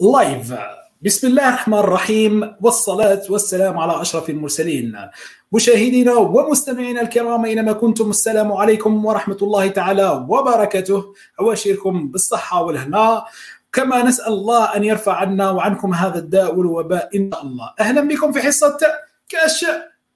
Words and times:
لايف 0.00 0.54
بسم 1.02 1.28
الله 1.28 1.48
الرحمن 1.48 1.78
الرحيم 1.78 2.56
والصلاة 2.60 3.22
والسلام 3.30 3.78
على 3.78 4.00
أشرف 4.00 4.30
المرسلين. 4.30 4.96
مشاهدينا 5.52 6.14
ومستمعينا 6.14 7.00
الكرام 7.00 7.44
أينما 7.44 7.72
كنتم 7.72 8.10
السلام 8.10 8.52
عليكم 8.52 9.06
ورحمة 9.06 9.38
الله 9.42 9.68
تعالى 9.68 10.26
وبركاته. 10.28 11.14
أواشركم 11.40 12.08
بالصحة 12.08 12.62
والهنا 12.62 13.24
كما 13.72 14.02
نسأل 14.02 14.32
الله 14.32 14.76
أن 14.76 14.84
يرفع 14.84 15.14
عنا 15.14 15.50
وعنكم 15.50 15.94
هذا 15.94 16.18
الداء 16.18 16.54
والوباء 16.54 17.10
إن 17.16 17.30
شاء 17.32 17.42
الله. 17.42 17.74
أهلا 17.80 18.00
بكم 18.00 18.32
في 18.32 18.40
حصة 18.42 18.78
كاش 19.28 19.66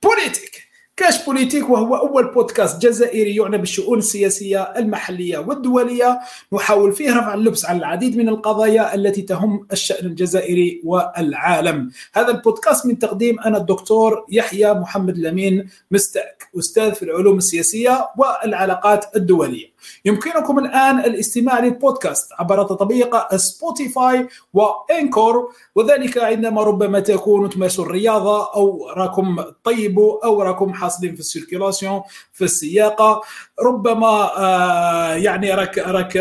بوليتيك. 0.03 0.74
كاش 0.97 1.25
بوليتيك 1.25 1.71
وهو 1.71 1.97
أول 1.97 2.35
بودكاست 2.35 2.83
جزائري 2.83 3.37
يعنى 3.37 3.59
بالشؤون 3.59 3.99
السياسية 3.99 4.63
المحلية 4.63 5.39
والدولية. 5.39 6.21
نحاول 6.53 6.93
فيه 6.93 7.11
رفع 7.11 7.35
اللبس 7.35 7.67
عن 7.67 7.77
العديد 7.77 8.17
من 8.17 8.29
القضايا 8.29 8.95
التي 8.95 9.23
تهم 9.23 9.67
الشأن 9.73 10.07
الجزائري 10.07 10.81
والعالم. 10.85 11.91
هذا 12.13 12.31
البودكاست 12.31 12.87
من 12.87 12.99
تقديم 12.99 13.41
أنا 13.41 13.59
الدكتور 13.59 14.27
يحيى 14.29 14.75
محمد 14.75 15.19
لمين 15.19 15.69
مستاك 15.91 16.49
أستاذ 16.59 16.95
في 16.95 17.03
العلوم 17.03 17.39
السياسية 17.39 18.09
والعلاقات 18.19 19.17
الدولية. 19.17 19.75
يمكنكم 20.05 20.59
الآن 20.59 20.99
الاستماع 20.99 21.61
للبودكاست 21.61 22.29
عبر 22.39 22.63
تطبيق 22.63 23.37
سبوتيفاي 23.37 24.29
وإنكور. 24.53 25.53
وذلك 25.75 26.19
عندما 26.19 26.63
ربما 26.63 27.01
تكونوا 27.01 27.49
تمارسوا 27.49 27.85
الرياضة 27.85 28.55
أو 28.55 28.89
راكم 28.97 29.37
طيبوا 29.65 30.27
أو 30.27 30.43
راكم 30.43 30.73
حاصلين 30.85 31.15
في 31.15 31.21
السيركيلاسيون 31.21 32.03
في 32.33 32.45
السياقة. 32.45 33.21
ربما 33.61 34.39
آه 34.39 35.15
يعني 35.15 35.51
راك 35.51 35.79
راك 35.79 36.17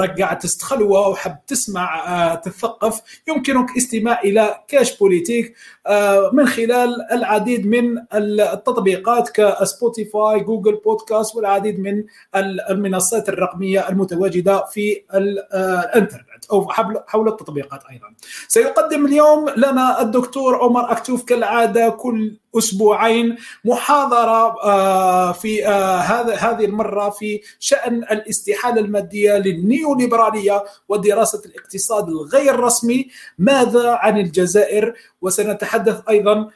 راك 0.00 0.20
قاعد 0.20 0.38
تستخلوة 0.38 1.08
وحب 1.08 1.36
تسمع 1.46 2.06
آه 2.08 2.34
تثقف. 2.34 3.00
يمكنك 3.28 3.76
استماع 3.76 4.20
إلى 4.20 4.60
كاش 4.68 4.98
بوليتيك 4.98 5.54
آه 5.86 6.30
من 6.32 6.46
خلال 6.46 7.12
العديد 7.12 7.66
من 7.66 7.98
التطبيقات 8.14 9.30
كسبوتيفاي 9.30 10.40
جوجل 10.40 10.80
بودكاست 10.84 11.36
والعديد 11.36 11.80
من 11.80 12.04
المنصات 12.70 13.28
الرقمية 13.28 13.88
المتواجدة 13.88 14.64
في 14.64 15.02
الإنترنت. 15.14 16.29
أو 16.52 16.68
حول 17.06 17.28
التطبيقات 17.28 17.80
أيضا. 17.90 18.06
سيقدم 18.48 19.06
اليوم 19.06 19.48
لنا 19.56 20.02
الدكتور 20.02 20.56
عمر 20.56 20.92
أكتوف 20.92 21.24
كالعادة 21.24 21.88
كل 21.88 22.36
أسبوعين 22.58 23.36
محاضرة 23.64 24.52
في 25.32 25.64
هذا 25.64 26.34
هذه 26.34 26.64
المرة 26.64 27.10
في 27.10 27.40
شأن 27.58 27.94
الاستحالة 27.94 28.80
المادية 28.80 29.32
للنيوليبرالية 29.32 30.64
ودراسة 30.88 31.42
الاقتصاد 31.46 32.08
الغير 32.08 32.60
رسمي. 32.60 33.08
ماذا 33.38 33.90
عن 33.90 34.18
الجزائر؟ 34.18 34.94
وسنتحدث 35.22 36.00
أيضا 36.08 36.48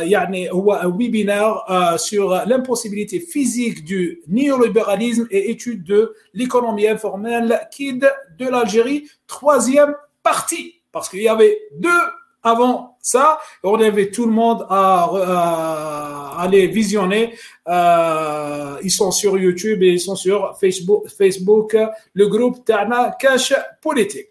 يعني 0.00 0.50
هو 0.50 0.80
ويبينار 0.84 1.96
sur 1.98 2.46
l'impossibilité 2.46 3.18
physique 3.18 3.84
du 3.84 4.22
néolibéralisme 4.28 5.26
et 5.30 5.50
étude 5.50 5.82
de 5.82 6.14
l'économie 6.34 6.86
informelle 6.86 7.68
KID 7.72 8.06
de 8.38 8.48
l'Algérie 8.48 9.08
troisième 9.26 9.94
partie 10.22 10.80
parce 10.92 11.08
qu'il 11.08 11.22
y 11.22 11.28
avait 11.28 11.58
deux 11.76 12.02
avant 12.44 12.96
ça, 13.00 13.38
on 13.62 13.80
avait 13.80 14.10
tout 14.10 14.26
le 14.26 14.32
monde 14.32 14.66
à, 14.68 15.04
à, 15.04 16.42
à 16.42 16.48
les 16.48 16.66
visionner. 16.66 17.34
Euh, 17.68 18.76
ils 18.82 18.90
sont 18.90 19.10
sur 19.10 19.38
YouTube 19.38 19.82
et 19.82 19.88
ils 19.88 20.00
sont 20.00 20.14
sur 20.14 20.56
Facebook, 20.60 21.08
Facebook 21.08 21.76
le 22.14 22.26
groupe 22.28 22.64
تاعنا 22.66 23.16
كاش 23.20 23.54
بوليتيك. 23.84 24.27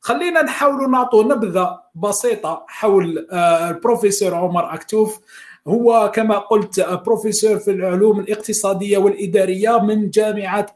خلينا 0.00 0.42
نحاولوا 0.42 0.88
نعطوا 0.88 1.24
نبذة 1.24 1.80
بسيطة 1.94 2.64
حول 2.68 3.26
البروفيسور 3.32 4.34
عمر 4.34 4.74
أكتوف. 4.74 5.20
هو 5.68 6.12
كما 6.14 6.38
قلت 6.38 6.80
بروفيسور 6.80 7.58
في 7.58 7.70
العلوم 7.70 8.20
الاقتصادية 8.20 8.98
والإدارية 8.98 9.78
من 9.78 10.10
جامعة 10.10 10.66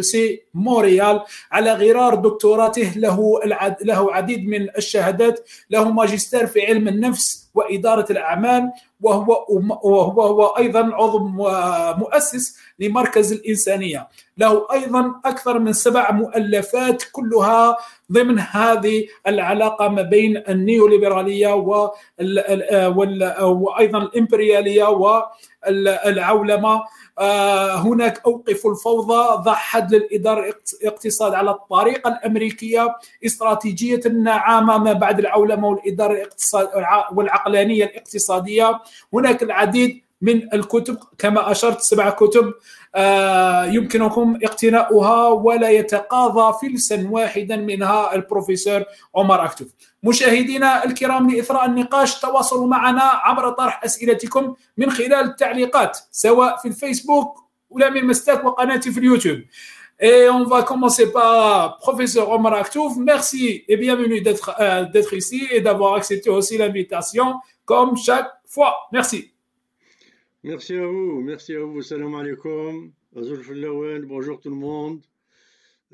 سي 0.00 0.42
موريال. 0.54 1.20
على 1.52 1.72
غرار 1.72 2.14
دكتوراته 2.14 2.92
له 2.96 3.40
العد 3.44 3.76
له 3.82 4.14
عديد 4.14 4.48
من 4.48 4.68
الشهادات. 4.76 5.48
له 5.70 5.90
ماجستير 5.90 6.46
في 6.46 6.66
علم 6.66 6.88
النفس 6.88 7.48
وإدارة 7.54 8.06
الأعمال 8.10 8.72
وهو 9.00 9.46
وهو 9.82 10.22
هو 10.22 10.46
أيضا 10.46 10.94
عضو 10.94 11.18
مؤسس 11.98 12.58
لمركز 12.78 13.32
الإنسانية. 13.32 14.08
له 14.38 14.66
أيضا 14.72 15.20
أكثر 15.24 15.58
من 15.58 15.72
سبع 15.72 16.10
مؤلفات 16.10 17.02
كلها 17.12 17.76
ضمن 18.12 18.38
هذه 18.38 19.06
العلاقة 19.26 19.88
ما 19.88 20.02
بين 20.02 20.42
النيوليبرالية 20.48 21.54
وأيضا 23.44 23.98
الإمبريالية 23.98 24.84
والعولمة 24.84 26.82
آه، 27.18 27.74
هناك 27.74 28.22
أوقف 28.26 28.66
الفوضى 28.66 29.42
ضع 29.42 29.54
حد 29.54 29.94
للإدارة 29.94 30.54
الاقتصاد 30.82 31.34
على 31.34 31.50
الطريقة 31.50 32.08
الأمريكية 32.08 32.96
استراتيجية 33.26 34.00
النعامة 34.06 34.78
ما 34.78 34.92
بعد 34.92 35.18
العولمة 35.18 35.68
والإدارة 35.68 36.12
الاقتصاد 36.12 36.68
والعقلانية 37.12 37.84
الاقتصادية. 37.84 38.80
هناك 39.12 39.42
العديد 39.42 40.02
من 40.20 40.54
الكتب 40.54 40.98
كما 41.18 41.50
أشرت 41.50 41.80
سبع 41.80 42.10
كتب 42.10 42.54
يمكنكم 43.74 44.38
اقتناؤها 44.42 45.28
ولا 45.28 45.70
يتقاضى 45.70 46.58
فلسا 46.62 47.08
واحدا 47.10 47.56
منها 47.56 48.14
البروفيسور 48.14 48.84
عمر 49.16 49.44
أكتوف 49.44 49.68
مشاهدينا 50.02 50.84
الكرام 50.84 51.30
لإثراء 51.30 51.66
النقاش 51.66 52.20
تواصلوا 52.20 52.66
معنا 52.66 53.02
عبر 53.02 53.50
طرح 53.50 53.84
أسئلتكم 53.84 54.54
من 54.76 54.90
خلال 54.90 55.12
التعليقات 55.12 55.98
سواء 56.12 56.56
في 56.56 56.68
الفيسبوك 56.68 57.44
ولا 57.70 57.90
من 57.90 58.06
مستاك 58.06 58.44
وقناتي 58.44 58.92
في 58.92 59.00
اليوتيوب 59.00 59.38
Et 60.00 60.28
on 60.30 60.44
va 60.44 60.62
commencer 60.62 61.10
par 61.10 61.78
professeur 61.78 62.30
Omar 62.30 62.54
Aktouf. 62.54 62.96
Merci 62.96 63.64
et 63.66 63.76
bienvenue 63.76 64.20
d'être 64.20 64.54
euh, 64.60 64.86
ici 65.12 65.48
et 65.50 65.60
d'avoir 65.60 65.94
accepté 65.94 66.30
aussi 66.30 66.56
l'invitation 66.56 67.40
comme 67.64 67.96
chaque 67.96 68.30
fois. 68.46 68.76
Merci. 68.92 69.32
Merci 70.48 70.76
à 70.76 70.86
vous, 70.86 71.20
merci 71.20 71.54
à 71.54 71.60
vous. 71.60 71.82
Salam 71.82 72.14
alaikum. 72.14 72.90
Bonjour 73.12 74.40
tout 74.40 74.48
le 74.48 74.56
monde. 74.56 75.02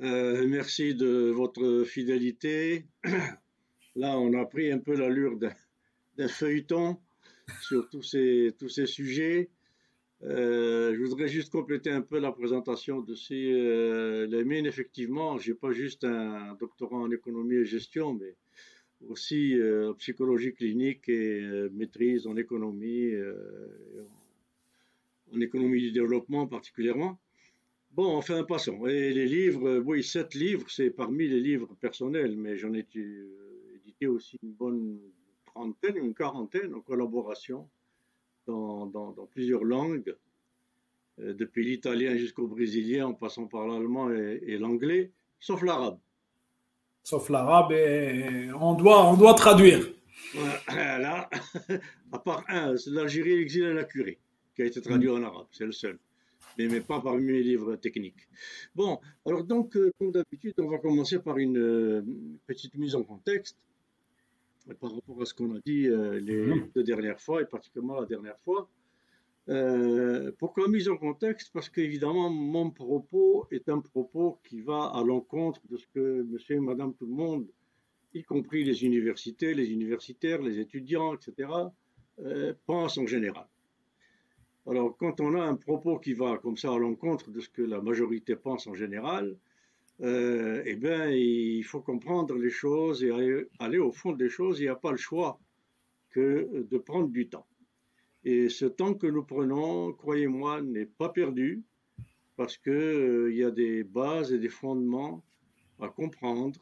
Euh, 0.01 0.47
merci 0.47 0.95
de 0.95 1.33
votre 1.35 1.83
fidélité. 1.83 2.85
Là, 3.97 4.17
on 4.17 4.33
a 4.35 4.45
pris 4.45 4.71
un 4.71 4.79
peu 4.79 4.95
l'allure 4.95 5.37
d'un 6.17 6.29
feuilleton 6.29 6.99
sur 7.63 7.91
tous 7.91 8.05
ces, 8.05 8.55
tous 8.57 8.69
ces 8.69 8.87
sujets. 8.87 9.51
Euh, 10.23 10.95
je 10.95 11.03
voudrais 11.03 11.27
juste 11.27 11.51
compléter 11.51 11.91
un 11.91 12.03
peu 12.03 12.21
la 12.21 12.31
présentation 12.31 13.01
de 13.01 13.17
ces 13.17 13.51
euh, 13.53 14.29
les 14.29 14.45
mines. 14.45 14.67
Effectivement, 14.67 15.37
je 15.37 15.51
n'ai 15.51 15.57
pas 15.57 15.73
juste 15.73 16.05
un 16.05 16.55
doctorat 16.61 16.99
en 16.99 17.11
économie 17.11 17.57
et 17.57 17.65
gestion, 17.65 18.15
mais 18.15 18.37
aussi 19.09 19.59
euh, 19.59 19.93
psychologie 19.95 20.55
clinique 20.55 21.09
et 21.09 21.41
euh, 21.41 21.69
maîtrise 21.73 22.29
en 22.29 22.37
économie, 22.37 23.11
euh, 23.11 23.35
en 24.01 24.24
économie 25.41 25.81
du 25.81 25.93
développement 25.93 26.47
particulièrement. 26.47 27.19
Bon, 27.93 28.17
enfin, 28.17 28.43
passons. 28.45 28.87
Et 28.87 29.13
les 29.13 29.27
livres, 29.27 29.79
oui, 29.79 30.03
sept 30.03 30.35
livres, 30.35 30.69
c'est 30.69 30.91
parmi 30.91 31.29
les 31.29 31.41
livres 31.41 31.75
personnels, 31.81 32.37
mais 32.37 32.57
j'en 32.57 32.75
ai 32.75 32.87
édité 33.77 34.07
aussi 34.09 34.37
une 34.43 34.53
bonne 34.53 34.99
trentaine, 35.47 35.97
une 35.97 36.15
quarantaine 36.15 36.75
en 36.75 36.81
collaboration 36.81 37.69
dans, 38.47 38.87
dans, 38.87 39.13
dans 39.13 39.27
plusieurs 39.27 39.65
langues, 39.65 40.15
euh, 41.21 41.33
depuis 41.35 41.65
l'italien 41.65 42.17
jusqu'au 42.17 42.49
brésilien, 42.49 43.07
en 43.07 43.15
passant 43.15 43.47
par 43.47 43.67
l'allemand 43.67 44.11
et, 44.11 44.41
et 44.47 44.59
l'anglais, 44.59 45.13
sauf 45.39 45.63
l'arabe. 45.63 45.99
Sauf 47.05 47.29
l'arabe, 47.29 47.73
et 47.73 48.49
on 48.59 48.75
doit, 48.75 49.09
on 49.11 49.17
doit 49.17 49.35
traduire. 49.35 49.87
Là, 50.69 51.29
à 52.13 52.19
part 52.19 52.45
un, 52.49 52.77
c'est 52.77 52.91
l'Algérie, 52.91 53.37
l'exil 53.37 53.65
et 53.65 53.75
la 53.75 53.85
curée, 53.85 54.19
qui 54.55 54.63
a 54.63 54.67
été 54.67 54.81
traduit 54.81 55.09
en 55.09 55.23
arabe, 55.23 55.47
c'est 55.53 55.67
le 55.67 55.73
seul. 55.73 55.99
Mais, 56.59 56.69
mais 56.69 56.81
pas 56.81 57.01
parmi 57.01 57.33
les 57.33 57.43
livres 57.43 57.77
techniques. 57.77 58.29
Bon, 58.75 59.01
alors 59.27 59.45
donc, 59.45 59.77
euh, 59.77 59.93
comme 59.99 60.13
d'habitude, 60.13 60.55
on 60.59 60.69
va 60.69 60.79
commencer 60.79 61.19
par 61.19 61.39
une 61.39 61.59
euh, 61.59 62.03
petite 62.47 62.75
mise 62.77 62.95
en 62.95 63.03
contexte 63.03 63.57
par 64.81 64.95
rapport 64.95 65.21
à 65.21 65.25
ce 65.27 65.35
qu'on 65.35 65.55
a 65.55 65.61
dit 65.61 65.89
euh, 65.89 66.19
les 66.21 66.47
deux 66.75 66.83
dernières 66.83 67.21
fois, 67.21 67.43
et 67.43 67.45
particulièrement 67.45 68.01
la 68.01 68.07
dernière 68.07 68.39
fois. 68.45 68.69
Euh, 69.51 70.33
pourquoi 70.39 70.69
mise 70.69 70.89
en 70.89 70.97
contexte 70.97 71.51
Parce 71.53 71.69
qu'évidemment, 71.69 72.31
mon 72.31 72.71
propos 72.71 73.47
est 73.51 73.69
un 73.69 73.81
propos 73.81 74.41
qui 74.49 74.63
va 74.63 74.87
à 74.87 75.03
l'encontre 75.05 75.61
de 75.69 75.77
ce 75.77 75.87
que 75.89 76.23
monsieur 76.23 76.57
et 76.57 76.61
madame 76.61 76.95
tout 76.95 77.07
le 77.07 77.13
monde, 77.13 77.47
y 78.15 78.23
compris 78.23 78.65
les 78.65 78.85
universités, 78.85 79.55
les 79.55 79.71
universitaires, 79.71 80.41
les 80.41 80.61
étudiants, 80.61 81.15
etc., 81.15 81.51
euh, 82.21 82.55
pensent 82.65 82.97
en 82.97 83.07
général. 83.07 83.47
Alors, 84.67 84.97
quand 84.97 85.21
on 85.21 85.35
a 85.35 85.43
un 85.43 85.57
propos 85.57 85.99
qui 85.99 86.15
va 86.15 86.39
comme 86.39 86.57
ça 86.57 86.73
à 86.73 86.79
l'encontre 86.79 87.31
de 87.31 87.41
ce 87.41 87.51
que 87.51 87.61
la 87.61 87.83
majorité 87.83 88.35
pense 88.35 88.67
en 88.67 88.75
général, 88.75 89.37
euh, 90.01 90.63
eh 90.65 90.75
bien, 90.75 91.11
il 91.11 91.63
faut 91.65 91.81
comprendre 91.81 92.35
les 92.37 92.51
choses 92.51 93.05
et 93.05 93.11
aller, 93.59 93.79
au 93.79 93.93
fond 93.93 94.13
des 94.13 94.31
choses. 94.31 94.61
Il 94.61 94.63
n'y 94.63 94.69
a 94.69 94.75
pas 94.75 94.91
le 94.91 94.97
choix 94.97 95.39
que 96.11 96.67
de 96.71 96.79
prendre 96.79 97.09
du 97.09 97.29
temps. 97.29 97.47
Et 98.25 98.49
ce 98.49 98.65
temps 98.65 98.95
que 98.95 99.07
nous 99.07 99.23
prenons, 99.23 99.93
croyez-moi, 99.93 100.63
n'est 100.63 100.87
pas 100.87 101.11
perdu 101.11 101.63
parce 102.37 102.57
qu'il 102.57 102.73
euh, 102.73 103.33
y 103.33 103.45
a 103.45 103.51
des 103.51 103.85
bases 103.85 104.33
et 104.33 104.39
des 104.39 104.49
fondements 104.49 105.23
à 105.79 105.89
comprendre 105.89 106.59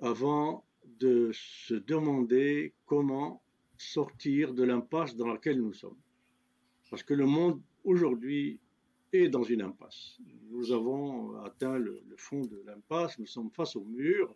avant 0.00 0.64
de 0.98 1.30
se 1.32 1.74
demander 1.74 2.74
comment 2.86 3.40
sortir 3.78 4.52
de 4.52 4.64
l'impasse 4.64 5.16
dans 5.16 5.28
laquelle 5.28 5.60
nous 5.60 5.72
sommes. 5.72 5.96
Parce 6.94 7.02
que 7.02 7.14
le 7.14 7.26
monde 7.26 7.60
aujourd'hui 7.82 8.60
est 9.12 9.28
dans 9.28 9.42
une 9.42 9.62
impasse. 9.62 10.16
Nous 10.52 10.70
avons 10.70 11.36
atteint 11.40 11.76
le, 11.76 12.04
fond 12.16 12.42
de 12.42 12.62
l'impasse, 12.64 13.18
nous 13.18 13.26
sommes 13.26 13.50
face 13.50 13.74
au 13.74 13.82
mur, 13.82 14.32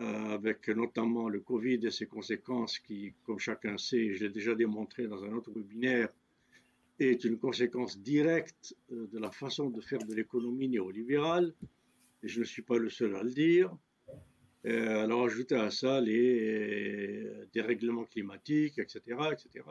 euh, 0.00 0.34
avec 0.34 0.66
notamment 0.66 1.28
le 1.28 1.38
Covid 1.38 1.78
et 1.86 1.92
ses 1.92 2.06
conséquences 2.06 2.80
qui, 2.80 3.14
comme 3.22 3.38
chacun 3.38 3.78
sait, 3.78 4.14
je 4.14 4.24
l'ai 4.24 4.30
déjà 4.30 4.56
démontré 4.56 5.06
dans 5.06 5.22
un 5.22 5.32
autre 5.32 5.52
webinaire, 5.52 6.08
est 6.98 7.22
une 7.22 7.38
conséquence 7.38 8.00
directe 8.00 8.74
euh, 8.90 9.06
de 9.12 9.20
la 9.20 9.30
façon 9.30 9.70
de 9.70 9.80
faire 9.80 10.04
de 10.04 10.12
l'économie 10.12 10.68
néolibérale, 10.68 11.54
et 12.24 12.26
je 12.26 12.40
ne 12.40 12.44
suis 12.44 12.62
pas 12.62 12.78
le 12.78 12.90
seul 12.90 13.14
à 13.14 13.22
le 13.22 13.30
dire. 13.30 13.72
Euh, 14.66 15.04
alors 15.04 15.26
ajouter 15.26 15.54
à 15.54 15.70
ça 15.70 16.00
les 16.00 17.30
dérèglements 17.52 18.06
climatiques, 18.06 18.80
etc., 18.80 19.02
etc. 19.30 19.62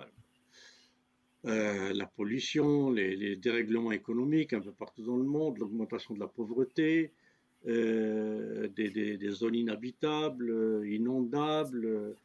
Euh, 1.46 1.94
la 1.94 2.06
pollution, 2.06 2.90
les, 2.90 3.36
dérèglements 3.36 3.92
économiques 3.92 4.54
un 4.54 4.62
peu 4.62 4.72
partout 4.72 5.04
dans 5.04 5.18
le 5.18 5.24
monde, 5.26 5.58
l'augmentation 5.58 6.14
de 6.14 6.20
la 6.20 6.28
pauvreté, 6.28 7.12
euh, 7.68 8.70
des, 8.70 9.30
zones 9.30 9.56
inhabitables, 9.56 10.84
inondables, 10.86 12.16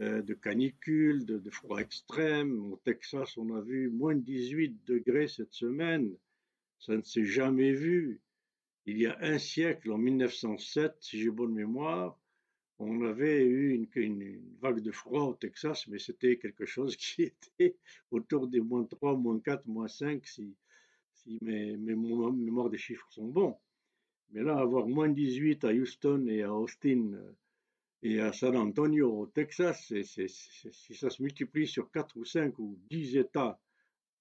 euh, 0.00 0.22
de 0.22 0.34
canicules, 0.34 1.24
de, 1.24 1.38
de, 1.38 1.50
froid 1.50 1.78
extrême. 1.78 2.72
Au 2.72 2.76
Texas, 2.84 3.38
on 3.38 3.54
a 3.54 3.60
vu 3.62 3.88
moins 3.88 4.14
de 4.14 4.20
18 4.20 4.76
degrés 4.86 5.28
cette 5.28 5.54
semaine. 5.54 6.12
Ça 6.78 6.94
ne 6.94 7.02
s'est 7.02 7.24
jamais 7.24 7.72
vu. 7.72 8.20
Il 8.84 8.98
y 8.98 9.06
a 9.06 9.16
un 9.22 9.38
siècle, 9.38 9.90
en 9.90 9.98
1907, 9.98 10.96
si 11.00 11.18
j'ai 11.18 11.30
bonne 11.30 11.52
mémoire, 11.52 12.17
on 12.78 13.02
avait 13.04 13.44
eu 13.44 13.74
une, 13.94 14.40
vague 14.60 14.80
de 14.80 14.92
froid 14.92 15.22
au 15.22 15.34
Texas, 15.34 15.86
mais 15.88 15.98
c'était 15.98 16.38
quelque 16.38 16.66
chose 16.66 16.96
qui 16.96 17.22
était 17.58 17.76
autour 18.10 18.48
des 18.48 18.60
moins 18.60 18.84
3, 18.84 19.16
moins 19.16 19.40
4, 19.40 19.66
moins 19.66 19.88
5, 19.88 20.26
si, 20.26 20.56
si 21.12 21.38
mes, 21.42 21.76
mes 21.76 21.94
mémoires 21.94 22.70
des 22.70 22.78
chiffres 22.78 23.06
sont 23.10 23.26
bons. 23.26 23.56
Mais 24.30 24.42
là, 24.42 24.58
avoir 24.58 24.86
moins 24.86 25.08
18 25.08 25.64
à 25.64 25.72
Houston 25.72 26.26
et 26.28 26.42
à 26.42 26.54
Austin 26.54 27.12
euh, 27.14 27.32
et 28.02 28.20
à 28.20 28.32
San 28.32 28.56
Antonio 28.56 29.22
au 29.22 29.26
Texas, 29.26 29.92
si 30.02 30.94
ça 30.94 31.10
se 31.10 31.22
multiplie 31.22 31.66
sur 31.66 31.90
4 31.90 32.16
ou 32.16 32.24
5 32.24 32.58
ou 32.58 32.78
10 32.90 33.16
États 33.16 33.58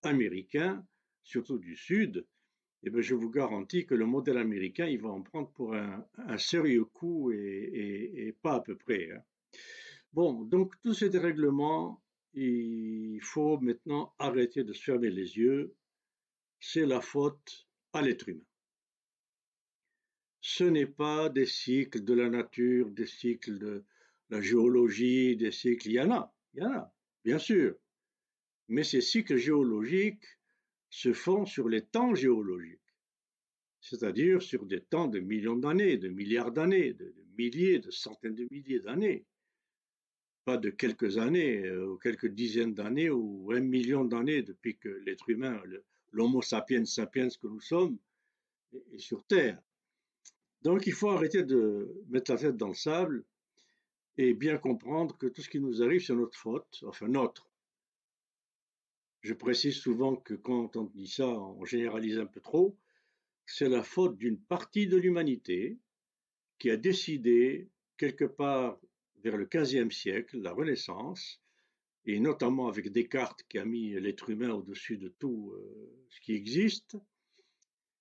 américains, 0.01 0.83
surtout 1.23 1.59
du 1.59 1.75
Sud, 1.75 2.25
eh 2.87 2.89
bien, 2.89 3.01
je 3.01 3.15
vous 3.15 3.29
garantis 3.29 3.85
que 3.85 3.95
le 3.95 4.05
modèle 4.05 4.37
américain, 4.37 4.85
il 4.85 5.01
va 5.01 5.09
en 5.09 5.21
prendre 5.21 5.49
pour 5.51 5.75
un, 5.75 6.37
sérieux 6.37 6.85
coup 6.85 7.31
et, 7.31 8.33
pas 8.41 8.55
à 8.55 8.59
peu 8.61 8.75
près. 8.75 9.11
Hein. 9.11 9.21
Bon, 10.13 10.43
donc 10.43 10.73
tous 10.81 10.93
ces 10.93 11.09
dérèglements, 11.09 12.01
il 12.33 13.19
faut 13.21 13.59
maintenant 13.59 14.13
arrêter 14.19 14.63
de 14.63 14.71
se 14.71 14.81
fermer 14.81 15.09
les 15.09 15.37
yeux. 15.37 15.75
C'est 16.59 16.85
la 16.85 17.01
faute 17.01 17.67
à 17.93 18.01
l'être 18.01 18.29
humain. 18.29 18.41
Ce 20.39 20.63
n'est 20.63 20.85
pas 20.85 21.27
des 21.29 21.45
cycles 21.45 22.05
de 22.05 22.13
la 22.13 22.29
nature, 22.29 22.89
des 22.89 23.05
cycles 23.05 23.59
de 23.59 23.83
la 24.29 24.39
géologie, 24.41 25.35
des 25.35 25.51
cycles. 25.51 25.89
Il 25.89 25.93
y 25.93 25.99
en 25.99 26.11
a, 26.11 26.33
il 26.53 26.63
y 26.63 26.65
en 26.65 26.71
a, 26.71 26.93
bien 27.25 27.37
sûr. 27.37 27.75
Mais 28.69 28.83
ces 28.83 29.01
cycles 29.01 29.37
géologiques, 29.37 30.36
se 30.89 31.13
font 31.13 31.45
sur 31.45 31.67
les 31.69 31.81
temps 31.81 32.15
géologiques, 32.15 32.79
c'est-à-dire 33.81 34.41
sur 34.41 34.65
des 34.65 34.81
temps 34.81 35.07
de 35.07 35.19
millions 35.19 35.55
d'années, 35.55 35.97
de 35.97 36.09
milliards 36.09 36.51
d'années, 36.51 36.93
de, 36.93 37.13
milliers, 37.37 37.79
de 37.79 37.91
centaines 37.91 38.35
de 38.35 38.47
milliers 38.49 38.79
d'années. 38.79 39.25
Pas 40.45 40.57
de 40.57 40.69
quelques 40.69 41.17
années, 41.17 41.65
euh, 41.65 41.91
ou 41.91 41.97
quelques 41.97 42.27
dizaines 42.27 42.73
d'années, 42.73 43.09
ou 43.09 43.51
un 43.51 43.59
million 43.59 44.05
d'années 44.05 44.43
depuis 44.43 44.77
que 44.77 44.89
l'être 45.05 45.29
humain, 45.29 45.61
l'homo 46.11 46.41
sapiens 46.41 46.85
sapiens 46.85 47.27
que 47.29 47.47
nous 47.47 47.59
sommes, 47.59 47.97
est 48.93 48.97
sur 48.97 49.25
Terre. 49.25 49.61
Donc 50.61 50.87
il 50.87 50.93
faut 50.93 51.09
arrêter 51.09 51.43
de 51.43 52.03
mettre 52.09 52.31
la 52.31 52.37
tête 52.37 52.57
dans 52.57 52.69
le 52.69 52.73
sable 52.73 53.25
et 54.17 54.33
bien 54.33 54.57
comprendre 54.57 55.17
que 55.17 55.27
tout 55.27 55.41
ce 55.41 55.49
qui 55.49 55.59
nous 55.59 55.83
arrive, 55.83 56.03
c'est 56.03 56.15
notre 56.15 56.37
faute, 56.37 56.83
enfin 56.85 57.07
notre, 57.07 57.46
je 59.21 59.33
précise 59.33 59.75
souvent 59.75 60.15
que 60.15 60.33
quand 60.33 60.75
on 60.75 60.85
dit 60.85 61.07
ça, 61.07 61.27
on 61.27 61.65
généralise 61.65 62.19
un 62.19 62.25
peu 62.25 62.39
trop. 62.39 62.77
C'est 63.45 63.69
la 63.69 63.83
faute 63.83 64.17
d'une 64.17 64.39
partie 64.39 64.87
de 64.87 64.97
l'humanité 64.97 65.77
qui 66.59 66.69
a 66.69 66.77
décidé, 66.77 67.69
quelque 67.97 68.25
part 68.25 68.79
vers 69.23 69.37
le 69.37 69.45
XVe 69.45 69.91
siècle, 69.91 70.39
la 70.39 70.53
Renaissance, 70.53 71.41
et 72.05 72.19
notamment 72.19 72.67
avec 72.67 72.91
Descartes 72.91 73.43
qui 73.49 73.59
a 73.59 73.65
mis 73.65 73.91
l'être 73.99 74.29
humain 74.29 74.51
au-dessus 74.51 74.97
de 74.97 75.09
tout 75.19 75.53
euh, 75.53 76.05
ce 76.09 76.21
qui 76.21 76.33
existe, 76.33 76.95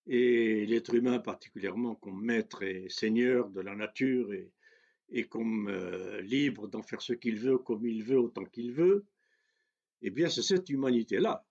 et 0.06 0.64
l'être 0.66 0.94
humain 0.94 1.19
particulièrement 1.19 1.96
comme 1.96 2.24
maître 2.24 2.62
et 2.62 2.88
seigneur 2.88 3.50
de 3.50 3.60
la 3.60 3.74
nature 3.74 4.32
et, 5.08 5.24
comme 5.24 5.69
euh, 5.69 6.20
libre 6.20 6.69
d'en 6.69 6.82
faire 6.82 7.02
ce 7.02 7.12
qu'il 7.12 7.38
veut, 7.38 7.58
comme 7.58 7.86
il 7.86 8.04
veut, 8.04 8.20
autant 8.20 8.44
qu'il 8.44 8.72
veut, 8.72 9.04
eh 10.02 10.10
bien, 10.10 10.28
c'est 10.28 10.43
cette 10.43 10.69
humanité-là 10.69 11.44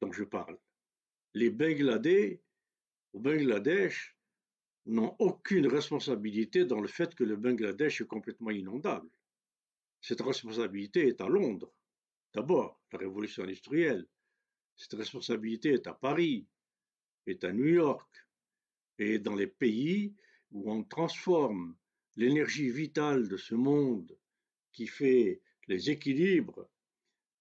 dont 0.00 0.12
je 0.12 0.24
parle. 0.24 0.58
Les 1.34 1.50
Bangladais 1.50 2.42
au 3.12 3.20
Bangladesh 3.20 4.16
n'ont 4.86 5.16
aucune 5.18 5.66
responsabilité 5.66 6.64
dans 6.64 6.80
le 6.80 6.88
fait 6.88 7.14
que 7.14 7.24
le 7.24 7.36
Bangladesh 7.36 8.00
est 8.00 8.06
complètement 8.06 8.50
inondable. 8.50 9.08
Cette 10.00 10.20
responsabilité 10.20 11.08
est 11.08 11.20
à 11.20 11.28
Londres. 11.28 11.72
D'abord, 12.34 12.80
la 12.92 12.98
révolution 12.98 13.42
industrielle. 13.42 14.06
Cette 14.76 14.92
responsabilité 14.92 15.70
est 15.70 15.86
à 15.86 15.94
Paris, 15.94 16.46
est 17.26 17.42
à 17.44 17.52
New 17.52 17.66
York, 17.66 18.26
et 18.98 19.18
dans 19.18 19.34
les 19.34 19.46
pays 19.46 20.14
où 20.50 20.70
on 20.70 20.84
transforme 20.84 21.76
l'énergie 22.16 22.70
vitale 22.70 23.28
de 23.28 23.36
ce 23.36 23.54
monde 23.54 24.16
qui 24.72 24.86
fait 24.86 25.40
les 25.68 25.90
équilibres 25.90 26.68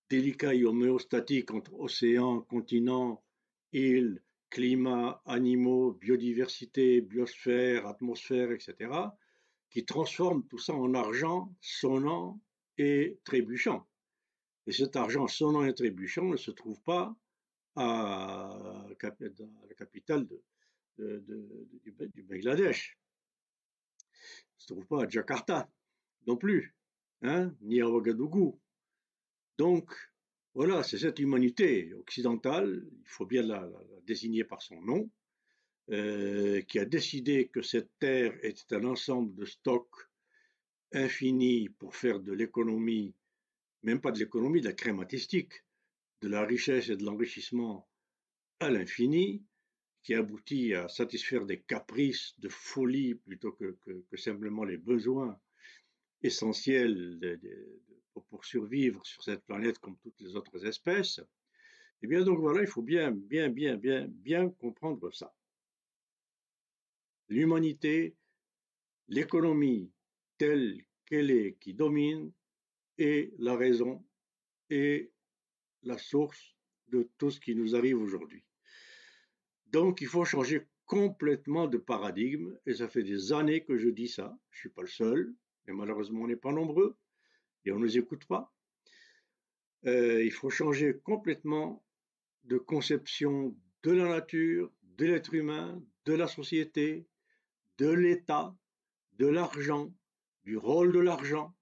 délicat 0.10 0.54
et 0.54 0.66
homéostatique 0.66 1.52
entre 1.52 1.74
océans, 1.80 2.42
continents, 2.42 3.24
îles, 3.74 4.22
climat, 4.50 5.22
animaux, 5.26 5.94
biodiversité, 5.94 7.02
biosphère, 7.02 7.88
atmosphère, 7.88 8.52
etc., 8.52 8.92
qui 9.70 9.84
transforme 9.84 10.46
tout 10.48 10.58
ça 10.58 10.74
en 10.74 10.94
argent 10.94 11.54
sonnant 11.60 12.40
et 12.78 13.20
trébuchant. 13.24 13.86
Et 14.68 14.72
cet 14.72 14.96
argent 14.96 15.28
sonnant 15.28 15.66
et 15.66 15.74
trébuchant 15.74 16.26
ne 16.26 16.38
se 16.38 16.52
trouve 16.52 16.82
pas 16.82 17.16
à, 17.76 18.86
la 18.90 19.76
capitale 19.76 20.28
du, 20.98 22.24
Bangladesh. 22.24 22.98
Il 24.00 24.58
ne 24.58 24.62
se 24.62 24.68
trouve 24.68 24.86
pas 24.88 25.04
à 25.04 25.10
Jakarta 25.10 25.70
non 26.28 26.38
plus, 26.38 26.74
hein, 27.22 27.54
ni 27.62 27.82
à 27.82 27.90
Ouagadougou, 27.90 28.60
donc, 29.58 29.92
voilà, 30.54 30.84
c'est 30.84 30.98
cette 30.98 31.20
humanité 31.20 31.94
occidentale, 31.94 32.88
il 32.92 33.08
faut 33.08 33.26
bien 33.26 33.44
la, 33.44 33.70
désigner 34.06 34.44
par 34.44 34.62
son 34.62 34.82
nom, 34.82 35.10
euh, 35.92 36.62
qui 36.62 36.80
a 36.80 36.86
décidé 36.86 37.50
que 37.50 37.62
cette 37.62 37.92
terre 38.00 38.34
était 38.44 38.76
un 38.76 38.86
ensemble 38.86 39.36
de 39.36 39.46
stocks 39.46 40.10
infinis 40.94 41.70
pour 41.70 41.96
faire 41.96 42.20
de 42.20 42.32
l'économie, 42.32 43.14
même 43.84 44.02
pas 44.02 44.12
de 44.12 44.20
l'économie, 44.20 44.62
de 44.62 44.68
la 44.68 44.74
crématistique, 44.74 45.54
de 46.22 46.30
la 46.30 46.46
richesse 46.46 46.90
et 46.90 46.96
de 46.96 47.04
l'enrichissement 47.04 47.88
à 48.60 48.70
l'infini, 48.70 49.44
qui 50.02 50.14
aboutit 50.14 50.74
à 50.74 50.88
satisfaire 50.88 51.46
des 51.46 51.62
caprices 51.62 52.34
de 52.40 52.48
folie 52.48 53.16
plutôt 53.16 53.52
que, 53.52 53.76
simplement 54.16 54.64
les 54.64 54.78
besoins 54.78 55.40
essentiels 56.22 57.20
pour 58.22 58.46
survivre 58.46 59.06
sur 59.06 59.24
cette 59.24 59.46
planète 59.46 59.80
comme 59.80 59.98
toutes 59.98 60.20
les 60.20 60.36
autres 60.36 60.66
espèces, 60.66 61.22
eh 62.02 62.08
bien 62.08 62.24
donc 62.24 62.40
voilà, 62.40 62.62
il 62.62 62.68
faut 62.68 62.82
bien, 62.82 63.12
bien, 63.12 63.50
bien, 63.50 63.78
bien, 63.78 64.08
bien 64.08 64.50
comprendre 64.50 65.12
ça. 65.14 65.34
L'humanité, 67.30 68.16
l'économie 69.08 69.92
telle 70.38 70.84
qu'elle 71.06 71.32
est, 71.32 71.58
qui 71.60 71.74
domine, 71.74 72.32
est 72.98 73.34
la 73.38 73.56
raison 73.56 74.06
et 74.70 75.12
la 75.84 75.98
source 75.98 76.56
de 76.88 77.10
tout 77.18 77.32
ce 77.32 77.40
qui 77.40 77.56
nous 77.56 77.76
arrive 77.76 78.00
aujourd'hui. 78.00 78.44
Donc 79.68 80.02
il 80.02 80.08
faut 80.08 80.26
changer 80.26 80.68
complètement 80.86 81.68
de 81.68 81.78
paradigme, 81.78 82.58
et 82.66 82.76
ça 82.76 82.88
fait 82.88 83.04
des 83.04 83.34
années 83.34 83.64
que 83.64 83.78
je 83.78 83.90
dis 83.90 84.08
ça. 84.08 84.38
Je 84.52 84.58
ne 84.58 84.60
suis 84.60 84.70
pas 84.70 84.82
le 84.82 84.88
seul, 84.88 85.36
mais 85.66 85.74
malheureusement 85.74 86.22
on 86.22 86.28
n'est 86.28 86.36
pas 86.36 86.52
nombreux, 86.52 86.96
et 87.66 87.72
on 87.72 87.80
ne 87.80 87.86
nous 87.86 87.98
écoute 87.98 88.26
pas. 88.26 88.54
Euh, 89.86 90.24
il 90.24 90.32
faut 90.32 90.50
changer 90.50 90.98
complètement 91.04 91.84
de 92.44 92.58
conception 92.58 93.56
de 93.84 93.92
la 93.92 94.08
nature, 94.08 94.72
de 94.98 95.06
l'être 95.06 95.34
humain, 95.34 95.84
de 96.06 96.14
la 96.14 96.28
société, 96.28 97.06
de 97.78 97.90
l'État, 97.90 98.56
de 99.14 99.28
l'argent, 99.28 99.94
du 100.44 100.58
rôle 100.58 100.92
de 100.92 101.00
l'argent. 101.00 101.56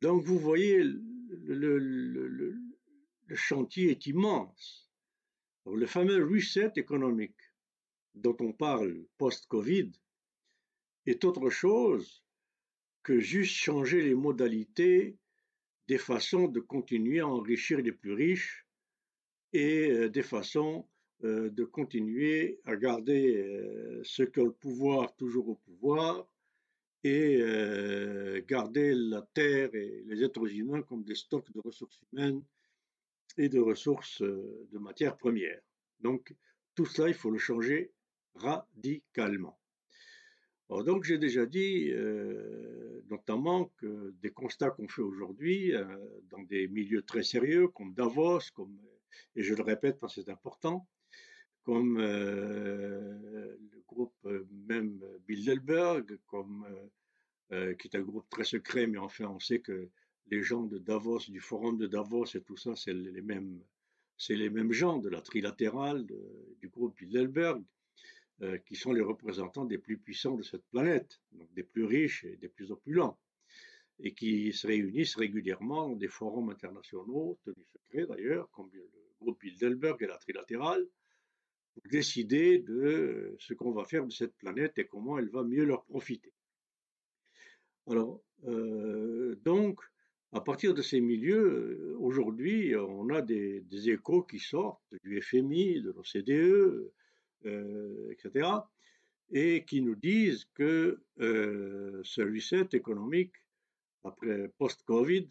Donc 0.00 0.24
vous 0.24 0.38
voyez, 0.38 0.82
le, 0.82 1.78
le 1.78 3.36
chantier 3.36 3.90
est 3.90 4.06
immense. 4.06 4.90
le 5.66 5.86
fameux 5.86 6.24
reset 6.26 6.72
économique 6.74 7.40
dont 8.16 8.36
on 8.40 8.52
parle 8.52 9.06
post-Covid 9.18 9.92
est 11.06 11.24
autre 11.24 11.48
chose 11.48 12.24
que 13.02 13.18
juste 13.18 13.54
changer 13.54 14.02
les 14.02 14.14
modalités 14.14 15.16
des 15.88 15.98
façons 15.98 16.46
de 16.46 16.60
continuer 16.60 17.20
à 17.20 17.26
enrichir 17.26 17.80
les 17.80 17.92
plus 17.92 18.12
riches 18.12 18.66
et 19.52 19.90
euh, 19.90 20.08
des 20.08 20.22
façons 20.22 20.86
euh, 21.24 21.50
de 21.50 21.64
continuer 21.64 22.60
à 22.64 22.76
garder 22.76 23.36
euh, 23.36 24.02
qui 24.04 24.40
ont 24.40 24.44
le 24.44 24.52
pouvoir 24.52 25.14
toujours 25.16 25.48
au 25.48 25.56
pouvoir 25.56 26.26
et 27.02 27.38
garder 28.46 28.92
la 28.94 29.22
terre 29.32 29.74
et 29.74 30.02
les 30.06 30.22
êtres 30.22 30.46
humains 30.54 30.82
comme 30.82 31.02
des 31.02 31.14
stocks 31.14 31.50
de 31.50 31.60
ressources 31.60 31.98
humaines 32.12 32.42
et 33.38 33.48
de 33.48 33.58
ressources 33.58 34.20
de 34.20 34.78
matières 34.78 35.16
premières. 35.16 35.62
Donc 36.00 36.34
tout 36.74 36.84
cela, 36.84 37.08
il 37.08 37.14
faut 37.14 37.30
le 37.30 37.38
changer 37.38 37.90
radicalement. 38.34 39.59
Donc 40.70 41.04
j'ai 41.04 41.18
déjà 41.18 41.46
dit 41.46 41.92
notamment 43.08 43.72
que 43.78 44.14
des 44.22 44.30
constats 44.30 44.70
qu'on 44.70 44.88
fait 44.88 45.02
aujourd'hui 45.02 45.72
dans 46.30 46.42
des 46.44 46.68
milieux 46.68 47.02
très 47.02 47.22
sérieux 47.22 47.68
comme 47.68 47.92
Davos, 47.94 48.40
comme 48.54 48.78
et 49.36 49.42
je 49.42 49.54
le 49.54 49.62
répète 49.62 49.98
parce 49.98 50.14
que 50.14 50.22
c'est 50.22 50.30
important, 50.30 50.86
comme 51.64 51.98
euh, 51.98 53.56
le 53.72 53.82
groupe 53.86 54.14
euh, 54.26 54.46
même 54.68 55.00
Bilderberg, 55.26 56.18
comme, 56.26 56.66
euh, 57.52 57.74
qui 57.74 57.88
est 57.88 57.96
un 57.96 58.02
groupe 58.02 58.28
très 58.28 58.44
secret, 58.44 58.86
mais 58.86 58.98
enfin 58.98 59.26
on 59.26 59.40
sait 59.40 59.60
que 59.60 59.88
les 60.26 60.42
gens 60.42 60.62
de 60.62 60.78
Davos, 60.78 61.20
du 61.28 61.40
forum 61.40 61.76
de 61.76 61.86
Davos 61.86 62.26
et 62.34 62.42
tout 62.42 62.56
ça, 62.56 62.74
c'est 62.76 62.94
les 62.94 63.22
mêmes, 63.22 63.60
c'est 64.16 64.36
les 64.36 64.50
mêmes 64.50 64.72
gens 64.72 64.98
de 64.98 65.08
la 65.08 65.20
trilatérale 65.20 66.06
du 66.60 66.68
groupe 66.68 66.96
Bilderberg, 66.96 67.62
qui 68.66 68.74
sont 68.74 68.92
les 68.92 69.02
représentants 69.02 69.66
des 69.66 69.78
plus 69.78 69.98
puissants 69.98 70.34
de 70.34 70.42
cette 70.42 70.64
planète, 70.70 71.20
donc 71.32 71.52
des 71.52 71.62
plus 71.62 71.84
riches 71.84 72.24
et 72.24 72.36
des 72.36 72.48
plus 72.48 72.70
opulents 72.70 73.18
et 74.02 74.14
qui 74.14 74.52
se 74.52 74.66
réunissent 74.66 75.16
régulièrement 75.16 75.88
dans 75.88 75.96
des 75.96 76.08
forums 76.08 76.50
internationaux, 76.50 77.38
tenus 77.44 77.66
secrets 77.72 78.06
d'ailleurs, 78.06 78.50
comme 78.50 78.70
le 78.72 78.88
groupe 79.20 79.40
Bilderberg 79.40 80.02
et 80.02 80.06
la 80.06 80.16
Trilatérale, 80.16 80.86
pour 81.74 81.82
décider 81.90 82.58
de 82.58 83.36
ce 83.38 83.54
qu'on 83.54 83.72
va 83.72 83.84
faire 83.84 84.06
de 84.06 84.12
cette 84.12 84.34
planète 84.36 84.78
et 84.78 84.86
comment 84.86 85.18
elle 85.18 85.28
va 85.28 85.44
mieux 85.44 85.64
leur 85.64 85.84
profiter. 85.84 86.32
Alors, 87.86 88.22
euh, 88.44 89.36
donc, 89.44 89.80
à 90.32 90.40
partir 90.40 90.74
de 90.74 90.82
ces 90.82 91.00
milieux, 91.00 91.96
aujourd'hui, 91.98 92.74
on 92.76 93.08
a 93.10 93.20
des, 93.20 93.64
échos 93.90 94.22
qui 94.22 94.38
sortent 94.38 94.94
du 95.02 95.20
FMI, 95.20 95.82
de 95.82 95.90
l'OCDE, 95.90 96.30
euh, 96.30 96.92
etc., 97.44 98.48
et 99.32 99.64
qui 99.64 99.80
nous 99.80 99.94
disent 99.94 100.44
que 100.54 101.00
euh, 101.20 102.00
ce 102.02 102.20
reset 102.22 102.68
économique 102.72 103.34
après 104.04 104.48
post-Covid, 104.58 105.28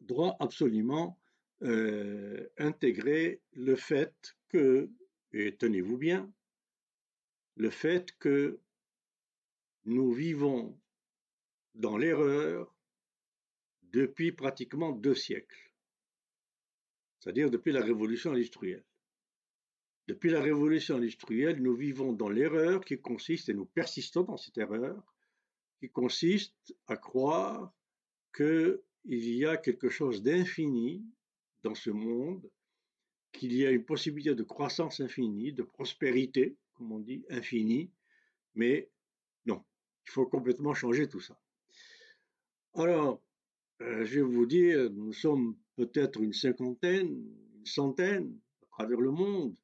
doit 0.00 0.36
absolument 0.40 1.18
euh, 1.62 2.48
intégrer 2.58 3.40
le 3.52 3.76
fait 3.76 4.36
que, 4.48 4.90
et 5.32 5.56
tenez-vous 5.56 5.96
bien, 5.96 6.32
le 7.56 7.70
fait 7.70 8.12
que 8.18 8.60
nous 9.84 10.12
vivons 10.12 10.78
dans 11.74 11.96
l'erreur 11.96 12.74
depuis 13.84 14.32
pratiquement 14.32 14.92
deux 14.92 15.14
siècles, 15.14 15.72
c'est-à-dire 17.20 17.50
depuis 17.50 17.72
la 17.72 17.82
révolution 17.82 18.32
industrielle. 18.32 18.84
Depuis 20.08 20.30
la 20.30 20.40
révolution 20.40 20.96
industrielle, 20.96 21.60
nous 21.60 21.74
vivons 21.74 22.12
dans 22.12 22.28
l'erreur 22.28 22.84
qui 22.84 22.98
consiste, 22.98 23.48
et 23.48 23.54
nous 23.54 23.66
persistons 23.66 24.22
dans 24.22 24.36
cette 24.36 24.56
erreur, 24.58 25.02
qui 25.80 25.90
consiste 25.90 26.74
à 26.86 26.96
croire 26.96 27.74
qu'il 28.34 28.78
y 29.08 29.44
a 29.44 29.56
quelque 29.56 29.88
chose 29.88 30.22
d'infini 30.22 31.04
dans 31.64 31.74
ce 31.74 31.90
monde, 31.90 32.48
qu'il 33.32 33.52
y 33.52 33.66
a 33.66 33.70
une 33.70 33.84
possibilité 33.84 34.34
de 34.34 34.44
croissance 34.44 35.00
infinie, 35.00 35.52
de 35.52 35.64
prospérité, 35.64 36.56
comme 36.74 36.92
on 36.92 37.00
dit, 37.00 37.24
infinie, 37.28 37.90
mais 38.54 38.88
non, 39.44 39.64
il 40.06 40.10
faut 40.12 40.26
complètement 40.26 40.72
changer 40.72 41.08
tout 41.08 41.20
ça. 41.20 41.38
Alors, 42.74 43.20
euh, 43.80 44.04
je 44.04 44.20
vais 44.20 44.22
vous 44.22 44.46
dire, 44.46 44.88
nous 44.90 45.12
sommes 45.12 45.56
peut-être 45.74 46.20
une 46.22 46.32
cinquantaine, 46.32 47.08
une 47.56 47.66
centaine 47.66 48.38
à 48.62 48.66
travers 48.66 49.00
le 49.00 49.10
monde 49.10 49.56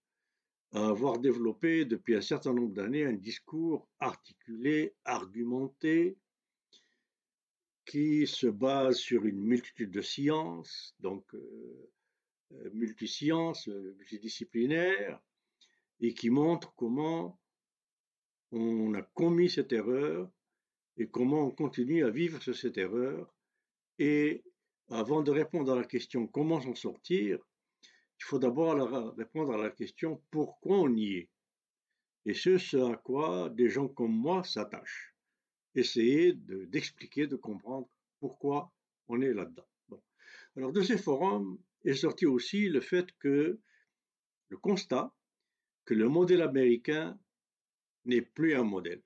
à 0.72 0.88
avoir 0.88 1.18
développé 1.18 1.84
depuis 1.84 2.14
un 2.14 2.20
certain 2.22 2.54
nombre 2.54 2.72
d'années 2.72 3.04
un 3.04 3.12
discours 3.12 3.88
articulé, 4.00 4.94
argumenté, 5.04 6.16
qui 7.84 8.26
se 8.26 8.46
base 8.46 8.96
sur 8.96 9.24
une 9.26 9.42
multitude 9.42 9.90
de 9.90 10.00
sciences, 10.00 10.94
donc 11.00 11.34
euh, 11.34 11.90
euh 12.52 12.70
multisciences, 12.72 13.68
euh, 13.68 13.94
multidisciplinaires, 13.98 15.20
et 16.00 16.14
qui 16.14 16.30
montre 16.30 16.74
comment 16.74 17.38
on 18.50 18.94
a 18.94 19.02
commis 19.02 19.50
cette 19.50 19.72
erreur 19.72 20.30
et 20.96 21.08
comment 21.08 21.46
on 21.46 21.50
continue 21.50 22.04
à 22.04 22.10
vivre 22.10 22.40
sur 22.42 22.56
cette 22.56 22.78
erreur. 22.78 23.34
Et 23.98 24.44
avant 24.88 25.22
de 25.22 25.30
répondre 25.30 25.72
à 25.72 25.76
la 25.76 25.84
question 25.84 26.26
comment 26.26 26.60
s'en 26.60 26.74
sortir, 26.74 27.38
il 28.22 28.24
faut 28.24 28.38
d'abord 28.38 29.14
répondre 29.16 29.52
à 29.52 29.56
la 29.56 29.70
question 29.70 30.22
pourquoi 30.30 30.78
on 30.78 30.94
y 30.94 31.16
est? 31.16 31.28
Et 32.24 32.34
c'est 32.34 32.56
ce 32.56 32.76
à 32.76 32.96
quoi 32.96 33.50
des 33.50 33.68
gens 33.68 33.88
comme 33.88 34.16
moi 34.16 34.44
s'attachent. 34.44 35.12
Essayer 35.74 36.32
d'expliquer, 36.32 37.26
de, 37.26 37.34
comprendre 37.34 37.88
pourquoi 38.20 38.72
on 39.08 39.20
est 39.22 39.34
là-dedans. 39.34 39.66
Alors 40.56 40.72
de 40.72 40.82
ces 40.82 40.98
forums 40.98 41.58
est 41.84 41.94
sorti 41.94 42.24
aussi 42.26 42.68
le 42.68 42.80
fait 42.80 43.10
que 43.18 43.58
le 44.50 44.56
constat 44.56 45.12
que 45.84 45.94
le 45.94 46.08
modèle 46.08 46.42
américain 46.42 47.18
n'est 48.04 48.22
plus 48.22 48.54
un 48.54 48.62
modèle. 48.62 49.02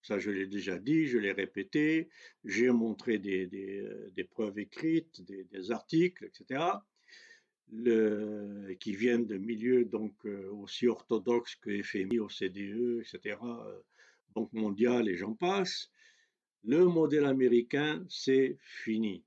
Ça, 0.00 0.18
je 0.18 0.30
l'ai 0.30 0.46
déjà 0.46 0.78
dit, 0.78 1.06
je 1.06 1.18
l'ai 1.18 1.32
répété, 1.32 2.08
j'ai 2.44 2.70
montré 2.70 3.18
des, 3.18 3.46
des, 3.46 4.24
preuves 4.24 4.58
écrites, 4.58 5.20
des, 5.20 5.70
articles, 5.70 6.24
etc 6.24 6.78
qui 8.80 8.96
viennent 8.96 9.26
de 9.26 9.36
milieux 9.36 9.84
donc 9.84 10.14
euh, 10.24 10.50
aussi 10.52 10.88
orthodoxes 10.88 11.56
que 11.56 11.82
FMI, 11.82 12.18
OCDE, 12.18 13.00
etc., 13.00 13.36
euh, 13.42 13.80
Banque 14.34 14.52
mondiale 14.52 15.08
et 15.08 15.16
j'en 15.16 15.34
passe, 15.34 15.90
le 16.64 16.84
modèle 16.86 17.24
américain, 17.24 18.04
c'est 18.08 18.58
fini. 18.60 19.24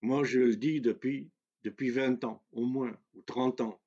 Moi, 0.00 0.24
je 0.24 0.40
le 0.40 0.56
dis 0.56 0.80
depuis, 0.80 1.30
depuis 1.62 1.90
20 1.90 2.24
ans, 2.24 2.42
au 2.52 2.64
moins, 2.64 2.96
ou 3.14 3.22
30 3.22 3.60
ans. 3.60 3.80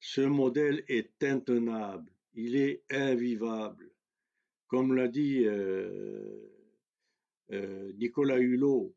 Ce 0.00 0.20
modèle 0.20 0.84
est 0.88 1.22
intenable, 1.22 2.12
il 2.34 2.56
est 2.56 2.82
invivable. 2.90 3.90
Comme 4.66 4.94
l'a 4.94 5.08
dit 5.08 5.44
euh, 5.44 6.50
Nicolas 7.94 8.38
Hulot, 8.38 8.94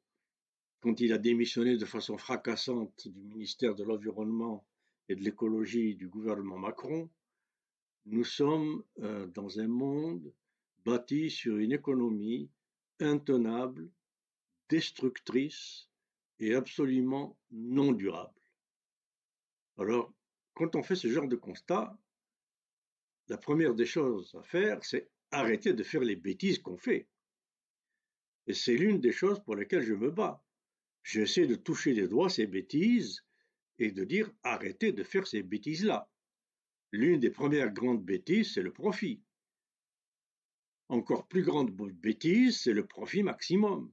quand 0.83 0.99
il 0.99 1.13
a 1.13 1.17
démissionné 1.17 1.77
de 1.77 1.85
façon 1.85 2.17
fracassante 2.17 3.07
du 3.07 3.23
ministère 3.23 3.73
de 3.73 3.85
l'Environnement 3.85 4.67
et 5.07 5.15
de 5.15 5.21
l'écologie 5.21 5.95
du 5.95 6.09
gouvernement 6.09 6.57
Macron, 6.57 7.09
nous 8.05 8.25
sommes 8.25 8.83
euh, 8.99 9.25
dans 9.27 9.61
un 9.61 9.67
monde 9.69 10.33
bâti 10.83 11.29
sur 11.29 11.55
une 11.55 11.71
économie 11.71 12.49
intenable, 12.99 13.89
destructrice 14.67 15.87
et 16.41 16.53
absolument 16.53 17.37
non 17.51 17.93
durable. 17.93 18.41
Alors, 19.77 20.13
quand 20.53 20.75
on 20.75 20.83
fait 20.83 20.97
ce 20.97 21.07
genre 21.07 21.29
de 21.29 21.37
constat, 21.37 21.97
la 23.29 23.37
première 23.37 23.73
des 23.73 23.85
choses 23.85 24.35
à 24.35 24.43
faire, 24.43 24.83
c'est 24.83 25.09
arrêter 25.31 25.71
de 25.71 25.83
faire 25.83 26.01
les 26.01 26.17
bêtises 26.17 26.59
qu'on 26.59 26.77
fait. 26.77 27.07
Et 28.47 28.53
c'est 28.53 28.75
l'une 28.75 28.99
des 28.99 29.13
choses 29.13 29.41
pour 29.45 29.55
lesquelles 29.55 29.83
je 29.83 29.93
me 29.93 30.11
bats 30.11 30.42
j'essaie 31.03 31.48
de 31.48 31.55
toucher 31.55 31.93
les 31.93 32.07
doigts 32.07 32.29
ces 32.29 32.48
bêtises 32.48 33.24
et 33.79 33.91
de 33.91 34.03
dire 34.03 34.31
arrêtez 34.43 34.91
de 34.91 35.03
faire 35.03 35.27
ces 35.27 35.43
bêtises-là. 35.43 36.10
l'une 36.91 37.19
des 37.19 37.31
premières 37.31 37.72
grandes 37.72 38.05
bêtises, 38.05 38.53
c'est 38.53 38.62
le 38.62 38.72
profit. 38.72 39.22
Encore 40.89 41.27
plus 41.27 41.41
grande 41.41 41.72
bêtise, 41.72 42.62
c'est 42.62 42.74
le 42.74 42.86
profit 42.86 43.24
maximum. 43.24 43.91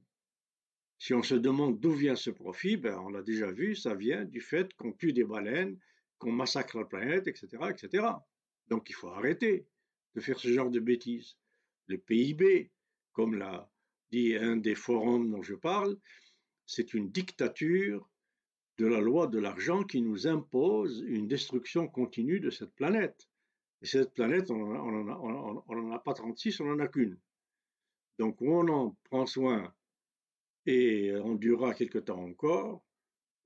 Si 0.99 1.15
on 1.15 1.23
se 1.23 1.33
demande 1.33 1.79
d'où 1.79 1.93
vient 1.93 2.15
ce 2.15 2.29
profit, 2.29 2.77
ben 2.77 2.95
on 2.99 3.09
l'a 3.09 3.23
déjà 3.23 3.51
vu, 3.51 3.75
ça 3.75 3.95
vient 3.95 4.23
du 4.23 4.39
fait 4.39 4.71
qu'on 4.75 4.93
tue 4.93 5.13
des 5.13 5.23
baleines, 5.23 5.79
qu'on 6.19 6.31
massacre 6.31 6.77
la 6.77 6.85
planète, 6.85 7.27
etc., 7.27 7.47
etc. 7.71 8.05
Donc 8.67 8.87
il 8.91 8.93
faut 8.93 9.09
arrêter 9.09 9.65
de 10.13 10.21
faire 10.21 10.39
ce 10.39 10.53
genre 10.53 10.69
de 10.69 10.79
bêtises. 10.79 11.37
Le 11.87 11.97
PIB, 11.97 12.71
comme 13.13 13.33
l'a 13.33 13.67
dit 14.11 14.35
un 14.35 14.57
des 14.57 14.75
forums 14.75 15.31
dont 15.31 15.41
je 15.41 15.55
parle, 15.55 15.97
c'est 16.71 16.93
une 16.93 17.11
dictature 17.11 18.09
de 18.77 18.85
la 18.85 19.01
loi 19.01 19.27
de 19.27 19.39
l'argent 19.39 19.83
qui 19.83 20.01
nous 20.01 20.25
impose 20.25 21.03
une 21.05 21.27
destruction 21.27 21.89
continue 21.89 22.39
de 22.39 22.49
cette 22.49 22.73
planète. 22.73 23.27
Et 23.81 23.85
cette 23.85 24.13
planète, 24.13 24.49
on 24.51 24.55
n'en 24.55 25.91
a, 25.91 25.99
pas 25.99 26.13
36, 26.13 26.61
on 26.61 26.67
n'en 26.67 26.79
a 26.79 26.87
qu'une. 26.87 27.19
Donc, 28.19 28.41
on 28.41 28.69
en 28.69 28.95
prend 29.03 29.25
soin 29.25 29.75
et 30.65 31.13
on 31.17 31.35
durera 31.35 31.73
quelque 31.73 31.99
temps 31.99 32.23
encore, 32.23 32.81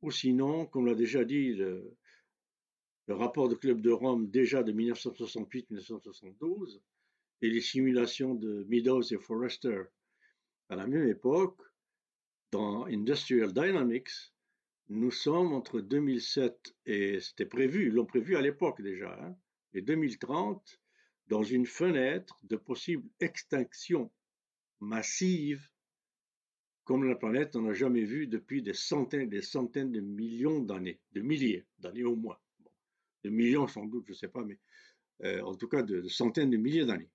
ou 0.04 0.12
sinon, 0.12 0.68
comme 0.68 0.86
l'a 0.86 0.94
déjà 0.94 1.26
dit 1.26 1.56
le, 1.56 1.98
rapport 3.08 3.50
du 3.50 3.58
Club 3.58 3.82
de 3.82 3.90
Rome 3.90 4.30
déjà 4.30 4.62
de 4.62 4.72
1968-1972, 4.72 6.80
et 7.42 7.50
les 7.50 7.62
simulations 7.62 8.36
de 8.36 8.66
Meadows 8.70 9.02
et 9.02 9.18
Forrester 9.18 9.82
à 10.70 10.76
la 10.76 10.86
même 10.86 11.08
époque, 11.08 11.60
dans 12.56 12.86
Industrial 12.86 13.52
Dynamics, 13.52 14.32
nous 14.88 15.12
sommes 15.12 15.52
entre 15.52 15.82
2007 15.82 16.74
et 16.86 17.20
c'était 17.20 17.46
prévu, 17.46 17.92
l'ont 17.92 18.06
prévu 18.06 18.38
à 18.38 18.42
l'époque 18.42 18.82
déjà, 18.82 19.14
hein, 19.22 19.36
et 19.74 19.82
2030, 19.82 20.80
dans 21.28 21.44
une 21.44 21.66
fenêtre 21.66 22.40
de 22.44 22.56
possible 22.56 23.04
extinction 23.20 24.10
massive 24.80 25.68
comme 26.86 27.04
la 27.04 27.16
planète 27.16 27.56
n'en 27.56 27.68
a 27.68 27.74
jamais 27.74 28.06
vu 28.06 28.26
depuis 28.26 28.62
des 28.62 28.74
centaines 28.74 29.28
des 29.28 29.42
centaines 29.42 29.92
de 29.92 30.00
millions 30.00 30.62
d'années, 30.62 31.02
de 31.12 31.20
milliers 31.20 31.66
d'années 31.80 32.06
au 32.06 32.16
moins. 32.16 32.40
de 33.26 33.30
millions 33.32 33.68
sans 33.68 33.86
doute, 33.86 34.06
je 34.08 34.14
ne 34.14 34.18
sais 34.18 34.30
pas, 34.30 34.46
mais 34.46 34.60
euh, 35.26 35.42
en 35.42 35.56
tout 35.56 35.68
cas 35.68 35.82
de, 35.84 36.08
centaines 36.08 36.52
de 36.52 36.58
milliers 36.58 36.86
d'années. 36.86 37.12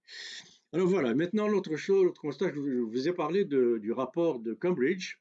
Alors 0.75 0.87
voilà, 0.87 1.15
maintenant 1.15 1.49
l'autre 1.49 1.77
chose, 1.77 2.05
l'autre 2.05 2.21
constat, 2.21 2.53
je 2.53 2.61
vous 2.61 3.09
ai 3.09 3.15
parlé 3.15 3.47
du 3.47 3.91
rapport 3.91 4.39
de 4.39 4.53
Cambridge, 4.53 5.17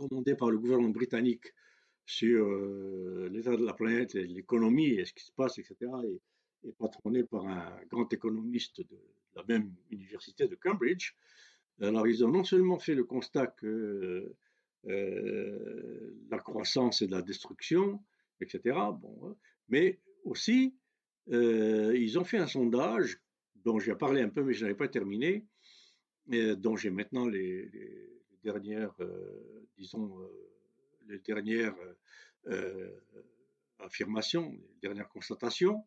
commandé 0.00 0.34
par 0.34 0.50
le 0.50 0.58
gouvernement 0.58 0.90
britannique 0.90 1.46
sur 2.06 2.46
euh, 2.46 3.28
l'état 3.30 3.56
de 3.56 3.64
la 3.64 3.74
planète, 3.74 4.14
l'économie 4.14 4.92
et 4.98 5.04
ce 5.04 5.12
qui 5.12 5.24
se 5.24 5.32
passe, 5.32 5.58
etc., 5.58 5.76
et, 6.04 6.68
et 6.68 6.72
patronné 6.72 7.24
par 7.24 7.46
un 7.46 7.78
grand 7.88 8.10
économiste 8.12 8.80
de 8.80 8.98
la 9.36 9.44
même 9.44 9.72
université 9.90 10.48
de 10.48 10.54
Cambridge. 10.54 11.14
Alors, 11.80 12.06
ils 12.06 12.24
ont 12.24 12.30
non 12.30 12.44
seulement 12.44 12.78
fait 12.78 12.94
le 12.94 13.04
constat 13.04 13.46
que 13.46 14.34
euh, 14.86 16.14
la 16.30 16.38
croissance 16.38 17.02
et 17.02 17.06
la 17.06 17.22
destruction, 17.22 18.02
etc., 18.40 18.76
bon, 19.00 19.36
mais 19.68 20.00
aussi, 20.24 20.74
euh, 21.32 21.96
ils 21.96 22.18
ont 22.18 22.24
fait 22.24 22.38
un 22.38 22.46
sondage 22.46 23.20
dont 23.64 23.78
j'ai 23.78 23.94
parlé 23.94 24.22
un 24.22 24.30
peu, 24.30 24.42
mais 24.42 24.54
je 24.54 24.62
n'avais 24.64 24.76
pas 24.76 24.88
terminé, 24.88 25.46
dont 26.26 26.76
j'ai 26.76 26.90
maintenant 26.90 27.26
les, 27.26 27.68
dernières, 28.42 28.94
euh, 29.00 29.68
disons, 29.76 30.16
les 31.06 31.18
dernières 31.18 31.76
affirmations, 33.78 34.50
les 34.52 34.80
dernières 34.80 35.08
constatations, 35.08 35.84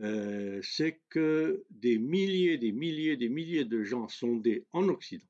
euh, 0.00 0.60
c'est 0.62 1.00
que 1.08 1.64
des 1.70 1.98
milliers, 1.98 2.56
des 2.56 2.70
milliers, 2.70 3.16
des 3.16 3.28
milliers 3.28 3.64
de 3.64 3.82
gens 3.82 4.06
sondés 4.08 4.64
en 4.72 4.88
Occident 4.88 5.26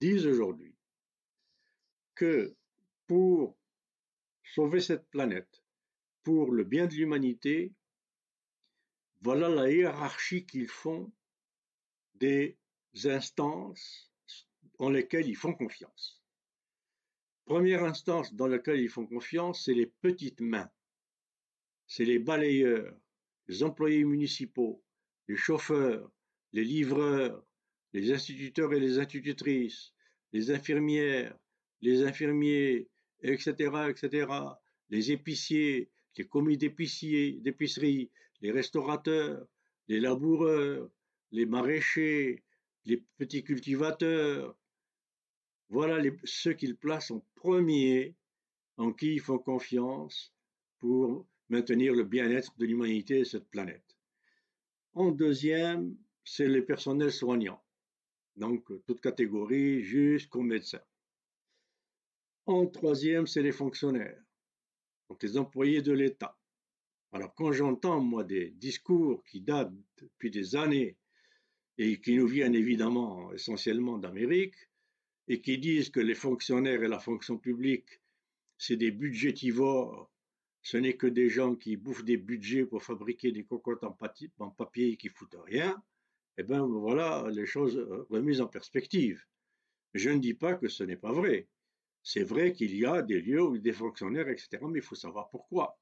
disent 0.00 0.26
aujourd'hui 0.26 0.74
que 2.16 2.56
pour 3.06 3.56
sauver 4.42 4.80
cette 4.80 5.08
planète, 5.08 5.62
pour 6.24 6.50
le 6.50 6.64
bien 6.64 6.86
de 6.86 6.94
l'humanité, 6.94 7.72
voilà 9.20 9.48
la 9.48 9.70
hiérarchie 9.70 10.44
qu'ils 10.46 10.68
font 10.68 11.12
des 12.16 12.58
instances 13.04 14.12
en 14.78 14.90
lesquelles 14.90 15.28
ils 15.28 15.36
font 15.36 15.54
confiance. 15.54 16.22
Première 17.44 17.84
instance 17.84 18.34
dans 18.34 18.46
laquelle 18.46 18.80
ils 18.80 18.88
font 18.88 19.06
confiance, 19.06 19.64
c'est 19.64 19.74
les 19.74 19.86
petites 19.86 20.40
mains, 20.40 20.70
c'est 21.86 22.04
les 22.04 22.18
balayeurs, 22.18 22.96
les 23.48 23.62
employés 23.62 24.04
municipaux, 24.04 24.82
les 25.28 25.36
chauffeurs, 25.36 26.10
les 26.52 26.64
livreurs, 26.64 27.44
les 27.92 28.12
instituteurs 28.12 28.72
et 28.72 28.80
les 28.80 28.98
institutrices, 28.98 29.92
les 30.32 30.50
infirmières, 30.50 31.36
les 31.82 32.02
infirmiers, 32.02 32.88
etc., 33.22 33.50
etc., 33.88 34.26
les 34.90 35.12
épiciers, 35.12 35.90
les 36.16 36.26
commis 36.26 36.56
d'épiciers, 36.56 37.32
d'épicerie, 37.40 38.10
les 38.40 38.50
restaurateurs, 38.50 39.46
les 39.88 40.00
laboureurs, 40.00 40.88
les 41.30 41.46
maraîchers, 41.46 42.42
les 42.84 43.02
petits 43.16 43.44
cultivateurs. 43.44 44.56
Voilà 45.68 46.02
ceux 46.24 46.52
qu'ils 46.52 46.76
placent 46.76 47.10
en 47.10 47.24
premier, 47.34 48.14
en 48.76 48.92
qui 48.92 49.14
ils 49.14 49.20
font 49.20 49.38
confiance 49.38 50.32
pour 50.78 51.26
maintenir 51.48 51.94
le 51.94 52.04
bien-être 52.04 52.56
de 52.58 52.66
l'humanité 52.66 53.20
et 53.20 53.24
cette 53.24 53.48
planète. 53.48 53.96
En 54.94 55.10
deuxième, 55.10 55.96
c'est 56.24 56.48
les 56.48 56.62
personnels 56.62 57.12
soignants, 57.12 57.62
donc 58.36 58.64
toute 58.86 59.00
catégorie 59.00 59.82
jusqu'aux 59.82 60.42
médecins. 60.42 60.84
En 62.46 62.66
troisième, 62.66 63.26
c'est 63.26 63.42
les 63.42 63.52
fonctionnaires, 63.52 64.22
donc 65.08 65.22
les 65.22 65.36
employés 65.36 65.82
de 65.82 65.92
l'État. 65.92 66.38
Alors 67.12 67.34
quand 67.34 67.52
j'entends, 67.52 68.00
moi, 68.00 68.24
des 68.24 68.50
discours 68.50 69.22
qui 69.24 69.40
datent 69.40 69.72
depuis 69.96 70.30
des 70.30 70.56
années 70.56 70.96
et 71.78 72.00
qui 72.00 72.16
nous 72.16 72.26
viennent 72.26 72.54
évidemment 72.54 73.32
essentiellement 73.32 73.98
d'Amérique, 73.98 74.56
et 75.28 75.40
qui 75.40 75.58
disent 75.58 75.90
que 75.90 76.00
les 76.00 76.14
fonctionnaires 76.14 76.82
et 76.82 76.88
la 76.88 76.98
fonction 76.98 77.38
publique, 77.38 78.00
c'est 78.58 78.76
des 78.76 78.90
budgétivores 78.90 80.10
ce 80.64 80.78
n'est 80.78 80.96
que 80.96 81.06
des 81.06 81.28
gens 81.28 81.54
qui 81.54 81.76
bouffent 81.76 82.04
des 82.04 82.16
budgets 82.16 82.64
pour 82.64 82.82
fabriquer 82.82 83.32
des 83.32 83.44
cocottes 83.44 83.84
en, 83.84 83.92
papier 83.92 84.96
qui 84.96 85.10
foutent 85.10 85.36
rien, 85.44 85.80
eh 86.38 86.42
bien 86.42 86.64
voilà 86.66 87.28
les 87.30 87.44
choses 87.44 87.76
euh, 87.76 88.06
remises 88.08 88.40
en 88.40 88.48
perspective. 88.48 89.22
Je 89.92 90.08
ne 90.08 90.18
dis 90.18 90.32
pas 90.32 90.54
que 90.54 90.68
ce 90.68 90.82
n'est 90.82 90.96
pas 90.96 91.12
vrai. 91.12 91.48
C'est 92.02 92.22
vrai 92.22 92.54
qu'il 92.54 92.74
y 92.74 92.86
a 92.86 93.02
des 93.02 93.20
lieux 93.20 93.42
où 93.42 93.58
des 93.58 93.74
fonctionnaires, 93.74 94.28
etc., 94.28 94.58
mais 94.62 94.78
il 94.78 94.82
faut 94.82 94.94
savoir 94.94 95.28
pourquoi. 95.28 95.78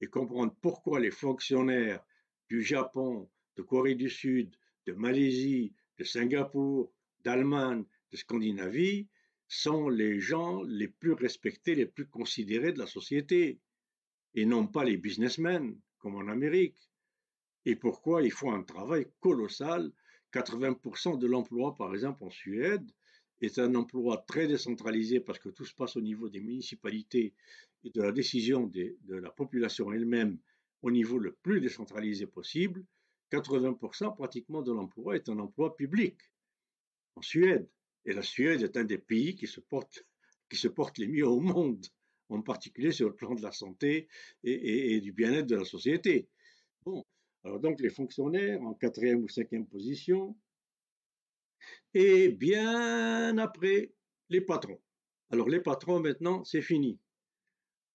Et 0.00 0.06
comprendre 0.06 0.54
pourquoi 0.62 1.00
les 1.00 1.10
fonctionnaires 1.10 2.04
du 2.48 2.62
Japon, 2.62 3.28
de 3.56 3.62
Corée 3.62 3.96
du 3.96 4.08
Sud, 4.08 4.54
de 4.86 4.92
Malaisie, 4.92 5.74
de 5.98 6.04
Singapour, 6.04 6.92
d'Allemagne, 7.24 7.84
de 8.14 8.18
Scandinavie 8.18 9.08
sont 9.48 9.88
les 9.88 10.20
gens 10.20 10.62
les 10.62 10.86
plus 10.86 11.14
respectés, 11.14 11.74
les 11.74 11.86
plus 11.86 12.06
considérés 12.06 12.72
de 12.72 12.78
la 12.78 12.86
société 12.86 13.58
et 14.36 14.46
non 14.46 14.68
pas 14.68 14.84
les 14.84 14.96
businessmen, 14.96 15.76
comme 15.98 16.14
en 16.14 16.28
Amérique. 16.28 16.78
Et 17.64 17.74
pourquoi 17.74 18.22
ils 18.22 18.30
font 18.30 18.52
un 18.52 18.62
travail 18.62 19.08
colossal 19.18 19.90
80% 20.32 21.18
de 21.18 21.26
l'emploi, 21.26 21.74
par 21.74 21.92
exemple, 21.92 22.22
en 22.22 22.30
Suède, 22.30 22.88
est 23.40 23.58
un 23.58 23.74
emploi 23.74 24.24
très 24.28 24.46
décentralisé 24.46 25.18
parce 25.18 25.40
que 25.40 25.48
tout 25.48 25.64
se 25.64 25.74
passe 25.74 25.96
au 25.96 26.00
niveau 26.00 26.28
des 26.28 26.40
municipalités 26.40 27.34
et 27.82 27.90
de 27.90 28.00
la 28.00 28.12
décision 28.12 28.68
de 28.68 28.96
la 29.08 29.30
population 29.30 29.92
elle-même 29.92 30.38
au 30.82 30.92
niveau 30.92 31.18
le 31.18 31.32
plus 31.32 31.60
décentralisé 31.60 32.26
possible. 32.28 32.84
80% 33.32 34.14
pratiquement 34.14 34.62
de 34.62 34.72
l'emploi 34.72 35.16
est 35.16 35.28
un 35.28 35.40
emploi 35.40 35.76
public 35.76 36.16
en 37.16 37.22
Suède. 37.22 37.68
Et 38.06 38.12
la 38.12 38.22
Suède 38.22 38.62
est 38.62 38.76
un 38.76 38.84
des 38.84 38.98
pays 38.98 39.34
qui 39.34 39.46
se 39.46 39.60
porte, 39.60 40.04
qui 40.48 40.68
les 40.98 41.08
mieux 41.08 41.26
au 41.26 41.40
monde 41.40 41.84
en 42.28 42.42
particulier 42.42 42.92
sur 42.92 43.08
le 43.08 43.14
plan 43.14 43.34
de 43.34 43.42
la 43.42 43.52
santé 43.52 44.08
et, 44.42 45.00
du 45.00 45.12
bien-être 45.12 45.46
de 45.46 45.56
la 45.56 45.64
société. 45.64 46.28
Bon, 46.84 47.04
alors 47.44 47.60
donc 47.60 47.80
les 47.80 47.90
fonctionnaires 47.90 48.62
en 48.62 48.74
quatrième 48.74 49.22
ou 49.22 49.28
cinquième 49.28 49.66
position, 49.66 50.36
et 51.92 52.28
bien 52.28 53.38
après 53.38 53.92
les 54.28 54.40
patrons. 54.40 54.80
Alors 55.30 55.48
les 55.48 55.60
patrons 55.60 56.00
maintenant, 56.00 56.44
c'est 56.44 56.62
fini. 56.62 56.98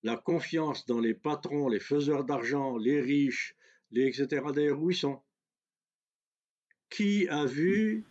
La 0.04 0.16
confiance 0.16 0.86
dans 0.86 1.00
les 1.00 1.14
patrons, 1.14 1.68
les 1.68 1.80
faiseurs 1.80 2.24
d'argent, 2.24 2.78
les 2.78 3.02
riches, 3.02 3.56
les 3.92 4.08
etc. 4.08 4.46
D'ailleurs, 4.54 4.82
où 4.82 4.92
ils 4.92 4.96
sont? 4.96 5.22
Qui 6.90 7.28
a 7.28 7.46
vu 7.46 8.06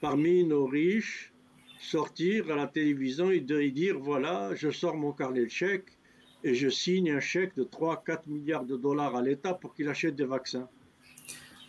parmi 0.00 0.44
nos 0.44 0.66
riches 0.66 1.32
sortir 1.80 2.50
à 2.50 2.56
la 2.56 2.66
télévision 2.66 3.30
et, 3.30 3.40
dire 3.40 3.96
voilà, 3.98 4.54
je 4.54 4.70
sors 4.70 4.96
mon 4.96 5.12
carnet 5.12 5.44
de 5.44 5.50
chèques 5.50 5.96
et 6.44 6.54
je 6.54 6.68
signe 6.68 7.10
un 7.10 7.20
chèque 7.20 7.56
de 7.56 7.64
3-4 7.64 8.20
milliards 8.26 8.64
de 8.64 8.76
dollars 8.76 9.16
à 9.16 9.22
l'État 9.22 9.54
pour 9.54 9.74
qu'il 9.74 9.88
achète 9.88 10.16
des 10.16 10.24
vaccins. 10.24 10.68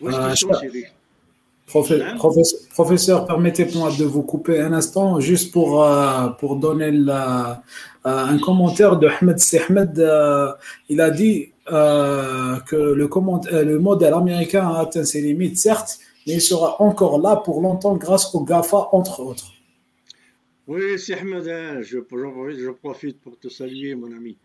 Où 0.02 0.10
est-ce 0.10 0.28
qu'ils 0.28 0.38
sont, 0.38 0.54
ces 0.54 0.68
riches? 0.68 0.94
Hein? 1.76 2.16
professeur, 2.74 3.26
permettez-moi 3.26 3.92
de 3.98 4.06
vous 4.06 4.24
couper 4.24 4.60
un 4.60 4.74
instant 4.74 5.20
juste 5.20 5.52
pour, 5.52 5.84
euh, 5.84 6.30
pour 6.40 6.56
donner 6.56 6.90
la, 6.90 7.62
euh, 8.06 8.26
un 8.26 8.40
commentaire 8.40 8.98
de 8.98 9.08
Ahmed 9.08 9.40
Sehmed. 9.40 10.00
Euh, 10.00 10.52
il 10.88 11.00
a 11.02 11.12
dit 11.12 11.52
que 11.68 12.76
le, 12.76 13.08
le 13.64 13.78
modèle 13.78 14.14
américain 14.16 14.68
a 14.68 14.80
atteint 14.80 15.04
ses 15.04 15.22
limites, 15.22 15.60
certes, 15.60 16.00
mais 16.26 16.34
il 16.34 16.42
sera 16.42 16.82
encore 16.82 17.22
là 17.22 17.36
pour 17.36 17.62
longtemps 17.62 17.96
grâce 17.96 18.34
au 18.34 18.44
GAFA, 18.44 18.90
entre 18.92 19.20
autres. 19.20 19.52
Oui, 20.70 21.00
Sehmed, 21.00 21.48
hein, 21.48 21.82
je, 21.82 21.98
je, 21.98 22.70
profite 22.70 23.20
pour 23.22 23.40
te 23.40 23.50
saluer, 23.50 23.96
mon 23.96 24.12
ami. 24.12 24.38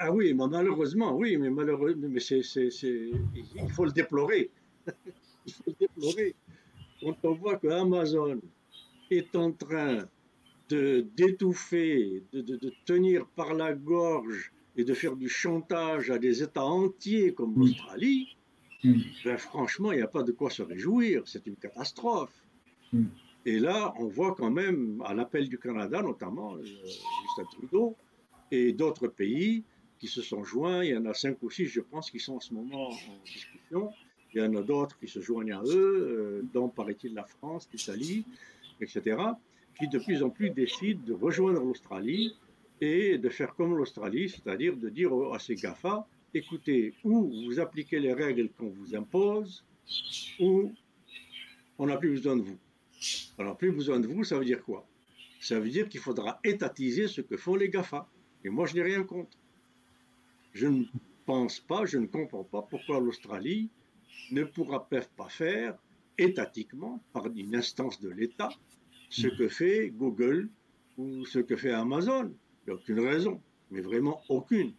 ah 0.00 0.10
oui, 0.10 0.34
mais 0.34 0.48
malheureusement, 0.48 1.16
oui, 1.16 1.36
mais 1.36 1.48
malheureusement, 1.48 2.08
mais 2.10 2.18
c'est, 2.18 2.40
il 2.42 3.70
faut 3.72 3.84
le 3.84 3.92
déplorer. 3.92 4.50
il 5.46 5.52
faut 5.52 5.74
déplorer. 5.78 6.34
Quand 7.00 7.16
on 7.22 7.34
voit 7.34 7.56
que 7.56 7.68
Amazon 7.68 8.40
est 9.12 9.36
en 9.36 9.52
train 9.52 10.08
de 10.68 11.06
d'étouffer, 11.14 12.24
de, 12.32 12.40
de, 12.40 12.72
tenir 12.84 13.24
par 13.36 13.54
la 13.54 13.74
gorge 13.74 14.52
et 14.76 14.82
de 14.82 14.92
faire 14.92 15.14
du 15.14 15.28
chantage 15.28 16.10
à 16.10 16.18
des 16.18 16.42
États 16.42 16.64
entiers 16.64 17.32
comme 17.32 17.54
l'Australie, 17.56 18.36
ben 18.82 19.38
franchement, 19.38 19.92
il 19.92 19.98
n'y 19.98 20.02
a 20.02 20.08
pas 20.08 20.24
de 20.24 20.32
quoi 20.32 20.50
se 20.50 20.62
réjouir. 20.62 21.22
C'est 21.26 21.46
une 21.46 21.54
catastrophe. 21.54 22.34
Et 23.44 23.58
là, 23.58 23.92
on 23.98 24.06
voit 24.06 24.34
quand 24.36 24.50
même, 24.50 25.02
à 25.04 25.14
l'appel 25.14 25.48
du 25.48 25.58
Canada 25.58 26.00
notamment, 26.02 26.54
euh, 26.54 26.64
Justin 26.64 27.44
Trudeau, 27.52 27.96
et 28.50 28.72
d'autres 28.72 29.08
pays 29.08 29.64
qui 29.98 30.06
se 30.06 30.22
sont 30.22 30.44
joints, 30.44 30.84
il 30.84 30.90
y 30.90 30.96
en 30.96 31.06
a 31.06 31.14
cinq 31.14 31.42
ou 31.42 31.50
six, 31.50 31.66
je 31.66 31.80
pense, 31.80 32.10
qui 32.10 32.20
sont 32.20 32.34
en 32.34 32.40
ce 32.40 32.52
moment 32.54 32.90
en 32.90 33.24
discussion, 33.24 33.90
il 34.34 34.40
y 34.40 34.44
en 34.44 34.54
a 34.54 34.62
d'autres 34.62 34.98
qui 34.98 35.08
se 35.08 35.20
joignent 35.20 35.52
à 35.52 35.62
eux, 35.64 36.42
euh, 36.42 36.42
dont 36.52 36.68
paraît-il 36.68 37.14
la 37.14 37.24
France, 37.24 37.68
l'Italie, 37.72 38.24
etc., 38.80 39.16
qui 39.78 39.88
de 39.88 39.98
plus 39.98 40.22
en 40.22 40.30
plus 40.30 40.50
décident 40.50 41.00
de 41.04 41.12
rejoindre 41.12 41.60
l'Australie 41.60 42.36
et 42.80 43.18
de 43.18 43.28
faire 43.28 43.54
comme 43.54 43.76
l'Australie, 43.76 44.28
c'est-à-dire 44.28 44.76
de 44.76 44.88
dire 44.88 45.12
à 45.32 45.38
ces 45.38 45.54
GAFA, 45.54 46.06
écoutez, 46.34 46.94
ou 47.04 47.30
vous 47.46 47.60
appliquez 47.60 47.98
les 48.00 48.12
règles 48.12 48.50
qu'on 48.58 48.68
vous 48.68 48.94
impose, 48.94 49.64
ou 50.40 50.72
on 51.78 51.86
n'a 51.86 51.96
plus 51.96 52.10
besoin 52.10 52.36
de 52.36 52.42
vous. 52.42 52.58
Alors, 53.38 53.56
plus 53.56 53.72
besoin 53.72 54.00
de 54.00 54.06
vous, 54.06 54.24
ça 54.24 54.38
veut 54.38 54.44
dire 54.44 54.62
quoi? 54.62 54.86
Ça 55.40 55.58
veut 55.58 55.70
dire 55.70 55.88
qu'il 55.88 56.00
faudra 56.00 56.40
étatiser 56.44 57.08
ce 57.08 57.20
que 57.20 57.36
font 57.36 57.56
les 57.56 57.68
GAFA. 57.68 58.08
Et 58.44 58.48
moi, 58.48 58.66
je 58.66 58.74
n'ai 58.74 58.82
rien 58.82 59.02
contre. 59.02 59.36
Je 60.52 60.66
ne 60.66 60.84
pense 61.24 61.60
pas, 61.60 61.84
je 61.84 61.98
ne 61.98 62.06
comprends 62.06 62.44
pas 62.44 62.62
pourquoi 62.62 63.00
l'Australie 63.00 63.70
ne 64.30 64.44
pourra 64.44 64.88
pas 64.88 65.28
faire 65.28 65.76
étatiquement, 66.18 67.02
par 67.12 67.26
une 67.34 67.54
instance 67.56 68.00
de 68.00 68.10
l'État, 68.10 68.50
ce 69.08 69.26
que 69.28 69.48
fait 69.48 69.90
Google 69.90 70.48
ou 70.98 71.24
ce 71.26 71.38
que 71.38 71.56
fait 71.56 71.72
Amazon. 71.72 72.32
Il 72.66 72.70
n'y 72.70 72.72
a 72.72 72.74
aucune 72.74 73.00
raison, 73.00 73.40
mais 73.70 73.80
vraiment 73.80 74.22
aucune. 74.28 74.72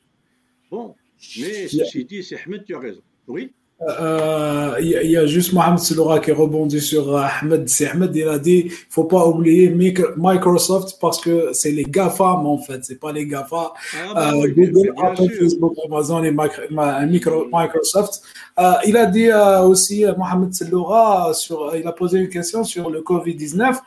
Bon, 0.70 0.96
mais 1.38 1.68
ceci 1.68 2.06
dit, 2.06 2.24
c'est 2.24 2.40
Ahmed, 2.42 2.64
tu 2.66 2.76
as 2.76 2.80
raison. 2.80 3.04
Oui? 3.28 3.54
Euh, 3.88 4.76
il 4.80 5.12
y, 5.12 5.18
a 5.18 5.26
juste 5.26 5.54
Mohamed 5.54 5.80
Seloura 5.80 6.20
qui 6.20 6.32
rebondit 6.32 6.80
sur 6.82 7.18
Ahmed. 7.18 7.68
C'est 7.68 7.90
Ahmed, 7.90 8.16
il 8.16 8.28
a 8.28 8.40
dit 8.40 8.66
il 8.68 8.72
faut 8.90 9.04
pas 9.04 9.28
oublier 9.28 9.70
Microsoft 10.18 10.98
parce 11.02 11.20
que 11.20 11.50
c'est 11.54 11.72
les 11.72 11.84
GAFAM 11.84 12.46
en 12.46 12.58
fait, 12.58 12.84
c'est 12.84 13.00
pas 13.00 13.12
les 13.12 13.26
GAFA. 13.26 13.74
Ah 13.94 14.14
bah 14.14 14.32
euh, 14.34 14.48
Google, 14.56 14.94
Apple, 15.02 15.30
Facebook, 15.30 15.76
Amazon 15.86 16.24
et 16.24 16.32
Microsoft. 16.32 18.22
Euh, 18.60 18.74
il 18.86 18.96
a 18.96 19.06
dit 19.08 19.30
aussi, 19.64 20.06
Mohamed 20.18 20.54
Seloura, 20.54 21.34
sur, 21.34 21.76
il 21.76 21.88
a 21.88 21.92
posé 21.92 22.20
une 22.20 22.30
question 22.30 22.64
sur 22.64 22.90
le 22.90 23.02
Covid-19. 23.02 23.80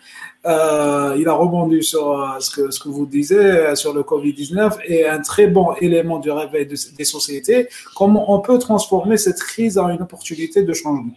Euh, 0.46 1.16
il 1.18 1.26
a 1.26 1.32
rebondi 1.32 1.82
sur 1.82 2.12
euh, 2.12 2.38
ce 2.38 2.50
que, 2.54 2.70
ce 2.70 2.78
que 2.78 2.88
vous 2.88 3.04
disiez 3.04 3.36
euh, 3.36 3.74
sur 3.74 3.92
le 3.92 4.02
Covid-19 4.02 4.78
et 4.86 5.04
un 5.04 5.20
très 5.20 5.48
bon 5.48 5.74
élément 5.80 6.20
du 6.20 6.30
réveil 6.30 6.66
des 6.66 7.04
sociétés. 7.04 7.66
Comment 7.96 8.32
on 8.32 8.40
peut 8.40 8.58
transformer 8.58 9.16
cette 9.16 9.40
crise 9.40 9.76
en 9.76 9.88
une 9.88 10.02
opportunité 10.02 10.62
de 10.62 10.72
changement? 10.72 11.16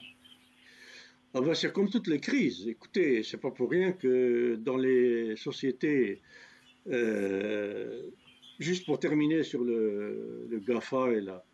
Ah 1.36 1.42
ben, 1.42 1.54
C'est 1.54 1.72
comme 1.72 1.90
toutes 1.90 2.08
les 2.08 2.20
crises. 2.20 2.68
Écoutez, 2.68 3.22
c'est 3.22 3.38
pas 3.38 3.52
pour 3.52 3.70
rien 3.70 3.92
que 3.92 4.56
dans 4.56 4.78
les 4.78 5.36
sociétés, 5.36 6.22
juste 8.60 8.88
pour 8.88 8.98
terminer 8.98 9.44
sur 9.44 9.64
le, 9.64 10.60
GAFA 10.68 11.12
et 11.12 11.22
la, 11.22 11.46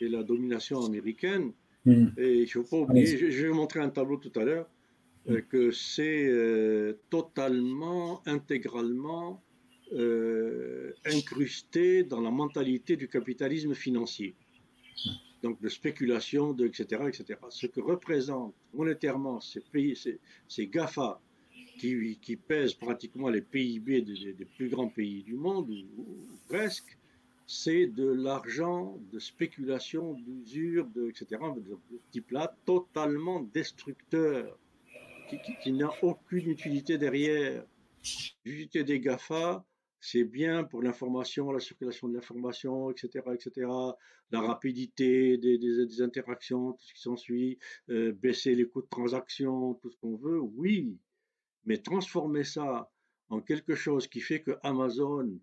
et 0.00 0.08
la 0.08 0.24
domination 0.24 0.84
américaine, 0.84 1.52
hmm. 1.84 2.08
et 2.18 2.38
il 2.38 2.48
faut 2.48 2.64
pas 2.64 2.78
oublier, 2.78 3.06
je, 3.06 3.30
je 3.30 3.46
vais 3.46 3.52
montrer 3.52 3.78
un 3.78 3.90
tableau 3.90 4.16
tout 4.16 4.32
à 4.34 4.42
l'heure. 4.42 4.66
Euh, 5.28 5.42
que 5.42 5.70
c'est 5.70 6.26
euh, 6.28 6.98
totalement, 7.10 8.22
intégralement 8.26 9.42
euh, 9.92 10.92
incrusté 11.04 12.04
dans 12.04 12.22
la 12.22 12.30
mentalité 12.30 12.96
du 12.96 13.06
capitalisme 13.06 13.74
financier. 13.74 14.34
Donc 15.42 15.60
de 15.60 15.68
spéculation, 15.68 16.52
de, 16.54 16.66
etc., 16.66 17.02
etc. 17.08 17.38
Ce 17.50 17.66
que 17.66 17.80
représentent 17.80 18.54
monétairement 18.72 19.40
ces 19.40 19.60
pays, 19.60 19.94
GAFA, 20.58 21.20
qui, 21.78 22.36
pèsent 22.48 22.74
pratiquement 22.74 23.28
les 23.28 23.40
PIB 23.42 24.02
des, 24.02 24.46
plus 24.56 24.68
grands 24.68 24.88
pays 24.88 25.22
du 25.22 25.34
monde, 25.34 25.70
ou, 25.70 26.06
presque, 26.48 26.96
c'est 27.46 27.86
de 27.86 28.06
l'argent 28.06 28.98
de 29.12 29.18
spéculation, 29.18 30.14
d'usure, 30.14 30.86
de, 30.94 31.08
etc., 31.08 31.26
de 31.56 31.62
ce 31.62 31.96
type-là, 32.12 32.54
totalement 32.64 33.40
destructeur 33.40 34.58
qui, 35.62 35.72
n'a 35.72 35.90
aucune 36.02 36.48
utilité 36.48 36.98
derrière. 36.98 37.64
L'utilité 38.44 38.84
des 38.84 39.00
GAFA, 39.00 39.64
c'est 40.00 40.24
bien 40.24 40.64
pour 40.64 40.82
l'information, 40.82 41.52
la 41.52 41.60
circulation 41.60 42.08
de 42.08 42.14
l'information, 42.14 42.90
etc., 42.90 43.24
etc., 43.34 43.68
la 44.30 44.40
rapidité 44.40 45.36
des, 45.36 45.58
des, 45.58 46.02
interactions, 46.02 46.72
tout 46.72 46.84
ce 46.84 46.94
qui 46.94 47.00
s'ensuit, 47.00 47.58
euh, 47.90 48.12
baisser 48.12 48.54
les 48.54 48.66
coûts 48.66 48.82
de 48.82 48.88
transaction, 48.88 49.74
tout 49.74 49.90
ce 49.90 49.96
qu'on 49.98 50.16
veut, 50.16 50.40
oui, 50.40 50.96
mais 51.64 51.78
transformer 51.78 52.44
ça 52.44 52.90
en 53.28 53.40
quelque 53.40 53.74
chose 53.74 54.06
qui 54.06 54.20
fait 54.20 54.40
que 54.40 54.52
Amazon 54.62 55.38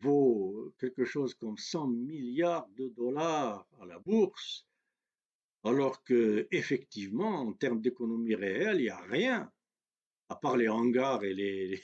vaut 0.00 0.72
quelque 0.78 1.04
chose 1.04 1.34
comme 1.34 1.56
100 1.56 1.88
milliards 1.88 2.68
de 2.76 2.88
dollars 2.88 3.66
à 3.80 3.86
la 3.86 3.98
bourse, 3.98 4.67
alors 5.64 6.02
que 6.04 6.46
effectivement, 6.50 7.40
en 7.40 7.52
termes 7.52 7.80
d'économie 7.80 8.34
réelle, 8.34 8.78
il 8.78 8.84
n'y 8.84 8.88
a 8.88 9.00
rien, 9.00 9.50
à 10.28 10.36
part 10.36 10.56
les 10.56 10.68
hangars 10.68 11.24
et 11.24 11.34
les, 11.34 11.82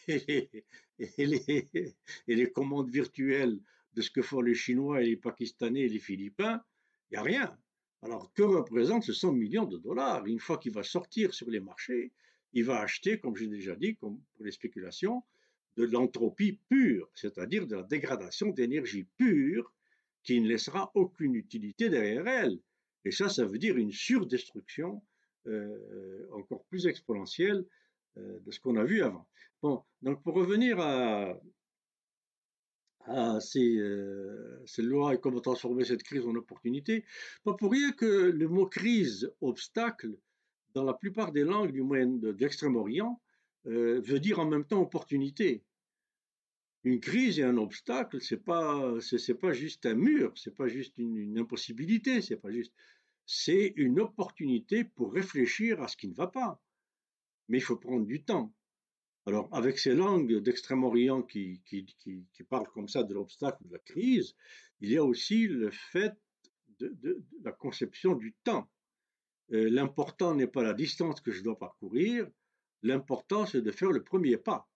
et 0.98 2.34
les, 2.34 2.52
commandes 2.52 2.90
virtuelles 2.90 3.58
de 3.94 4.02
ce 4.02 4.10
que 4.10 4.22
font 4.22 4.40
les 4.40 4.54
Chinois 4.54 5.02
et 5.02 5.06
les 5.06 5.16
Pakistanais 5.16 5.82
et 5.82 5.88
les 5.88 5.98
Philippins, 5.98 6.62
il 7.10 7.14
n'y 7.14 7.18
a 7.18 7.22
rien. 7.22 7.58
Alors 8.02 8.32
que 8.34 8.42
représente 8.42 9.04
ce 9.04 9.12
100 9.12 9.32
millions 9.32 9.64
de 9.64 9.78
dollars? 9.78 10.26
Une 10.26 10.38
fois 10.38 10.58
qu'il 10.58 10.72
va 10.72 10.82
sortir 10.82 11.32
sur 11.32 11.48
les 11.50 11.60
marchés, 11.60 12.12
il 12.52 12.64
va 12.64 12.80
acheter, 12.80 13.18
comme 13.18 13.36
j'ai 13.36 13.48
déjà 13.48 13.74
dit, 13.74 13.96
comme 13.96 14.20
pour 14.34 14.44
les 14.44 14.52
spéculations, 14.52 15.22
de 15.76 15.84
l'entropie 15.84 16.60
pure, 16.68 17.10
c'est-à-dire 17.14 17.66
de 17.66 17.76
la 17.76 17.82
dégradation 17.82 18.50
d'énergie 18.50 19.06
pure 19.16 19.72
qui 20.22 20.40
ne 20.40 20.48
laissera 20.48 20.90
aucune 20.94 21.34
utilité 21.34 21.88
derrière 21.88 22.26
elle. 22.28 22.60
Et 23.04 23.10
ça, 23.10 23.28
ça 23.28 23.44
veut 23.44 23.58
dire 23.58 23.76
une 23.76 23.92
surdestruction 23.92 25.02
euh, 25.46 26.26
encore 26.32 26.64
plus 26.64 26.86
exponentielle 26.86 27.66
euh, 28.16 28.38
de 28.40 28.50
ce 28.50 28.58
qu'on 28.60 28.76
a 28.76 28.84
vu 28.84 29.02
avant. 29.02 29.28
Bon, 29.62 29.82
donc 30.00 30.22
pour 30.22 30.34
revenir 30.34 30.80
à, 30.80 31.38
ces, 33.40 33.76
euh, 33.76 34.64
lois 34.78 35.14
et 35.14 35.20
comment 35.20 35.40
transformer 35.40 35.84
cette 35.84 36.02
crise 36.02 36.26
en 36.26 36.34
opportunité, 36.34 37.04
pas 37.44 37.52
pour 37.52 37.72
rien 37.72 37.92
que 37.92 38.06
le 38.06 38.48
mot 38.48 38.66
crise, 38.66 39.30
obstacle, 39.42 40.16
dans 40.72 40.84
la 40.84 40.94
plupart 40.94 41.30
des 41.30 41.44
langues 41.44 41.72
du 41.72 41.82
moyen 41.82 42.06
d'Extrême-Orient, 42.06 43.20
veut 43.66 44.20
dire 44.20 44.38
en 44.40 44.46
même 44.46 44.64
temps 44.64 44.80
opportunité 44.80 45.62
une 46.84 47.00
crise 47.00 47.38
et 47.38 47.42
un 47.42 47.56
obstacle, 47.56 48.20
c'est 48.20 48.44
pas 48.44 48.94
c'est 49.00 49.34
pas 49.34 49.52
juste 49.52 49.86
un 49.86 49.94
mur, 49.94 50.32
c'est 50.36 50.54
pas 50.54 50.68
juste 50.68 50.98
une, 50.98 51.16
une 51.16 51.38
impossibilité, 51.38 52.20
c'est 52.20 52.36
pas 52.36 52.50
juste 52.50 52.74
c'est 53.26 53.72
une 53.76 54.00
opportunité 54.00 54.84
pour 54.84 55.12
réfléchir 55.12 55.80
à 55.82 55.88
ce 55.88 55.96
qui 55.96 56.08
ne 56.08 56.14
va 56.14 56.26
pas. 56.26 56.60
Mais 57.48 57.58
il 57.58 57.62
faut 57.62 57.76
prendre 57.76 58.06
du 58.06 58.22
temps. 58.22 58.52
Alors, 59.26 59.48
avec 59.52 59.78
ces 59.78 59.94
langues 59.94 60.36
d'Extrême-Orient 60.36 61.22
qui, 61.22 61.62
parlent 62.48 62.68
comme 62.68 62.88
ça 62.88 63.02
de 63.02 63.14
l'obstacle, 63.14 63.64
de 63.64 63.72
la 63.72 63.78
crise, 63.78 64.36
il 64.80 64.90
y 64.90 64.98
a 64.98 65.04
aussi 65.04 65.46
le 65.46 65.70
fait 65.70 66.14
de, 66.78 67.22
la 67.42 67.52
conception 67.52 68.14
du 68.14 68.34
temps. 68.44 68.70
Euh, 69.52 69.70
l'important 69.70 70.34
n'est 70.34 70.46
pas 70.46 70.62
la 70.62 70.74
distance 70.74 71.20
que 71.20 71.30
je 71.30 71.42
dois 71.42 71.58
parcourir, 71.58 72.28
l'important 72.82 73.46
c'est 73.46 73.62
de 73.62 73.70
faire 73.70 73.92
le 73.92 74.02
premier 74.02 74.36
pas. 74.36 74.68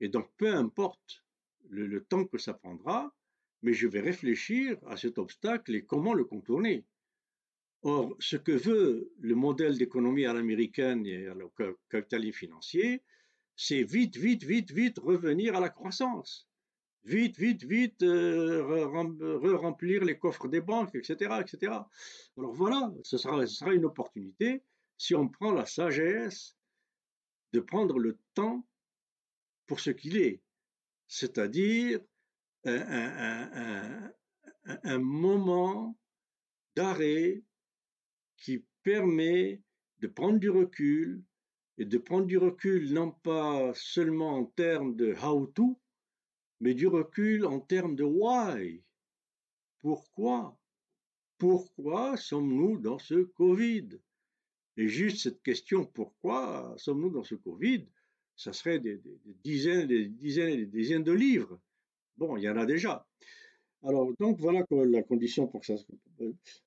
Et 0.00 0.08
donc, 0.08 0.30
peu 0.36 0.54
importe 0.54 1.24
le 1.68 2.02
temps 2.04 2.24
que 2.24 2.38
ça 2.38 2.54
prendra, 2.54 3.14
mais 3.62 3.72
je 3.72 3.88
vais 3.88 4.00
réfléchir 4.00 4.78
à 4.86 4.96
cet 4.96 5.18
obstacle 5.18 5.74
et 5.74 5.84
comment 5.84 6.14
le 6.14 6.24
contourner. 6.24 6.84
Or, 7.86 8.16
ce 8.18 8.36
que 8.36 8.52
veut 8.52 9.12
le 9.20 9.34
modèle 9.34 9.76
d'économie 9.76 10.24
à 10.24 10.32
l'américaine 10.32 11.04
et 11.04 11.26
le 11.26 11.50
capitalisme 11.90 12.38
financier, 12.38 13.02
c'est 13.56 13.82
vite, 13.82 14.16
vite, 14.16 14.42
vite, 14.42 14.72
vite 14.72 14.98
revenir 14.98 15.54
à 15.54 15.60
la 15.60 15.68
croissance. 15.68 16.48
Vite, 17.04 17.36
vite, 17.36 17.62
vite, 17.64 18.02
euh, 18.02 18.86
remplir 19.58 20.02
les 20.02 20.18
coffres 20.18 20.48
des 20.48 20.62
banques, 20.62 20.94
etc., 20.94 21.34
etc. 21.42 21.74
Alors 22.38 22.54
voilà, 22.54 22.90
ce 23.02 23.18
sera, 23.18 23.74
une 23.74 23.84
opportunité 23.84 24.62
si 24.96 25.14
on 25.14 25.28
prend 25.28 25.52
la 25.52 25.66
sagesse 25.66 26.56
de 27.52 27.60
prendre 27.60 27.98
le 27.98 28.18
temps 28.32 28.66
pour 29.66 29.80
ce 29.80 29.90
qu'il 29.90 30.16
est, 30.16 30.40
c'est-à-dire 31.06 32.00
un, 32.64 34.10
moment 34.98 35.98
d'arrêt 36.74 37.42
qui 38.44 38.62
permet 38.82 39.62
de 40.00 40.06
prendre 40.06 40.38
du 40.38 40.50
recul 40.50 41.22
et 41.78 41.86
de 41.86 41.96
prendre 41.96 42.26
du 42.26 42.36
recul 42.36 42.92
non 42.92 43.10
pas 43.10 43.72
seulement 43.74 44.36
en 44.36 44.44
termes 44.44 44.94
de 44.96 45.14
how 45.14 45.46
to, 45.46 45.80
mais 46.60 46.74
du 46.74 46.86
recul 46.86 47.46
en 47.46 47.58
termes 47.58 47.96
de 47.96 48.04
why. 48.04 48.82
Pourquoi? 49.78 50.60
Pourquoi 51.38 52.18
sommes-nous 52.18 52.76
dans 52.76 52.98
ce 52.98 53.22
Covid? 53.22 53.88
Et 54.76 54.88
juste 54.88 55.22
cette 55.22 55.42
question 55.42 55.86
pourquoi 55.86 56.74
sommes-nous 56.76 57.10
dans 57.10 57.24
ce 57.24 57.36
Covid? 57.36 57.86
Ça 58.36 58.52
serait 58.52 58.78
des, 58.78 59.00
dizaines, 59.42 59.86
des 59.86 60.06
dizaines 60.06 60.50
et 60.50 60.66
des 60.66 60.66
dizaines 60.66 61.04
de 61.04 61.12
livres. 61.12 61.58
Bon, 62.18 62.36
il 62.36 62.42
y 62.42 62.50
en 62.50 62.58
a 62.58 62.66
déjà. 62.66 63.08
Alors 63.82 64.12
donc 64.18 64.38
voilà 64.38 64.66
la 64.70 65.02
condition 65.02 65.46
pour 65.46 65.62
que 65.62 65.66
ça. 65.66 65.74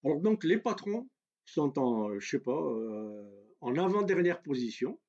Alors 0.04 0.20
donc 0.22 0.44
les 0.44 0.58
patrons 0.58 1.08
sont 1.48 1.80
en, 1.80 2.20
je 2.20 2.28
sais 2.28 2.40
pas, 2.40 2.52
euh, 2.52 3.24
en 3.62 3.76
avant-dernière 3.78 4.42
position. 4.42 5.00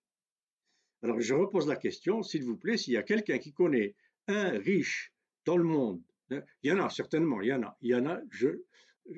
Alors 1.02 1.20
je 1.20 1.34
repose 1.34 1.66
la 1.68 1.76
question, 1.76 2.22
s'il 2.22 2.44
vous 2.44 2.56
plaît, 2.56 2.76
s'il 2.76 2.94
y 2.94 2.96
a 2.96 3.02
quelqu'un 3.02 3.38
qui 3.38 3.52
connaît 3.52 3.94
un 4.26 4.50
riche 4.58 5.12
dans 5.44 5.56
le 5.56 5.64
monde, 5.64 6.02
hein, 6.30 6.42
il 6.62 6.70
y 6.70 6.72
en 6.72 6.84
a 6.84 6.90
certainement, 6.90 7.40
il 7.40 7.48
y 7.48 7.52
en 7.52 7.62
a, 7.62 7.76
il 7.82 7.90
y 7.90 7.94
en 7.94 8.06
a. 8.06 8.20
Je, 8.30 8.48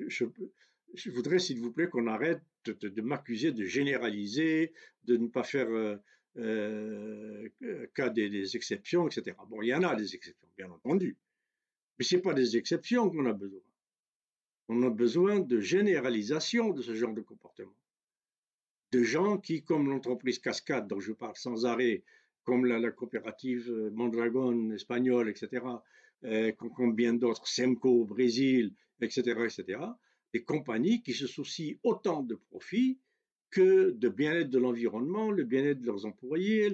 je, 0.07 0.25
je 0.93 1.11
voudrais, 1.11 1.39
s'il 1.39 1.59
vous 1.59 1.71
plaît, 1.71 1.87
qu'on 1.87 2.07
arrête 2.07 2.41
de, 2.65 3.01
m'accuser 3.01 3.51
de 3.51 3.65
généraliser, 3.65 4.73
de 5.03 5.17
ne 5.17 5.27
pas 5.27 5.43
faire 5.43 5.69
euh, 5.69 5.97
euh, 6.37 7.49
cas 7.95 8.09
des, 8.09 8.29
des, 8.29 8.55
exceptions, 8.55 9.07
etc. 9.07 9.35
Bon, 9.49 9.61
il 9.61 9.69
y 9.69 9.73
en 9.73 9.83
a 9.83 9.95
des 9.95 10.15
exceptions, 10.15 10.47
bien 10.57 10.69
entendu, 10.69 11.17
mais 11.97 12.05
ce 12.05 12.15
n'est 12.15 12.21
pas 12.21 12.33
des 12.33 12.57
exceptions 12.57 13.09
qu'on 13.09 13.25
a 13.25 13.33
besoin. 13.33 13.61
On 14.73 14.83
a 14.83 14.89
besoin 14.89 15.41
de 15.41 15.59
généralisation 15.59 16.69
de 16.69 16.81
ce 16.81 16.95
genre 16.95 17.13
de 17.13 17.19
comportement. 17.19 17.75
De 18.93 19.03
gens 19.03 19.37
qui, 19.37 19.63
comme 19.63 19.89
l'entreprise 19.89 20.39
Cascade 20.39 20.87
dont 20.87 21.01
je 21.01 21.11
parle 21.11 21.35
sans 21.35 21.65
arrêt, 21.65 22.03
comme 22.45 22.63
la, 22.65 22.89
coopérative 22.91 23.69
euh, 23.69 23.91
Mondragon 23.91 24.71
espagnole, 24.71 25.27
etc., 25.27 25.65
euh, 26.23 26.53
comme 26.53 26.95
bien 26.95 27.13
d'autres, 27.13 27.45
Semco 27.49 27.89
au 27.89 28.05
Brésil, 28.05 28.73
etc., 29.01 29.41
etc., 29.43 29.81
des 30.33 30.43
compagnies 30.43 31.01
qui 31.01 31.13
se 31.13 31.27
soucient 31.27 31.75
autant 31.83 32.23
de 32.23 32.35
profits 32.35 32.97
que 33.49 33.91
de 33.91 34.07
bien-être 34.07 34.49
de 34.49 34.59
l'environnement, 34.59 35.31
le 35.31 35.43
bien-être 35.43 35.81
de 35.81 35.87
leurs 35.87 36.05
employés, 36.05 36.73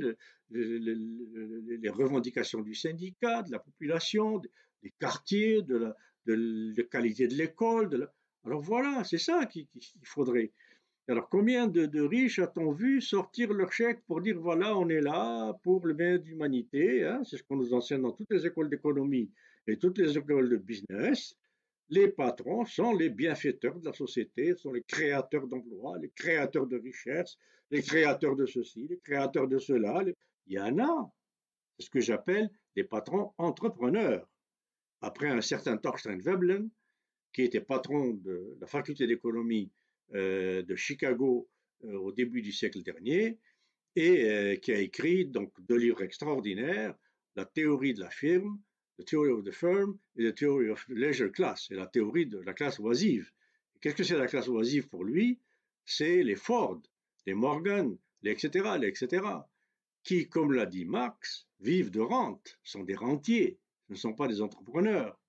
les 0.52 1.90
revendications 1.90 2.62
du 2.62 2.76
syndicat, 2.76 3.42
de 3.42 3.52
la 3.52 3.58
population, 3.58 4.38
des 4.84 4.94
quartiers, 5.00 5.64
de 5.64 5.78
la, 5.78 5.98
de, 6.36 6.82
qualité 6.84 7.28
de 7.28 7.36
l'école. 7.36 8.10
Alors 8.44 8.62
voilà, 8.62 9.04
c'est 9.04 9.18
ça 9.18 9.46
qu'il 9.46 9.68
faudrait. 10.04 10.52
Alors 11.10 11.30
combien 11.30 11.68
de, 11.68 12.02
riches 12.02 12.40
a-t-on 12.40 12.72
vu 12.72 13.02
sortir 13.02 13.54
leur 13.54 13.72
chèque 13.72 14.02
pour 14.06 14.22
dire 14.22 14.38
voilà, 14.40 14.78
on 14.78 14.90
est 14.90 15.00
là 15.00 15.54
pour 15.64 15.86
le 15.86 15.94
bien 15.94 16.18
de 16.18 16.24
l'humanité 16.26 17.06
hein? 17.06 17.22
C'est 17.24 17.38
ce 17.38 17.44
qu'on 17.44 17.56
nous 17.56 17.74
enseigne 17.74 18.02
dans 18.02 18.12
toutes 18.12 18.32
les 18.32 18.46
écoles 18.46 18.70
d'économie 18.70 19.32
et 19.68 19.78
toutes 19.78 19.98
les 19.98 20.18
écoles 20.18 20.50
de 20.50 20.58
business. 20.58 21.36
Les 21.90 22.10
patrons 22.10 22.66
sont 22.66 22.94
les 22.94 23.10
bienfaiteurs 23.10 23.80
de 23.80 23.86
la 23.86 23.94
société, 23.94 24.54
sont 24.56 24.74
les 24.74 24.84
créateurs 24.84 25.48
d'emplois, 25.48 25.98
les 25.98 26.10
créateurs 26.10 26.68
de 26.68 26.78
richesses, 26.78 27.38
les 27.72 27.82
créateurs 27.82 28.36
de 28.36 28.46
ceci, 28.46 28.88
les 28.90 29.00
créateurs 29.00 29.48
de 29.48 29.58
cela. 29.58 30.04
Il 30.48 30.54
y 30.54 30.60
en 30.60 30.78
a. 30.80 31.12
C'est 31.80 31.86
ce 31.86 31.90
que 31.90 32.02
j'appelle 32.02 32.50
des 32.76 32.84
patrons 32.84 33.32
entrepreneurs 33.38 34.28
après 35.02 35.30
un 35.30 35.42
certain 35.42 35.78
Thorstein 35.78 36.20
Veblen, 36.20 36.70
qui 37.34 37.44
était 37.44 37.62
patron 37.62 38.14
de 38.14 38.58
la 38.60 38.68
faculté 38.68 39.06
d'économie 39.06 39.72
euh, 40.16 40.64
de 40.64 40.76
Chicago 40.76 41.50
euh, 41.84 41.94
au 41.98 42.12
début 42.12 42.42
du 42.42 42.52
siècle 42.52 42.82
dernier, 42.82 43.38
et 43.96 44.30
euh, 44.30 44.56
qui 44.56 44.72
a 44.72 44.80
écrit 44.80 45.26
donc 45.26 45.52
deux 45.62 45.78
livres 45.78 46.04
extraordinaires, 46.04 46.96
La 47.36 47.46
théorie 47.46 47.94
de 47.94 48.00
la 48.00 48.10
firme, 48.10 48.60
The 48.98 49.06
Theory 49.06 49.30
of 49.30 49.44
the 49.44 49.52
Firm 49.52 50.00
et 50.16 50.32
The 50.32 50.36
Theory 50.36 50.70
of 50.70 50.88
Leisure 50.90 51.32
Class, 51.32 51.68
et 51.70 51.76
la 51.76 51.86
théorie 51.86 52.26
de 52.26 52.40
la 52.40 52.54
classe 52.54 52.80
oisive. 52.80 53.32
Qu'est-ce 53.80 53.96
que 53.96 54.04
c'est 54.04 54.18
la 54.18 54.28
classe 54.28 54.48
oisive 54.48 54.88
pour 54.88 55.04
lui? 55.04 55.40
C'est 55.86 56.24
les 56.24 56.36
Ford, 56.36 56.82
les 57.28 57.36
Morgan, 57.36 57.96
les 58.24 58.32
etc., 58.32 58.78
les 58.80 58.88
etc., 58.88 59.24
qui, 60.04 60.28
comme 60.28 60.54
l'a 60.54 60.66
dit 60.66 60.86
Marx, 60.86 61.48
vivent 61.60 61.92
de 61.92 62.00
rente, 62.00 62.60
sont 62.64 62.84
des 62.84 62.96
rentiers 62.96 63.60
ce 63.88 63.94
ne 63.94 63.98
sont 63.98 64.14
pas 64.14 64.28
des 64.28 64.42
entrepreneurs. 64.42 65.20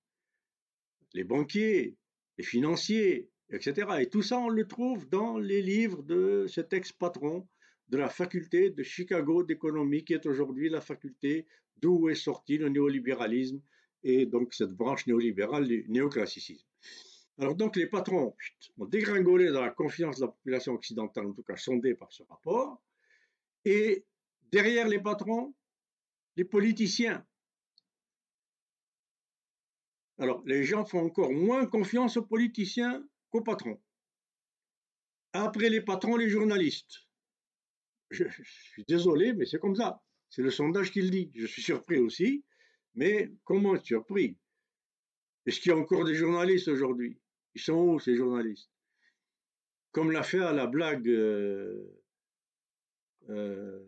Les 1.14 1.24
banquiers, 1.24 1.96
les 2.36 2.44
financiers, 2.44 3.30
etc. 3.50 3.88
Et 4.00 4.08
tout 4.08 4.22
ça, 4.22 4.38
on 4.38 4.48
le 4.48 4.66
trouve 4.66 5.08
dans 5.08 5.38
les 5.38 5.62
livres 5.62 6.02
de 6.02 6.46
cet 6.48 6.72
ex-patron 6.72 7.48
de 7.88 7.96
la 7.96 8.08
faculté 8.08 8.70
de 8.70 8.82
Chicago 8.82 9.42
d'économie, 9.42 10.04
qui 10.04 10.12
est 10.12 10.26
aujourd'hui 10.26 10.68
la 10.68 10.80
faculté 10.80 11.46
d'où 11.78 12.08
est 12.08 12.14
sorti 12.14 12.58
le 12.58 12.68
néolibéralisme 12.68 13.62
et 14.02 14.26
donc 14.26 14.52
cette 14.54 14.72
branche 14.72 15.06
néolibérale 15.06 15.66
du 15.66 15.86
néoclassicisme. 15.88 16.66
Alors 17.38 17.54
donc 17.54 17.76
les 17.76 17.86
patrons 17.86 18.34
ont 18.78 18.86
dégringolé 18.86 19.50
dans 19.50 19.62
la 19.62 19.70
confiance 19.70 20.16
de 20.16 20.22
la 20.22 20.32
population 20.32 20.74
occidentale, 20.74 21.26
en 21.26 21.32
tout 21.32 21.44
cas 21.44 21.56
sondée 21.56 21.94
par 21.94 22.12
ce 22.12 22.24
rapport, 22.24 22.82
et 23.64 24.04
derrière 24.50 24.88
les 24.88 25.00
patrons, 25.00 25.54
les 26.36 26.44
politiciens 26.44 27.24
alors, 30.18 30.42
les 30.46 30.64
gens 30.64 30.84
font 30.84 31.06
encore 31.06 31.32
moins 31.32 31.66
confiance 31.66 32.16
aux 32.16 32.24
politiciens 32.24 33.06
qu'aux 33.30 33.42
patrons. 33.42 33.80
Après 35.32 35.68
les 35.68 35.80
patrons, 35.80 36.16
les 36.16 36.28
journalistes. 36.28 37.06
Je, 38.10 38.24
suis 38.42 38.84
désolé, 38.88 39.32
mais 39.32 39.46
c'est 39.46 39.60
comme 39.60 39.76
ça. 39.76 40.02
C'est 40.30 40.42
le 40.42 40.50
sondage 40.50 40.90
qui 40.90 41.02
le 41.02 41.10
dit. 41.10 41.30
Je 41.34 41.46
suis 41.46 41.62
surpris 41.62 41.98
aussi, 41.98 42.44
mais 42.94 43.30
comment 43.44 43.76
être 43.76 43.84
surpris? 43.84 44.36
Est-ce 45.46 45.60
qu'il 45.60 45.70
y 45.70 45.74
a 45.74 45.78
encore 45.78 46.04
des 46.04 46.14
journalistes 46.14 46.68
aujourd'hui? 46.68 47.20
Ils 47.54 47.60
sont 47.60 47.74
où 47.74 48.00
ces 48.00 48.16
journalistes? 48.16 48.70
Comme 49.92 50.10
l'a 50.10 50.22
fait 50.22 50.40
à 50.40 50.52
la 50.52 50.66
blague, 50.66 51.08
euh, 51.08 52.00
euh, 53.28 53.86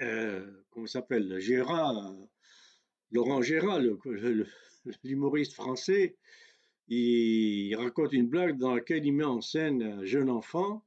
euh 0.00 0.64
comment 0.70 0.86
s'appelle? 0.86 1.38
Gérard, 1.38 2.14
Laurent 3.10 3.42
Gérard, 3.42 3.80
le, 3.80 4.46
l'humoriste 5.04 5.54
français, 5.54 6.16
il 6.88 7.74
raconte 7.76 8.12
une 8.12 8.28
blague 8.28 8.56
dans 8.56 8.74
laquelle 8.74 9.04
il 9.04 9.12
met 9.12 9.24
en 9.24 9.40
scène 9.40 9.82
un 9.82 10.04
jeune 10.04 10.30
enfant 10.30 10.84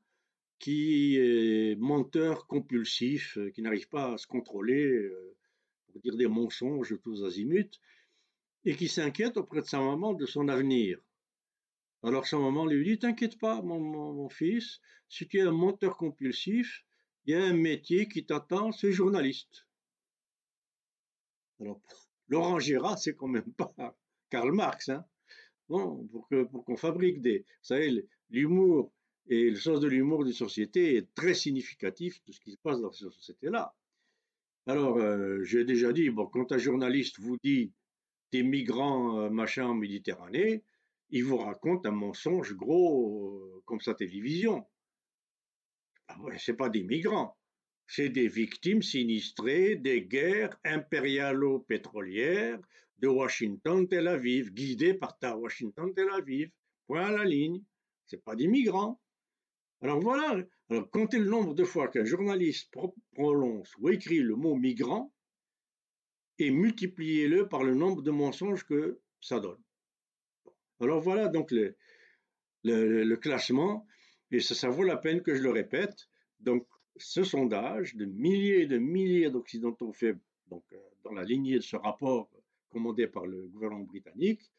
qui 0.61 1.17
est 1.17 1.75
menteur 1.79 2.45
compulsif, 2.45 3.37
euh, 3.37 3.49
qui 3.49 3.63
n'arrive 3.63 3.89
pas 3.89 4.13
à 4.13 4.17
se 4.17 4.27
contrôler, 4.27 4.85
euh, 4.85 5.35
pour 5.87 5.99
dire 6.01 6.15
des 6.15 6.27
mensonges 6.27 6.95
tous 7.01 7.23
azimuts, 7.25 7.79
et 8.63 8.75
qui 8.75 8.87
s'inquiète 8.87 9.37
auprès 9.37 9.61
de 9.61 9.65
sa 9.65 9.79
maman 9.79 10.13
de 10.13 10.27
son 10.27 10.47
avenir. 10.49 10.99
Alors 12.03 12.27
sa 12.27 12.37
maman 12.37 12.67
lui 12.67 12.83
dit 12.85 12.99
T'inquiète 12.99 13.39
pas, 13.39 13.61
mon, 13.63 13.79
mon, 13.79 14.29
fils, 14.29 14.81
si 15.09 15.27
tu 15.27 15.39
es 15.39 15.41
un 15.41 15.51
menteur 15.51 15.97
compulsif, 15.97 16.85
il 17.25 17.33
y 17.33 17.35
a 17.35 17.43
un 17.43 17.53
métier 17.53 18.07
qui 18.07 18.25
t'attend, 18.25 18.71
c'est 18.71 18.91
journaliste. 18.91 19.65
Alors, 21.59 21.81
Laurent 22.31 22.59
Gérard, 22.59 22.97
c'est 22.97 23.13
quand 23.13 23.27
même 23.27 23.51
pas 23.53 23.73
Karl 24.29 24.51
Marx. 24.53 24.87
Hein. 24.89 25.05
Bon, 25.67 26.07
pour 26.07 26.65
qu'on 26.65 26.77
fabrique 26.77 27.21
des. 27.21 27.39
Vous 27.39 27.63
savez, 27.63 28.07
l'humour 28.29 28.93
et 29.27 29.49
le 29.49 29.57
sens 29.57 29.81
de 29.81 29.87
l'humour 29.87 30.23
d'une 30.23 30.33
société 30.33 30.95
est 30.95 31.13
très 31.13 31.33
significatif 31.33 32.23
de 32.25 32.31
ce 32.31 32.39
qui 32.39 32.51
se 32.51 32.57
passe 32.57 32.79
dans 32.79 32.91
cette 32.91 33.11
société-là. 33.11 33.75
Alors, 34.65 34.97
euh, 34.97 35.43
j'ai 35.43 35.65
déjà 35.65 35.91
dit, 35.91 36.09
bon, 36.09 36.25
quand 36.25 36.51
un 36.53 36.57
journaliste 36.57 37.19
vous 37.19 37.37
dit 37.43 37.73
des 38.31 38.43
migrants 38.43 39.19
euh, 39.19 39.29
machin 39.29 39.65
en 39.65 39.73
Méditerranée, 39.75 40.63
il 41.09 41.25
vous 41.25 41.37
raconte 41.37 41.85
un 41.85 41.91
mensonge 41.91 42.53
gros 42.55 43.35
euh, 43.35 43.61
comme 43.65 43.81
sa 43.81 43.93
télévision. 43.93 44.65
Ah 46.07 46.17
c'est 46.37 46.55
pas 46.55 46.69
des 46.69 46.83
migrants, 46.83 47.37
c'est 47.93 48.07
des 48.07 48.29
victimes 48.29 48.81
sinistrées 48.81 49.75
des 49.75 50.03
guerres 50.03 50.57
impérialo-pétrolières 50.63 52.57
de 52.99 53.09
Washington-Tel 53.09 54.07
Aviv, 54.07 54.53
guidés 54.53 54.93
par 54.93 55.19
ta 55.19 55.35
Washington-Tel 55.35 56.09
Aviv, 56.11 56.49
point 56.87 57.07
à 57.07 57.11
la 57.11 57.25
ligne, 57.25 57.61
c'est 58.05 58.23
pas 58.23 58.37
des 58.37 58.47
migrants. 58.47 59.01
Alors 59.81 59.99
voilà, 59.99 60.41
alors 60.69 60.89
comptez 60.89 61.19
le 61.19 61.29
nombre 61.29 61.53
de 61.53 61.65
fois 61.65 61.89
qu'un 61.89 62.05
journaliste 62.05 62.73
prononce 63.11 63.75
ou 63.77 63.89
écrit 63.89 64.19
le 64.19 64.37
mot 64.37 64.55
migrant 64.55 65.13
et 66.39 66.49
multipliez-le 66.49 67.49
par 67.49 67.65
le 67.65 67.75
nombre 67.75 68.03
de 68.03 68.11
mensonges 68.11 68.63
que 68.63 69.01
ça 69.19 69.41
donne. 69.41 69.61
Alors 70.79 71.01
voilà 71.01 71.27
donc 71.27 71.51
le, 71.51 71.75
le, 72.63 73.15
classement, 73.17 73.85
et 74.31 74.39
ça, 74.39 74.55
ça, 74.55 74.69
vaut 74.69 74.83
la 74.83 74.95
peine 74.95 75.21
que 75.21 75.35
je 75.35 75.43
le 75.43 75.49
répète. 75.49 76.07
Donc 76.39 76.65
ce 76.97 77.23
sondage 77.23 77.95
de 77.95 78.05
milliers 78.05 78.61
et 78.61 78.67
de 78.67 78.77
milliers 78.77 79.29
d'Occidentaux 79.29 79.91
fait 79.93 80.15
donc, 80.49 80.63
euh, 80.73 80.77
dans 81.03 81.13
la 81.13 81.23
lignée 81.23 81.55
de 81.55 81.63
ce 81.63 81.75
rapport 81.75 82.29
commandé 82.69 83.07
par 83.07 83.25
le 83.25 83.47
gouvernement 83.47 83.85
britannique, 83.85 84.51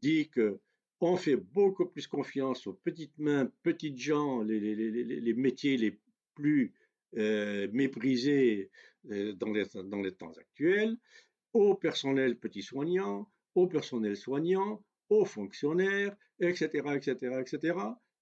dit 0.00 0.28
que 0.28 0.60
on 1.00 1.16
fait 1.16 1.36
beaucoup 1.36 1.86
plus 1.86 2.06
confiance 2.06 2.66
aux 2.66 2.72
petites 2.72 3.18
mains, 3.18 3.50
petites 3.62 3.98
gens, 3.98 4.40
les, 4.42 5.34
métiers 5.34 5.76
les 5.76 5.98
plus 6.34 6.72
euh, 7.16 7.68
méprisés 7.72 8.70
euh, 9.10 9.32
dans, 9.34 9.52
les, 9.52 9.64
dans 9.84 10.00
les 10.00 10.12
temps 10.12 10.32
actuels, 10.38 10.96
au 11.52 11.74
personnel 11.74 12.38
petit 12.38 12.62
soignant, 12.62 13.30
au 13.54 13.66
personnel 13.66 14.16
soignant, 14.16 14.82
aux 15.10 15.24
fonctionnaires, 15.24 16.16
etc., 16.40 16.66
etc., 16.94 17.40
etc., 17.40 17.78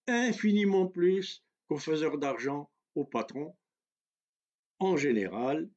infiniment 0.07 0.87
plus 0.87 1.45
qu'aux 1.69 1.79
faiseurs 1.79 2.19
d'argent, 2.19 2.69
aux 2.95 3.05
patrons, 3.05 3.57
en 4.79 4.97
général, 4.97 5.69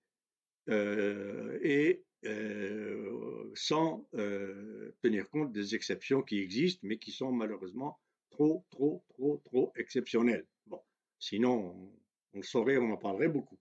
euh, 0.70 1.58
et 1.62 2.04
euh, 2.26 3.52
sans 3.56 4.08
euh, 4.16 4.96
tenir 5.02 5.30
compte 5.30 5.52
des 5.52 5.76
exceptions 5.76 6.22
qui 6.22 6.40
existent, 6.40 6.82
mais 6.84 6.98
qui 6.98 7.12
sont 7.12 7.32
malheureusement 7.32 8.00
trop, 8.30 8.66
trop, 8.70 9.04
trop, 9.10 9.42
trop 9.46 9.72
exceptionnelles. 9.78 10.46
Bon, 10.66 10.82
sinon, 11.20 11.92
on, 12.34 12.38
le 12.38 12.44
saurait, 12.44 12.78
on 12.78 12.92
en 12.92 12.98
parlerait 12.98 13.30
beaucoup. 13.30 13.58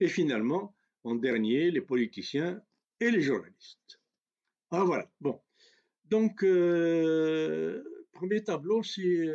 Et 0.00 0.08
finalement, 0.08 0.74
en 1.02 1.16
dernier, 1.16 1.70
les 1.70 1.80
politiciens 1.80 2.62
et 3.00 3.10
les 3.10 3.20
journalistes. 3.20 4.00
Ah 4.70 4.84
voilà, 4.84 5.10
bon. 5.20 5.40
Donc, 6.04 6.36
premier 8.12 8.44
tableau, 8.44 8.82
si, 8.82 9.26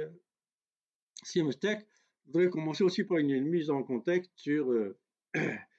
si 1.24 1.42
un 1.42 1.46
mistake, 1.46 1.86
je 2.26 2.32
voudrais 2.32 2.50
commencer 2.50 2.84
aussi 2.84 3.04
par 3.04 3.18
une, 3.18 3.44
mise 3.46 3.70
en 3.70 3.84
contexte 3.84 4.32
sur 4.36 4.74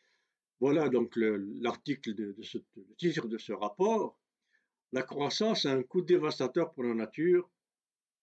Voilà 0.61 0.88
donc 0.88 1.14
l'article 1.16 2.14
de, 2.14 2.42
ce, 2.42 2.59
le 2.76 2.94
titre 2.96 3.28
de 3.28 3.38
ce 3.38 3.52
rapport. 3.52 4.18
La 4.92 5.02
croissance 5.02 5.66
a 5.66 5.72
un 5.72 5.83
coût 5.83 6.00
dévastateur 6.00 6.72
pour 6.72 6.85
la 6.85 6.94
nature. 6.94 7.50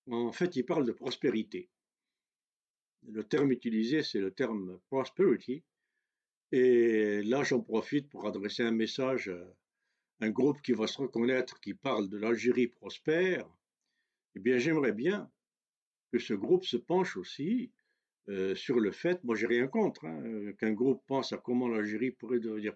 En 0.09 0.31
fait, 0.31 0.55
il 0.55 0.65
parle 0.65 0.85
de 0.85 0.91
prospérité. 0.91 1.69
Le 3.07 3.23
terme 3.23 3.51
utilisé, 3.51 4.01
c'est 4.01 4.19
le 4.19 4.31
terme 4.31 4.79
prosperity. 4.87 5.63
Et 6.51 7.21
là, 7.23 7.43
j'en 7.43 7.61
profite 7.61 8.09
pour 8.09 8.25
adresser 8.27 8.63
un 8.63 8.71
message 8.71 9.29
à 9.29 10.25
un 10.25 10.29
groupe 10.29 10.61
qui 10.61 10.73
va 10.73 10.87
se 10.87 10.97
reconnaître, 10.97 11.59
qui 11.59 11.73
parle 11.73 12.09
de 12.09 12.17
l'Algérie 12.17 12.67
prospère. 12.67 13.47
Eh 14.35 14.39
bien, 14.39 14.57
j'aimerais 14.57 14.93
bien 14.93 15.29
que 16.11 16.19
ce 16.19 16.33
groupe 16.33 16.65
se 16.65 16.77
penche 16.77 17.17
aussi 17.17 17.71
euh, 18.29 18.55
sur 18.55 18.79
le 18.79 18.91
fait, 18.91 19.23
moi 19.23 19.35
j'ai 19.35 19.47
rien 19.47 19.67
contre, 19.67 20.05
hein, 20.05 20.21
euh, 20.25 20.53
qu'un 20.53 20.73
groupe 20.73 21.03
pense 21.07 21.33
à 21.33 21.37
comment 21.37 21.67
l'Algérie 21.67 22.11
pourrait 22.11 22.39
devenir 22.39 22.73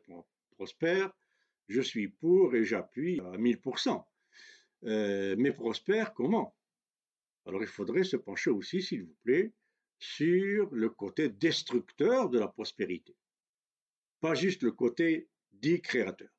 prospère, 0.52 1.12
je 1.68 1.82
suis 1.82 2.08
pour 2.08 2.56
et 2.56 2.66
j'appuie 2.66 3.20
à 3.20 3.38
1000%. 3.38 4.04
Euh, 4.86 5.36
mais 5.38 5.52
prospère, 5.52 6.14
comment? 6.14 6.56
Alors 7.46 7.62
il 7.62 7.68
faudrait 7.68 8.04
se 8.04 8.18
pencher 8.18 8.50
aussi, 8.50 8.82
s'il 8.82 9.04
vous 9.04 9.16
plaît, 9.24 9.52
sur 10.00 10.70
le 10.74 10.90
côté 10.90 11.30
destructeur 11.30 12.30
de 12.30 12.40
la 12.40 12.48
prospérité, 12.48 13.16
pas 14.20 14.36
juste 14.36 14.64
le 14.64 14.72
côté 14.72 15.30
dit 15.54 15.82
créateur. 15.82 16.30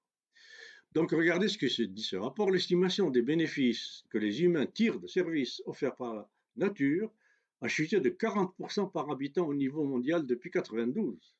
Donc 0.92 1.12
regardez 1.12 1.49
ce 1.49 1.59
que 1.59 1.69
se 1.69 1.83
dit 1.83 2.03
ce 2.03 2.16
rapport. 2.16 2.51
L'estimation 2.51 3.11
des 3.11 3.23
bénéfices 3.23 4.05
que 4.11 4.19
les 4.19 4.42
humains 4.42 4.66
tirent 4.66 4.99
de 4.99 5.07
services 5.07 5.62
offerts 5.66 5.97
par 5.97 6.14
la 6.14 6.31
nature 6.57 7.12
a 7.61 7.69
chuté 7.69 8.01
de 8.01 8.11
40% 8.11 8.90
par 8.92 9.11
habitant 9.11 9.47
au 9.47 9.55
niveau 9.55 9.85
mondial 9.85 10.27
depuis 10.27 10.51
92. 10.51 11.35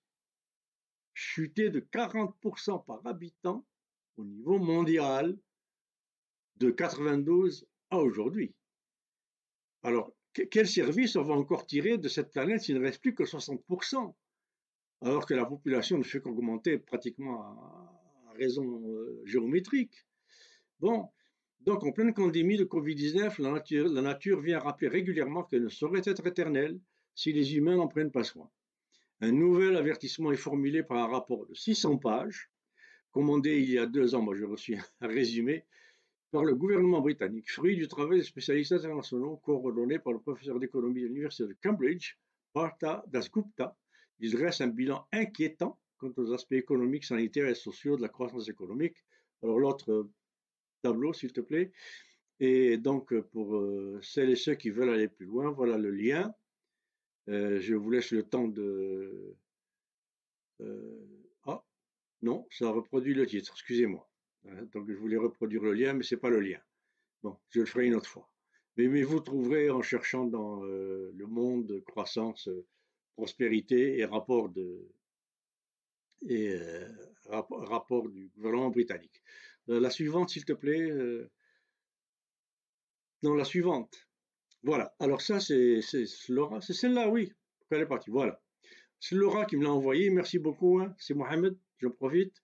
Chuté 1.15 1.71
de 1.71 1.81
40% 1.81 2.85
par 2.85 3.07
habitant 3.07 3.67
au 4.17 4.25
niveau 4.25 4.59
mondial 4.59 5.37
de 6.57 6.71
92 6.71 7.67
à 7.91 7.99
aujourd'hui. 7.99 8.55
Alors, 9.83 10.13
quel 10.51 10.69
service 10.69 11.17
on 11.17 11.23
va 11.23 11.35
encore 11.35 11.67
tirer 11.67 11.99
de 11.99 12.09
cette 12.09 12.31
planète 12.31 12.63
s'il 12.63 12.77
ne 12.77 12.85
reste 12.85 13.01
plus 13.01 13.15
que 13.15 13.25
60% 13.25 14.15
alors 15.03 15.27
que 15.27 15.35
la 15.35 15.45
population 15.45 15.99
ne 15.99 16.03
fait 16.03 16.21
qu'augmenter 16.21 16.79
pratiquement 16.79 17.43
à, 17.43 18.33
raison 18.35 18.83
euh, 18.87 19.23
géométrique 19.25 20.07
Bon, 20.79 21.09
donc, 21.67 21.83
en 21.83 21.91
pleine 21.91 22.15
pandémie 22.15 22.57
de 22.57 22.65
Covid-19, 22.65 23.43
la 23.43 24.03
nature, 24.03 24.41
vient 24.41 24.61
rappeler 24.61 24.87
régulièrement 24.87 25.43
qu'elle 25.43 25.65
ne 25.65 25.69
saurait 25.69 26.03
être 26.05 26.25
éternelle 26.25 26.79
si 27.17 27.33
les 27.33 27.57
humains 27.57 27.75
n'en 27.75 27.89
prennent 27.89 28.13
pas 28.13 28.23
soin. 28.23 28.49
Un 29.21 29.33
nouvel 29.33 29.77
avertissement 29.77 30.31
est 30.31 30.37
formulé 30.37 30.85
par 30.85 30.99
un 30.99 31.09
rapport 31.09 31.45
de 31.45 31.55
600 31.55 31.99
pages, 31.99 32.51
commandé 33.11 33.59
il 33.59 33.71
y 33.71 33.79
a 33.79 33.87
deux 33.87 34.15
ans, 34.15 34.23
moi 34.23 34.37
j'ai 34.37 34.45
reçu 34.45 34.77
un 35.01 35.09
résumé, 35.09 35.65
par 36.31 36.45
le 36.45 36.55
gouvernement 36.55 37.01
britannique, 37.01 37.51
fruit 37.51 37.75
du 37.75 37.89
travail 37.89 38.19
des 38.19 38.25
spécialistes 38.25 38.73
internationaux 38.73 39.39
coordonnés 39.39 39.99
par 39.99 40.13
le 40.13 40.21
professeur 40.21 40.61
d'économie 40.61 41.03
de 41.03 41.07
l'université 41.07 41.49
de 41.49 41.57
Cambridge, 41.61 42.15
Partha 42.53 43.03
Dasgupta. 43.09 43.77
Il 44.21 44.31
dresse 44.31 44.61
un 44.61 44.69
bilan 44.69 45.05
inquiétant 45.13 45.81
quant 45.99 46.13
aux 46.17 46.33
aspects 46.33 46.53
économiques, 46.53 47.05
sanitaires 47.05 47.49
et 47.49 47.55
sociaux 47.55 47.97
de 47.97 48.03
la 48.03 48.09
croissance 48.09 48.49
économique. 48.49 48.97
Alors 49.43 49.59
l'autre 49.59 50.09
tableau, 50.83 51.13
s'il 51.13 51.33
te 51.33 51.41
plaît. 51.41 51.73
Et 52.41 52.77
donc, 52.77 53.19
pour 53.19 53.57
euh, 53.57 53.99
celles 54.03 54.31
et 54.31 54.37
ceux 54.37 54.55
qui 54.55 54.71
veulent 54.71 54.91
aller 54.91 55.09
plus 55.09 55.27
loin, 55.27 55.51
voilà 55.51 55.79
le 55.79 55.91
lien. 55.91 56.35
Euh, 57.29 57.61
je 57.61 57.75
vous 57.75 57.91
laisse 57.91 58.11
le 58.11 58.23
temps 58.23 58.49
de... 58.49 59.35
Euh, 60.61 61.27
ah, 61.45 61.65
non, 62.23 62.47
ça 62.51 62.71
reproduit 62.71 63.15
le 63.15 63.27
titre, 63.27 63.53
excusez-moi. 63.55 64.09
Hein, 64.49 64.69
donc, 64.73 64.89
je 64.89 64.97
voulais 64.97 65.17
reproduire 65.17 65.63
le 65.63 65.73
lien, 65.73 65.93
mais 65.95 66.05
c'est 66.05 66.17
pas 66.17 66.31
le 66.31 66.41
lien. 66.41 66.61
Bon, 67.23 67.37
je 67.51 67.61
le 67.61 67.67
ferai 67.67 67.87
une 67.87 67.95
autre 67.95 68.09
fois. 68.09 68.31
Mais, 68.77 69.03
vous 69.03 69.21
trouverez 69.21 69.71
en 69.71 69.81
cherchant 69.81 70.27
dans 70.27 70.63
le 70.63 71.27
monde 71.27 71.83
croissance, 71.87 72.51
prospérité 73.17 73.99
et 73.99 74.05
rapport 74.05 74.51
de, 74.51 74.87
et 76.29 76.55
euh, 76.55 76.89
rapport, 77.27 78.09
du 78.09 78.31
gouvernement 78.37 78.71
britannique. 78.71 79.23
Euh, 79.69 79.81
la 79.81 79.91
suivante, 79.91 80.31
s'il 80.31 80.45
te 80.45 80.53
plaît. 80.53 80.91
Euh, 80.91 81.31
non, 83.23 83.35
la 83.35 83.45
suivante. 83.45 84.09
Voilà. 84.63 84.95
Alors 84.99 85.21
ça, 85.23 85.41
c'est 85.41 85.81
Laura. 86.29 86.61
C'est 86.61 86.73
celle-là, 86.73 87.09
oui. 87.09 87.33
Elle 87.71 87.83
est 87.83 87.87
partie. 87.87 88.11
Voilà. 88.11 88.41
C'est 89.01 89.15
Laura 89.15 89.45
qui 89.45 89.57
me 89.57 89.65
l'a 89.65 89.73
envoyé. 89.73 90.11
Merci 90.11 90.39
beaucoup. 90.39 90.81
Hein. 90.81 90.95
C'est 90.99 91.15
Mohamed. 91.15 91.57
J'en 91.79 91.91
profite. 91.91 92.43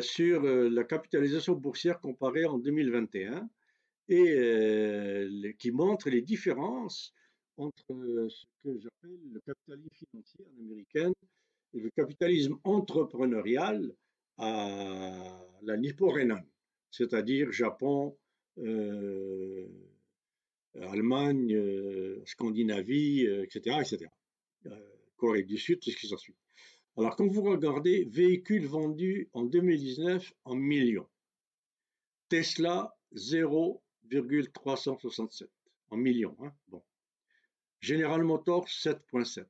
sur 0.00 0.42
la 0.42 0.84
capitalisation 0.84 1.54
boursière 1.54 2.00
comparée 2.00 2.44
en 2.46 2.58
2021 2.58 3.48
et 4.08 5.54
qui 5.58 5.70
montre 5.72 6.08
les 6.08 6.22
différences 6.22 7.12
entre 7.56 8.28
ce 8.28 8.46
que 8.62 8.78
j'appelle 8.78 9.18
le 9.32 9.40
capitalisme 9.40 9.90
financier 9.92 10.44
en 10.46 10.60
américaine 10.62 11.12
le 11.72 11.90
capitalisme 11.90 12.58
entrepreneurial 12.64 13.94
à 14.38 15.12
la 15.62 15.76
Nippo-Renan, 15.76 16.42
c'est-à-dire 16.90 17.52
Japon, 17.52 18.16
euh, 18.58 19.68
Allemagne, 20.80 21.54
euh, 21.54 22.22
Scandinavie, 22.26 23.26
etc., 23.26 23.76
etc. 23.80 24.06
Corée 25.16 25.44
du 25.44 25.56
Sud, 25.56 25.78
c'est 25.82 25.92
ce 25.92 25.96
qui 25.96 26.08
s'ensuit. 26.08 26.34
Alors, 26.98 27.16
quand 27.16 27.26
vous 27.26 27.40
regardez 27.42 28.04
véhicules 28.04 28.66
vendus 28.66 29.30
en 29.32 29.44
2019 29.44 30.34
en 30.44 30.54
millions, 30.54 31.08
Tesla 32.28 32.94
0,367 33.12 35.48
en 35.90 35.96
millions. 35.96 36.36
Hein, 36.40 36.52
bon. 36.68 36.82
General 37.80 38.22
Motors 38.24 38.68
7,7. 38.68 39.46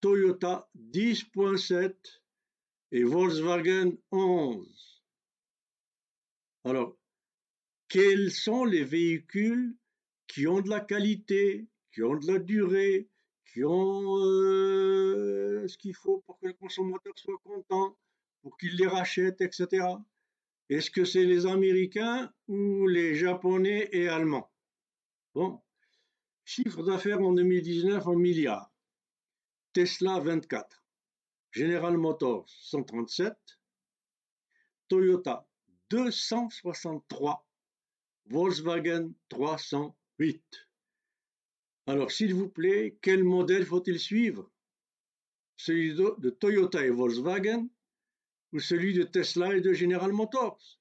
Toyota 0.00 0.70
10.7 0.76 1.94
et 2.94 3.02
Volkswagen 3.02 3.96
11. 4.12 5.02
Alors, 6.62 6.96
quels 7.88 8.30
sont 8.30 8.64
les 8.64 8.84
véhicules 8.84 9.76
qui 10.28 10.46
ont 10.46 10.60
de 10.60 10.70
la 10.70 10.78
qualité, 10.78 11.66
qui 11.92 12.04
ont 12.04 12.14
de 12.14 12.32
la 12.32 12.38
durée, 12.38 13.08
qui 13.52 13.64
ont 13.64 14.16
euh, 14.18 15.66
ce 15.66 15.76
qu'il 15.76 15.96
faut 15.96 16.22
pour 16.24 16.38
que 16.38 16.46
le 16.46 16.52
consommateur 16.52 17.12
soit 17.16 17.40
content, 17.42 17.98
pour 18.42 18.56
qu'il 18.58 18.76
les 18.76 18.86
rachète, 18.86 19.40
etc. 19.40 19.88
Est-ce 20.68 20.92
que 20.92 21.04
c'est 21.04 21.24
les 21.24 21.46
Américains 21.46 22.32
ou 22.46 22.86
les 22.86 23.16
Japonais 23.16 23.88
et 23.90 24.06
Allemands? 24.06 24.52
Bon, 25.34 25.60
chiffre 26.44 26.84
d'affaires 26.84 27.20
en 27.20 27.32
2019 27.32 28.06
en 28.06 28.14
milliards. 28.14 28.72
Tesla 29.72 30.20
24, 30.20 30.83
General 31.54 31.96
Motors 31.96 32.46
137, 32.48 33.32
Toyota 34.88 35.46
263, 35.88 37.46
Volkswagen 38.26 39.12
308. 39.28 40.42
Alors, 41.86 42.10
s'il 42.10 42.34
vous 42.34 42.48
plaît, 42.48 42.98
quel 43.00 43.22
modèle 43.22 43.64
faut-il 43.64 44.00
suivre? 44.00 44.50
Celui 45.56 45.94
de 45.94 46.30
Toyota 46.30 46.84
et 46.84 46.90
Volkswagen 46.90 47.68
ou 48.52 48.58
celui 48.58 48.92
de 48.92 49.04
Tesla 49.04 49.54
et 49.54 49.60
de 49.60 49.72
General 49.72 50.12
Motors? 50.12 50.80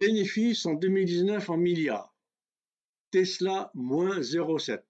Bénéfice 0.00 0.64
en 0.64 0.72
2019 0.72 1.50
en 1.50 1.58
milliards. 1.58 2.16
Tesla 3.10 3.70
moins 3.74 4.20
0,7. 4.20 4.82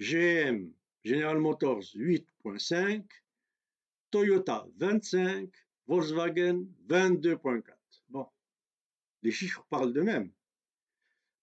GM, 0.00 0.74
General 1.08 1.38
Motors 1.38 1.96
8,5. 1.96 3.02
Toyota 4.10 4.66
25. 4.76 5.48
Volkswagen 5.86 6.66
22,4. 6.86 7.62
Bon, 8.10 8.26
les 9.22 9.30
chiffres 9.30 9.64
parlent 9.70 9.94
d'eux-mêmes. 9.94 10.30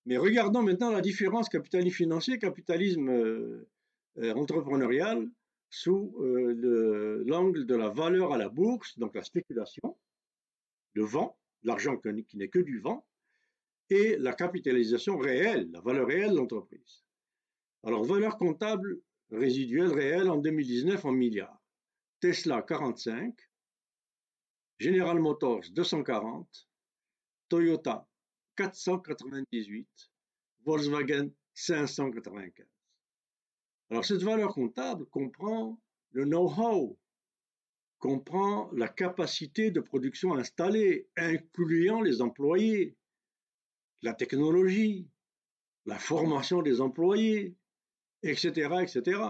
Mais 0.05 0.17
regardons 0.17 0.61
maintenant 0.61 0.91
la 0.91 1.01
différence 1.01 1.49
capitalisme 1.49 1.95
financier, 1.95 2.37
capitalisme 2.37 3.09
euh, 3.09 3.67
euh, 4.19 4.35
entrepreneurial 4.35 5.27
sous 5.71 6.15
euh, 6.19 7.23
l'angle 7.25 7.65
de 7.65 7.75
la 7.75 7.89
valeur 7.89 8.33
à 8.33 8.37
la 8.37 8.49
bourse, 8.49 8.99
donc 8.99 9.15
la 9.15 9.23
spéculation, 9.23 9.97
le 10.93 11.03
vent, 11.03 11.39
l'argent 11.63 11.97
qui 11.97 12.37
n'est 12.37 12.49
que 12.49 12.59
du 12.59 12.79
vent, 12.79 13.03
et 13.89 14.15
la 14.17 14.33
capitalisation 14.33 15.17
réelle, 15.17 15.71
la 15.71 15.81
valeur 15.81 16.05
réelle 16.05 16.33
de 16.33 16.37
l'entreprise. 16.37 17.03
Alors, 17.83 18.03
valeur 18.03 18.37
comptable 18.37 19.01
résiduelle 19.31 19.91
réelle 19.91 20.29
en 20.29 20.37
2019 20.37 21.05
en 21.05 21.11
milliards. 21.11 21.61
Tesla 22.19 22.61
45, 22.61 23.35
General 24.79 25.19
Motors 25.19 25.69
240, 25.71 26.67
Toyota 27.49 28.07
498, 28.55 29.87
Volkswagen 30.65 31.29
595. 31.53 32.65
Alors 33.89 34.05
cette 34.05 34.23
valeur 34.23 34.53
comptable 34.53 35.05
comprend 35.05 35.79
le 36.11 36.25
know-how, 36.25 36.97
comprend 37.99 38.69
la 38.71 38.87
capacité 38.87 39.71
de 39.71 39.79
production 39.79 40.33
installée, 40.33 41.07
incluant 41.17 42.01
les 42.01 42.21
employés, 42.21 42.95
la 44.01 44.13
technologie, 44.13 45.07
la 45.85 45.99
formation 45.99 46.61
des 46.61 46.81
employés, 46.81 47.55
etc., 48.25 48.49
etc. 48.81 49.21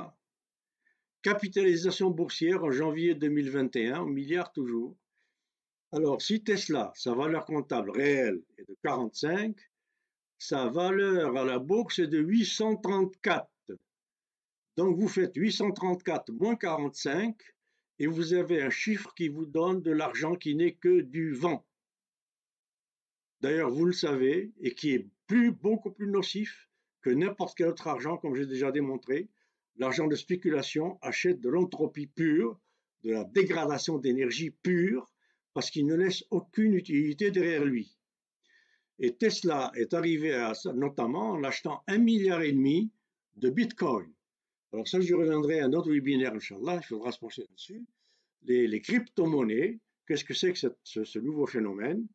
Capitalisation 1.21 2.09
boursière 2.09 2.63
en 2.63 2.71
janvier 2.71 3.15
2021, 3.15 4.05
milliard 4.05 4.51
toujours, 4.51 4.95
alors, 5.95 6.21
si 6.21 6.43
Tesla, 6.43 6.91
sa 6.93 7.13
valeur 7.13 7.45
comptable 7.45 7.91
réelle 7.91 8.41
est 8.57 8.67
de 8.67 8.75
45, 8.83 9.55
sa 10.37 10.67
valeur 10.67 11.37
à 11.37 11.45
la 11.45 11.57
bourse 11.57 11.99
est 11.99 12.07
de 12.07 12.19
834. 12.19 13.47
Donc, 14.75 14.97
vous 14.97 15.07
faites 15.07 15.33
834 15.35 16.33
moins 16.33 16.57
45 16.57 17.37
et 17.99 18.07
vous 18.07 18.33
avez 18.33 18.61
un 18.61 18.69
chiffre 18.69 19.13
qui 19.15 19.29
vous 19.29 19.45
donne 19.45 19.81
de 19.81 19.91
l'argent 19.91 20.35
qui 20.35 20.53
n'est 20.55 20.73
que 20.73 20.99
du 20.99 21.31
vent. 21.31 21.65
D'ailleurs, 23.39 23.71
vous 23.71 23.85
le 23.85 23.93
savez, 23.93 24.51
et 24.59 24.75
qui 24.75 24.91
est 24.91 25.07
plus, 25.27 25.51
beaucoup 25.51 25.91
plus 25.91 26.07
nocif 26.07 26.64
que 27.05 27.11
n'importe 27.11 27.55
quel 27.55 27.67
autre 27.67 27.87
argent, 27.87 28.17
comme 28.17 28.33
j'ai 28.33 28.47
déjà 28.47 28.71
démontré. 28.71 29.29
L'argent 29.77 30.07
de 30.07 30.15
spéculation 30.15 30.97
achète 31.03 31.39
de 31.39 31.49
l'entropie 31.49 32.07
pure, 32.07 32.59
de 33.03 33.11
la 33.11 33.23
dégradation 33.25 33.99
d'énergie 33.99 34.49
pure, 34.49 35.13
parce 35.53 35.69
qu'il 35.69 35.85
ne 35.85 35.93
laisse 35.93 36.23
aucune 36.31 36.73
utilité 36.73 37.29
derrière 37.29 37.63
lui. 37.63 37.95
Et 38.97 39.13
Tesla 39.13 39.71
est 39.75 39.93
arrivé 39.93 40.33
à 40.33 40.55
ça 40.55 40.73
notamment 40.73 41.33
en 41.33 41.43
achetant 41.43 41.83
un 41.85 41.99
milliard 41.99 42.41
et 42.41 42.53
demi 42.53 42.91
de 43.35 43.51
Bitcoin. 43.51 44.11
Alors 44.73 44.87
ça, 44.87 44.99
je 44.99 45.13
reviendrai 45.13 45.59
à 45.59 45.65
un 45.65 45.73
autre 45.73 45.91
webinaire, 45.91 46.33
Inch'Allah, 46.33 46.79
il 46.81 46.85
faudra 46.87 47.11
se 47.11 47.19
pencher 47.19 47.43
là-dessus. 47.43 47.85
Les, 48.41 48.81
crypto-monnaies, 48.81 49.79
qu'est-ce 50.07 50.25
que 50.25 50.33
c'est 50.33 50.53
que 50.53 50.59
ce, 50.83 51.19
nouveau 51.19 51.45
phénomène? 51.45 52.07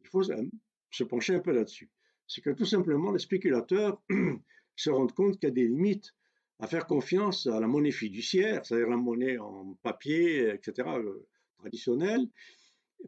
Il 0.00 0.08
faut 0.08 0.22
se 0.22 1.04
pencher 1.04 1.34
un 1.34 1.40
peu 1.40 1.52
là-dessus. 1.52 1.90
C'est 2.34 2.40
que 2.40 2.48
tout 2.48 2.64
simplement, 2.64 3.12
les 3.12 3.18
spéculateurs 3.18 4.00
se 4.76 4.88
rendent 4.88 5.12
compte 5.12 5.38
qu'il 5.38 5.50
y 5.50 5.52
a 5.52 5.54
des 5.54 5.68
limites 5.68 6.14
à 6.60 6.66
faire 6.66 6.86
confiance 6.86 7.46
à 7.46 7.60
la 7.60 7.66
monnaie 7.66 7.90
fiduciaire, 7.90 8.64
c'est-à-dire 8.64 8.88
la 8.88 8.96
monnaie 8.96 9.36
en 9.36 9.74
papier, 9.82 10.48
etc., 10.48 10.88
euh, 10.96 11.26
traditionnelle, 11.58 12.26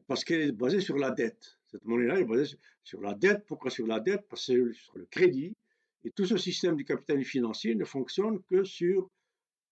parce 0.07 0.25
qu'elle 0.25 0.43
est 0.43 0.53
basée 0.53 0.81
sur 0.81 0.99
la 0.99 1.11
dette. 1.11 1.57
Cette 1.71 1.87
monnaie-là 1.87 2.21
est 2.21 2.25
basée 2.25 2.59
sur 2.83 3.01
la 3.01 3.15
dette. 3.15 3.47
Pourquoi 3.47 3.71
sur 3.71 3.87
la 3.87 3.99
dette? 3.99 4.29
Parce 4.29 4.47
que 4.47 4.73
c'est 4.73 4.79
sur 4.79 4.99
le 4.99 5.07
crédit. 5.07 5.57
Et 6.05 6.11
tout 6.11 6.27
ce 6.27 6.37
système 6.37 6.77
du 6.77 6.85
capital 6.85 7.25
financier 7.25 7.75
ne 7.75 7.87
fonctionne 7.87 8.43
que 8.43 8.63
sur 8.63 9.11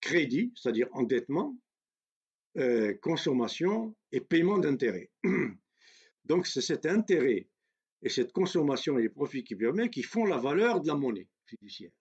crédit, 0.00 0.50
c'est-à-dire 0.56 0.88
endettement, 0.92 1.54
euh, 2.56 2.94
consommation 3.02 3.94
et 4.12 4.22
paiement 4.22 4.56
d'intérêt. 4.56 5.10
Donc 6.24 6.46
c'est 6.46 6.62
cet 6.62 6.86
intérêt 6.86 7.48
et 8.02 8.08
cette 8.08 8.32
consommation 8.32 8.98
et 8.98 9.02
les 9.02 9.08
profits 9.08 9.44
qui 9.44 9.54
permettent 9.54 9.92
qui 9.92 10.02
font 10.02 10.24
la 10.24 10.38
valeur 10.38 10.80
de 10.80 10.88
la 10.88 10.94
monnaie 10.94 11.28
fiduciaire. 11.46 11.92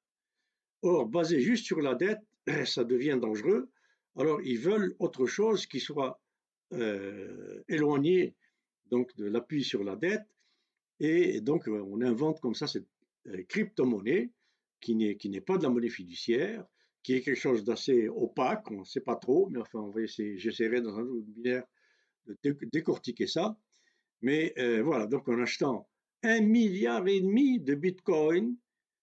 Or, 0.82 1.06
basé 1.06 1.40
juste 1.40 1.66
sur 1.66 1.82
la 1.82 1.96
dette, 1.96 2.22
ça 2.66 2.84
devient 2.84 3.20
dangereux. 3.22 3.70
Alors, 4.18 4.42
ils 4.42 4.60
veulent 4.60 4.96
autre 5.00 5.26
chose 5.28 5.68
qui 5.68 5.80
soit 5.80 6.20
euh, 6.74 7.62
éloigné 7.68 8.34
donc 8.90 9.14
de 9.18 9.26
l'appui 9.26 9.62
sur 9.62 9.84
la 9.84 9.98
dette 9.98 10.26
et 11.02 11.42
donc 11.42 11.68
euh, 11.68 11.84
on 11.86 12.00
invente 12.02 12.40
comme 12.40 12.56
ça 12.56 12.66
cette 12.66 12.88
euh, 13.28 13.44
crypto-monnaie 13.50 14.30
qui 14.80 14.96
n'est 14.96 15.42
pas 15.42 15.58
de 15.58 15.64
la 15.64 15.70
monnaie 15.70 15.90
fiduciaire 15.90 16.66
qui 17.04 17.14
est 17.14 17.22
quelque 17.22 17.40
chose 17.40 17.66
d'assez 17.66 18.08
opaque 18.08 18.72
on 18.72 18.80
ne 18.80 18.86
sait 18.86 19.02
pas 19.02 19.18
trop 19.18 19.50
mais 19.50 19.60
enfin 19.60 19.80
on 19.80 19.90
va 19.90 20.02
essayer 20.02 20.38
j'essaierai 20.38 20.80
dans 20.80 20.98
un 20.98 21.04
webinaire 21.04 21.66
de 22.28 22.58
décortiquer 22.72 23.28
ça 23.28 23.58
mais 24.22 24.54
voilà 24.82 25.08
donc 25.08 25.28
en 25.28 25.42
achetant 25.42 25.90
un 26.24 26.42
milliard 26.42 27.08
et 27.08 27.22
demi 27.22 27.60
de 27.60 27.76
bitcoin 27.76 28.56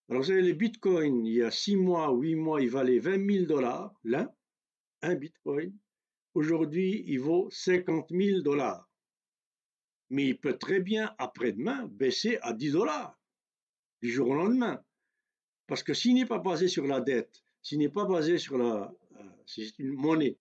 alors 0.08 0.22
vous 0.22 0.28
savez 0.28 0.42
les 0.42 0.54
bitcoins 0.54 1.24
il 1.26 1.34
y 1.34 1.42
a 1.42 1.50
six 1.50 1.76
mois 1.76 2.12
huit 2.12 2.36
mois 2.36 2.60
ils 2.62 2.70
valaient 2.70 2.98
20 2.98 3.30
000 3.32 3.46
dollars 3.46 3.92
l'un 4.04 4.30
un 5.02 5.14
bitcoin 5.14 5.72
Aujourd'hui, 6.38 7.02
il 7.08 7.18
vaut 7.18 7.48
50 7.50 8.10
000 8.10 8.42
dollars. 8.42 8.88
Mais 10.08 10.26
il 10.26 10.38
peut 10.38 10.56
très 10.56 10.78
bien, 10.78 11.12
après-demain, 11.18 11.88
baisser 11.90 12.38
à 12.42 12.52
10 12.52 12.70
dollars, 12.70 13.18
du 14.02 14.08
jour 14.08 14.28
au 14.28 14.34
lendemain. 14.34 14.80
Parce 15.66 15.82
que 15.82 15.94
s'il 15.94 16.14
n'est 16.14 16.26
pas 16.26 16.38
basé 16.38 16.68
sur 16.68 16.86
la 16.86 17.00
dette, 17.00 17.42
s'il 17.60 17.78
n'est 17.78 17.88
pas 17.88 18.04
basé 18.04 18.38
sur 18.38 18.56
la... 18.56 18.94
Euh, 19.16 19.22
c'est 19.46 19.76
une 19.80 19.94
monnaie 19.94 20.38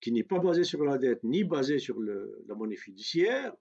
qui 0.00 0.10
n'est 0.10 0.24
pas 0.24 0.38
basée 0.38 0.64
sur 0.64 0.82
la 0.84 0.96
dette, 0.96 1.22
ni 1.22 1.44
basée 1.44 1.78
sur 1.78 2.00
la 2.00 2.54
monnaie 2.54 2.76
fiduciaire, 2.76 3.54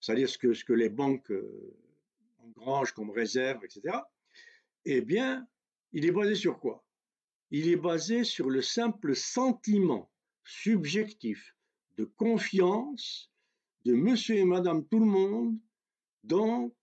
c'est-à-dire 0.00 0.28
ce 0.28 0.38
que, 0.38 0.54
ce 0.54 0.64
que 0.64 0.72
les 0.72 0.88
banques 0.88 1.30
euh, 1.30 1.76
engrangent 2.38 2.92
comme 2.92 3.10
réserve, 3.10 3.64
etc., 3.64 3.98
eh 4.84 5.00
bien, 5.00 5.46
il 5.92 6.04
est 6.04 6.12
basé 6.12 6.34
sur 6.34 6.58
quoi? 6.58 6.84
Il 7.50 7.68
est 7.68 7.76
basé 7.76 8.24
sur 8.24 8.50
le 8.50 8.62
simple 8.62 9.14
sentiment 9.14 10.10
subjectif 10.44 11.56
de 11.96 12.04
confiance 12.04 13.30
de 13.84 13.94
monsieur 13.94 14.36
et 14.36 14.44
madame 14.44 14.86
tout 14.86 14.98
le 14.98 15.06
monde 15.06 15.58
dans, 16.24 16.74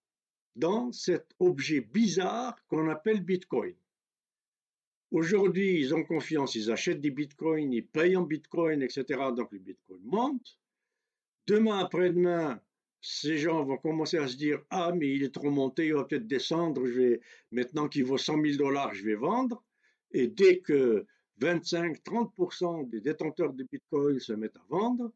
dans 0.56 0.92
cet 0.92 1.32
objet 1.40 1.82
bizarre 1.82 2.56
qu'on 2.68 2.90
appelle 2.90 3.22
Bitcoin. 3.22 3.76
Aujourd'hui, 5.12 5.80
ils 5.80 5.94
ont 5.94 6.04
confiance, 6.04 6.56
ils 6.56 6.72
achètent 6.72 7.02
des 7.02 7.12
bitcoins, 7.12 7.72
ils 7.72 7.86
payent 7.86 8.16
en 8.16 8.24
bitcoin, 8.24 8.82
etc. 8.82 9.06
Donc 9.38 9.52
le 9.52 9.60
bitcoin 9.60 10.02
monte. 10.04 10.58
Demain, 11.46 11.80
après-demain, 11.80 12.60
ces 13.06 13.38
gens 13.38 13.66
vont 13.66 13.78
commencer 13.78 14.18
à 14.18 14.28
se 14.28 14.38
dire 14.38 14.64
Ah, 14.70 14.94
mais 14.96 15.10
il 15.10 15.24
est 15.24 15.34
trop 15.34 15.52
monté, 15.52 15.88
il 15.88 15.94
va 15.94 16.06
peut-être 16.06 16.26
descendre, 16.26 16.86
je 16.86 16.94
vais, 16.94 17.22
maintenant 17.52 17.90
qu'il 17.90 18.06
vaut 18.06 18.18
100 18.18 18.42
000 18.42 18.58
dollars, 18.58 18.94
je 18.94 19.04
vais 19.04 19.16
vendre. 19.16 19.62
Et 20.12 20.28
dès 20.28 20.60
que 20.60 21.06
25-30% 21.42 22.90
des 22.90 23.02
détenteurs 23.02 23.52
de 23.54 23.64
Bitcoin 23.70 24.20
se 24.20 24.32
mettent 24.32 24.56
à 24.56 24.66
vendre, 24.70 25.12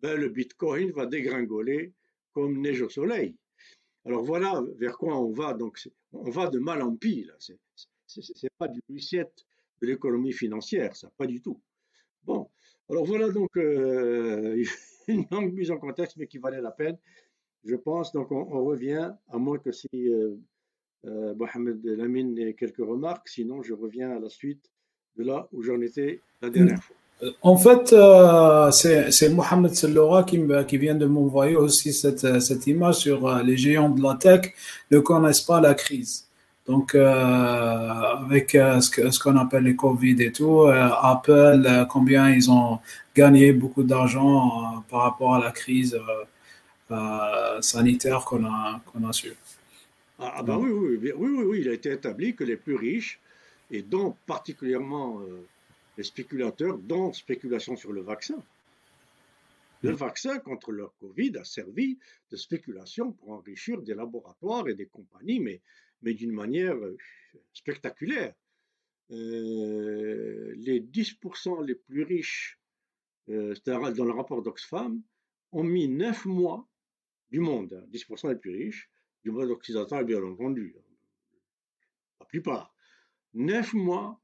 ben 0.00 0.18
le 0.18 0.28
Bitcoin 0.28 0.90
va 0.90 1.06
dégringoler 1.06 1.92
comme 2.32 2.60
neige 2.60 2.82
au 2.82 2.88
soleil. 2.88 3.36
Alors 4.04 4.24
voilà 4.24 4.64
vers 4.76 4.98
quoi 4.98 5.16
on 5.16 5.30
va. 5.30 5.54
Donc 5.54 5.78
on 6.12 6.30
va 6.30 6.48
de 6.48 6.58
mal 6.58 6.82
en 6.82 6.96
pis. 6.96 7.30
Ce 7.38 7.52
n'est 7.52 8.50
pas 8.58 8.66
du 8.66 8.80
reset 8.90 9.30
de 9.80 9.86
l'économie 9.86 10.32
financière, 10.32 10.96
ça, 10.96 11.08
pas 11.16 11.26
du 11.26 11.40
tout. 11.40 11.60
Bon, 12.24 12.50
Alors 12.90 13.04
voilà 13.04 13.28
donc 13.28 13.56
euh, 13.56 14.60
une 15.08 15.24
longue 15.30 15.52
mise 15.52 15.70
en 15.70 15.78
contexte, 15.78 16.16
mais 16.16 16.26
qui 16.26 16.38
valait 16.38 16.60
la 16.60 16.72
peine, 16.72 16.98
je 17.64 17.76
pense. 17.76 18.12
Donc 18.12 18.30
on, 18.32 18.64
revient, 18.64 19.10
à 19.30 19.38
moins 19.38 19.58
que 19.58 19.72
si 19.72 19.88
euh, 19.94 20.36
euh, 21.06 21.34
Mohamed 21.34 21.84
Lamine 21.84 22.36
ait 22.38 22.54
quelques 22.54 22.78
remarques, 22.78 23.28
sinon 23.28 23.62
je 23.62 23.74
reviens 23.74 24.10
à 24.16 24.18
la 24.18 24.28
suite 24.28 24.70
de 25.16 25.24
là 25.24 25.48
où 25.52 25.62
j'en 25.62 25.80
étais 25.80 26.20
la 26.42 26.50
dernière 26.50 26.82
fois. 26.82 26.96
En 27.42 27.56
fait, 27.56 27.92
c'est 28.70 29.28
Mohamed 29.30 29.74
Selloura 29.74 30.22
qui, 30.22 30.40
qui, 30.68 30.78
vient 30.78 30.94
de 30.94 31.06
m'envoyer 31.06 31.56
aussi 31.56 31.92
cette, 31.92 32.40
cette, 32.40 32.68
image 32.68 32.94
sur 32.94 33.42
les 33.42 33.56
géants 33.56 33.90
de 33.90 34.00
la 34.00 34.14
tech 34.14 34.54
ne 34.92 35.00
connaissent 35.00 35.40
pas 35.40 35.60
la 35.60 35.74
crise. 35.74 36.28
Donc, 36.68 36.94
euh, 36.94 37.08
avec 38.20 38.54
euh, 38.54 38.78
ce 38.82 39.18
qu'on 39.18 39.36
appelle 39.38 39.64
les 39.64 39.74
Covid 39.74 40.22
et 40.22 40.30
tout, 40.30 40.64
euh, 40.64 40.90
Apple, 41.00 41.86
combien 41.88 42.28
ils 42.28 42.50
ont 42.50 42.78
gagné 43.16 43.54
beaucoup 43.54 43.82
d'argent 43.82 44.84
par 44.90 45.00
rapport 45.04 45.34
à 45.34 45.40
la 45.40 45.50
crise 45.50 45.98
sanitaire 47.60 48.24
qu'on 48.24 48.44
a, 48.44 48.80
qu'on 48.86 49.08
a 49.08 49.12
su. 49.12 49.32
Ah, 50.18 50.42
bah 50.42 50.58
oui, 50.58 50.70
oui, 50.70 50.96
oui, 50.96 51.12
oui, 51.14 51.44
oui, 51.44 51.60
il 51.60 51.68
a 51.68 51.72
été 51.72 51.92
établi 51.92 52.34
que 52.34 52.44
les 52.44 52.56
plus 52.56 52.74
riches, 52.74 53.20
et 53.70 53.82
dont 53.82 54.16
particulièrement 54.26 55.22
les 55.96 56.04
spéculateurs, 56.04 56.78
dont 56.78 57.12
spéculation 57.12 57.76
sur 57.76 57.92
le 57.92 58.00
vaccin. 58.00 58.42
Le 59.82 59.92
vaccin 59.92 60.38
contre 60.40 60.72
le 60.72 60.88
Covid 61.00 61.36
a 61.36 61.44
servi 61.44 61.98
de 62.32 62.36
spéculation 62.36 63.12
pour 63.12 63.30
enrichir 63.30 63.80
des 63.80 63.94
laboratoires 63.94 64.68
et 64.68 64.74
des 64.74 64.86
compagnies, 64.86 65.38
mais 65.38 65.60
mais 66.02 66.14
d'une 66.14 66.32
manière 66.32 66.76
euh, 66.76 66.96
spectaculaire. 67.52 68.34
Euh, 69.10 70.54
les 70.56 70.80
10% 70.80 71.64
les 71.64 71.74
plus 71.74 72.02
riches, 72.02 72.58
euh, 73.30 73.54
dans 73.64 74.04
le 74.04 74.12
rapport 74.12 74.42
d'Oxfam, 74.42 75.00
ont 75.52 75.64
mis 75.64 75.88
9 75.88 76.26
mois 76.26 76.67
du 77.30 77.40
monde, 77.40 77.86
10% 77.90 78.26
hein, 78.26 78.32
les 78.32 78.38
plus 78.38 78.50
riches, 78.50 78.90
du 79.22 79.30
monde 79.30 79.50
occidental 79.50 80.04
bien 80.04 80.22
entendu, 80.22 80.74
la 82.20 82.26
plupart, 82.26 82.74
9 83.34 83.74
mois 83.74 84.20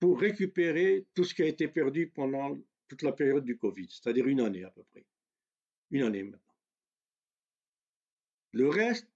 pour 0.00 0.20
récupérer 0.20 1.06
tout 1.14 1.24
ce 1.24 1.34
qui 1.34 1.42
a 1.42 1.46
été 1.46 1.68
perdu 1.68 2.08
pendant 2.08 2.58
toute 2.88 3.02
la 3.02 3.12
période 3.12 3.44
du 3.44 3.56
Covid, 3.56 3.88
c'est-à-dire 3.88 4.26
une 4.26 4.40
année 4.40 4.64
à 4.64 4.70
peu 4.70 4.82
près. 4.84 5.06
Une 5.90 6.02
année 6.02 6.22
maintenant. 6.22 6.40
Le 8.52 8.68
reste, 8.68 9.08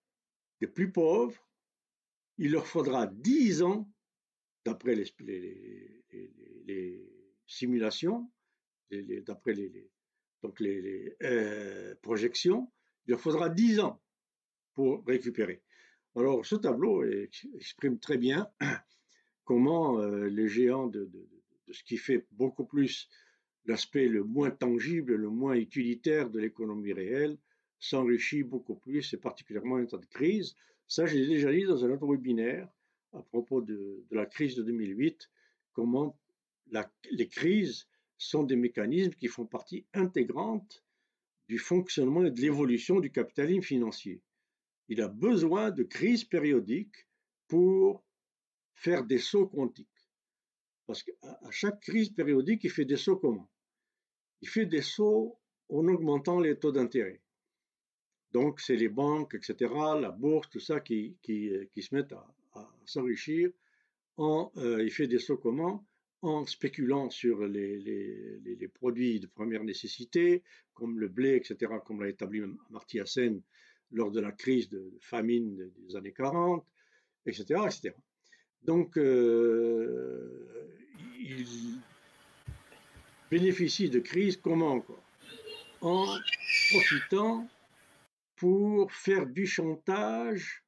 des 0.61 0.67
plus 0.67 0.91
pauvres, 0.91 1.49
il 2.39 2.53
leur 2.53 2.67
faudra 2.67 3.07
10 3.07 3.63
ans, 3.63 3.91
d'après 4.65 4.95
les, 4.95 5.05
simulations, 7.47 8.31
d'après 8.91 9.53
les, 9.53 9.91
donc 10.43 10.61
les, 10.61 11.17
euh, 11.23 11.95
projections, 12.03 12.71
il 13.09 13.17
faudra 13.17 13.49
10 13.49 13.81
ans 13.81 14.01
pour 14.75 15.05
récupérer. 15.07 15.63
Alors 16.15 16.45
ce 16.47 16.57
tableau 16.57 17.05
exprime 17.55 17.99
très 17.99 18.19
bien 18.19 18.49
comment 19.45 20.01
euh, 20.01 20.29
les 20.29 20.49
géants 20.49 20.87
de, 20.87 21.11
ce 21.71 21.83
qui 21.83 21.97
fait 21.97 22.27
beaucoup 22.33 22.65
plus 22.65 23.09
l'aspect 23.67 24.09
le 24.09 24.25
moins 24.25 24.51
tangible, 24.51 25.15
le 25.15 25.29
moins 25.29 25.55
utilitaire 25.55 26.31
de 26.31 26.39
l'économie 26.39 26.93
réelle, 26.93 27.37
s'enrichit 27.79 28.43
beaucoup 28.43 28.75
plus, 28.75 29.13
et 29.13 29.19
particulièrement 29.19 29.77
en 29.77 29.87
temps 29.87 29.99
de 29.99 30.07
crise, 30.07 30.57
ça, 30.89 31.05
j'ai 31.05 31.27
déjà 31.27 31.53
dit 31.53 31.65
dans 31.65 31.85
un 31.85 31.91
autre 31.91 32.07
webinaire 32.07 32.67
à 33.13 33.23
propos 33.23 33.61
de, 33.61 34.05
la 34.11 34.25
crise 34.25 34.57
de 34.57 34.63
2008, 34.63 35.31
comment 35.73 36.19
les 37.11 37.29
crises 37.29 37.87
sont 38.17 38.43
des 38.43 38.57
mécanismes 38.57 39.13
qui 39.13 39.29
font 39.29 39.47
partie 39.47 39.87
intégrante 39.93 40.83
du 41.49 41.59
fonctionnement 41.59 42.25
et 42.25 42.31
de 42.31 42.41
l'évolution 42.41 43.01
du 43.01 43.11
capitalisme 43.11 43.63
financier. 43.63 44.21
Il 44.89 45.01
a 45.01 45.09
besoin 45.09 45.71
de 45.71 45.83
crises 45.83 46.25
périodiques 46.25 47.07
pour 47.49 48.05
faire 48.75 49.05
des 49.05 49.19
sauts 49.19 49.47
quantiques. 49.49 49.89
Parce 50.87 51.03
qu'à 51.03 51.39
chaque 51.51 51.81
crise 51.81 52.11
périodique, 52.11 52.65
il 52.65 52.71
fait 52.71 52.85
des 52.85 52.97
sauts 52.97 53.17
comment? 53.17 53.51
Il 54.41 54.49
fait 54.49 54.67
des 54.67 54.83
sauts 54.83 55.39
en 55.69 55.87
augmentant 55.89 56.41
les 56.41 56.59
taux 56.59 56.73
d'intérêt. 56.73 57.21
Donc, 58.33 58.61
c'est 58.61 58.77
les 58.77 58.89
banques, 58.89 59.35
etc., 59.35 59.73
la 60.01 60.11
bourse, 60.11 60.49
tout 60.51 60.61
ça 60.61 60.81
qui, 60.81 61.17
qui, 61.23 61.49
euh, 61.49 61.67
qui 61.73 61.83
se 61.83 61.95
mettent 61.95 62.13
à, 62.13 62.27
s'enrichir. 62.85 63.51
En, 64.17 64.51
euh, 64.57 64.83
il 64.83 64.91
fait 64.91 65.07
des 65.07 65.19
sauts 65.19 65.37
comment? 65.39 65.87
En 66.21 66.45
spéculant 66.47 67.11
sur 67.11 67.47
les, 67.47 68.71
produits 68.75 69.21
de 69.21 69.27
première 69.27 69.63
nécessité, 69.63 70.43
comme 70.75 70.99
le 70.99 71.09
blé, 71.09 71.37
etc., 71.37 71.73
comme 71.85 72.03
l'a 72.03 72.09
établi 72.09 72.43
Marty 72.71 72.99
Hassen 72.99 73.41
lors 73.93 74.11
de 74.11 74.21
la 74.21 74.33
crise 74.33 74.69
de 74.69 74.93
famine 75.01 75.71
des 75.79 75.97
années 75.97 76.13
40, 76.13 76.67
etc. 77.27 77.61
etc. 77.67 77.95
Donc, 78.63 78.99
euh, 78.99 80.77
il 81.21 81.81
bénéficie 83.31 83.89
de 83.89 84.01
crises 84.01 84.37
comment 84.37 84.73
encore? 84.73 85.05
En 85.81 86.07
profitant 86.71 87.49
pour 88.37 88.93
faire 88.93 89.27
du 89.27 89.47
chantage 89.47 90.65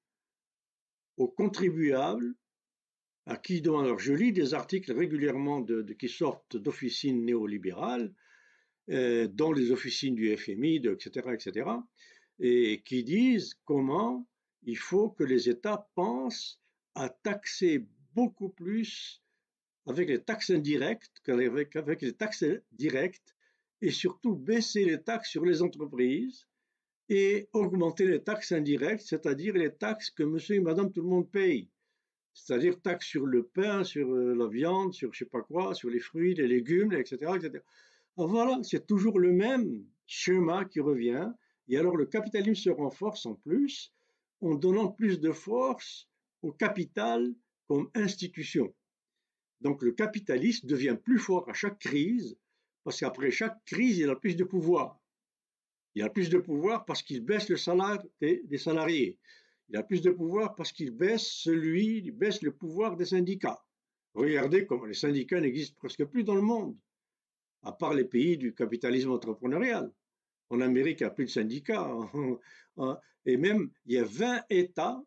aux 1.16 1.28
contribuables 1.28 2.34
à 3.30 3.36
qui 3.36 3.62
demandent. 3.62 3.86
Alors, 3.86 4.00
je 4.00 4.12
lis 4.12 4.32
des 4.32 4.54
articles 4.54 4.92
régulièrement 4.92 5.64
qui 5.98 6.08
sortent 6.08 6.56
d'officines 6.56 7.24
néolibérales, 7.24 8.12
euh, 8.90 9.28
dont 9.28 9.52
les 9.52 9.70
officines 9.70 10.16
du 10.16 10.36
FMI, 10.36 10.82
etc., 10.84 11.30
etc., 11.32 11.70
et 12.40 12.82
qui 12.84 13.04
disent 13.04 13.54
comment 13.64 14.26
il 14.64 14.76
faut 14.76 15.10
que 15.10 15.22
les 15.22 15.48
États 15.48 15.88
pensent 15.94 16.60
à 16.96 17.08
taxer 17.08 17.86
beaucoup 18.14 18.48
plus 18.48 19.22
avec 19.86 20.08
les 20.08 20.22
taxes 20.22 20.50
indirectes 20.50 21.20
qu'avec 21.24 21.76
avec 21.76 22.02
les 22.02 22.14
taxes 22.14 22.44
directes, 22.72 23.36
et 23.80 23.92
surtout 23.92 24.34
baisser 24.34 24.84
les 24.84 25.00
taxes 25.00 25.30
sur 25.30 25.44
les 25.44 25.62
entreprises 25.62 26.48
et 27.08 27.48
augmenter 27.52 28.06
les 28.06 28.22
taxes 28.22 28.52
indirectes, 28.52 29.06
c'est-à-dire 29.06 29.54
les 29.54 29.72
taxes 29.72 30.10
que 30.10 30.24
monsieur 30.24 30.56
et 30.56 30.60
madame 30.60 30.90
tout 30.90 31.02
le 31.02 31.08
monde 31.08 31.30
paye. 31.30 31.68
C'est-à-dire 32.44 32.80
taxes 32.80 33.06
sur 33.06 33.26
le 33.26 33.44
pain, 33.44 33.84
sur 33.84 34.12
euh, 34.12 34.34
la 34.34 34.46
viande, 34.46 34.92
sur 34.92 35.12
je 35.12 35.18
sais 35.20 35.30
pas 35.30 35.42
quoi, 35.42 35.74
sur 35.74 35.90
les 35.90 36.00
fruits, 36.00 36.34
les 36.34 36.48
légumes, 36.48 36.92
etc. 36.92 37.32
etc. 37.36 37.62
voilà, 38.16 38.58
c'est 38.62 38.86
toujours 38.86 39.18
le 39.18 39.32
même 39.32 39.84
schéma 40.06 40.64
qui 40.64 40.80
revient. 40.80 41.30
Et 41.68 41.78
alors 41.78 41.96
le 41.96 42.06
capitalisme 42.06 42.62
se 42.62 42.70
renforce 42.70 43.26
en 43.26 43.34
plus 43.34 43.92
en 44.40 44.54
donnant 44.54 44.88
plus 44.88 45.20
de 45.20 45.32
force 45.32 46.08
au 46.42 46.52
capital 46.52 47.34
comme 47.68 47.90
institution. 47.94 48.74
Donc 49.60 49.82
le 49.82 49.92
capitalisme 49.92 50.66
devient 50.66 50.96
plus 51.02 51.18
fort 51.18 51.48
à 51.48 51.52
chaque 51.52 51.78
crise, 51.78 52.36
parce 52.82 52.98
qu'après 52.98 53.30
chaque 53.30 53.62
crise, 53.64 53.98
il 53.98 54.08
a 54.08 54.16
plus 54.16 54.36
de 54.36 54.44
pouvoir. 54.44 54.98
Il 55.94 56.02
a 56.02 56.08
plus 56.08 56.30
de 56.30 56.38
pouvoir 56.38 56.84
parce 56.84 57.02
qu'il 57.02 57.20
baisse 57.20 57.48
le 57.48 57.56
salaire 57.56 58.02
des, 58.20 58.58
salariés. 58.58 59.18
Il 59.70 59.76
a 59.76 59.82
plus 59.82 60.02
de 60.02 60.10
pouvoir 60.10 60.54
parce 60.54 60.72
qu'il 60.72 60.90
baisse 60.90 61.26
celui, 61.26 61.98
il 61.98 62.10
baisse 62.12 62.42
le 62.42 62.52
pouvoir 62.52 62.96
des 62.96 63.06
syndicats. 63.06 63.62
Regardez 64.14 64.66
comment 64.66 64.84
les 64.84 64.94
syndicats 64.94 65.40
n'existent 65.40 65.76
presque 65.78 66.04
plus 66.04 66.24
dans 66.24 66.34
le 66.34 66.42
monde, 66.42 66.76
à 67.62 67.72
part 67.72 67.94
les 67.94 68.04
pays 68.04 68.36
du 68.36 68.54
capitalisme 68.54 69.12
entrepreneurial. 69.12 69.92
En 70.50 70.60
Amérique, 70.60 71.00
il 71.00 71.04
n'y 71.04 71.08
a 71.08 71.10
plus 71.10 71.26
de 71.26 71.30
syndicats. 71.30 71.88
Et 73.26 73.36
même, 73.36 73.70
il 73.86 73.94
y 73.94 73.98
a 73.98 74.04
20 74.04 74.42
États, 74.50 75.00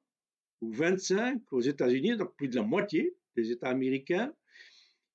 ou 0.62 0.72
25 0.72 1.42
aux 1.52 1.62
États-Unis, 1.62 2.16
donc 2.16 2.34
plus 2.36 2.48
de 2.48 2.56
la 2.56 2.64
moitié 2.64 3.18
des 3.36 3.52
États 3.52 3.70
américains, 3.70 4.34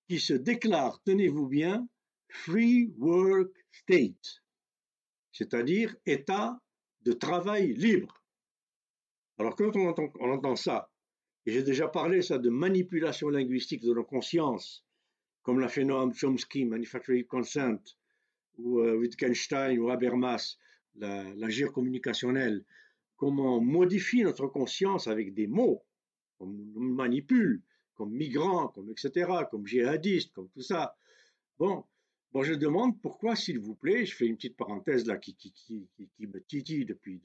qui 0.08 0.20
se 0.20 0.34
déclarent, 0.34 1.00
tenez-vous 1.04 1.46
bien, 1.46 1.88
Free 2.28 2.92
Work 2.98 3.52
State 3.72 4.42
c'est-à-dire 5.38 5.94
état 6.04 6.58
de 7.02 7.12
travail 7.12 7.72
libre. 7.74 8.17
Alors 9.38 9.54
quand 9.54 9.74
on 9.76 10.30
entend, 10.30 10.56
ça, 10.56 10.90
et 11.46 11.52
j'ai 11.52 11.62
déjà 11.62 11.88
parlé 11.88 12.22
ça 12.22 12.38
de 12.38 12.50
manipulation 12.50 13.28
linguistique 13.28 13.82
de 13.82 13.94
nos 13.94 14.04
consciences, 14.04 14.84
comme 15.42 15.60
l'a 15.60 15.68
fait 15.68 15.84
Noam 15.84 16.12
Chomsky, 16.12 16.64
Manufacturing 16.64 17.24
Consent, 17.24 17.78
ou 18.58 18.80
euh, 18.80 18.96
Wittgenstein 18.96 19.78
ou 19.78 19.90
Habermas, 19.90 20.58
la, 20.96 21.22
la 21.34 21.48
gire 21.48 21.72
communicationnelle, 21.72 22.64
comment 23.16 23.58
on 23.58 23.60
modifie 23.60 24.22
notre 24.22 24.48
conscience 24.48 25.06
avec 25.06 25.34
des 25.34 25.46
mots, 25.46 25.84
on 26.40 26.46
manipule, 26.46 27.62
comme 27.94 28.12
migrant, 28.12 28.68
comme 28.68 28.90
etc., 28.90 29.30
comme 29.50 29.66
djihadiste, 29.66 30.32
comme 30.32 30.48
tout 30.50 30.62
ça. 30.62 30.96
Bon, 31.58 31.84
Je 32.34 32.54
demande 32.54 33.00
pourquoi, 33.00 33.34
s'il 33.34 33.58
vous 33.58 33.74
plaît, 33.74 34.06
je 34.06 34.14
fais 34.14 34.26
une 34.26 34.36
petite 34.36 34.56
parenthèse 34.56 35.06
là 35.06 35.16
qui, 35.16 35.36
me 36.20 36.40
titille 36.40 36.84
depuis, 36.84 37.20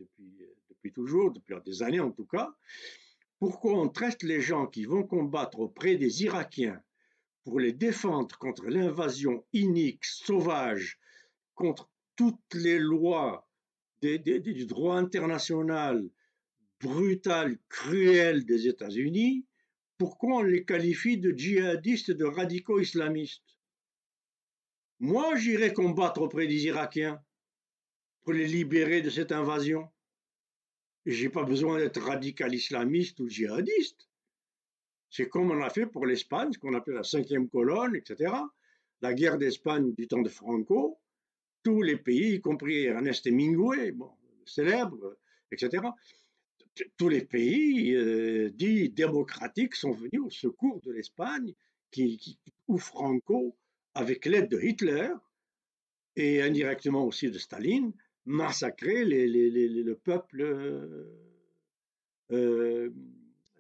toujours, 0.94 1.32
depuis 1.32 1.56
des 1.66 1.84
années 1.84 2.00
en 2.00 2.12
tout 2.12 2.26
cas, 2.26 2.56
pourquoi 3.38 3.80
on 3.80 3.90
traite 3.90 4.24
les 4.24 4.42
gens 4.42 4.66
qui 4.66 4.86
vont 4.86 5.04
combattre 5.04 5.60
auprès 5.60 5.98
des 5.98 6.24
Irakiens 6.24 6.82
pour 7.44 7.60
les 7.60 7.74
défendre 7.74 8.38
contre 8.38 8.66
l'invasion 8.66 9.46
inique, 9.54 10.06
sauvage, 10.06 11.00
contre 11.54 11.90
toutes 12.16 12.54
les 12.54 12.80
lois 12.80 13.48
du 14.02 14.66
droit 14.66 14.96
international 14.96 16.10
brutal, 16.80 17.58
cruel 17.70 18.46
des 18.46 18.68
États-Unis, 18.68 19.46
pourquoi 19.98 20.38
on 20.38 20.44
les 20.44 20.66
qualifie 20.66 21.18
de 21.18 21.32
djihadistes 21.32 22.12
de 22.12 22.26
radicaux 22.26 22.80
islamistes? 22.80 23.53
Moi, 25.04 25.36
j'irai 25.36 25.74
combattre 25.74 26.22
auprès 26.22 26.48
des 26.48 26.64
Irakiens 26.64 27.22
pour 28.22 28.32
les 28.32 28.48
libérer 28.48 29.02
de 29.02 29.10
cette 29.10 29.34
invasion. 29.34 29.90
Je 31.06 31.22
n'ai 31.22 31.30
pas 31.30 31.44
besoin 31.44 31.78
d'être 31.78 32.00
radical 32.02 32.56
islamiste 32.56 33.20
ou 33.20 33.28
djihadiste. 33.28 34.08
C'est 35.10 35.28
comme 35.28 35.52
on 35.52 35.62
a 35.62 35.70
fait 35.70 35.88
pour 35.88 36.06
l'Espagne, 36.06 36.54
ce 36.54 36.58
qu'on 36.58 36.74
appelle 36.74 36.94
la 36.94 37.04
cinquième 37.04 37.50
colonne, 37.50 37.98
etc. 37.98 38.34
La 39.02 39.14
guerre 39.14 39.38
d'Espagne 39.38 39.94
du 39.94 40.08
temps 40.08 40.22
de 40.22 40.30
Franco, 40.30 40.98
tous 41.64 41.82
les 41.82 41.98
pays, 41.98 42.36
y 42.36 42.40
compris 42.40 42.86
Ernest 42.86 43.28
Hemingway, 43.28 43.92
bon, 43.92 44.12
célèbre, 44.46 45.18
etc., 45.52 45.84
tous 46.96 47.10
les 47.10 47.26
pays 47.26 47.94
euh, 47.94 48.52
dits 48.52 48.88
démocratiques 48.88 49.76
sont 49.76 49.92
venus 49.92 50.22
au 50.22 50.30
secours 50.30 50.80
de 50.80 50.94
l'Espagne, 50.94 51.54
qui, 51.92 52.40
ou 52.70 52.78
Franco, 52.78 53.58
avec 53.96 54.26
l'aide 54.26 54.50
de 54.50 54.60
Hitler 54.60 55.10
et 56.16 56.42
indirectement 56.42 57.06
aussi 57.06 57.30
de 57.32 57.38
Staline, 57.38 57.94
massacrait 58.26 59.04
le 59.06 59.94
peuple, 59.94 60.42
euh, 62.32 62.90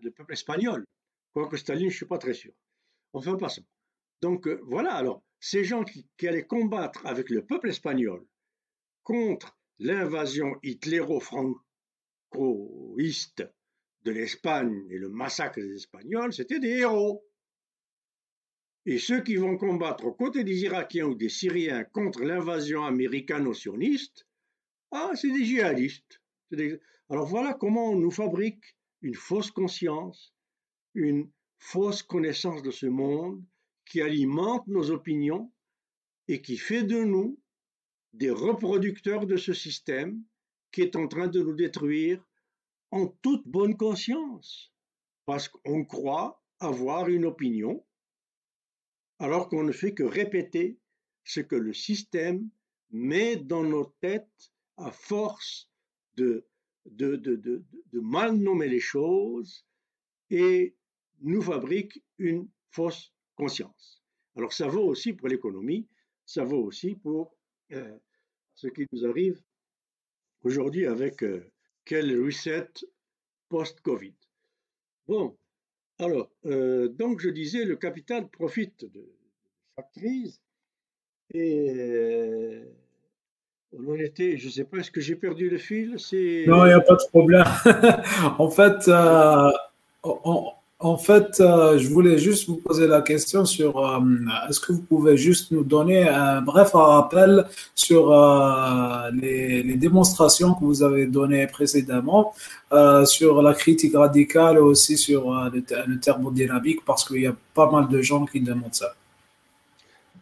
le 0.01 0.11
peuple 0.11 0.34
espagnol. 0.34 0.86
Quoique 1.34 1.57
Staline, 1.57 1.89
je 1.89 1.95
ne 1.95 1.97
suis 1.97 2.05
pas 2.05 2.17
très 2.17 2.34
sûr. 2.34 2.53
Enfin, 3.13 3.36
passons. 3.38 3.65
Donc 4.21 4.47
euh, 4.47 4.59
voilà, 4.63 4.93
alors, 4.93 5.23
ces 5.39 5.63
gens 5.63 5.84
qui, 5.84 6.07
allaient 6.25 6.47
combattre 6.47 7.05
avec 7.05 7.29
le 7.29 7.45
peuple 7.45 7.69
espagnol 7.69 8.25
contre 9.03 9.57
l'invasion 9.79 10.55
hitléro-franco 10.63 11.61
de 14.03 14.11
l'Espagne 14.11 14.88
et 14.89 14.97
le 14.97 15.09
massacre 15.09 15.59
des 15.59 15.75
Espagnols, 15.75 16.34
c'était 16.34 16.59
des 16.59 16.79
héros. 16.79 17.25
Et 18.86 18.99
ceux 18.99 19.21
qui 19.21 19.36
vont 19.36 19.57
combattre 19.57 20.05
aux 20.05 20.13
côtés 20.13 20.43
des 20.43 20.63
Irakiens 20.63 21.05
ou 21.05 21.15
des 21.15 21.29
Syriens 21.29 21.84
contre 21.86 22.23
l'invasion 22.23 22.84
américano-sioniste, 22.84 24.27
ah, 24.91 25.11
c'est 25.15 25.31
des 25.31 25.45
djihadistes. 25.45 26.21
Alors 27.09 27.25
voilà 27.25 27.53
comment 27.53 27.91
on 27.91 27.95
nous 27.95 28.11
fabrique 28.11 28.75
une 29.01 29.15
fausse 29.15 29.51
conscience, 29.51 30.34
une 30.93 31.29
fausse 31.59 32.03
connaissance 32.03 32.61
de 32.61 32.71
ce 32.71 32.86
monde 32.86 33.43
qui 33.86 34.01
alimente 34.01 34.67
nos 34.67 34.91
opinions 34.91 35.51
et 36.27 36.41
qui 36.41 36.57
fait 36.57 36.84
de 36.84 37.03
nous 37.03 37.39
des 38.13 38.29
reproducteurs 38.29 39.25
de 39.25 39.38
ce 39.38 39.53
système 39.53 40.23
qui 40.71 40.81
est 40.81 40.95
en 40.95 41.07
train 41.07 41.27
de 41.27 41.41
nous 41.41 41.53
détruire 41.53 42.23
en 42.91 43.07
toute 43.07 43.47
bonne 43.47 43.75
conscience, 43.75 44.71
parce 45.25 45.47
qu'on 45.47 45.84
croit 45.84 46.43
avoir 46.59 47.09
une 47.09 47.25
opinion, 47.25 47.84
alors 49.20 49.49
qu'on 49.49 49.64
ne 49.64 49.72
fait 49.72 49.93
que 49.93 50.03
répéter 50.03 50.78
ce 51.24 51.39
que 51.39 51.55
le 51.55 51.74
système 51.74 52.49
met 52.91 53.36
dans 53.36 53.64
nos 53.64 53.86
têtes 54.01 54.51
à 54.78 54.91
force 54.91 55.70
de, 56.16 56.45
mal 57.93 58.36
nommer 58.36 58.68
les 58.68 58.80
choses 58.80 59.66
et 60.30 60.76
nous 61.22 61.41
fabrique 61.41 62.03
une 62.18 62.49
fausse 62.70 63.14
conscience. 63.36 64.03
Alors 64.36 64.53
ça 64.53 64.68
vaut 64.68 64.86
aussi 64.86 65.14
pour 65.14 65.28
l'économie, 65.28 65.88
ça 66.26 66.43
vaut 66.43 66.64
aussi 66.64 66.95
pour 66.95 67.36
euh, 67.72 67.97
ce 68.55 68.68
qui 68.68 68.86
nous 68.91 69.05
arrive 69.05 69.41
aujourd'hui 70.41 70.86
avec 70.86 71.24
euh, 71.24 71.51
quel 71.86 72.20
reset 72.24 72.70
post-Covid. 73.49 74.16
Bon, 75.07 75.38
alors, 76.06 76.30
euh, 76.45 76.88
donc 76.88 77.20
je 77.20 77.30
disais, 77.30 77.66
le 77.66 77.76
capital 77.76 78.28
profite 78.28 78.86
de 78.93 79.06
chaque 79.76 79.91
crise 79.91 80.39
et 81.34 81.74
euh, 81.76 82.64
on 83.74 83.91
en 83.91 83.95
était, 83.95 84.38
je 84.38 84.47
ne 84.47 84.51
sais 84.51 84.64
pas, 84.64 84.78
est-ce 84.78 84.91
que 84.91 85.01
j'ai 85.01 85.16
perdu 85.16 85.49
le 85.49 85.58
fil? 85.58 85.91
Non, 86.47 86.66
il 86.66 86.70
n'y 86.70 86.74
a 86.74 86.82
pas 86.82 86.95
de 86.95 87.08
problème. 87.10 87.43
en 88.38 88.49
fait, 88.49 88.89
on, 90.04 90.53
en 90.84 90.97
fait, 90.97 91.39
euh, 91.39 91.77
je 91.77 91.88
voulais 91.88 92.17
juste 92.17 92.49
vous 92.49 92.57
poser 92.57 92.88
la 92.88 93.01
question 93.01 93.45
sur 93.45 93.79
euh, 93.79 94.01
est-ce 94.49 94.59
que 94.59 94.73
vous 94.73 94.81
pouvez 94.81 95.15
juste 95.15 95.51
nous 95.51 95.63
donner 95.63 96.09
un 96.09 96.41
bref 96.41 96.71
rappel 96.73 97.45
sur 97.73 98.11
euh, 98.11 99.09
les, 99.11 99.77
démonstrations 99.77 100.53
que 100.53 100.65
vous 100.65 100.84
avez 100.84 101.07
données 101.07 101.47
précédemment 101.47 102.34
sur 103.05 103.41
la 103.41 103.53
critique 103.53 103.95
radicale 103.95 104.57
et 104.57 104.59
aussi 104.59 104.97
sur 104.97 105.31
le, 105.31 105.99
thermodynamique 105.99 106.84
parce 106.86 107.07
qu'il 107.07 107.21
y 107.21 107.27
a 107.27 107.36
pas 107.53 107.71
mal 107.71 107.88
de 107.88 108.01
gens 108.01 108.25
qui 108.25 108.41
demandent 108.41 108.75
ça. 108.75 108.93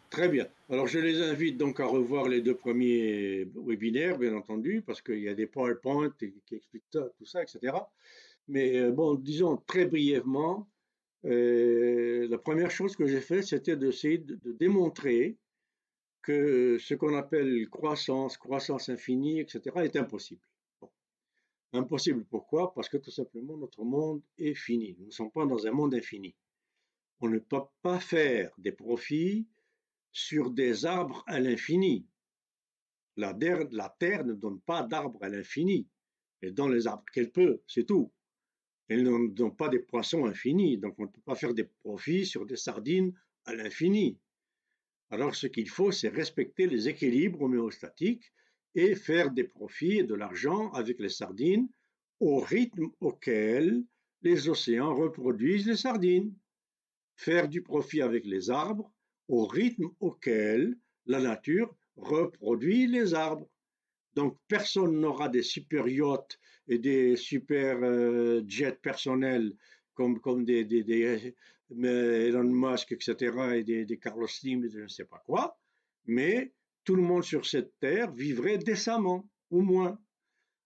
Très 0.09 0.30
bien. 0.30 0.45
Alors, 0.70 0.88
je 0.88 0.99
les 0.99 1.22
invite 1.22 1.57
donc 1.57 1.80
à 1.80 1.86
revoir 1.86 2.28
les 2.28 2.41
deux 2.41 2.55
premiers 2.55 3.47
webinaires, 3.66 4.18
bien 4.18 4.36
entendu, 4.36 4.84
parce 4.86 5.01
qu'il 5.01 5.20
y 5.20 5.30
a 5.30 5.34
des 5.34 5.47
PowerPoint 5.47 6.12
qui 6.20 6.34
expliquent 6.55 6.91
tout 6.91 7.26
ça, 7.26 7.41
etc. 7.41 7.74
Mais 8.48 8.80
euh, 8.80 8.92
bon, 8.92 9.16
disons 9.16 9.58
très 9.58 9.86
brièvement, 9.86 10.70
euh, 11.26 12.28
la 12.28 12.38
première 12.38 12.72
chose 12.72 12.96
que 12.96 13.06
j'ai 13.06 13.22
fait, 13.22 13.42
c'était 13.42 13.76
d'essayer 13.76 14.18
de, 14.18 14.52
démontrer 14.54 15.38
que 16.22 16.78
ce 16.80 16.94
qu'on 16.94 17.16
appelle 17.16 17.68
croissance, 17.70 18.38
croissance 18.38 18.89
infinie, 18.89 19.39
etc., 19.39 19.62
est 19.84 19.96
impossible. 19.96 20.42
Impossible 21.74 22.26
pourquoi? 22.26 22.74
Parce 22.74 22.89
que 22.89 22.98
tout 22.98 23.12
simplement, 23.12 23.58
notre 23.58 23.84
monde 23.84 24.22
est 24.38 24.56
fini. 24.56 24.96
Nous 25.00 25.08
ne 25.08 25.12
sommes 25.12 25.32
pas 25.32 25.46
dans 25.46 25.66
un 25.66 25.72
monde 25.72 25.96
infini. 25.96 26.36
On 27.22 27.30
ne 27.30 27.39
peut 27.39 27.62
pas 27.82 28.00
faire 28.00 28.52
des 28.58 28.72
profits 28.72 29.48
sur 30.12 30.52
des 30.52 30.86
arbres 30.86 31.24
à 31.28 31.39
l'infini. 31.39 32.06
La, 33.16 33.38
la 33.72 33.96
Terre 34.00 34.26
ne 34.26 34.34
donne 34.34 34.60
pas 34.62 34.84
d'arbres 34.84 35.24
à 35.24 35.30
l'infini. 35.30 35.88
Elle 36.42 36.54
donne 36.54 36.74
les 36.74 36.88
arbres 36.88 37.06
qu'elle 37.14 37.32
peut, 37.32 37.62
c'est 37.68 37.86
tout. 37.86 38.12
Elles 38.92 39.04
n'ont 39.04 39.52
pas 39.52 39.70
des 39.70 39.80
poissons 39.80 40.26
infinis, 40.26 40.78
donc 40.78 40.96
on 41.00 41.04
ne 41.04 41.08
peut 41.08 41.22
pas 41.24 41.36
faire 41.36 41.54
des 41.54 41.64
profits 41.64 42.26
sur 42.26 42.46
des 42.46 42.58
sardines 42.58 43.14
à 43.46 43.56
l'infini. 43.56 44.18
Alors 45.12 45.34
ce 45.34 45.48
qu'il 45.48 45.70
faut, 45.70 45.94
c'est 45.94 46.10
respecter 46.10 46.68
les 46.68 46.89
équilibres 46.89 47.42
homéostatiques 47.42 48.34
et 48.76 48.96
faire 48.96 49.32
des 49.32 49.46
profits 49.46 50.00
et 50.00 50.04
de 50.04 50.14
l'argent 50.14 50.72
avec 50.72 51.00
les 51.00 51.08
sardines 51.08 51.70
au 52.20 52.42
rythme 52.42 52.89
auquel 53.00 53.82
les 54.24 54.50
océans 54.50 54.94
reproduisent 54.94 55.68
les 55.68 55.78
sardines. 55.78 56.36
Faire 57.16 57.48
du 57.48 57.62
profit 57.62 58.02
avec 58.02 58.26
les 58.26 58.50
arbres 58.50 58.92
au 59.30 59.46
rythme 59.46 59.89
auquel 60.02 60.76
la 61.06 61.22
nature 61.22 61.74
reproduit 61.96 62.88
les 62.88 63.14
arbres. 63.14 63.50
Donc 64.16 64.38
personne 64.47 64.99
n'aura 64.99 65.30
des 65.30 65.43
super 65.43 65.88
yachts 65.88 66.39
et 66.68 66.78
des 66.78 67.16
super 67.16 67.80
euh, 67.84 68.41
jets 68.47 68.80
personnels 68.82 69.53
comme, 69.93 70.20
comme 70.20 70.45
des, 70.45 70.66
des, 70.66 71.34
Elon 71.70 72.43
Musk, 72.43 72.91
etc., 72.91 73.55
et 73.55 73.64
des, 73.64 73.97
Carlos 73.97 74.28
Slim, 74.28 74.68
je 74.68 74.82
ne 74.82 74.88
sais 74.88 75.05
pas 75.05 75.22
quoi, 75.26 75.57
mais 76.05 76.53
tout 76.84 76.95
le 76.95 77.03
monde 77.03 77.24
sur 77.24 77.45
cette 77.45 77.78
terre 77.80 78.12
vivrait 78.12 78.57
décemment, 78.57 79.30
au 79.49 79.62
moins. 79.62 79.99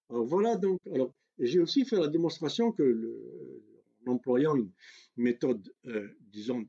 Alors 0.09 0.25
voilà 0.25 0.55
donc. 0.55 0.79
Alors, 0.93 1.13
j'ai 1.39 1.59
aussi 1.59 1.85
fait 1.85 1.97
la 1.97 2.07
démonstration 2.07 2.71
que, 2.71 2.83
le, 2.83 3.63
en 4.05 4.13
employant 4.13 4.55
une 4.55 4.71
méthode, 5.17 5.73
euh, 5.87 6.07
disons, 6.31 6.65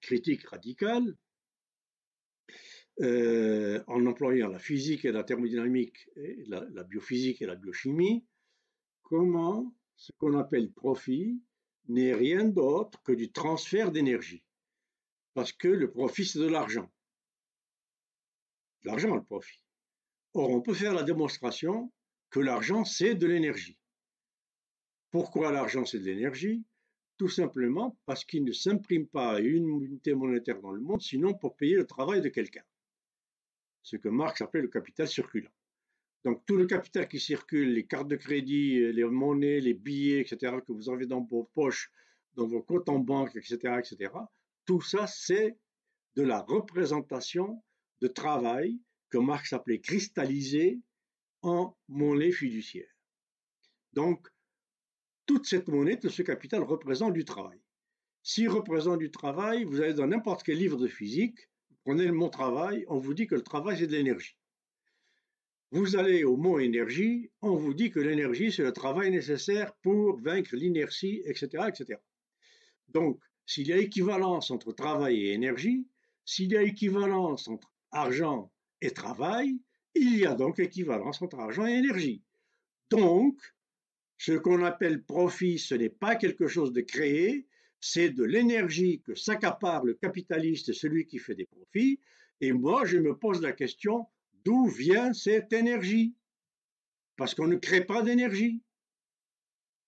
critique 0.00 0.46
radicale, 0.46 1.16
euh, 3.00 3.80
en 3.86 4.06
employant 4.06 4.48
la 4.48 4.58
physique 4.58 5.04
et 5.04 5.12
la 5.12 5.22
thermodynamique, 5.22 6.08
la, 6.48 6.82
biophysique 6.82 7.40
et 7.40 7.46
la 7.46 7.54
biochimie, 7.54 8.26
comment 9.02 9.72
ce 9.96 10.10
qu'on 10.18 10.36
appelle 10.36 10.72
profit 10.72 11.40
n'est 11.86 12.12
rien 12.12 12.44
d'autre 12.44 13.00
que 13.04 13.12
du 13.12 13.30
transfert 13.30 13.92
d'énergie. 13.92 14.42
Parce 15.34 15.52
que 15.52 15.68
le 15.68 15.92
profit, 15.92 16.24
c'est 16.24 16.40
de 16.40 16.48
l'argent. 16.48 16.90
L'argent, 18.82 19.14
le 19.14 19.22
profit. 19.22 19.62
Or, 20.34 20.50
on 20.50 20.60
peut 20.60 20.74
faire 20.74 20.92
la 20.92 21.04
démonstration 21.04 21.92
que 22.30 22.40
l'argent, 22.40 22.84
c'est 22.84 23.14
de 23.14 23.28
l'énergie. 23.28 23.78
Pourquoi 25.12 25.52
l'argent, 25.52 25.84
c'est 25.84 26.00
de 26.00 26.04
l'énergie? 26.04 26.64
Tout 27.16 27.28
simplement 27.28 27.96
parce 28.06 28.24
qu'il 28.24 28.42
ne 28.42 28.52
s'imprime 28.52 29.06
pas 29.06 29.36
à 29.36 29.38
une 29.38 29.82
unité 29.84 30.14
monétaire 30.14 30.60
dans 30.60 30.72
le 30.72 30.80
monde, 30.80 31.00
sinon 31.00 31.34
pour 31.34 31.54
payer 31.56 31.76
le 31.76 31.86
travail 31.86 32.20
de 32.20 32.28
quelqu'un 32.28 32.64
ce 33.88 33.96
que 33.96 34.08
Marx 34.08 34.40
appelle 34.42 34.62
le 34.62 34.68
capital 34.68 35.08
circulant. 35.08 35.50
Donc 36.24 36.44
tout 36.46 36.56
le 36.56 36.66
capital 36.66 37.08
qui 37.08 37.18
circule, 37.18 37.72
les 37.72 37.86
cartes 37.86 38.08
de 38.08 38.16
crédit, 38.16 38.92
les 38.92 39.04
monnaies, 39.04 39.60
les 39.60 39.74
billets, 39.74 40.20
etc., 40.20 40.56
que 40.66 40.72
vous 40.72 40.90
avez 40.90 41.06
dans 41.06 41.22
vos 41.22 41.44
poches, 41.54 41.90
dans 42.34 42.46
vos 42.46 42.62
comptes 42.62 42.88
en 42.88 42.98
banque, 42.98 43.34
etc., 43.36 43.56
etc., 43.78 44.12
tout 44.66 44.82
ça, 44.82 45.06
c'est 45.06 45.56
de 46.16 46.22
la 46.22 46.40
représentation 46.42 47.62
de 48.02 48.08
travail 48.08 48.78
que 49.08 49.16
Marx 49.16 49.54
appelait 49.54 49.80
cristallisé 49.80 50.80
en 51.40 51.74
monnaie 51.88 52.32
fiduciaire. 52.32 52.92
Donc, 53.94 54.28
toute 55.24 55.46
cette 55.46 55.68
monnaie, 55.68 55.98
tout 55.98 56.10
ce 56.10 56.22
capital 56.22 56.62
représente 56.62 57.14
du 57.14 57.24
travail. 57.24 57.60
S'il 58.22 58.50
représente 58.50 58.98
du 58.98 59.10
travail, 59.10 59.64
vous 59.64 59.80
allez 59.80 59.94
dans 59.94 60.06
n'importe 60.06 60.42
quel 60.42 60.58
livre 60.58 60.76
de 60.76 60.88
physique, 60.88 61.48
prenez 61.88 62.10
mot 62.10 62.28
travail, 62.28 62.84
on 62.88 62.98
vous 62.98 63.14
dit 63.14 63.26
que 63.26 63.34
le 63.34 63.40
travail 63.40 63.78
c'est 63.78 63.86
de 63.86 63.96
l'énergie. 63.96 64.36
Vous 65.70 65.96
allez 65.96 66.22
au 66.22 66.36
mot 66.36 66.58
énergie, 66.58 67.30
on 67.40 67.56
vous 67.56 67.72
dit 67.72 67.90
que 67.90 67.98
l'énergie 67.98 68.52
c'est 68.52 68.62
le 68.62 68.74
travail 68.74 69.10
nécessaire 69.10 69.74
pour 69.76 70.20
vaincre 70.20 70.54
l'inertie, 70.54 71.22
etc., 71.24 71.64
etc. 71.66 71.98
Donc, 72.88 73.18
s'il 73.46 73.68
y 73.68 73.72
a 73.72 73.78
équivalence 73.78 74.50
entre 74.50 74.72
travail 74.72 75.16
et 75.24 75.32
énergie, 75.32 75.88
s'il 76.26 76.52
y 76.52 76.58
a 76.58 76.62
équivalence 76.62 77.48
entre 77.48 77.72
argent 77.90 78.52
et 78.82 78.90
travail, 78.90 79.58
il 79.94 80.18
y 80.18 80.26
a 80.26 80.34
donc 80.34 80.58
équivalence 80.58 81.22
entre 81.22 81.38
argent 81.38 81.66
et 81.66 81.72
énergie. 81.72 82.22
Donc, 82.90 83.40
ce 84.18 84.32
qu'on 84.32 84.62
appelle 84.62 85.04
profit, 85.04 85.58
ce 85.58 85.74
n'est 85.74 85.88
pas 85.88 86.16
quelque 86.16 86.48
chose 86.48 86.74
de 86.74 86.82
créé, 86.82 87.47
c'est 87.80 88.10
de 88.10 88.24
l'énergie 88.24 89.00
que 89.00 89.14
s'accapare 89.14 89.84
le 89.84 89.94
capitaliste, 89.94 90.72
celui 90.72 91.06
qui 91.06 91.18
fait 91.18 91.34
des 91.34 91.46
profits. 91.46 92.00
Et 92.40 92.52
moi, 92.52 92.84
je 92.84 92.98
me 92.98 93.16
pose 93.16 93.40
la 93.40 93.52
question, 93.52 94.06
d'où 94.44 94.66
vient 94.66 95.12
cette 95.12 95.52
énergie? 95.52 96.14
Parce 97.16 97.34
qu'on 97.34 97.48
ne 97.48 97.56
crée 97.56 97.84
pas 97.84 98.02
d'énergie. 98.02 98.62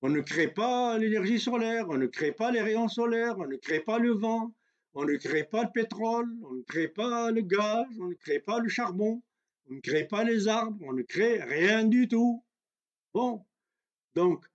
On 0.03 0.09
ne 0.09 0.21
crée 0.21 0.49
pas 0.49 0.99
l'énergie 0.99 1.39
solaire, 1.39 1.87
on 1.91 1.99
ne 1.99 2.07
crée 2.07 2.33
pas 2.33 2.51
les 2.51 2.63
rayons 2.63 2.89
solaires, 2.89 3.39
on 3.39 3.47
ne 3.47 3.57
crée 3.57 3.81
pas 3.81 3.99
le 3.99 4.13
vent, 4.13 4.55
on 4.95 5.05
ne 5.05 5.17
crée 5.17 5.45
pas 5.45 5.65
le 5.65 5.71
pétrole, 5.73 6.35
on 6.43 6.55
ne 6.55 6.63
crée 6.63 6.89
pas 6.89 7.31
le 7.31 7.43
gaz, 7.43 7.87
on 8.01 8.09
ne 8.09 8.15
crée 8.15 8.41
pas 8.41 8.61
le 8.61 8.69
charbon, 8.69 9.23
on 9.69 9.75
ne 9.75 9.81
crée 9.81 10.07
pas 10.07 10.25
les 10.25 10.49
arbres, 10.49 10.83
on 10.87 10.95
ne 10.95 11.03
crée 11.03 11.43
rien 11.43 11.85
du 11.85 12.09
tout. 12.09 12.43
Bon, 13.13 13.45
donc, 14.15 14.47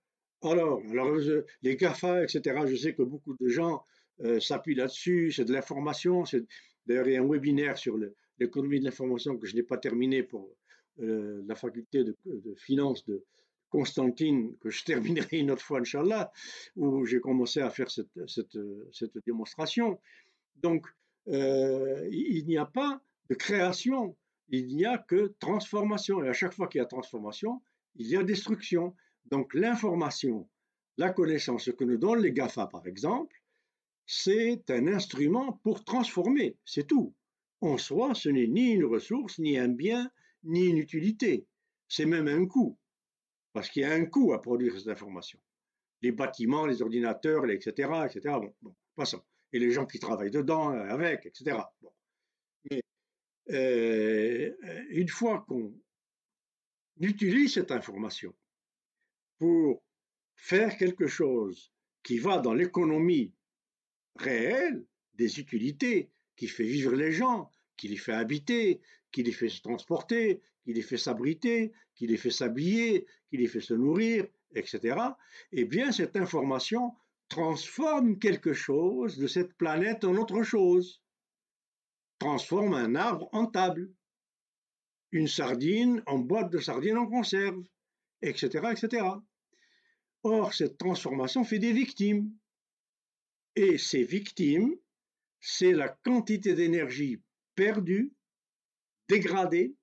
alors, 0.42 0.80
alors 0.90 1.16
les 1.62 1.76
GAFA, 1.76 2.22
etc., 2.22 2.40
je 2.66 2.76
sais 2.76 2.94
que 2.94 3.02
beaucoup 3.02 3.36
de 3.38 3.48
gens 3.48 3.84
euh, 4.20 4.40
s'appuient 4.40 4.74
là-dessus, 4.74 5.32
c'est 5.32 5.44
de 5.44 5.52
l'information. 5.52 6.24
D'ailleurs, 6.86 7.08
il 7.08 7.14
y 7.14 7.16
a 7.16 7.22
un 7.22 7.28
webinaire 7.28 7.76
sur 7.76 7.96
l'économie 8.38 8.80
de 8.80 8.84
l'information 8.84 9.36
que 9.36 9.46
je 9.46 9.54
n'ai 9.56 9.62
pas 9.62 9.78
terminé 9.78 10.22
pour 10.22 10.56
euh, 11.00 11.42
la 11.46 11.54
faculté 11.54 12.04
de, 12.04 12.16
de 12.24 12.54
finance 12.54 13.04
de 13.06 13.24
Constantine, 13.68 14.56
que 14.60 14.70
je 14.70 14.84
terminerai 14.84 15.38
une 15.38 15.50
autre 15.50 15.62
fois, 15.62 15.80
Inch'Allah, 15.80 16.30
où 16.76 17.04
j'ai 17.04 17.20
commencé 17.20 17.60
à 17.60 17.70
faire 17.70 17.90
cette, 17.90 18.08
cette, 18.26 18.58
cette 18.92 19.18
démonstration. 19.26 20.00
Donc, 20.56 20.86
euh, 21.28 22.08
il 22.10 22.46
n'y 22.46 22.56
a 22.56 22.66
pas 22.66 23.00
de 23.28 23.34
création, 23.34 24.16
il 24.48 24.68
n'y 24.68 24.84
a 24.84 24.98
que 24.98 25.34
transformation. 25.40 26.22
Et 26.22 26.28
à 26.28 26.32
chaque 26.32 26.54
fois 26.54 26.68
qu'il 26.68 26.78
y 26.78 26.82
a 26.82 26.86
transformation, 26.86 27.60
il 27.96 28.06
y 28.06 28.16
a 28.16 28.22
destruction. 28.22 28.94
Donc 29.30 29.54
l'information, 29.54 30.48
la 30.96 31.10
connaissance, 31.10 31.64
ce 31.64 31.70
que 31.70 31.84
nous 31.84 31.98
donnent 31.98 32.22
les 32.22 32.32
GAFA 32.32 32.66
par 32.66 32.86
exemple, 32.86 33.42
c'est 34.06 34.70
un 34.70 34.86
instrument 34.86 35.54
pour 35.64 35.84
transformer, 35.84 36.56
c'est 36.64 36.86
tout. 36.86 37.12
En 37.60 37.76
soi, 37.76 38.14
ce 38.14 38.28
n'est 38.28 38.46
ni 38.46 38.70
une 38.72 38.84
ressource, 38.84 39.38
ni 39.38 39.58
un 39.58 39.68
bien, 39.68 40.10
ni 40.44 40.66
une 40.66 40.78
utilité. 40.78 41.46
C'est 41.88 42.06
même 42.06 42.28
un 42.28 42.46
coût, 42.46 42.78
parce 43.52 43.68
qu'il 43.68 43.82
y 43.82 43.84
a 43.84 43.92
un 43.92 44.06
coût 44.06 44.32
à 44.32 44.40
produire 44.40 44.78
cette 44.78 44.88
information. 44.88 45.40
Les 46.02 46.12
bâtiments, 46.12 46.66
les 46.66 46.82
ordinateurs, 46.82 47.48
etc., 47.50 47.90
etc. 48.04 48.36
Bon, 48.62 48.74
passons. 48.94 49.22
Et 49.52 49.58
les 49.58 49.70
gens 49.70 49.86
qui 49.86 49.98
travaillent 49.98 50.30
dedans, 50.30 50.72
euh, 50.72 50.88
avec, 50.88 51.26
etc. 51.26 51.56
Bon. 51.80 51.92
Mais 52.70 52.82
euh, 53.50 54.54
une 54.90 55.08
fois 55.08 55.44
qu'on 55.48 55.72
utilise 57.00 57.54
cette 57.54 57.72
information, 57.72 58.34
pour 59.38 59.82
faire 60.34 60.76
quelque 60.76 61.06
chose 61.06 61.72
qui 62.02 62.18
va 62.18 62.38
dans 62.38 62.54
l'économie 62.54 63.32
réelle 64.16 64.86
des 65.14 65.40
utilités, 65.40 66.10
qui 66.36 66.48
fait 66.48 66.64
vivre 66.64 66.94
les 66.94 67.12
gens, 67.12 67.50
qui 67.76 67.88
les 67.88 67.96
fait 67.96 68.12
habiter, 68.12 68.80
qui 69.10 69.22
les 69.22 69.32
fait 69.32 69.48
se 69.48 69.62
transporter, 69.62 70.40
qui 70.62 70.72
les 70.72 70.82
fait 70.82 70.98
s'abriter, 70.98 71.72
qui 71.94 72.06
les 72.06 72.16
fait 72.16 72.30
s'habiller, 72.30 73.06
qui 73.28 73.36
les 73.36 73.46
fait 73.46 73.60
se 73.60 73.74
nourrir, 73.74 74.26
etc., 74.54 74.98
eh 75.52 75.64
bien 75.64 75.92
cette 75.92 76.16
information 76.16 76.92
transforme 77.28 78.18
quelque 78.18 78.52
chose 78.52 79.16
de 79.18 79.26
cette 79.26 79.54
planète 79.54 80.04
en 80.04 80.14
autre 80.16 80.42
chose, 80.42 81.02
transforme 82.18 82.74
un 82.74 82.94
arbre 82.94 83.28
en 83.32 83.46
table, 83.46 83.90
une 85.12 85.28
sardine 85.28 86.02
en 86.06 86.18
boîte 86.18 86.50
de 86.50 86.58
sardines 86.58 86.98
en 86.98 87.06
conserve, 87.06 87.62
etc.. 88.26 89.02
Or, 90.22 90.54
cette 90.54 90.78
transformation 90.78 91.44
fait 91.44 91.58
des 91.58 91.72
victimes. 91.72 92.30
Et 93.54 93.78
ces 93.78 94.04
victimes, 94.04 94.74
c'est 95.40 95.72
la 95.72 95.88
quantité 95.88 96.54
d'énergie 96.54 97.22
perdue, 97.54 98.12
dégradée, 99.08 99.74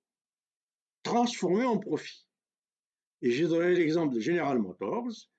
transformée 1.02 1.66
en 1.66 1.78
profit. 1.78 2.28
Et 3.22 3.32
j'ai 3.32 3.48
donné 3.48 3.74
l'exemple 3.74 4.16
de 4.16 4.20
General 4.20 4.60
Motors, 4.60 5.30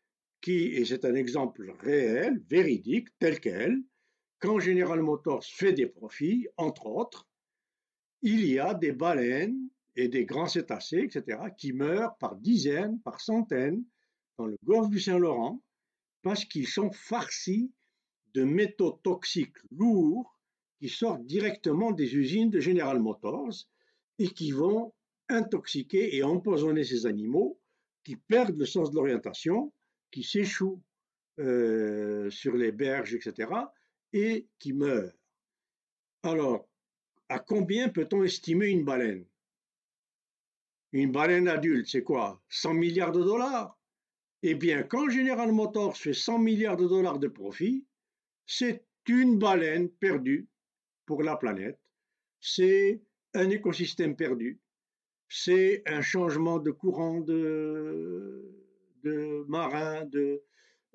qui, 0.41 0.69
et 0.69 0.85
c'est 0.85 1.05
un 1.05 1.15
exemple 1.15 1.71
réel, 1.81 2.43
véridique, 2.49 3.09
tel 3.19 3.41
quel, 3.41 3.83
quand 4.39 4.59
General 4.59 5.01
Motors 5.01 5.45
fait 5.45 5.73
des 5.73 5.87
profits, 5.87 6.47
entre 6.57 6.87
autres, 6.87 7.29
il 8.23 8.47
y 8.47 8.59
a 8.59 8.75
des 8.75 8.93
baleines 8.93 9.69
et 9.97 10.09
des 10.09 10.24
grands 10.24 10.47
cétacés, 10.47 11.03
etc., 11.05 11.38
qui 11.57 11.72
meurent 11.72 12.16
par 12.18 12.36
dizaines, 12.36 13.01
par 13.01 13.20
centaines 13.20 13.84
dans 14.38 14.47
le 14.47 14.57
golfe 14.64 14.88
du 14.88 15.01
Saint-Laurent 15.01 15.62
parce 16.22 16.45
qu'ils 16.45 16.66
sont 16.66 16.90
farcis 16.90 17.70
de 18.32 18.42
métaux 18.42 18.99
toxiques 19.05 19.57
lourds 19.70 20.38
qui 20.80 20.88
sortent 20.88 21.24
directement 21.24 21.92
des 21.92 22.16
usines 22.16 22.51
de 22.51 22.61
General 22.61 22.99
Motors 22.99 23.68
et 24.18 24.28
qui 24.28 24.51
vont 24.51 24.92
intoxiquer 25.28 26.16
et 26.16 26.22
empoisonner 26.22 26.82
ces 26.82 27.07
animaux 27.07 27.61
qui 28.03 28.16
perdent 28.16 28.59
le 28.59 28.66
sens 28.66 28.90
de 28.90 28.97
l'orientation, 28.97 29.72
qui 30.11 30.22
s'échouent 30.22 30.82
euh, 31.40 32.30
sur 32.30 32.55
les 32.55 32.72
berges, 32.72 33.14
etc., 33.14 33.51
et 34.12 34.47
qui 34.59 34.72
meurent. 34.72 35.16
Alors, 36.22 36.68
à 37.28 37.38
combien 37.38 37.88
peut-on 37.88 38.22
estimer 38.22 38.68
une 38.68 38.84
baleine? 38.84 39.24
Une 41.03 41.11
baleine 41.11 41.49
adulte, 41.49 41.88
c'est 41.88 42.05
quoi? 42.05 42.40
100 42.49 42.74
milliards 42.74 43.12
de 43.12 43.22
dollars? 43.22 43.76
Eh 44.42 44.55
bien, 44.55 44.82
quand 44.84 45.09
General 45.11 45.51
Motors 45.51 45.97
fait 45.97 46.12
100 46.12 46.38
milliards 46.38 46.76
de 46.76 46.86
dollars 46.86 47.18
de 47.18 47.28
profit, 47.28 47.84
c'est 48.47 48.84
une 49.09 49.38
baleine 49.38 49.88
perdue 49.88 50.49
pour 51.05 51.22
la 51.22 51.36
planète. 51.36 51.80
C'est 52.40 53.03
un 53.34 53.51
écosystème 53.51 54.14
perdu. 54.14 54.61
C'est 55.28 55.82
un 55.86 56.01
changement 56.01 56.59
de 56.59 56.70
courant 56.70 57.20
de, 57.20 58.45
marin, 59.49 60.05
de 60.05 60.42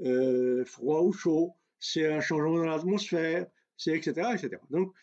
euh, 0.02 0.64
froid 0.64 1.02
ou 1.02 1.12
chaud. 1.12 1.56
C'est 1.80 2.08
un 2.08 2.22
changement 2.22 2.56
dans 2.56 2.66
l'atmosphère, 2.66 3.48
c'est 3.76 3.98
etc., 3.98 4.30
etc. 4.34 4.62
Donc, 4.70 4.94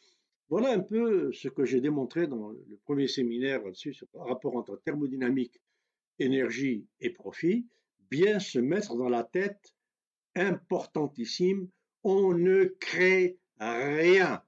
voilà 0.49 0.71
un 0.71 0.81
peu 0.81 1.33
ce 1.33 1.49
que 1.49 1.65
j'ai 1.65 1.81
démontré 1.81 2.27
dans 2.27 2.51
le 2.51 2.79
premier 2.85 3.09
séminaire 3.09 3.63
là-dessus, 3.63 3.95
sur 3.95 4.07
le 4.15 4.21
rapport 4.21 4.57
entre 4.57 4.77
thermodynamique, 4.85 5.61
énergie 6.19 6.87
et 7.01 7.11
profit. 7.11 7.67
Bien 8.11 8.39
se 8.39 8.61
mettre 8.61 8.97
dans 8.97 9.09
la 9.09 9.25
tête, 9.25 9.75
importantissime, 10.37 11.69
on 12.05 12.33
ne 12.35 12.65
crée 12.79 13.39
rien. 13.59 14.43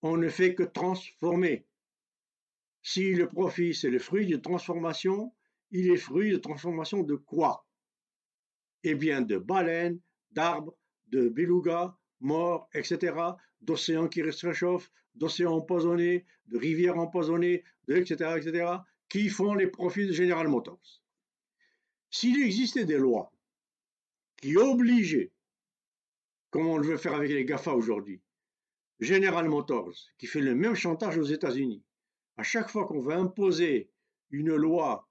On 0.00 0.16
ne 0.16 0.28
fait 0.28 0.54
que 0.54 0.62
transformer. 0.62 1.66
Si 2.82 3.12
le 3.12 3.28
profit, 3.28 3.74
c'est 3.74 3.90
le 3.90 3.98
fruit 3.98 4.26
de 4.26 4.36
transformation, 4.36 5.34
il 5.70 5.90
est 5.90 5.96
fruit 5.98 6.30
de 6.30 6.38
transformation 6.38 7.02
de 7.02 7.16
quoi? 7.16 7.66
Eh 8.84 8.94
bien, 8.94 9.20
de 9.20 9.36
baleines, 9.36 10.00
d'arbres, 10.30 10.74
de 11.08 11.28
belugas, 11.28 11.94
morts, 12.20 12.68
etc., 12.72 13.14
d'océans 13.60 14.08
qui 14.08 14.20
se 14.32 14.46
réchauffent, 14.46 14.90
d'océans 15.14 15.56
empoisonnés, 15.56 16.24
de 16.46 16.58
rivières 16.58 16.98
empoisonnées, 16.98 17.64
etc., 17.88 18.34
etc., 18.36 18.66
qui 19.08 19.28
font 19.28 19.54
les 19.54 19.66
profits 19.66 20.06
de 20.06 20.12
General 20.12 20.46
Motors. 20.48 21.02
S'il 22.10 22.42
existait 22.42 22.84
des 22.84 22.98
lois 22.98 23.32
qui 24.36 24.56
obligeaient, 24.56 25.32
comme 26.50 26.66
on 26.66 26.78
le 26.78 26.86
veut 26.86 26.96
faire 26.96 27.14
avec 27.14 27.30
les 27.30 27.44
GAFA 27.44 27.74
aujourd'hui, 27.74 28.20
General 29.00 29.48
Motors, 29.48 29.94
qui 30.18 30.26
fait 30.26 30.40
le 30.40 30.54
même 30.54 30.74
chantage 30.74 31.18
aux 31.18 31.24
États-Unis, 31.24 31.82
à 32.36 32.42
chaque 32.42 32.70
fois 32.70 32.86
qu'on 32.86 33.00
veut 33.00 33.14
imposer 33.14 33.90
une 34.30 34.54
loi 34.54 35.08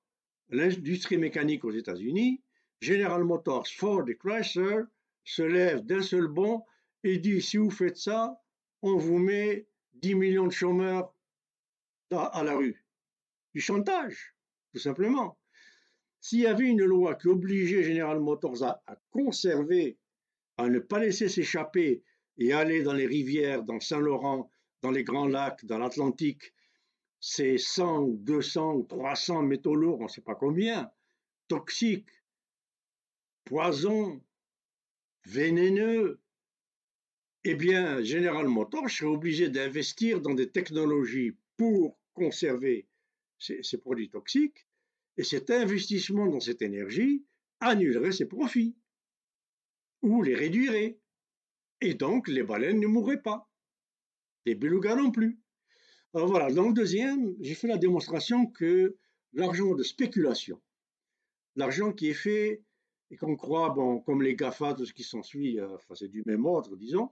à 0.51 0.55
l'industrie 0.55 1.17
mécanique 1.17 1.65
aux 1.65 1.71
États-Unis, 1.71 2.41
General 2.81 3.23
Motors, 3.23 3.67
Ford 3.67 4.07
et 4.07 4.15
Chrysler 4.15 4.83
se 5.23 5.41
lèvent 5.41 5.85
d'un 5.85 6.01
seul 6.01 6.27
bond 6.27 6.63
et 7.03 7.17
dit 7.17 7.41
si 7.41 7.57
vous 7.57 7.71
faites 7.71 7.97
ça, 7.97 8.39
on 8.81 8.97
vous 8.97 9.17
met 9.17 9.67
10 9.93 10.15
millions 10.15 10.47
de 10.47 10.51
chômeurs 10.51 11.13
à 12.11 12.43
la 12.43 12.55
rue. 12.55 12.85
Du 13.53 13.61
chantage, 13.61 14.35
tout 14.73 14.79
simplement. 14.79 15.37
S'il 16.19 16.39
y 16.39 16.47
avait 16.47 16.67
une 16.67 16.83
loi 16.83 17.15
qui 17.15 17.27
obligeait 17.27 17.83
General 17.83 18.19
Motors 18.19 18.63
à, 18.63 18.81
conserver, 19.11 19.97
à 20.57 20.67
ne 20.67 20.79
pas 20.79 20.99
laisser 20.99 21.29
s'échapper 21.29 22.03
et 22.37 22.53
aller 22.53 22.83
dans 22.83 22.93
les 22.93 23.07
rivières, 23.07 23.63
dans 23.63 23.79
Saint-Laurent, 23.79 24.49
dans 24.81 24.91
les 24.91 25.03
grands 25.03 25.27
lacs, 25.27 25.65
dans 25.65 25.77
l'Atlantique, 25.77 26.53
ces 27.19 27.57
100, 27.57 28.07
200 28.07 28.73
ou 28.75 28.83
300 28.83 29.43
métaux 29.43 29.75
lourds, 29.75 29.99
on 30.01 30.03
ne 30.03 30.09
sait 30.09 30.21
pas 30.21 30.35
combien, 30.35 30.91
toxiques, 31.47 32.09
poisons, 33.43 34.21
vénéneux, 35.25 36.19
eh 37.49 37.55
bien, 37.55 38.03
General 38.03 38.45
Motors 38.47 38.89
serait 38.89 39.09
obligé 39.09 39.47
d'investir 39.47 40.19
dans 40.19 40.33
des 40.33 40.49
technologies 40.49 41.31
pour 41.55 41.97
conserver 42.13 42.87
ces, 43.39 43.77
produits 43.77 44.09
toxiques, 44.09 44.67
et 45.15 45.23
cet 45.23 45.49
investissement 45.49 46.27
dans 46.27 46.39
cette 46.41 46.61
énergie 46.61 47.23
annulerait 47.61 48.11
ses 48.11 48.25
profits, 48.25 48.75
ou 50.01 50.23
les 50.23 50.35
réduirait, 50.35 50.99
et 51.79 51.93
donc 51.93 52.27
les 52.27 52.43
baleines 52.43 52.79
ne 52.79 52.87
mourraient 52.87 53.21
pas, 53.21 53.49
les 54.45 54.55
belugas 54.55 54.95
non 54.95 55.11
plus. 55.11 55.39
Alors 56.13 56.27
voilà, 56.27 56.51
dans 56.51 56.67
le 56.67 56.73
deuxième, 56.73 57.35
j'ai 57.39 57.55
fait 57.55 57.67
la 57.67 57.77
démonstration 57.77 58.47
que 58.47 58.97
l'argent 59.31 59.73
de 59.73 59.83
spéculation, 59.83 60.61
l'argent 61.55 61.93
qui 61.93 62.09
est 62.09 62.13
fait 62.13 62.61
et 63.09 63.15
qu'on 63.15 63.37
croit, 63.37 63.69
bon, 63.69 64.01
comme 64.01 64.21
les 64.21 64.35
GAFA, 64.35 64.73
tout 64.73 64.85
ce 64.85 64.93
qui 64.93 65.03
s'ensuit, 65.03 65.59
euh, 65.59 65.75
enfin, 65.75 65.95
c'est 65.95 66.09
du 66.09 66.23
même 66.25 66.45
ordre, 66.45 66.75
disons, 66.75 67.09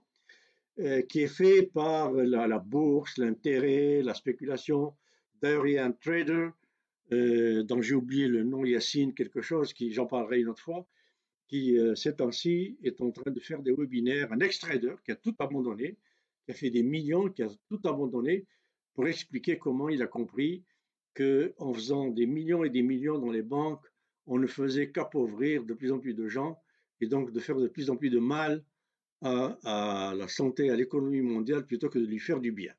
qui 1.08 1.20
est 1.20 1.34
fait 1.34 1.62
par 1.62 2.12
la, 2.12 2.58
bourse, 2.58 3.16
l'intérêt, 3.16 4.02
la 4.02 4.12
spéculation. 4.12 4.94
D'ailleurs, 5.40 5.66
il 5.66 5.72
y 5.74 5.78
a 5.78 5.84
un 5.84 5.92
trader 5.92 6.48
euh, 7.12 7.62
dont 7.62 7.80
j'ai 7.80 7.94
oublié 7.94 8.26
le 8.26 8.42
nom, 8.42 8.64
Yacine, 8.64 9.14
quelque 9.14 9.40
chose, 9.40 9.72
qui 9.72 9.92
j'en 9.92 10.06
parlerai 10.06 10.40
une 10.40 10.48
autre 10.48 10.62
fois, 10.62 10.88
qui 11.46 11.78
euh, 11.78 11.94
ces 11.94 12.16
temps-ci 12.16 12.78
est 12.82 13.00
en 13.00 13.12
train 13.12 13.30
de 13.30 13.38
faire 13.38 13.62
des 13.62 13.70
webinaires, 13.70 14.32
un 14.32 14.40
ex-trader 14.40 14.94
qui 15.04 15.12
a 15.12 15.16
tout 15.16 15.34
abandonné, 15.38 15.96
qui 16.44 16.50
a 16.50 16.54
fait 16.54 16.70
des 16.70 16.82
millions, 16.82 17.28
qui 17.28 17.44
a 17.44 17.48
tout 17.68 17.80
abandonné 17.84 18.44
pour 18.94 19.06
expliquer 19.06 19.56
comment 19.56 19.88
il 19.88 20.02
a 20.02 20.08
compris 20.08 20.64
qu'en 21.14 21.72
faisant 21.72 22.08
des 22.08 22.26
millions 22.26 22.64
et 22.64 22.70
des 22.70 22.82
millions 22.82 23.18
dans 23.18 23.30
les 23.30 23.42
banques, 23.42 23.86
on 24.26 24.38
ne 24.38 24.48
faisait 24.48 24.90
qu'appauvrir 24.90 25.64
de 25.64 25.74
plus 25.74 25.92
en 25.92 26.00
plus 26.00 26.14
de 26.14 26.26
gens 26.26 26.60
et 27.00 27.06
donc 27.06 27.30
de 27.30 27.38
faire 27.38 27.56
de 27.56 27.68
plus 27.68 27.88
en 27.88 27.96
plus 27.96 28.10
de 28.10 28.18
mal 28.18 28.64
à, 29.26 30.14
la 30.16 30.28
santé, 30.28 30.70
à 30.70 30.76
l'économie 30.76 31.20
mondiale, 31.20 31.66
plutôt 31.66 31.88
que 31.88 31.98
de 31.98 32.06
lui 32.06 32.18
faire 32.18 32.40
du 32.40 32.52
bien. 32.52 32.74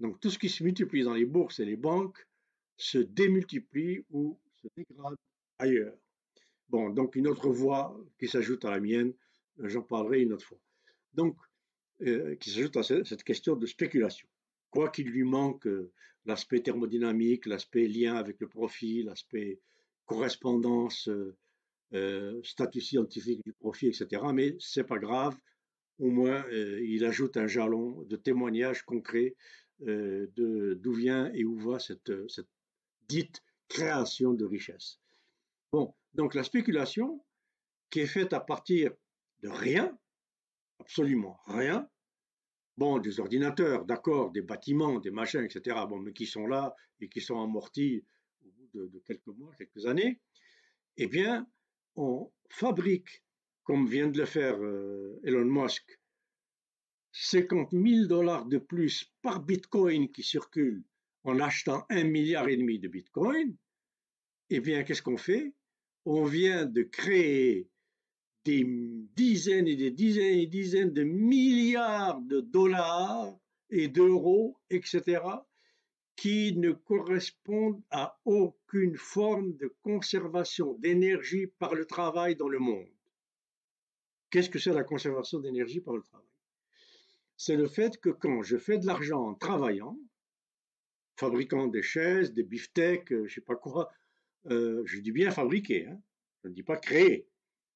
Donc 0.00 0.20
tout 0.20 0.30
ce 0.30 0.38
qui 0.38 0.48
se 0.48 0.62
multiplie 0.64 1.04
dans 1.04 1.14
les 1.14 1.24
bourses 1.24 1.60
et 1.60 1.64
les 1.64 1.76
banques 1.76 2.26
se 2.76 2.98
démultiplie 2.98 4.04
ou 4.10 4.38
se 4.62 4.68
dégrade 4.76 5.16
ailleurs. 5.58 5.96
Bon, 6.68 6.90
donc 6.90 7.14
une 7.14 7.28
autre 7.28 7.50
voie 7.50 7.96
qui 8.18 8.28
s'ajoute 8.28 8.64
à 8.64 8.70
la 8.70 8.80
mienne, 8.80 9.12
j'en 9.58 9.82
parlerai 9.82 10.22
une 10.22 10.32
autre 10.32 10.46
fois. 10.46 10.60
Donc, 11.12 11.36
euh, 12.02 12.34
qui 12.36 12.50
s'ajoute 12.50 12.76
à 12.76 12.82
cette 12.82 13.22
question 13.22 13.54
de 13.54 13.66
spéculation. 13.66 14.26
Quoi 14.70 14.88
qu'il 14.88 15.08
lui 15.08 15.22
manque 15.22 15.66
euh, 15.68 15.92
l'aspect 16.24 16.60
thermodynamique, 16.60 17.46
l'aspect 17.46 17.86
lien 17.86 18.16
avec 18.16 18.40
le 18.40 18.48
profit, 18.48 19.04
l'aspect 19.04 19.60
correspondance, 20.04 21.08
euh, 21.92 22.40
statut 22.42 22.80
scientifique 22.80 23.44
du 23.44 23.52
profit, 23.52 23.86
etc. 23.86 24.22
Mais 24.34 24.56
c'est 24.58 24.84
pas 24.84 24.98
grave, 24.98 25.38
au 25.98 26.10
moins 26.10 26.44
euh, 26.48 26.80
il 26.84 27.04
ajoute 27.04 27.36
un 27.36 27.46
jalon 27.46 28.02
de 28.02 28.16
témoignage 28.16 28.82
concret 28.82 29.34
euh, 29.82 30.30
de 30.36 30.74
d'où 30.74 30.92
vient 30.92 31.32
et 31.34 31.44
où 31.44 31.56
va 31.58 31.78
cette, 31.78 32.12
cette 32.28 32.48
dite 33.08 33.42
création 33.68 34.34
de 34.34 34.44
richesse. 34.44 35.00
Bon, 35.72 35.94
donc 36.14 36.34
la 36.34 36.44
spéculation 36.44 37.24
qui 37.90 38.00
est 38.00 38.06
faite 38.06 38.32
à 38.32 38.40
partir 38.40 38.92
de 39.40 39.48
rien, 39.48 39.96
absolument 40.78 41.40
rien, 41.46 41.88
bon, 42.76 42.98
des 42.98 43.20
ordinateurs, 43.20 43.84
d'accord, 43.84 44.30
des 44.30 44.42
bâtiments, 44.42 45.00
des 45.00 45.10
machins, 45.10 45.44
etc., 45.44 45.76
bon, 45.88 45.98
mais 45.98 46.12
qui 46.12 46.26
sont 46.26 46.46
là 46.46 46.74
et 47.00 47.08
qui 47.08 47.20
sont 47.20 47.40
amortis 47.40 48.04
au 48.44 48.50
bout 48.50 48.68
de 48.72 48.98
quelques 49.00 49.26
mois, 49.26 49.52
quelques 49.56 49.86
années, 49.86 50.20
eh 50.96 51.06
bien, 51.06 51.46
on 51.96 52.30
fabrique 52.48 53.23
comme 53.64 53.86
vient 53.86 54.08
de 54.08 54.18
le 54.18 54.26
faire 54.26 54.56
euh, 54.60 55.18
Elon 55.24 55.46
Musk, 55.46 55.98
50 57.12 57.70
000 57.72 58.06
dollars 58.06 58.46
de 58.46 58.58
plus 58.58 59.12
par 59.22 59.40
bitcoin 59.40 60.10
qui 60.10 60.22
circule 60.22 60.84
en 61.24 61.40
achetant 61.40 61.86
un 61.88 62.04
milliard 62.04 62.48
et 62.48 62.56
demi 62.56 62.78
de 62.78 62.88
bitcoin, 62.88 63.56
eh 64.50 64.60
bien, 64.60 64.84
qu'est-ce 64.84 65.02
qu'on 65.02 65.16
fait? 65.16 65.54
On 66.04 66.24
vient 66.24 66.66
de 66.66 66.82
créer 66.82 67.68
des 68.44 68.66
dizaines 69.16 69.66
et 69.66 69.76
des 69.76 69.90
dizaines 69.90 70.38
et 70.38 70.46
des 70.46 70.46
dizaines 70.46 70.92
de 70.92 71.02
milliards 71.02 72.20
de 72.20 72.40
dollars 72.40 73.34
et 73.70 73.88
d'euros, 73.88 74.58
etc., 74.68 75.22
qui 76.16 76.56
ne 76.56 76.72
correspondent 76.72 77.82
à 77.90 78.20
aucune 78.24 78.96
forme 78.96 79.56
de 79.56 79.74
conservation 79.82 80.74
d'énergie 80.74 81.46
par 81.58 81.74
le 81.74 81.86
travail 81.86 82.36
dans 82.36 82.48
le 82.48 82.58
monde. 82.58 82.94
Qu'est-ce 84.34 84.50
que 84.50 84.58
c'est 84.58 84.72
la 84.72 84.82
conservation 84.82 85.38
d'énergie 85.38 85.78
par 85.78 85.94
le 85.94 86.02
travail? 86.02 86.26
C'est 87.36 87.54
le 87.54 87.68
fait 87.68 88.00
que 88.00 88.10
quand 88.10 88.42
je 88.42 88.56
fais 88.56 88.78
de 88.78 88.84
l'argent 88.84 89.28
en 89.28 89.34
travaillant, 89.34 89.96
fabriquant 91.14 91.68
des 91.68 91.82
chaises, 91.84 92.32
des 92.32 92.42
beefsteaks, 92.42 93.12
euh, 93.12 93.18
je 93.18 93.22
ne 93.22 93.28
sais 93.28 93.40
pas 93.42 93.54
quoi, 93.54 93.92
euh, 94.50 94.82
je 94.86 94.98
dis 94.98 95.12
bien 95.12 95.30
fabriquer, 95.30 95.86
hein, 95.86 96.02
je 96.42 96.48
ne 96.48 96.52
dis 96.52 96.64
pas 96.64 96.76
créer, 96.76 97.28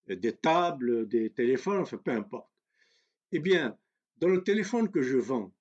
des 0.09 0.32
tables, 0.32 1.06
des 1.06 1.30
téléphones, 1.30 1.78
enfin 1.78 1.96
peu 1.96 2.11
importe. 2.11 2.50
Eh 3.30 3.38
bien, 3.38 3.78
dans 4.16 4.26
le 4.26 4.42
téléphone 4.42 4.90
que 4.90 5.00
je 5.00 5.16
vends, 5.16 5.54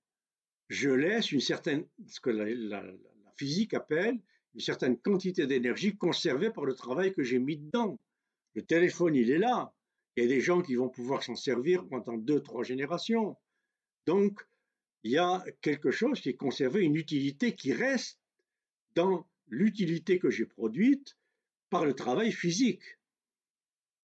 je 0.68 0.90
laisse 0.90 1.32
une 1.32 1.42
certaine, 1.42 1.86
ce 2.08 2.20
que 2.20 2.32
la 2.32 2.84
physique 3.36 3.76
appelle 3.76 4.20
une 4.56 4.62
certaine 4.62 4.98
quantité 4.98 5.46
d'énergie 5.46 5.96
conservée 5.96 6.50
par 6.50 6.66
le 6.66 6.74
travail 6.74 7.14
que 7.14 7.22
j'ai 7.22 7.38
mis 7.38 7.58
dedans. 7.58 8.00
Le 8.56 8.64
téléphone, 8.64 9.14
il 9.14 9.30
est 9.30 9.38
là, 9.38 9.76
il 10.18 10.24
y 10.24 10.26
a 10.26 10.30
des 10.30 10.42
gens 10.42 10.64
qui 10.64 10.74
vont 10.74 10.90
pouvoir 10.90 11.22
s'en 11.22 11.36
servir 11.36 11.88
pendant 11.88 12.18
deux, 12.18 12.42
trois 12.42 12.64
générations. 12.64 13.38
Donc, 14.08 14.42
il 15.04 15.12
y 15.12 15.18
a 15.20 15.46
quelque 15.62 15.92
chose 15.92 16.20
qui 16.20 16.30
est 16.30 16.36
conservé, 16.36 16.82
une 16.82 16.96
utilité 16.96 17.54
qui 17.54 17.72
reste 17.72 18.20
dans 18.96 19.30
l'utilité 19.48 20.18
que 20.18 20.32
j'ai 20.32 20.48
produite 20.48 21.16
par 21.70 21.86
le 21.86 21.94
travail 21.94 22.32
physique. 22.32 22.82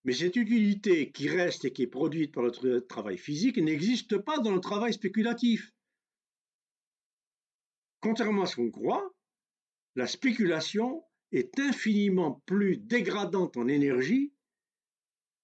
Mais 0.03 0.13
cette 0.13 0.35
utilité 0.35 1.11
qui 1.11 1.29
reste 1.29 1.65
et 1.65 1.73
qui 1.73 1.81
est 1.81 1.87
produite 1.87 2.31
par 2.31 2.43
le 2.43 2.85
travail 2.85 3.17
physique 3.17 3.57
n'existe 3.57 4.19
pas 4.19 4.37
dans 4.37 4.53
le 4.53 4.61
travail 4.61 4.93
spéculatif. 4.93 5.73
Contrairement 8.01 8.43
à 8.43 8.45
ce 8.45 8.57
qu'on 8.57 8.69
croit, 8.69 9.15
la 9.95 10.05
spéculation 10.05 11.03
est 11.31 11.59
infiniment 11.59 12.43
plus 12.45 12.77
dégradante 12.77 13.57
en 13.57 13.67
énergie 13.67 14.31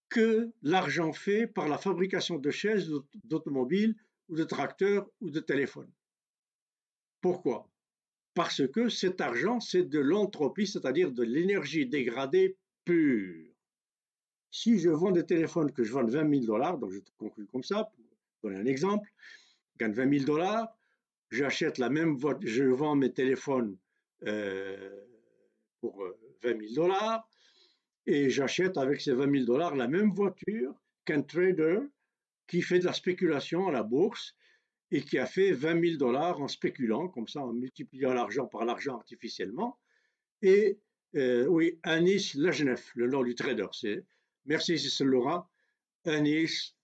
que 0.09 0.51
l'argent 0.63 1.13
fait 1.13 1.47
par 1.47 1.67
la 1.67 1.77
fabrication 1.77 2.37
de 2.37 2.51
chaises, 2.51 2.91
d'automobiles 3.23 3.95
ou 4.27 4.35
de 4.35 4.43
tracteurs 4.43 5.09
ou 5.21 5.29
de 5.29 5.39
téléphones. 5.39 5.91
Pourquoi? 7.21 7.69
Parce 8.33 8.65
que 8.67 8.89
cet 8.89 9.21
argent, 9.21 9.59
c'est 9.59 9.83
de 9.83 9.99
l'entropie, 9.99 10.67
c'est-à-dire 10.67 11.11
de 11.11 11.23
l'énergie 11.23 11.85
dégradée 11.85 12.57
pure. 12.85 13.49
Si 14.51 14.79
je 14.79 14.89
vends 14.89 15.11
des 15.11 15.25
téléphones 15.25 15.71
que 15.71 15.83
je 15.83 15.91
vends 15.91 16.05
20 16.05 16.29
000 16.29 16.45
dollars, 16.45 16.77
donc 16.77 16.91
je 16.91 16.99
conclue 17.17 17.45
comme 17.47 17.63
ça, 17.63 17.91
pour 18.41 18.49
donner 18.49 18.61
un 18.61 18.65
exemple, 18.65 19.11
je 19.73 19.85
gagne 19.85 19.93
20 19.93 20.09
000 20.19 20.25
dollars, 20.25 20.75
j'achète 21.29 21.77
la 21.77 21.89
même 21.89 22.17
je 22.41 22.63
vends 22.63 22.95
mes 22.95 23.11
téléphones 23.11 23.77
euh, 24.25 25.05
pour 25.81 26.03
20 26.43 26.49
euh, 26.49 26.59
000 26.59 26.73
dollars, 26.73 27.27
et 28.09 28.29
j'achète 28.31 28.77
avec 28.77 29.01
ces 29.01 29.13
20 29.13 29.31
000 29.31 29.45
dollars 29.45 29.75
la 29.75 29.87
même 29.87 30.11
voiture 30.11 30.73
qu'un 31.05 31.21
trader 31.21 31.81
qui 32.47 32.63
fait 32.63 32.79
de 32.79 32.85
la 32.85 32.93
spéculation 32.93 33.67
à 33.67 33.71
la 33.71 33.83
bourse 33.83 34.35
et 34.89 35.03
qui 35.03 35.19
a 35.19 35.27
fait 35.27 35.51
20 35.51 35.79
000 35.79 35.97
dollars 35.97 36.41
en 36.41 36.47
spéculant, 36.47 37.07
comme 37.07 37.27
ça, 37.27 37.41
en 37.41 37.53
multipliant 37.53 38.11
l'argent 38.11 38.47
par 38.47 38.65
l'argent 38.65 38.95
artificiellement. 38.95 39.77
Et 40.41 40.79
euh, 41.15 41.45
oui, 41.45 41.79
Anis 41.83 42.33
Lejnev, 42.33 42.81
le 42.95 43.07
nom 43.07 43.23
du 43.23 43.35
trader. 43.35 43.67
C'est, 43.73 44.03
merci, 44.45 44.79
c'est 44.79 45.03
Laura. 45.03 45.47
Anis 46.05 46.75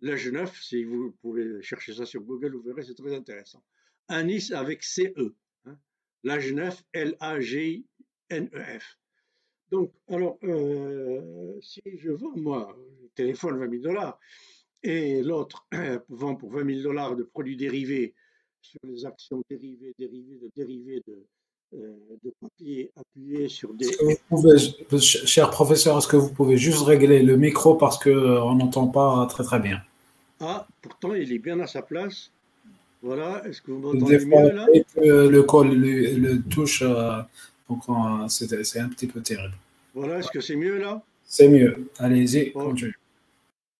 Lejnev, 0.00 0.50
si 0.60 0.82
vous 0.82 1.12
pouvez 1.22 1.62
chercher 1.62 1.94
ça 1.94 2.04
sur 2.04 2.22
Google, 2.22 2.56
vous 2.56 2.62
verrez, 2.62 2.82
c'est 2.82 2.96
très 2.96 3.14
intéressant. 3.14 3.62
Anis 4.08 4.50
avec 4.50 4.82
CE. 4.82 5.36
Hein. 5.66 5.78
Lejnev, 6.24 6.82
L-A-G-N-E-F. 6.92 8.98
Donc, 9.74 9.90
alors, 10.08 10.38
euh, 10.44 11.58
si 11.60 11.82
je 11.98 12.12
vends, 12.12 12.36
moi, 12.36 12.76
le 13.02 13.08
téléphone 13.16 13.58
20 13.58 13.70
000 13.70 13.82
dollars, 13.82 14.20
et 14.84 15.20
l'autre 15.20 15.66
vend 16.08 16.36
pour 16.36 16.52
20 16.52 16.64
000 16.64 16.82
dollars 16.82 17.16
de 17.16 17.24
produits 17.24 17.56
dérivés 17.56 18.14
sur 18.62 18.78
les 18.84 19.04
actions 19.04 19.42
dérivées, 19.50 19.92
dérivées, 19.98 20.38
de 20.40 20.50
dérivés 20.54 21.02
de, 21.08 21.26
euh, 21.74 21.96
de 22.22 22.32
papier 22.40 22.92
appuyé 22.94 23.48
sur 23.48 23.74
des. 23.74 23.90
cher 25.00 25.50
professeur, 25.50 25.98
est-ce 25.98 26.06
que 26.06 26.16
vous 26.16 26.32
pouvez 26.32 26.56
juste 26.56 26.82
régler 26.82 27.24
le 27.24 27.36
micro 27.36 27.74
parce 27.74 27.98
qu'on 27.98 28.10
euh, 28.10 28.54
n'entend 28.54 28.86
pas 28.86 29.26
très 29.28 29.42
très 29.42 29.58
bien? 29.58 29.82
Ah, 30.38 30.68
pourtant 30.82 31.14
il 31.14 31.32
est 31.32 31.40
bien 31.40 31.58
à 31.58 31.66
sa 31.66 31.82
place. 31.82 32.30
Voilà, 33.02 33.42
est-ce 33.44 33.60
que 33.60 33.72
vous 33.72 33.80
m'entendez 33.80 34.24
mieux 34.24 34.52
là? 34.52 34.66
Le 34.96 35.40
col 35.40 35.74
le, 35.74 36.42
touche, 36.42 36.82
euh, 36.82 37.20
donc 37.68 37.82
c'est 38.28 38.78
un 38.78 38.88
petit 38.88 39.08
peu 39.08 39.20
terrible. 39.20 39.54
Voilà, 39.94 40.18
est-ce 40.18 40.30
que 40.30 40.40
c'est 40.40 40.56
mieux 40.56 40.78
là? 40.78 41.04
C'est 41.22 41.48
mieux. 41.48 41.88
Allez-y, 41.98 42.52
continue. 42.52 42.98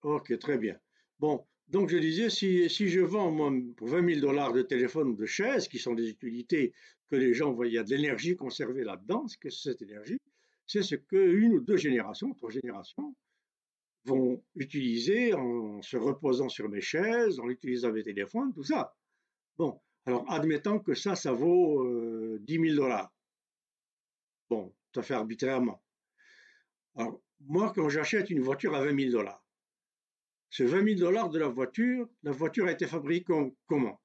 Ok, 0.02 0.38
très 0.38 0.58
bien. 0.58 0.76
Bon, 1.18 1.44
donc 1.68 1.88
je 1.88 1.96
disais, 1.98 2.30
si, 2.30 2.70
si 2.70 2.88
je 2.88 3.00
vends 3.00 3.32
moi, 3.32 3.52
pour 3.76 3.88
20 3.88 4.14
000 4.14 4.20
dollars 4.20 4.52
de 4.52 4.62
téléphone 4.62 5.08
ou 5.08 5.16
de 5.16 5.26
chaises, 5.26 5.66
qui 5.66 5.78
sont 5.78 5.94
des 5.94 6.08
utilités 6.08 6.72
que 7.10 7.16
les 7.16 7.34
gens 7.34 7.52
voient, 7.52 7.66
il 7.66 7.72
y 7.72 7.78
a 7.78 7.82
de 7.82 7.90
l'énergie 7.90 8.36
conservée 8.36 8.84
là-dedans, 8.84 9.26
ce 9.26 9.36
que 9.36 9.50
cette 9.50 9.82
énergie 9.82 10.18
C'est 10.66 10.82
ce 10.82 10.94
qu'une 10.94 11.54
ou 11.54 11.60
deux 11.60 11.76
générations, 11.76 12.32
trois 12.34 12.50
générations, 12.50 13.14
vont 14.04 14.42
utiliser 14.54 15.34
en 15.34 15.82
se 15.82 15.96
reposant 15.96 16.48
sur 16.48 16.68
mes 16.68 16.80
chaises, 16.80 17.40
en 17.40 17.48
utilisant 17.48 17.92
mes 17.92 18.02
téléphones, 18.02 18.52
tout 18.52 18.62
ça. 18.62 18.94
Bon, 19.58 19.80
alors 20.06 20.24
admettons 20.30 20.78
que 20.78 20.94
ça, 20.94 21.16
ça 21.16 21.32
vaut 21.32 22.38
10 22.38 22.60
000 22.60 22.76
dollars. 22.76 23.12
Bon, 24.48 24.72
tout 24.92 25.00
à 25.00 25.02
fait 25.02 25.14
arbitrairement. 25.14 25.80
Alors, 26.96 27.20
moi, 27.40 27.72
quand 27.74 27.88
j'achète 27.88 28.30
une 28.30 28.40
voiture 28.40 28.74
à 28.74 28.84
20 28.84 28.98
000 28.98 29.12
dollars, 29.12 29.44
ce 30.50 30.62
20 30.62 30.84
000 30.84 31.00
dollars 31.00 31.30
de 31.30 31.38
la 31.38 31.48
voiture, 31.48 32.08
la 32.22 32.30
voiture 32.30 32.66
a 32.66 32.72
été 32.72 32.86
fabriquée 32.86 33.34
comment? 33.66 34.00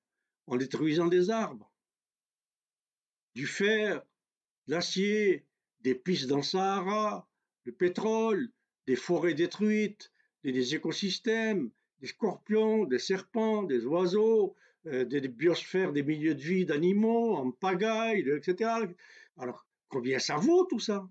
En 0.47 0.57
détruisant 0.57 1.07
des 1.07 1.29
arbres, 1.29 1.71
du 3.35 3.45
fer, 3.45 4.01
l'acier, 4.67 5.45
des 5.81 5.95
pistes 5.95 6.27
dans 6.27 6.37
le 6.37 6.43
Sahara, 6.43 7.29
le 7.65 7.71
pétrole, 7.71 8.51
des 8.87 8.95
forêts 8.95 9.35
détruites, 9.35 10.11
des, 10.43 10.75
écosystèmes, 10.75 11.69
des 11.99 12.07
scorpions, 12.07 12.85
des 12.85 12.99
serpents, 12.99 13.63
des 13.63 13.85
oiseaux, 13.85 14.55
euh, 14.87 15.05
des, 15.05 15.27
biosphères, 15.27 15.93
des 15.93 16.03
milieux 16.03 16.33
de 16.33 16.41
vie 16.41 16.65
d'animaux, 16.65 17.35
en 17.35 17.51
pagaille, 17.51 18.27
etc. 18.29 18.71
Alors, 19.37 19.67
combien 19.89 20.17
ça 20.17 20.37
vaut 20.37 20.65
tout 20.65 20.79
ça? 20.79 21.07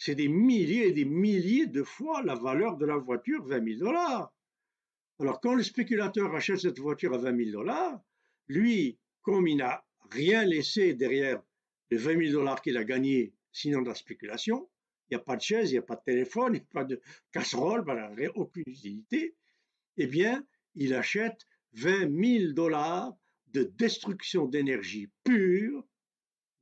C'est 0.00 0.14
des 0.14 0.28
milliers 0.28 0.88
et 0.88 0.92
des 0.92 1.04
milliers 1.04 1.66
de 1.66 1.82
fois 1.82 2.22
la 2.22 2.34
valeur 2.34 2.78
de 2.78 2.86
la 2.86 2.96
voiture, 2.96 3.44
20 3.44 3.64
000 3.76 3.80
dollars. 3.80 4.32
Alors 5.18 5.42
quand 5.42 5.54
le 5.54 5.62
spéculateur 5.62 6.34
achète 6.34 6.60
cette 6.60 6.78
voiture 6.78 7.12
à 7.12 7.18
20 7.18 7.36
000 7.36 7.50
dollars, 7.50 8.00
lui, 8.48 8.98
comme 9.20 9.46
il 9.46 9.58
n'a 9.58 9.84
rien 10.10 10.42
laissé 10.46 10.94
derrière 10.94 11.42
les 11.90 11.98
20 11.98 12.28
000 12.28 12.32
dollars 12.32 12.62
qu'il 12.62 12.78
a 12.78 12.84
gagnés, 12.84 13.34
sinon 13.52 13.82
de 13.82 13.88
la 13.88 13.94
spéculation, 13.94 14.70
il 15.10 15.16
n'y 15.16 15.20
a 15.20 15.22
pas 15.22 15.36
de 15.36 15.42
chaise, 15.42 15.70
il 15.70 15.74
n'y 15.74 15.78
a 15.78 15.82
pas 15.82 15.96
de 15.96 16.04
téléphone, 16.06 16.54
il 16.54 16.60
n'y 16.60 16.66
a 16.66 16.72
pas 16.72 16.84
de 16.84 16.98
casserole, 17.30 17.84
aucune 18.36 18.64
utilité, 18.66 19.34
eh 19.98 20.06
bien, 20.06 20.42
il 20.76 20.94
achète 20.94 21.46
20 21.74 22.38
000 22.38 22.52
dollars 22.54 23.14
de 23.48 23.64
destruction 23.64 24.46
d'énergie 24.46 25.10
pure, 25.24 25.86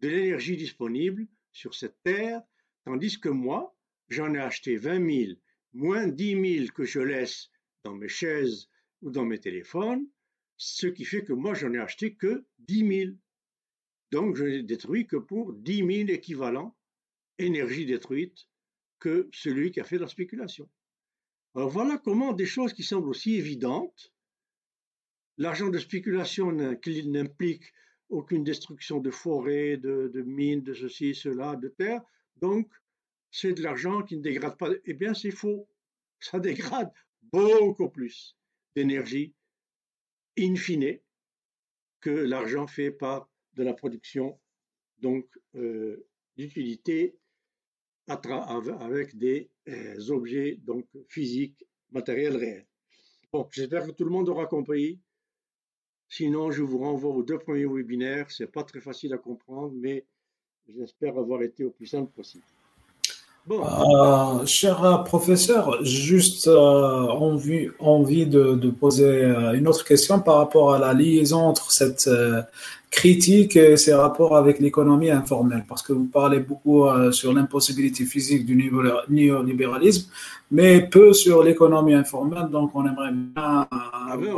de 0.01 0.09
l'énergie 0.09 0.57
disponible 0.57 1.28
sur 1.53 1.76
cette 1.76 2.03
terre 2.03 2.43
Tandis 2.89 3.20
que 3.20 3.28
moi, 3.28 3.76
j'en 4.09 4.32
ai 4.32 4.39
acheté 4.39 4.78
20 4.78 5.26
000, 5.26 5.32
moins 5.74 6.09
10 6.09 6.59
000 6.61 6.72
que 6.74 6.86
je 6.86 7.01
laisse 7.01 7.51
dans 7.84 7.95
mes 7.95 8.09
chaises 8.09 8.70
ou 9.03 9.11
dans 9.11 9.26
mes 9.26 9.39
téléphones, 9.39 10.09
ce 10.57 10.86
qui 10.86 11.05
fait 11.05 11.22
que 11.22 11.34
moi, 11.34 11.53
j'en 11.53 11.74
ai 11.74 11.78
acheté 11.80 12.14
que 12.14 12.47
10 12.61 13.05
000. 13.05 13.16
Donc, 14.11 14.36
je 14.36 14.45
n'ai 14.45 14.62
détruit 14.62 15.07
que 15.07 15.18
pour 15.18 15.53
10 15.53 15.76
000 15.76 15.89
équivalents 16.09 16.78
énergie 17.36 17.84
détruite 17.84 18.49
que 19.01 19.28
celui 19.34 19.70
qui 19.70 19.80
a 19.80 19.84
fait 19.84 19.99
la 19.99 20.09
spéculation. 20.09 20.66
Alors 21.55 21.68
voilà 21.68 21.99
comment 21.99 22.32
des 22.32 22.47
choses 22.47 22.72
qui 22.72 22.84
semblent 22.84 23.11
aussi 23.11 23.34
évidentes, 23.34 24.14
l'argent 25.36 25.68
de 25.68 25.78
spéculation 25.78 26.53
n'implique 26.53 27.70
aucune 28.09 28.45
destruction 28.45 28.99
de 28.99 29.11
forêts, 29.11 29.76
de, 29.76 30.11
de, 30.14 30.22
mines, 30.22 30.62
de 30.62 30.72
ceci, 30.72 31.14
cela, 31.14 31.55
de 31.55 31.68
terre, 31.68 32.01
donc, 32.41 32.70
c'est 33.30 33.53
de 33.53 33.62
l'argent 33.62 34.03
qui 34.03 34.16
ne 34.16 34.22
dégrade 34.22 34.57
pas. 34.57 34.70
Eh 34.84 34.95
bien, 34.95 35.14
c'est 35.14 35.30
faux. 35.30 35.68
Ça 36.20 36.39
dégrade 36.41 36.91
beaucoup 37.32 37.89
plus 37.89 38.36
d'énergie 38.74 39.34
in 40.39 40.55
fine 40.55 40.99
que 42.01 42.11
l'argent 42.11 42.66
fait 42.66 42.91
par 42.91 43.28
de 43.55 43.64
la 43.64 43.74
production 43.74 44.39
donc 44.99 45.26
euh, 45.57 46.07
d'utilité 46.36 47.18
avec 48.07 49.18
des 49.18 49.51
euh, 49.68 50.09
objets 50.09 50.57
donc 50.62 50.86
physiques, 51.09 51.66
matériels 51.91 52.36
réels. 52.36 52.66
Bon, 53.32 53.47
j'espère 53.53 53.84
que 53.84 53.91
tout 53.91 54.05
le 54.05 54.11
monde 54.11 54.28
aura 54.30 54.47
compris. 54.47 54.99
Sinon, 56.09 56.51
je 56.51 56.62
vous 56.62 56.78
renvoie 56.78 57.11
aux 57.11 57.22
deux 57.22 57.39
premiers 57.39 57.66
webinaires. 57.66 58.30
C'est 58.30 58.51
pas 58.51 58.64
très 58.64 58.80
facile 58.80 59.12
à 59.12 59.18
comprendre, 59.18 59.74
mais 59.76 60.07
J'espère 60.77 61.16
avoir 61.19 61.43
été 61.43 61.64
au 61.64 61.71
plus 61.71 61.87
simple 61.87 62.11
possible. 62.14 62.45
Euh, 63.51 64.45
cher 64.45 65.05
professeur, 65.05 65.83
juste 65.83 66.49
euh, 66.49 66.55
envie, 66.55 67.69
envie 67.79 68.27
de, 68.27 68.55
de, 68.55 68.71
poser 68.71 69.07
euh, 69.07 69.53
une 69.55 69.66
autre 69.69 69.85
question 69.85 70.21
par 70.21 70.37
rapport 70.37 70.75
à 70.75 70.79
la 70.79 70.93
liaison 70.93 71.39
entre 71.39 71.73
cette 71.73 72.11
critique 72.91 73.57
et 73.57 73.79
ses 73.79 73.95
rapports 73.95 74.37
avec 74.37 74.61
l'économie 74.61 75.11
informelle, 75.11 75.64
parce 75.66 75.83
que 75.83 75.95
vous 75.95 76.07
parlez 76.07 76.41
beaucoup 76.41 76.87
sur 77.12 77.33
l'impossibilité 77.33 78.05
physique 78.05 78.45
du 78.47 78.71
néolibéralisme, 79.09 80.11
mais 80.51 80.87
peu 80.87 81.12
sur 81.12 81.43
l'économie 81.43 81.95
informelle, 81.95 82.49
donc 82.51 82.71
on 82.75 82.87
aimerait 82.87 83.12
bien 83.12 83.66
ah 83.71 84.16
ben 84.16 84.29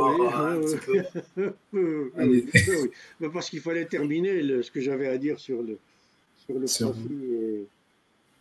oui, 1.73 2.11
oui, 2.17 3.29
Parce 3.33 3.49
qu'il 3.49 3.61
fallait 3.61 3.85
terminer 3.85 4.61
ce 4.61 4.69
que 4.69 4.81
j'avais 4.81 5.07
à 5.07 5.17
dire 5.17 5.39
sur 5.39 5.61
le, 5.61 5.77
sur 6.67 6.89
le 6.89 6.93
profit 6.93 7.67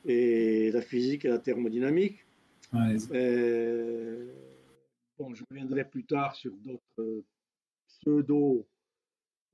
et, 0.06 0.70
la 0.70 0.80
physique 0.80 1.24
et 1.24 1.28
la 1.28 1.38
thermodynamique. 1.38 2.24
Euh, 2.74 4.26
bon, 5.18 5.34
je 5.34 5.42
reviendrai 5.50 5.84
plus 5.84 6.04
tard 6.04 6.34
sur 6.34 6.52
d'autres 6.52 7.22
pseudo 7.88 8.64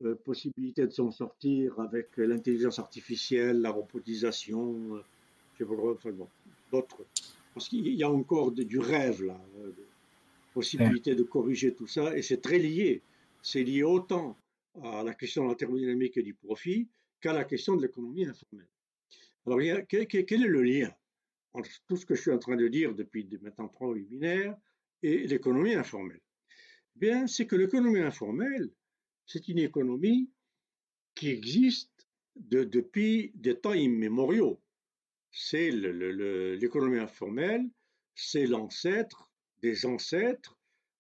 euh, 0.04 0.14
possibilités 0.14 0.86
de 0.86 0.92
s'en 0.92 1.11
sortir 1.11 1.80
avec 1.80 2.16
l'intelligence 2.18 2.78
artificielle, 2.78 3.62
la 3.62 3.70
robotisation, 3.70 5.02
pas 5.59 5.64
bon, 6.12 6.28
d'autres. 6.70 7.04
Parce 7.54 7.68
qu'il 7.68 7.88
y 7.88 8.02
a 8.02 8.11
encore 8.11 8.52
du 8.52 8.78
rêve 8.78 9.24
là, 9.24 9.40
euh, 9.59 9.72
possibilité 10.52 11.14
de 11.14 11.22
corriger 11.22 11.72
tout 11.72 11.86
ça, 11.86 12.16
et 12.16 12.22
c'est 12.22 12.42
très 12.42 12.59
lié. 12.59 13.00
C'est 13.42 13.62
lié 13.62 13.82
autant 13.82 14.36
à 14.82 15.02
la 15.02 15.14
question 15.14 15.44
de 15.44 15.48
la 15.50 15.54
thermodynamique 15.54 16.18
et 16.18 16.22
du 16.22 16.34
profit 16.34 16.86
qu'à 17.20 17.32
la 17.32 17.44
question 17.44 17.76
de 17.76 17.82
l'économie 17.82 18.26
informelle. 18.26 18.68
Alors, 19.46 19.60
quel, 19.88 20.02
est 20.02 20.36
le 20.36 20.62
lien 20.62 20.92
entre 21.52 21.70
tout 21.86 21.96
ce 21.96 22.04
que 22.04 22.14
je 22.14 22.22
suis 22.22 22.32
en 22.32 22.38
train 22.38 22.56
de 22.56 22.68
dire 22.68 22.94
depuis 22.94 23.28
maintenant 23.40 23.68
trois 23.68 23.94
webinaires 23.94 24.56
et 25.02 25.26
l'économie 25.26 25.74
informelle? 25.74 26.20
Eh 26.96 26.98
Bien, 26.98 27.26
c'est 27.26 27.46
que 27.46 27.56
l'économie 27.56 28.00
informelle, 28.00 28.70
c'est 29.24 29.48
une 29.48 29.58
économie 29.58 30.30
qui 31.14 31.28
existe 31.28 32.06
depuis 32.34 33.32
des 33.34 33.58
temps 33.58 33.72
immémoriaux. 33.72 34.60
C'est 35.30 35.70
l'économie 35.70 36.98
informelle, 36.98 37.68
c'est 38.14 38.46
l'ancêtre 38.46 39.30
des 39.62 39.86
ancêtres 39.86 40.58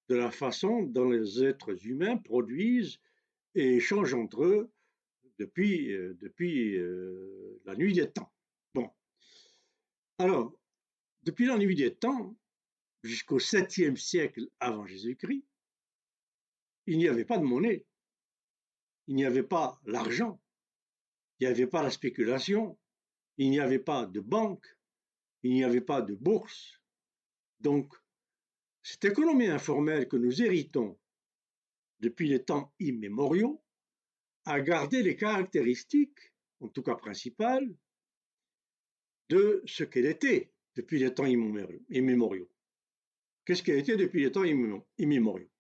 de 0.08 0.14
la 0.14 0.30
façon 0.30 0.82
dont 0.82 1.10
les 1.10 1.42
êtres 1.42 1.86
humains 1.86 2.16
produisent 2.16 2.98
et 3.54 3.76
échangent 3.76 4.14
entre 4.14 4.44
eux 4.44 4.70
depuis, 5.38 5.92
euh, 5.92 6.14
depuis 6.20 6.76
euh, 6.76 7.60
la 7.64 7.74
nuit 7.76 7.92
des 7.92 8.10
temps. 8.10 8.32
Bon. 8.74 8.90
Alors, 10.18 10.58
depuis 11.22 11.46
la 11.46 11.58
nuit 11.58 11.74
des 11.74 11.94
temps, 11.94 12.36
jusqu'au 13.02 13.38
7e 13.38 13.96
siècle 13.96 14.48
avant 14.60 14.86
Jésus-Christ, 14.86 15.44
il 16.86 16.98
n'y 16.98 17.08
avait 17.08 17.24
pas 17.24 17.38
de 17.38 17.44
monnaie, 17.44 17.84
il 19.08 19.16
n'y 19.16 19.24
avait 19.24 19.42
pas 19.42 19.80
l'argent, 19.84 20.40
il 21.38 21.46
n'y 21.46 21.52
avait 21.52 21.66
pas 21.66 21.82
la 21.82 21.90
spéculation, 21.90 22.78
il 23.38 23.50
n'y 23.50 23.60
avait 23.60 23.80
pas 23.80 24.06
de 24.06 24.20
banque, 24.20 24.66
il 25.42 25.52
n'y 25.52 25.64
avait 25.64 25.80
pas 25.80 26.00
de 26.00 26.14
bourse. 26.14 26.80
Donc, 27.60 27.92
cette 28.82 29.04
économie 29.04 29.48
informelle 29.48 30.08
que 30.08 30.16
nous 30.16 30.42
héritons 30.42 30.98
depuis 32.00 32.28
les 32.28 32.44
temps 32.44 32.72
immémoriaux 32.78 33.62
à 34.46 34.60
garder 34.60 35.02
les 35.02 35.16
caractéristiques, 35.16 36.32
en 36.60 36.68
tout 36.68 36.82
cas 36.82 36.94
principales, 36.94 37.68
de 39.28 39.62
ce 39.66 39.82
qu'elle 39.82 40.06
était 40.06 40.52
depuis 40.76 41.00
les 41.00 41.12
temps 41.12 41.26
immémoriaux. 41.26 42.48
Qu'est-ce 43.44 43.68
a 43.70 43.74
été 43.74 43.96
depuis 43.96 44.22
les 44.22 44.32
temps 44.32 44.44
immémoriaux? 44.98 45.50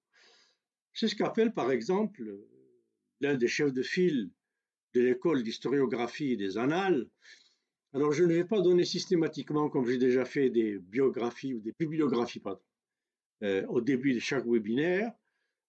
C'est 0.92 1.08
ce 1.08 1.16
qu'appelle 1.16 1.52
par 1.52 1.72
exemple 1.72 2.22
l'un 3.20 3.34
des 3.34 3.48
chefs 3.48 3.72
de 3.72 3.82
file 3.82 4.30
de 4.94 5.00
l'école 5.00 5.42
d'historiographie 5.42 6.36
des 6.36 6.56
annales. 6.56 7.08
Alors 7.92 8.12
je 8.12 8.24
ne 8.24 8.34
vais 8.34 8.44
pas 8.44 8.60
donner 8.60 8.84
systématiquement, 8.84 9.68
comme 9.68 9.86
j'ai 9.86 9.98
déjà 9.98 10.24
fait, 10.24 10.48
des 10.48 10.78
biographies 10.78 11.54
ou 11.54 11.60
des 11.60 11.74
bibliographies 11.78 12.40
pardon, 12.40 12.62
euh, 13.42 13.66
au 13.66 13.80
début 13.80 14.14
de 14.14 14.20
chaque 14.20 14.46
webinaire. 14.46 15.12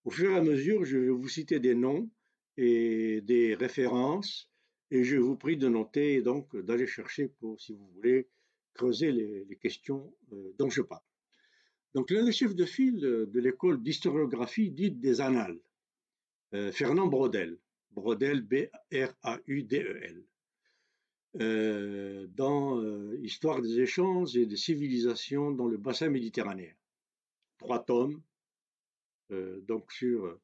Au 0.05 0.11
fur 0.11 0.31
et 0.31 0.35
à 0.35 0.41
mesure, 0.41 0.85
je 0.85 0.97
vais 0.97 1.09
vous 1.09 1.27
citer 1.27 1.59
des 1.59 1.75
noms 1.75 2.09
et 2.57 3.21
des 3.21 3.55
références 3.55 4.49
et 4.91 5.03
je 5.03 5.17
vous 5.17 5.35
prie 5.35 5.57
de 5.57 5.67
noter 5.67 6.21
donc 6.21 6.55
d'aller 6.55 6.87
chercher 6.87 7.27
pour, 7.27 7.59
si 7.59 7.73
vous 7.73 7.87
voulez, 7.95 8.27
creuser 8.73 9.11
les, 9.11 9.57
questions 9.57 10.13
euh, 10.31 10.53
dont 10.57 10.69
je 10.69 10.81
parle. 10.81 11.01
Donc 11.93 12.11
l'un 12.11 12.23
des 12.23 12.31
chefs 12.31 12.55
de 12.55 12.65
file 12.65 12.99
de 12.99 13.39
l'école 13.39 13.81
d'historiographie 13.81 14.69
dite 14.69 14.99
des 14.99 15.19
annales, 15.19 15.59
euh, 16.53 16.71
Fernand 16.71 17.07
Brodel, 17.07 17.57
Brodel 17.91 18.41
B-R-A-U-D-E-L, 18.41 20.23
euh, 21.41 22.27
dans 22.35 22.81
Histoire 23.15 23.61
des 23.61 23.79
échanges 23.81 24.37
et 24.37 24.45
des 24.45 24.55
civilisations 24.55 25.51
dans 25.51 25.67
le 25.67 25.77
bassin 25.77 26.09
méditerranéen. 26.09 26.73
Trois 27.57 27.83
tomes, 27.83 28.21
donc 29.29 29.91
sur 29.91 30.39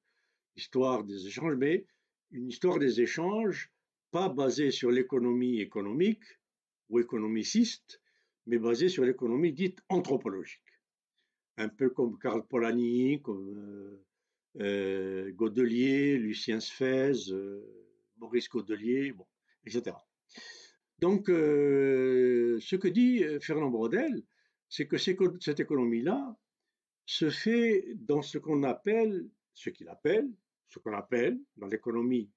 Histoire 0.56 1.04
des 1.04 1.28
échanges, 1.28 1.56
mais 1.56 1.86
une 2.34 2.50
histoire 2.50 2.80
des 2.80 3.00
échanges 3.00 3.72
pas 4.12 4.30
basée 4.30 4.72
sur 4.72 4.92
l'économie 4.92 5.60
économique 5.60 6.24
ou 6.90 7.00
économiciste, 7.00 8.02
mais 8.48 8.58
basée 8.58 8.90
sur 8.90 9.06
l'économie 9.06 9.54
dite 9.54 9.80
anthropologique. 9.90 10.62
Un 11.58 11.70
peu 11.70 11.90
comme 11.90 12.18
Karl 12.20 12.46
Polanyi, 12.46 13.22
comme 13.22 13.58
euh, 13.58 14.06
euh, 14.62 15.32
Godelier, 15.32 16.18
Lucien 16.18 16.60
Sfez, 16.60 17.32
euh, 17.32 17.62
Maurice 18.18 18.50
Godelier, 18.50 19.12
bon, 19.12 19.28
etc. 19.66 19.96
Donc, 21.00 21.26
ce 21.28 22.76
que 22.76 22.88
dit 22.88 23.24
Fernand 23.42 23.70
Brodel, 23.70 24.24
c'est 24.70 24.88
que 24.88 24.98
cette 24.98 25.60
économie-là 25.60 26.38
se 27.06 27.30
fait 27.30 27.94
dans 27.96 28.22
ce 28.22 28.38
qu'on 28.38 28.64
appelle, 28.64 29.28
ce 29.54 29.70
qu'il 29.70 29.90
appelle, 29.90 30.30
ce 30.74 30.80
qu'on 30.80 30.94
appelle 30.94 31.40
dans 31.56 31.68
l'économie 31.68 32.30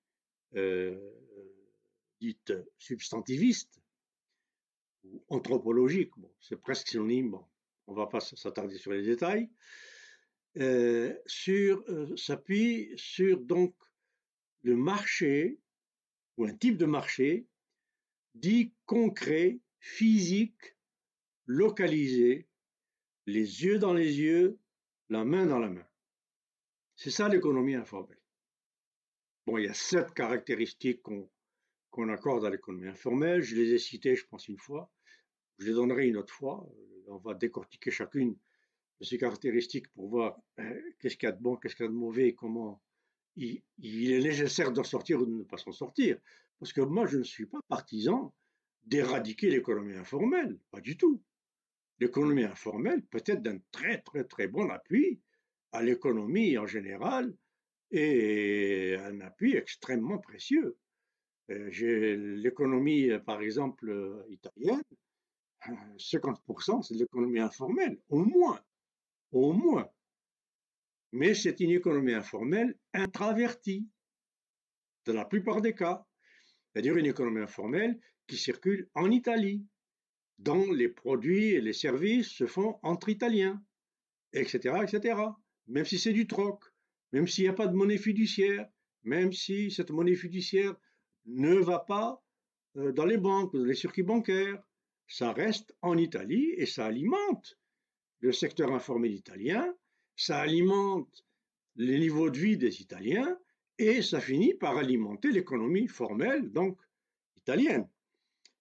dite 2.20 2.52
substantiviste 2.78 3.80
ou 5.04 5.22
anthropologique, 5.28 6.12
c'est 6.40 6.60
presque 6.60 6.88
synonyme, 6.88 7.38
on 7.86 7.92
ne 7.92 7.96
va 7.96 8.06
pas 8.06 8.20
s'attarder 8.20 8.78
sur 8.78 8.92
les 8.92 9.02
détails, 9.02 9.48
euh, 10.58 11.14
euh, 11.48 12.16
s'appuie 12.16 12.92
sur 12.96 13.38
donc 13.40 13.74
le 14.62 14.76
marché 14.76 15.58
ou 16.36 16.44
un 16.44 16.54
type 16.54 16.76
de 16.76 16.86
marché 16.86 17.46
dit 18.34 18.72
concret, 18.84 19.60
physique, 19.78 20.76
localisé, 21.46 22.48
les 23.26 23.64
yeux 23.64 23.78
dans 23.78 23.94
les 23.94 24.18
yeux, 24.18 24.58
la 25.08 25.24
main 25.24 25.46
dans 25.46 25.58
la 25.58 25.68
main. 25.68 25.86
C'est 26.96 27.10
ça 27.10 27.28
l'économie 27.28 27.74
informelle. 27.74 28.18
Bon, 29.46 29.58
il 29.58 29.66
y 29.66 29.68
a 29.68 29.74
sept 29.74 30.12
caractéristiques 30.12 31.02
qu'on 31.02 31.30
qu'on 31.96 32.10
accorde 32.10 32.44
à 32.44 32.50
l'économie 32.50 32.88
informelle. 32.88 33.40
Je 33.40 33.56
les 33.56 33.72
ai 33.72 33.78
cités, 33.78 34.16
je 34.16 34.26
pense, 34.26 34.48
une 34.48 34.58
fois. 34.58 34.90
Je 35.58 35.66
les 35.66 35.72
donnerai 35.72 36.08
une 36.08 36.18
autre 36.18 36.34
fois. 36.34 36.68
On 37.06 37.16
va 37.16 37.32
décortiquer 37.32 37.90
chacune 37.90 38.36
de 39.00 39.04
ces 39.06 39.16
caractéristiques 39.16 39.88
pour 39.94 40.08
voir 40.08 40.38
euh, 40.58 40.80
qu'est-ce 40.98 41.16
qu'il 41.16 41.26
y 41.26 41.30
a 41.30 41.32
de 41.32 41.40
bon, 41.40 41.56
qu'est-ce 41.56 41.74
qu'il 41.74 41.84
y 41.84 41.88
a 41.88 41.90
de 41.90 41.96
mauvais 41.96 42.34
comment 42.34 42.82
il, 43.36 43.62
est 43.78 44.22
nécessaire 44.22 44.72
d'en 44.72 44.84
sortir 44.84 45.20
ou 45.22 45.26
de 45.26 45.30
ne 45.30 45.44
pas 45.44 45.56
s'en 45.56 45.72
sortir. 45.72 46.18
Parce 46.58 46.72
que 46.74 46.82
moi, 46.82 47.06
je 47.06 47.16
ne 47.16 47.22
suis 47.22 47.46
pas 47.46 47.60
partisan 47.68 48.34
d'éradiquer 48.84 49.48
l'économie 49.48 49.96
informelle, 49.96 50.58
pas 50.70 50.82
du 50.82 50.98
tout. 50.98 51.22
L'économie 51.98 52.44
informelle 52.44 53.02
peut 53.06 53.22
être 53.24 53.42
d'un 53.42 53.58
très 53.70 54.02
très 54.02 54.24
très 54.24 54.48
bon 54.48 54.68
appui 54.68 55.20
à 55.72 55.82
l'économie 55.82 56.58
en 56.58 56.66
général 56.66 57.34
et 57.90 58.96
un 59.00 59.20
appui 59.20 59.56
extrêmement 59.56 60.18
précieux. 60.18 60.76
Euh, 61.50 62.36
l'économie, 62.36 63.10
euh, 63.10 63.20
par 63.20 63.40
exemple, 63.40 63.88
euh, 63.88 64.24
italienne, 64.28 64.82
50% 65.98 66.82
c'est 66.82 66.94
l'économie 66.94 67.40
informelle, 67.40 67.98
au 68.08 68.24
moins, 68.24 68.60
au 69.32 69.52
moins. 69.52 69.88
Mais 71.12 71.34
c'est 71.34 71.60
une 71.60 71.70
économie 71.70 72.12
informelle 72.12 72.76
intravertie, 72.92 73.88
dans 75.04 75.14
la 75.14 75.24
plupart 75.24 75.60
des 75.60 75.74
cas. 75.74 76.04
C'est-à-dire 76.72 76.96
une 76.96 77.06
économie 77.06 77.40
informelle 77.40 77.98
qui 78.26 78.36
circule 78.36 78.88
en 78.94 79.10
Italie, 79.10 79.64
dont 80.38 80.70
les 80.72 80.88
produits 80.88 81.50
et 81.50 81.60
les 81.60 81.72
services 81.72 82.28
se 82.28 82.46
font 82.46 82.78
entre 82.82 83.08
Italiens, 83.08 83.62
etc., 84.32 84.80
etc. 84.82 85.20
Même 85.68 85.84
si 85.84 85.98
c'est 85.98 86.12
du 86.12 86.26
troc, 86.26 86.62
même 87.12 87.26
s'il 87.26 87.44
n'y 87.44 87.50
a 87.50 87.54
pas 87.54 87.66
de 87.66 87.74
monnaie 87.74 87.98
fiduciaire, 87.98 88.68
même 89.04 89.32
si 89.32 89.70
cette 89.70 89.90
monnaie 89.90 90.16
fiduciaire 90.16 90.74
ne 91.26 91.54
va 91.54 91.78
pas 91.78 92.22
euh, 92.76 92.92
dans 92.92 93.06
les 93.06 93.18
banques, 93.18 93.52
dans 93.54 93.64
les 93.64 93.74
circuits 93.74 94.02
bancaires. 94.02 94.62
Ça 95.08 95.32
reste 95.32 95.74
en 95.82 95.96
Italie 95.96 96.52
et 96.56 96.66
ça 96.66 96.86
alimente 96.86 97.58
le 98.20 98.32
secteur 98.32 98.72
informel 98.72 99.12
italien, 99.12 99.74
ça 100.16 100.38
alimente 100.38 101.24
les 101.76 101.98
niveaux 101.98 102.30
de 102.30 102.38
vie 102.38 102.56
des 102.56 102.80
Italiens 102.80 103.38
et 103.78 104.02
ça 104.02 104.20
finit 104.20 104.54
par 104.54 104.78
alimenter 104.78 105.30
l'économie 105.30 105.86
formelle, 105.86 106.50
donc 106.50 106.80
italienne. 107.36 107.88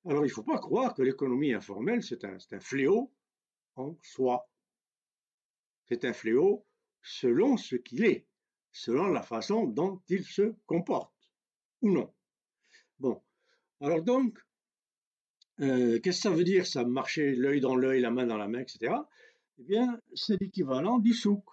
Alors 0.05 0.23
il 0.23 0.27
ne 0.27 0.33
faut 0.33 0.43
pas 0.43 0.59
croire 0.59 0.93
que 0.93 1.01
l'économie 1.01 1.53
informelle, 1.53 2.03
c'est 2.03 2.25
un, 2.25 2.37
un 2.51 2.59
fléau 2.59 3.11
en 3.75 3.97
soi. 4.03 4.47
C'est 5.87 6.05
un 6.05 6.13
fléau 6.13 6.65
selon 7.01 7.57
ce 7.57 7.75
qu'il 7.75 8.05
est, 8.05 8.27
selon 8.75 9.07
la 9.07 9.21
façon 9.21 9.65
dont 9.67 10.01
il 10.09 10.25
se 10.25 10.53
comporte, 10.65 11.13
ou 11.81 11.91
non. 11.91 12.13
Bon, 12.99 13.21
alors 13.79 14.03
donc, 14.03 14.37
euh, 15.61 15.97
qu'est-ce 16.01 16.23
que 16.23 16.29
ça 16.29 16.35
veut 16.35 16.43
dire 16.43 16.67
ça 16.67 16.83
marcher 16.83 17.35
l'œil 17.35 17.61
dans 17.61 17.77
l'œil, 17.77 18.01
la 18.01 18.11
main 18.11 18.25
dans 18.27 18.37
la 18.37 18.49
main, 18.49 18.59
etc. 18.59 18.93
Eh 19.59 19.63
bien, 19.63 19.97
c'est 20.13 20.39
l'équivalent 20.41 20.99
du 20.99 21.13
souk. 21.13 21.45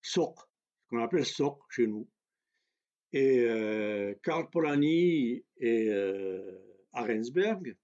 Souk, 0.00 0.38
ce 0.38 0.88
qu'on 0.88 1.02
appelle 1.02 1.26
souk 1.26 1.58
chez 1.68 1.86
nous. 1.86 2.08
Et 3.12 3.40
euh, 3.40 4.14
Karl 4.22 4.48
Polanyi 4.48 5.44
et 5.58 5.88
euh, 5.90 6.58
Arensberg, 6.94 7.76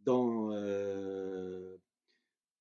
dans, 0.00 0.50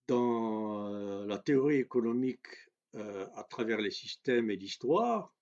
dans 0.07 1.26
la 1.26 1.38
théorie 1.38 1.80
économique 1.80 2.48
à 2.95 3.43
travers 3.43 3.80
les 3.80 3.91
systèmes 3.91 4.49
et 4.49 4.55
l'histoire, 4.55 5.35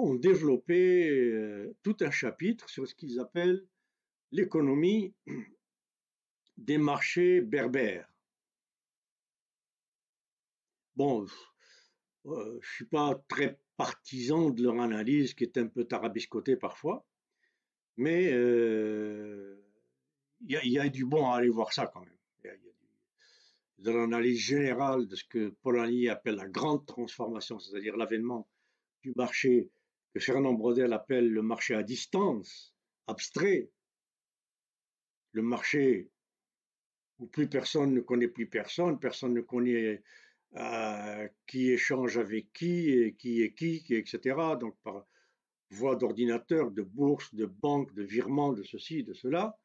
ont 0.00 0.14
développé 0.14 1.08
euh, 1.08 1.76
tout 1.82 1.96
un 2.00 2.10
chapitre 2.10 2.68
sur 2.68 2.86
ce 2.86 2.94
qu'ils 2.94 3.20
appellent 3.20 3.66
l'économie 4.32 5.14
des 6.56 6.78
marchés 6.78 7.40
berbères. 7.40 8.08
Bon, 10.96 11.26
euh, 12.26 12.58
je 12.60 12.68
ne 12.68 12.74
suis 12.74 12.84
pas 12.86 13.22
très 13.28 13.58
partisan 13.76 14.50
de 14.50 14.62
leur 14.62 14.80
analyse 14.80 15.34
qui 15.34 15.44
est 15.44 15.56
un 15.58 15.66
peu 15.66 15.84
tarabiscotée 15.84 16.56
parfois, 16.56 17.06
mais 17.96 18.30
euh, 18.32 19.62
il 20.40 20.72
y, 20.72 20.78
a 20.78 20.88
du 20.88 21.04
bon 21.04 21.30
à 21.30 21.36
aller 21.36 21.48
voir 21.48 21.72
ça 21.72 21.86
quand 21.86 22.00
même. 22.00 22.18
Il 22.44 22.48
y 22.48 22.69
de 23.80 23.90
l'analyse 23.90 24.38
générale 24.38 25.06
de 25.06 25.16
ce 25.16 25.24
que 25.24 25.48
Polanyi 25.62 26.08
appelle 26.08 26.36
la 26.36 26.48
grande 26.48 26.86
transformation, 26.86 27.58
c'est-à-dire 27.58 27.96
l'avènement 27.96 28.48
du 29.02 29.12
marché 29.16 29.70
que 30.12 30.20
Fernand 30.20 30.52
Brodel 30.52 30.92
appelle 30.92 31.30
le 31.30 31.42
marché 31.42 31.74
à 31.74 31.82
distance, 31.82 32.74
abstrait, 33.06 33.70
le 35.32 35.42
marché 35.42 36.10
où 37.18 37.26
plus 37.26 37.48
personne 37.48 37.94
ne 37.94 38.00
connaît 38.00 38.28
plus 38.28 38.48
personne, 38.48 38.98
personne 38.98 39.34
ne 39.34 39.40
connaît 39.40 40.02
euh, 40.56 41.28
qui 41.46 41.70
échange 41.70 42.18
avec 42.18 42.52
qui, 42.52 42.90
et 42.90 43.14
qui 43.14 43.42
est 43.42 43.54
qui, 43.54 43.84
etc. 43.90 44.36
Donc 44.58 44.76
par 44.82 45.06
voie 45.70 45.96
d'ordinateur, 45.96 46.70
de 46.70 46.82
bourse, 46.82 47.32
de 47.34 47.46
banque, 47.46 47.94
de 47.94 48.02
virement, 48.02 48.52
de 48.52 48.62
ceci, 48.62 49.04
de 49.04 49.14
cela, 49.14 49.56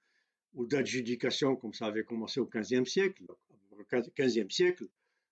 ou 0.54 0.66
d'adjudication 0.66 1.56
comme 1.56 1.74
ça 1.74 1.88
avait 1.88 2.04
commencé 2.04 2.40
au 2.40 2.46
XVe 2.46 2.86
siècle. 2.86 3.26
XVe 3.84 4.49
siècle, 4.49 4.85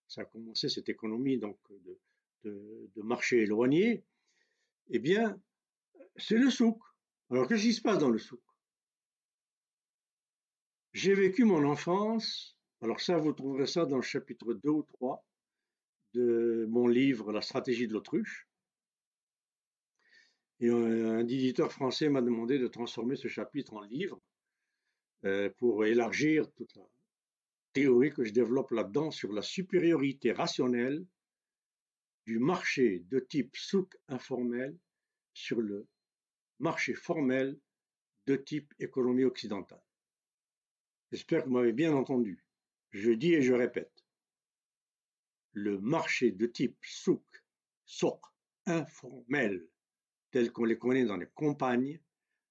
ça 0.08 0.22
a 0.22 0.26
commencé 0.26 0.70
cette 0.70 0.90
économie 0.90 1.38
donc 1.38 1.58
de, 2.44 3.02
marché 3.02 3.42
éloigné 3.42 4.04
eh 4.90 5.00
bien, 5.00 5.40
c'est 6.18 6.38
le 6.38 6.50
souk. 6.50 6.78
Alors, 7.30 7.48
qu'est-ce 7.48 7.64
qui 7.64 7.74
se 7.74 7.82
passe 7.82 7.98
dans 7.98 8.10
le 8.10 8.20
souk? 8.20 8.42
J'ai 10.92 11.14
vécu 11.14 11.44
mon 11.44 11.64
enfance 11.66 12.58
Alors 12.82 13.00
ça, 13.00 13.18
vous 13.18 13.34
trouverez 13.34 13.66
ça 13.66 13.86
dans 13.86 13.96
le 13.96 14.04
chapitre 14.04 14.54
2 14.54 14.70
ou 14.70 14.84
3 14.84 15.26
de 16.14 16.68
mon 16.70 16.88
livre 16.88 17.32
La 17.32 17.42
stratégie 17.42 17.88
de 17.88 17.94
l'autruche. 17.94 18.48
Et 20.60 20.70
un 20.70 21.20
éditeur 21.20 21.72
français 21.72 22.10
m'a 22.10 22.22
demandé 22.22 22.60
de 22.60 22.68
transformer 22.68 23.16
ce 23.16 23.28
chapitre 23.28 23.74
en 23.74 23.82
livre 23.82 24.22
euh, 25.26 25.50
pour 25.58 25.86
élargir 25.86 26.52
toute 26.52 26.76
la 26.76 26.84
théorie 27.74 28.12
que 28.12 28.24
je 28.24 28.32
développe 28.32 28.72
là-dedans 28.72 29.12
sur 29.12 29.34
la 29.34 29.42
supériorité 29.42 30.32
rationnelle 30.32 31.06
du 32.26 32.40
marché 32.40 33.04
de 33.10 33.20
type 33.20 33.56
souk 33.58 33.98
informel 34.08 34.78
sur 35.34 35.60
le 35.60 35.88
marché 36.60 36.94
formel 36.94 37.60
de 38.28 38.36
type 38.36 38.74
économie 38.80 39.26
occidentale. 39.26 39.84
J'espère 41.12 41.44
que 41.44 41.50
vous 41.50 41.56
m'avez 41.56 41.74
bien 41.74 41.94
entendu. 41.94 42.46
Je 42.92 43.12
dis 43.12 43.34
et 43.34 43.42
je 43.42 43.54
répète. 43.54 44.06
Le 45.52 45.80
marché 45.80 46.32
de 46.32 46.46
type 46.46 46.78
souk, 46.84 47.44
souk 47.86 48.22
informel, 48.66 49.68
tel 50.32 50.52
qu'on 50.52 50.66
les 50.66 50.78
connaît 50.78 51.06
dans 51.06 51.18
les 51.18 51.30
campagnes, 51.36 52.00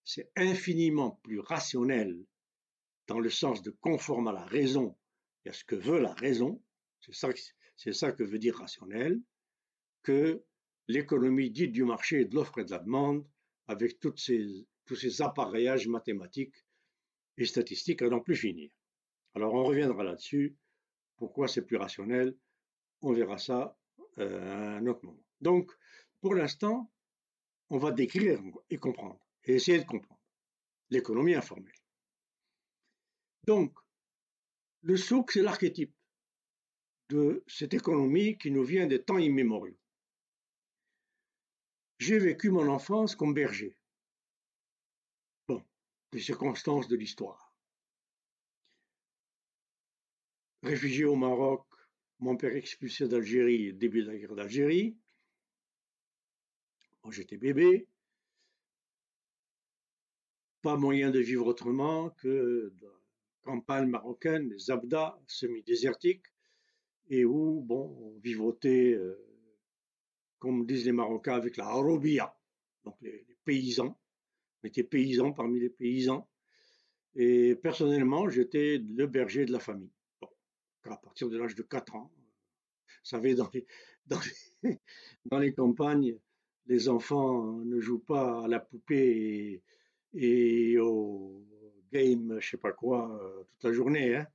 c'est 0.05 0.31
infiniment 0.37 1.13
plus 1.23 1.41
rationnel 1.41 2.25
dans 3.07 3.21
le 3.21 3.31
sens 3.31 3.63
de 3.63 3.71
conforme 3.71 4.29
à 4.29 4.33
la 4.33 4.45
raison 4.45 4.97
et 5.45 5.51
à 5.51 5.53
ce 5.53 5.65
que 5.65 5.77
veut 5.77 5.99
la 5.99 6.13
raison, 6.15 6.63
c'est 7.01 7.93
ça, 7.93 8.13
que 8.13 8.23
veut 8.23 8.39
dire 8.39 8.57
rationnel, 8.57 9.21
que 10.03 10.43
l'économie 10.89 11.51
dite 11.51 11.73
du 11.73 11.85
marché 11.85 12.25
de 12.25 12.35
l'offre 12.35 12.59
et 12.59 12.65
de 12.65 12.71
la 12.71 12.79
demande, 12.79 13.27
avec 13.67 14.01
tous 14.01 14.17
ces 14.17 15.23
appareillages 15.23 15.89
mathématiques 15.89 16.55
et 17.39 17.47
statistiques 17.47 18.03
à 18.03 18.09
n'en 18.09 18.21
plus 18.21 18.37
finir. 18.37 18.71
Alors 19.35 19.55
on 19.55 19.65
reviendra 19.65 20.05
là-dessus. 20.05 20.57
Pourquoi 21.17 21.49
c'est 21.49 21.63
plus 21.63 21.77
rationnel? 21.77 22.37
On 23.01 23.13
verra 23.13 23.39
ça 23.39 23.77
euh, 24.19 24.75
à 24.75 24.77
un 24.77 24.87
autre 24.87 25.05
moment. 25.05 25.25
Donc, 25.41 25.73
pour 26.21 26.35
l'instant, 26.35 26.93
on 27.69 27.79
va 27.79 27.91
décrire 27.91 28.41
et 28.71 28.79
comprendre, 28.79 29.21
et 29.45 29.55
essayer 29.55 29.79
de 29.79 29.87
comprendre 29.87 30.21
l'économie 30.91 31.35
informelle. 31.35 31.73
Donc, 33.45 33.73
le 34.83 34.97
souk, 34.97 35.33
c'est 35.33 35.43
l'archétype 35.43 35.95
de 37.09 37.45
cette 37.47 37.75
économie 37.75 38.37
qui 38.39 38.51
nous 38.51 38.65
vient 38.65 38.87
des 38.87 39.03
temps 39.03 39.19
immémoriaux. 39.19 39.79
J'ai 41.99 42.19
vécu 42.19 42.51
mon 42.51 42.69
enfance 42.69 43.15
comme 43.15 43.35
berger. 43.35 43.77
Bon, 45.47 45.63
des 46.11 46.21
circonstances 46.21 46.89
de 46.89 46.97
l'histoire. 46.97 47.55
Réfugié 50.63 51.05
au 51.05 51.17
Maroc, 51.17 51.67
mon 52.19 52.37
père 52.37 52.57
expulsé 52.57 53.07
d'Algérie, 53.09 53.73
début 53.73 54.03
de 54.03 54.11
la 54.11 54.19
guerre 54.19 54.35
d'Algérie. 54.35 54.97
Moi, 57.05 57.13
j'étais 57.13 57.37
bébé. 57.37 57.89
Pas 60.63 60.77
moyen 60.77 61.11
de 61.11 61.19
vivre 61.19 61.47
autrement 61.47 62.11
que 62.11 62.73
campagne 63.43 63.89
marocaine, 63.89 64.49
les 64.49 64.71
abdas 64.71 65.19
semi-désertiques, 65.27 66.27
et 67.11 67.25
où, 67.25 67.61
bon, 67.61 67.97
on 68.01 68.19
vivotait 68.21 68.95
euh, 68.95 69.33
comme 70.43 70.67
disent 70.67 70.87
les 70.87 70.93
Marocains, 70.93 71.37
avec 71.37 71.57
la 71.57 71.67
Arobia, 71.67 72.37
donc 72.85 72.97
les, 73.01 73.25
paysans. 73.45 73.97
On 74.61 74.67
était 74.67 74.83
paysans 74.83 75.33
parmi 75.33 75.61
les 75.61 75.71
paysans. 75.71 76.29
Et 77.15 77.55
personnellement, 77.55 78.29
j'étais 78.29 78.79
le 78.79 79.07
berger 79.07 79.47
de 79.47 79.53
la 79.53 79.61
famille. 79.61 79.93
Bon, 80.21 80.29
à 80.91 80.97
partir 80.97 81.29
de 81.29 81.39
l'âge 81.39 81.55
de 81.55 81.63
4 81.63 81.95
ans, 81.95 82.11
vous 82.17 83.05
savez, 83.05 83.37
dans 83.37 83.49
les, 83.55 83.67
dans 85.27 85.39
les, 85.39 85.55
campagnes, 85.55 86.19
les 86.67 86.89
enfants 86.89 87.59
ne 87.59 87.79
jouent 87.79 88.05
pas 88.05 88.45
à 88.45 88.49
la 88.49 88.59
poupée 88.59 89.63
et, 90.13 90.77
au 90.79 91.22
game, 91.93 92.39
je 92.41 92.51
sais 92.51 92.57
pas 92.57 92.73
quoi, 92.73 93.11
euh, 93.23 93.45
toute 93.45 93.65
la 93.65 93.73
journée. 93.73 94.17
Hein. 94.17 94.27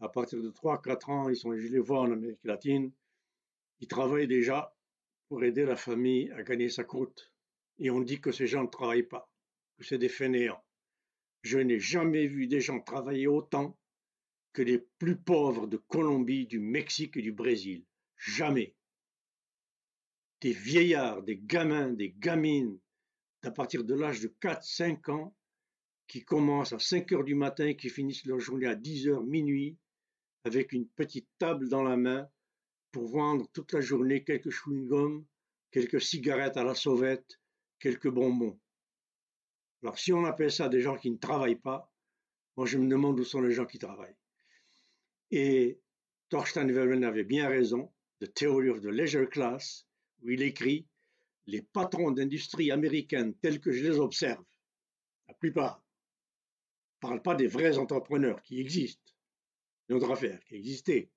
À 0.00 0.08
partir 0.08 0.42
de 0.42 0.50
3-4 0.50 1.10
ans, 1.10 1.28
ils 1.28 1.36
sont, 1.36 1.56
je 1.56 1.68
les 1.68 1.78
vois 1.78 2.00
en 2.00 2.12
Amérique 2.12 2.44
latine, 2.44 2.92
ils 3.80 3.88
travaillent 3.88 4.28
déjà 4.28 4.76
pour 5.28 5.42
aider 5.44 5.64
la 5.64 5.76
famille 5.76 6.30
à 6.32 6.42
gagner 6.42 6.68
sa 6.68 6.84
croûte. 6.84 7.32
Et 7.78 7.90
on 7.90 8.00
dit 8.00 8.20
que 8.20 8.32
ces 8.32 8.46
gens 8.46 8.62
ne 8.62 8.68
travaillent 8.68 9.02
pas, 9.02 9.30
que 9.76 9.84
c'est 9.84 9.98
des 9.98 10.08
fainéants. 10.08 10.62
Je 11.42 11.58
n'ai 11.58 11.78
jamais 11.78 12.26
vu 12.26 12.46
des 12.46 12.60
gens 12.60 12.80
travailler 12.80 13.26
autant 13.26 13.78
que 14.52 14.62
les 14.62 14.78
plus 14.98 15.16
pauvres 15.16 15.66
de 15.66 15.76
Colombie, 15.76 16.46
du 16.46 16.58
Mexique 16.58 17.16
et 17.16 17.22
du 17.22 17.32
Brésil. 17.32 17.84
Jamais. 18.16 18.74
Des 20.40 20.52
vieillards, 20.52 21.22
des 21.22 21.36
gamins, 21.36 21.92
des 21.92 22.10
gamines, 22.10 22.78
à 23.42 23.50
partir 23.50 23.84
de 23.84 23.94
l'âge 23.94 24.20
de 24.20 24.28
4-5 24.40 25.10
ans, 25.12 25.34
qui 26.08 26.24
commencent 26.24 26.72
à 26.72 26.78
5 26.78 27.12
heures 27.12 27.24
du 27.24 27.34
matin 27.34 27.66
et 27.66 27.76
qui 27.76 27.90
finissent 27.90 28.24
leur 28.24 28.40
journée 28.40 28.66
à 28.66 28.74
10 28.74 29.08
heures 29.08 29.22
minuit, 29.22 29.76
avec 30.44 30.72
une 30.72 30.88
petite 30.88 31.28
table 31.38 31.68
dans 31.68 31.82
la 31.82 31.96
main, 31.96 32.28
pour 32.90 33.08
vendre 33.08 33.46
toute 33.52 33.72
la 33.74 33.82
journée 33.82 34.24
quelques 34.24 34.50
chewing-gums, 34.50 35.24
quelques 35.70 36.00
cigarettes 36.00 36.56
à 36.56 36.64
la 36.64 36.74
sauvette, 36.74 37.38
quelques 37.78 38.08
bonbons. 38.08 38.58
Alors 39.82 39.98
si 39.98 40.12
on 40.12 40.24
appelle 40.24 40.50
ça 40.50 40.70
des 40.70 40.80
gens 40.80 40.96
qui 40.96 41.10
ne 41.10 41.18
travaillent 41.18 41.60
pas, 41.60 41.92
moi 42.56 42.64
je 42.64 42.78
me 42.78 42.88
demande 42.88 43.20
où 43.20 43.24
sont 43.24 43.42
les 43.42 43.52
gens 43.52 43.66
qui 43.66 43.78
travaillent. 43.78 44.16
Et 45.30 45.78
Thorstein 46.30 46.72
Veblen 46.72 47.04
avait 47.04 47.24
bien 47.24 47.48
raison, 47.48 47.92
The 48.20 48.32
Theory 48.32 48.70
of 48.70 48.80
the 48.80 48.86
Leisure 48.86 49.28
Class, 49.28 49.86
où 50.22 50.30
il 50.30 50.42
écrit 50.42 50.86
Les 51.46 51.60
patrons 51.60 52.10
d'industrie 52.10 52.70
américaine 52.70 53.34
tels 53.34 53.60
que 53.60 53.72
je 53.72 53.84
les 53.84 53.98
observe, 53.98 54.44
la 55.28 55.34
plupart, 55.34 55.82
ne 56.98 57.08
parlent 57.08 57.22
pas 57.22 57.34
des 57.34 57.46
vrais 57.46 57.78
entrepreneurs 57.78 58.42
qui 58.42 58.60
existent, 58.60 59.12
notre 59.88 60.10
affaire, 60.10 60.42
qui 60.44 60.56
existaient, 60.56 61.10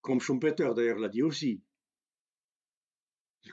comme 0.00 0.20
Schumpeter 0.20 0.70
d'ailleurs 0.74 0.98
l'a 0.98 1.08
dit 1.08 1.22
aussi. 1.22 1.62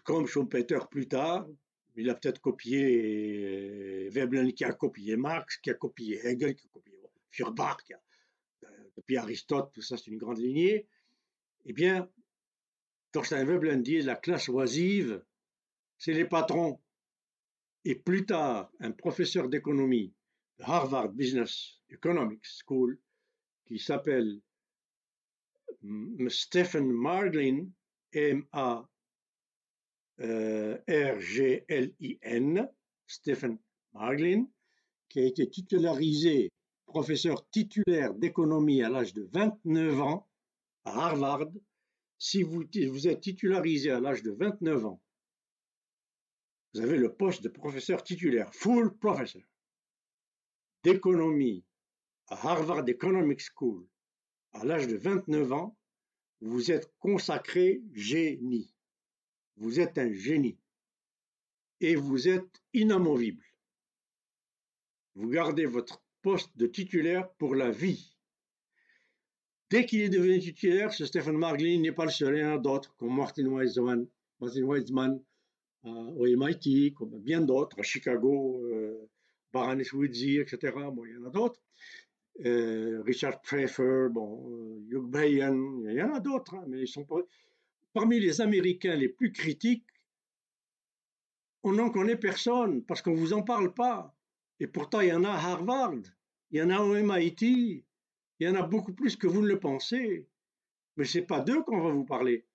Comme 0.04 0.26
Schumpeter 0.26 0.80
plus 0.90 1.08
tard, 1.08 1.48
il 1.96 2.10
a 2.10 2.16
peut-être 2.16 2.40
copié 2.40 4.10
Veblen 4.10 4.54
qui 4.54 4.64
a 4.64 4.72
copié 4.72 5.16
Marx, 5.18 5.58
qui 5.58 5.70
a 5.70 5.76
copié 5.76 6.20
Hegel, 6.26 6.56
qui 6.56 6.66
a 6.66 6.70
copié 6.70 6.94
Feuerbach, 7.32 7.78
qui 7.86 7.94
a, 7.94 8.02
euh, 8.64 8.68
depuis 8.98 9.18
Aristote, 9.18 9.72
tout 9.74 9.82
ça 9.82 9.98
c'est 9.98 10.08
une 10.08 10.18
grande 10.18 10.40
lignée. 10.40 10.88
Eh 11.66 11.74
bien, 11.74 12.10
Thorstein 13.12 13.46
Veblen 13.46 13.84
dit 13.84 14.02
la 14.02 14.16
classe 14.16 14.48
oisive, 14.50 15.24
c'est 15.98 16.14
les 16.14 16.26
patrons. 16.26 16.80
Et 17.86 17.96
plus 17.96 18.26
tard, 18.26 18.72
un 18.80 18.92
professeur 18.92 19.50
d'économie 19.50 20.14
Harvard 20.60 21.10
Business 21.14 21.80
Economics 21.90 22.46
School, 22.46 23.00
qui 23.66 23.80
s'appelle 23.80 24.42
Stephen 26.30 26.92
Marglin, 26.92 27.68
M-A-R-G-L-I-N, 28.14 28.90
Stephen 33.08 33.58
Marglin, 33.94 34.48
qui 35.10 35.20
a 35.20 35.26
été 35.26 35.50
titularisé 35.50 36.52
professeur 36.86 37.50
titulaire 37.50 38.14
d'économie 38.14 38.84
à 38.84 38.90
l'âge 38.90 39.14
de 39.14 39.28
29 39.32 40.02
ans 40.02 40.28
à 40.86 41.08
Harvard. 41.08 41.50
Si 42.20 42.44
vous, 42.44 42.64
êtes 43.08 43.22
titularisé 43.22 43.90
à 43.92 44.00
l'âge 44.00 44.24
de 44.24 44.32
29 44.32 44.86
ans, 44.86 45.02
vous 46.74 46.82
avez 46.82 46.98
le 46.98 47.14
poste 47.14 47.44
de 47.44 47.50
professeur 47.50 48.04
titulaire, 48.04 48.54
full 48.54 48.96
professor, 48.98 49.42
d'économie 50.84 51.64
à 52.28 52.52
Harvard 52.52 52.88
Economic 52.88 53.42
School 53.42 53.88
à 54.54 54.66
l'âge 54.66 54.88
de 54.88 54.96
29 54.96 55.52
ans, 55.54 55.78
vous 56.42 56.72
êtes 56.72 56.92
consacré 57.00 57.82
génie. 57.94 58.74
Vous 59.56 59.80
êtes 59.80 59.98
un 59.98 60.12
génie. 60.12 60.58
Et 61.80 61.96
vous 61.96 62.28
êtes 62.28 62.62
inamovible. 62.74 63.44
Vous 65.16 65.30
gardez 65.30 65.66
votre 65.66 66.04
poste 66.22 66.56
de 66.58 66.68
titulaire 66.68 67.30
pour 67.34 67.56
la 67.56 67.72
vie. 67.72 68.18
Dès 69.70 69.86
qu'il 69.86 70.02
est 70.02 70.10
devenu 70.10 70.40
titulaire, 70.40 70.94
ce 70.94 71.06
Stephen 71.06 71.38
Marglin 71.38 71.80
n'est 71.80 71.92
pas 71.92 72.06
le 72.06 72.12
seul, 72.12 72.38
il 72.38 72.42
y 72.42 72.46
en 72.46 72.56
a 72.56 72.58
d'autres, 72.60 72.96
comme 72.96 73.16
Martin 73.16 73.48
Weizmann, 73.48 74.08
Martin 74.40 74.66
Weizmann 74.66 75.20
euh, 75.86 75.90
au 75.90 76.26
MIT, 76.26 76.94
comme 76.94 77.20
bien 77.20 77.42
d'autres, 77.42 77.80
à 77.80 77.84
Chicago, 77.84 78.62
euh, 78.66 79.10
Baranes 79.54 79.84
Woodsy, 79.94 80.40
etc. 80.40 80.74
Bon, 80.92 81.06
il 81.06 81.14
y 81.14 81.18
en 81.18 81.28
a 81.28 81.30
d'autres. 81.30 81.62
Euh, 82.46 83.04
Richard 83.06 83.42
Pfeiffer, 83.42 84.08
bon, 84.10 84.50
euh, 84.50 84.80
Hugh 84.90 85.08
Bayan, 85.08 85.84
il 85.88 85.94
y 85.94 86.02
en 86.02 86.14
a 86.14 86.20
d'autres, 86.20 86.56
hein, 86.56 86.66
mais 86.68 86.82
ils 86.82 86.88
sont 86.88 87.06
pas... 87.06 87.18
parmi 87.94 88.20
les 88.20 88.42
Américains 88.42 88.96
les 88.96 89.10
plus 89.10 89.32
critiques. 89.32 89.86
On 91.62 91.74
n'en 91.74 91.92
connaît 91.92 92.18
personne 92.18 92.84
parce 92.84 93.04
qu'on 93.04 93.14
vous 93.14 93.34
en 93.34 93.44
parle 93.44 93.74
pas. 93.74 94.16
Et 94.60 94.68
pourtant, 94.68 95.02
il 95.02 95.10
y 95.10 95.14
en 95.14 95.24
a 95.24 95.30
à 95.30 95.52
Harvard, 95.52 96.02
il 96.52 96.60
y 96.60 96.62
en 96.62 96.72
a 96.72 96.80
au 96.80 96.96
MIT, 96.96 97.86
Il 98.40 98.48
y 98.48 98.50
en 98.50 98.56
a 98.56 98.64
beaucoup 98.64 98.94
plus 98.94 99.16
que 99.16 99.28
vous 99.28 99.42
ne 99.42 99.48
le 99.48 99.60
pensez. 99.60 100.28
Mais 100.98 101.06
ce 101.06 101.20
n'est 101.20 101.26
pas 101.26 101.40
d'eux 101.40 101.62
qu'on 101.64 101.82
va 101.82 101.92
vous 101.92 102.06
parler. 102.06 102.46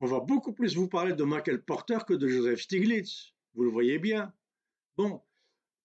On 0.00 0.06
va 0.06 0.20
beaucoup 0.20 0.52
plus 0.52 0.76
vous 0.76 0.88
parler 0.88 1.12
de 1.12 1.24
Michael 1.24 1.62
Porter 1.62 1.98
que 2.06 2.14
de 2.14 2.28
Joseph 2.28 2.60
Stiglitz. 2.60 3.34
Vous 3.54 3.64
le 3.64 3.70
voyez 3.70 3.98
bien. 3.98 4.32
Bon, 4.96 5.22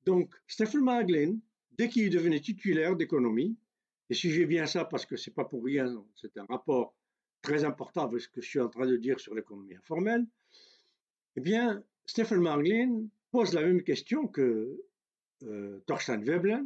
donc 0.05 0.33
Stephen 0.47 0.81
Maglin, 0.81 1.37
dès 1.71 1.89
qu'il 1.89 2.09
devenu 2.09 2.39
titulaire 2.41 2.95
d'économie, 2.95 3.57
et 4.09 4.13
si 4.13 4.31
j'ai 4.31 4.45
bien 4.45 4.65
ça 4.65 4.85
parce 4.85 5.05
que 5.05 5.15
c'est 5.15 5.31
pas 5.31 5.45
pour 5.45 5.63
rien, 5.63 6.03
c'est 6.15 6.37
un 6.37 6.45
rapport 6.45 6.95
très 7.41 7.63
important 7.63 8.05
avec 8.05 8.21
ce 8.21 8.29
que 8.29 8.41
je 8.41 8.49
suis 8.49 8.59
en 8.59 8.69
train 8.69 8.85
de 8.85 8.97
dire 8.97 9.19
sur 9.19 9.33
l'économie 9.33 9.75
informelle, 9.75 10.25
eh 11.35 11.41
bien, 11.41 11.83
Stephen 12.05 12.41
Maglin 12.41 13.07
pose 13.31 13.53
la 13.53 13.61
même 13.61 13.83
question 13.83 14.27
que 14.27 14.79
euh, 15.43 15.79
Thorstein 15.87 16.21
Veblen 16.23 16.65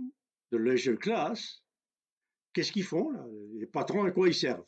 de 0.52 0.58
Leisure 0.58 1.00
Class. 1.00 1.64
Qu'est-ce 2.54 2.72
qu'ils 2.72 2.84
font, 2.84 3.12
là, 3.12 3.26
les 3.54 3.66
patrons, 3.66 4.04
à 4.04 4.12
quoi 4.12 4.28
ils 4.28 4.36
servent? 4.36 4.66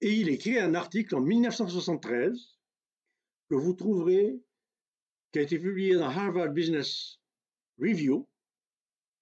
Et 0.00 0.14
il 0.14 0.28
écrit 0.28 0.58
un 0.58 0.74
article 0.74 1.14
en 1.14 1.20
1973 1.20 2.58
que 3.48 3.54
vous 3.54 3.74
trouverez, 3.74 4.40
qui 5.32 5.38
a 5.38 5.42
été 5.42 5.58
publié 5.58 5.94
dans 5.94 6.08
Harvard 6.08 6.50
Business 6.50 7.19
Review, 7.80 8.28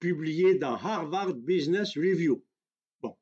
publié 0.01 0.55
dans 0.57 0.75
Harvard 0.75 1.35
Business 1.35 1.97
Review. 1.97 2.45
Bon. 3.01 3.17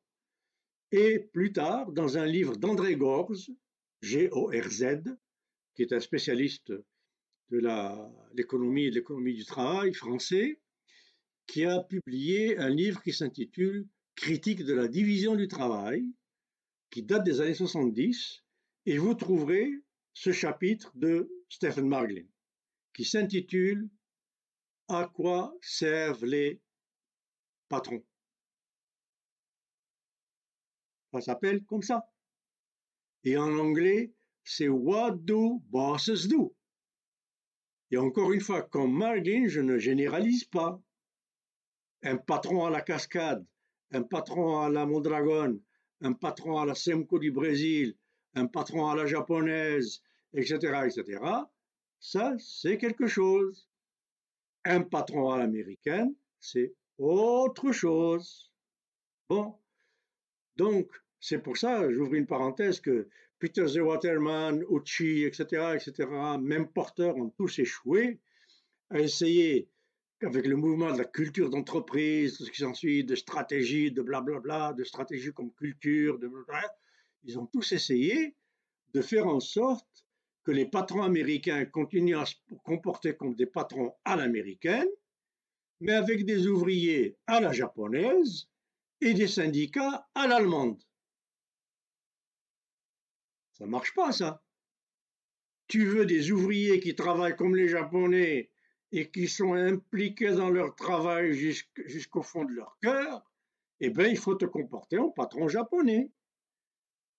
Et 0.91 1.19
plus 1.19 1.53
tard, 1.53 1.91
dans 1.91 2.17
un 2.17 2.25
livre 2.25 2.55
d'André 2.55 2.95
Gorz, 2.95 3.49
G-O-R-Z, 4.01 5.15
qui 5.75 5.81
est 5.81 5.93
un 5.93 5.99
spécialiste 5.99 6.73
de 7.49 7.61
l'économie 8.33 8.85
et 8.85 8.89
de 8.89 8.95
l'économie 8.95 9.35
du 9.35 9.45
travail 9.45 9.93
français, 9.93 10.59
qui 11.45 11.63
a 11.63 11.81
publié 11.81 12.57
un 12.57 12.69
livre 12.69 13.01
qui 13.01 13.13
s'intitule 13.13 13.87
Critique 14.15 14.63
de 14.63 14.73
la 14.73 14.87
division 14.87 15.35
du 15.35 15.47
travail, 15.47 16.03
qui 16.89 17.03
date 17.03 17.23
des 17.23 17.39
années 17.39 17.53
70, 17.53 18.43
et 18.87 18.97
vous 18.97 19.13
trouverez 19.13 19.71
ce 20.13 20.31
chapitre 20.31 20.91
de 20.95 21.29
Stephen 21.49 21.87
Marglin, 21.87 22.25
qui 22.95 23.05
s'intitule 23.05 23.87
À 24.89 25.09
quoi 25.13 25.53
servent 25.61 26.25
les 26.25 26.61
patrons 27.67 28.03
Ça 31.11 31.21
s'appelle 31.21 31.65
comme 31.65 31.81
ça. 31.81 32.09
Et 33.23 33.37
en 33.37 33.57
anglais, 33.57 34.13
c'est 34.43 34.69
What 34.69 35.17
do 35.17 35.61
bosses 35.65 36.27
do 36.27 36.55
Et 37.91 37.97
encore 37.97 38.31
une 38.31 38.39
fois, 38.39 38.61
comme 38.61 38.97
Marglin, 38.97 39.47
je 39.47 39.59
ne 39.59 39.77
généralise 39.77 40.45
pas. 40.45 40.81
Un 42.03 42.17
patron 42.17 42.65
à 42.65 42.69
la 42.69 42.81
cascade, 42.81 43.45
un 43.91 44.03
patron 44.03 44.61
à 44.61 44.69
la 44.69 44.85
Mondragon, 44.85 45.59
un 46.01 46.13
patron 46.13 46.59
à 46.59 46.65
la 46.65 46.75
Semco 46.75 47.19
du 47.19 47.31
Brésil, 47.31 47.97
un 48.35 48.47
patron 48.47 48.87
à 48.87 48.95
la 48.95 49.05
japonaise, 49.05 50.01
etc., 50.33 50.55
etc., 50.85 51.19
ça, 51.99 52.35
c'est 52.37 52.77
quelque 52.77 53.07
chose. 53.07 53.66
Un 54.69 54.81
patron 54.81 55.31
à 55.31 55.37
l'américaine, 55.37 56.13
c'est 56.41 56.73
autre 56.97 57.71
chose. 57.71 58.51
Bon, 59.29 59.55
donc, 60.57 60.91
c'est 61.21 61.39
pour 61.39 61.55
ça, 61.55 61.89
j'ouvre 61.89 62.15
une 62.15 62.27
parenthèse, 62.27 62.81
que 62.81 63.07
Peter 63.39 63.65
Z. 63.65 63.77
Waterman, 63.77 64.65
Uchi, 64.69 65.23
etc., 65.23 65.75
etc., 65.75 66.09
même 66.41 66.67
porteurs 66.67 67.15
ont 67.15 67.29
tous 67.29 67.59
échoué 67.59 68.19
à 68.89 68.99
essayer, 68.99 69.69
avec 70.21 70.45
le 70.45 70.57
mouvement 70.57 70.91
de 70.91 70.97
la 70.97 71.05
culture 71.05 71.49
d'entreprise, 71.49 72.37
ce 72.37 72.51
qui 72.51 72.61
s'ensuit, 72.61 73.05
de 73.05 73.15
stratégie, 73.15 73.93
de 73.93 74.01
blablabla, 74.01 74.73
de 74.73 74.83
stratégie 74.83 75.31
comme 75.31 75.53
culture, 75.53 76.19
de 76.19 76.27
blablabla, 76.27 76.75
ils 77.23 77.39
ont 77.39 77.45
tous 77.45 77.71
essayé 77.71 78.35
de 78.93 79.01
faire 79.01 79.27
en 79.27 79.39
sorte 79.39 80.06
que 80.47 80.53
les 80.53 80.65
patrons 80.65 81.03
américains 81.03 81.65
continuent 81.65 82.17
à 82.17 82.25
se 82.25 82.35
comporter 82.63 83.17
comme 83.17 83.35
des 83.35 83.45
patrons 83.45 83.93
à 84.05 84.15
l'américaine, 84.15 84.87
mais 85.81 85.91
avec 85.91 86.23
des 86.23 86.47
ouvriers 86.47 87.17
à 87.27 87.41
la 87.41 87.51
japonaise 87.51 88.47
et 89.01 89.13
des 89.13 89.27
syndicats 89.27 90.07
à 90.15 90.25
l'allemande. 90.25 90.81
Ça 93.51 93.65
ne 93.65 93.69
marche 93.69 93.93
pas, 93.93 94.13
ça. 94.13 94.41
Tu 95.67 95.85
veux 95.85 96.05
des 96.05 96.31
ouvriers 96.31 96.79
qui 96.79 96.95
travaillent 96.95 97.35
comme 97.35 97.57
les 97.57 97.67
Japonais 97.67 98.49
et 98.93 99.11
qui 99.11 99.27
sont 99.27 99.53
impliqués 99.53 100.31
dans 100.31 100.49
leur 100.49 100.77
travail 100.77 101.33
jusqu'au 101.33 102.21
fond 102.21 102.45
de 102.45 102.53
leur 102.53 102.77
cœur, 102.81 103.29
eh 103.81 103.89
bien, 103.89 104.07
il 104.07 104.17
faut 104.17 104.35
te 104.35 104.45
comporter 104.45 104.97
en 104.97 105.09
patron 105.09 105.49
japonais. 105.49 106.09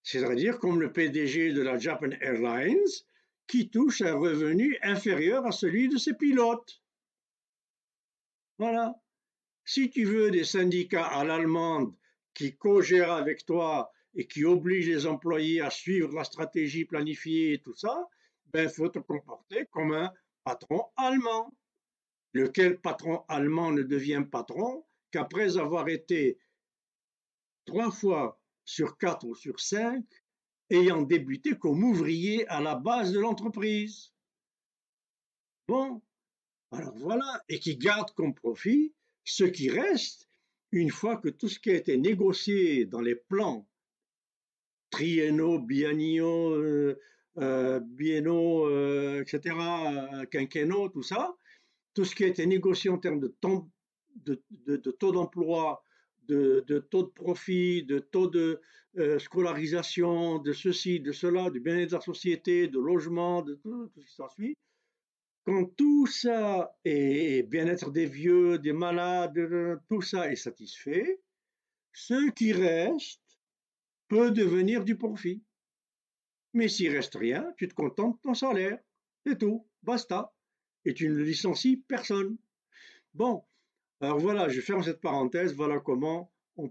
C'est-à-dire 0.03 0.59
comme 0.59 0.81
le 0.81 0.95
PDG 0.95 1.53
de 1.53 1.61
la 1.61 1.79
Japan 1.79 2.13
Airlines 2.23 2.89
qui 3.49 3.71
touche 3.71 4.03
un 4.03 4.15
revenu 4.15 4.79
inférieur 4.83 5.47
à 5.47 5.53
celui 5.53 5.89
de 5.89 5.97
ses 5.97 6.15
pilotes. 6.15 6.83
Voilà. 8.59 8.95
Si 9.65 9.91
tu 9.91 10.05
veux 10.05 10.31
des 10.31 10.45
syndicats 10.45 11.07
à 11.07 11.25
l'allemande 11.25 11.95
qui 12.35 12.57
co-gèrent 12.57 13.13
avec 13.13 13.45
toi 13.47 13.91
et 14.15 14.27
qui 14.27 14.45
obligent 14.45 14.89
les 14.89 15.07
employés 15.07 15.61
à 15.61 15.71
suivre 15.71 16.13
la 16.15 16.25
stratégie 16.25 16.85
planifiée 16.85 17.55
et 17.55 17.61
tout 17.61 17.75
ça, 17.75 18.07
ben, 18.47 18.69
faut 18.69 18.89
te 18.89 18.99
comporter 18.99 19.67
comme 19.71 19.93
un 19.93 20.13
patron 20.45 20.85
allemand. 20.97 21.55
Lequel 22.35 22.79
patron 22.81 23.25
allemand 23.29 23.73
ne 23.73 23.83
devient 23.83 24.25
patron 24.31 24.85
qu'après 25.11 25.57
avoir 25.57 25.89
été 25.89 26.39
trois 27.65 27.91
fois 27.91 28.41
sur 28.65 28.99
quatre 28.99 29.27
ou 29.27 29.35
sur 29.35 29.59
cinq 29.61 30.05
ayant 30.71 31.03
débuté 31.03 31.57
comme 31.59 31.83
ouvrier 31.85 32.47
à 32.49 32.61
la 32.61 32.75
base 32.75 33.13
de 33.13 33.21
l'entreprise. 33.21 34.13
Bon, 35.67 36.03
alors 36.71 36.97
voilà, 36.97 37.43
et 37.49 37.59
qui 37.59 37.77
garde 37.77 38.11
comme 38.13 38.35
profit 38.35 38.93
ce 39.25 39.45
qui 39.45 39.69
reste 39.69 40.29
une 40.73 40.91
fois 40.91 41.17
que 41.17 41.29
tout 41.29 41.49
ce 41.49 41.59
qui 41.59 41.71
a 41.71 41.75
été 41.75 41.97
négocié 41.97 42.85
dans 42.85 43.01
les 43.01 43.15
plans 43.15 43.67
triennaux, 44.91 45.59
bienniaux, 45.59 46.55
euh, 46.55 46.99
euh, 47.39 47.81
biennaux, 47.81 48.67
euh, 48.67 49.23
etc., 49.23 49.55
quinquennaux, 50.31 50.89
tout 50.89 51.03
ça, 51.03 51.37
tout 51.95 52.05
ce 52.05 52.15
qui 52.15 52.25
a 52.25 52.29
été 52.29 52.47
négocié 52.47 52.91
en 52.91 52.99
termes 52.99 53.21
de 53.21 53.29
taux 53.29 55.13
d'emploi, 55.13 55.83
de, 56.29 56.87
taux 56.91 57.05
de 57.05 57.09
profit, 57.11 57.83
de 57.85 57.99
taux 57.99 58.29
de 58.29 58.61
scolarisation, 59.19 60.39
de 60.39 60.53
ceci, 60.53 61.01
de 61.01 61.13
cela, 61.13 61.51
du 61.51 61.61
bien-être 61.61 61.91
de 61.91 61.97
la 61.97 62.01
société, 62.01 62.69
de 62.69 62.79
logement, 62.79 63.43
de 63.43 63.55
tout, 63.55 63.89
ce 63.95 64.01
qui 64.01 64.13
s'ensuit, 64.13 64.57
quand 65.45 65.65
tout 65.77 66.07
ça 66.07 66.77
est 66.85 67.43
bien-être 67.49 67.91
des 67.91 68.05
vieux, 68.05 68.59
des 68.59 68.75
malades, 68.75 69.81
tout 69.89 70.03
ça 70.03 70.31
est 70.31 70.37
satisfait, 70.37 71.21
ce 71.93 72.31
qui 72.33 72.53
reste 72.53 73.23
peut 74.09 74.31
devenir 74.31 74.85
du 74.85 74.97
profit. 74.97 75.43
Mais 76.53 76.69
s'il 76.69 76.95
reste 76.95 77.15
rien, 77.15 77.53
tu 77.57 77.67
te 77.67 77.75
contentes 77.75 78.17
de 78.17 78.21
ton 78.21 78.35
salaire. 78.35 78.79
C'est 79.25 79.39
tout, 79.39 79.67
basta. 79.83 80.35
Et 80.85 80.95
tu 80.95 81.09
ne 81.09 81.23
licencies 81.23 81.79
personne. 81.79 82.37
Bon, 83.15 83.43
alors 84.01 84.19
voilà, 84.19 84.49
je 84.49 84.61
ferme 84.61 84.83
cette 84.83 85.01
parenthèse. 85.01 85.55
Voilà 85.55 85.81
comment 85.81 86.31
on 86.57 86.69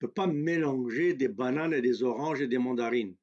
peut 0.00 0.08
pas 0.08 0.26
mélanger 0.26 1.12
des 1.14 1.28
bananes 1.28 1.74
et 1.74 1.82
des 1.82 2.02
oranges 2.02 2.40
et 2.40 2.46
des 2.46 2.58
mandarines. 2.58 3.14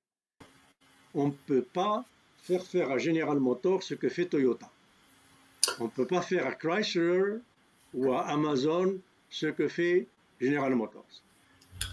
On 1.13 1.27
ne 1.27 1.33
peut 1.47 1.63
pas 1.63 2.05
faire 2.43 2.63
faire 2.63 2.91
à 2.91 2.97
General 2.99 3.39
Motors 3.39 3.83
ce 3.83 3.95
que 3.95 4.07
fait 4.07 4.25
Toyota. 4.25 4.69
On 5.79 5.85
ne 5.85 5.89
peut 5.89 6.05
pas 6.05 6.21
faire 6.21 6.45
à 6.45 6.53
Chrysler 6.53 7.39
ou 7.93 8.13
à 8.13 8.21
Amazon 8.27 8.97
ce 9.29 9.47
que 9.47 9.67
fait 9.67 10.07
General 10.39 10.73
Motors. 10.75 11.05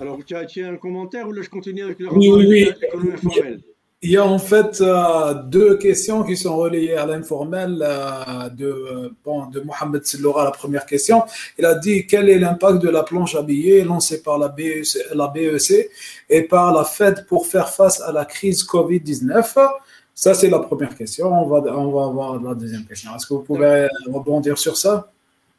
Alors, 0.01 0.23
tu 0.25 0.35
as, 0.35 0.47
un 0.69 0.77
commentaire 0.77 1.29
ou 1.29 1.33
là 1.33 1.43
je 1.43 1.51
continue 1.51 1.83
avec 1.83 1.99
le 1.99 2.13
oui, 2.13 2.31
oui, 2.31 3.13
informelle? 3.13 3.61
Il 4.05 4.11
y 4.11 4.19
a 4.19 4.27
en 4.27 4.39
fait 4.39 4.83
euh, 4.83 5.33
deux 5.33 5.79
questions 5.79 6.25
qui 6.25 6.37
sont 6.37 6.59
reliées 6.59 6.93
à 6.93 7.07
l'informel 7.07 7.79
euh, 7.81 8.51
de, 8.51 9.11
bon, 9.25 9.47
de 9.47 9.61
Mohamed 9.61 10.05
Silloura. 10.05 10.45
La 10.45 10.51
première 10.51 10.85
question, 10.85 11.23
il 11.59 11.65
a 11.65 11.75
dit 11.75 12.07
quel 12.07 12.29
est 12.29 12.39
l'impact 12.39 12.83
de 12.83 12.91
la 12.91 13.03
planche 13.03 13.35
à 13.35 13.43
billets 13.43 13.83
lancée 13.83 14.23
par 14.23 14.37
la 14.37 14.49
BEC, 14.49 14.99
la 15.15 15.29
BEC 15.29 15.89
et 16.29 16.43
par 16.43 16.75
la 16.75 16.85
Fed 16.85 17.25
pour 17.27 17.47
faire 17.47 17.71
face 17.71 18.03
à 18.03 18.13
la 18.13 18.27
crise 18.27 18.63
Covid-19 18.67 19.71
Ça, 20.15 20.35
c'est 20.35 20.51
la 20.51 20.59
première 20.59 20.95
question. 20.95 21.33
On 21.33 21.47
va, 21.47 21.75
on 21.75 21.91
va 21.91 22.07
voir 22.09 22.43
la 22.43 22.55
deuxième 22.55 22.85
question. 22.85 23.11
Est-ce 23.17 23.27
que 23.27 23.33
vous 23.33 23.43
pouvez 23.43 23.89
rebondir 24.07 24.59
sur 24.59 24.77
ça? 24.77 25.11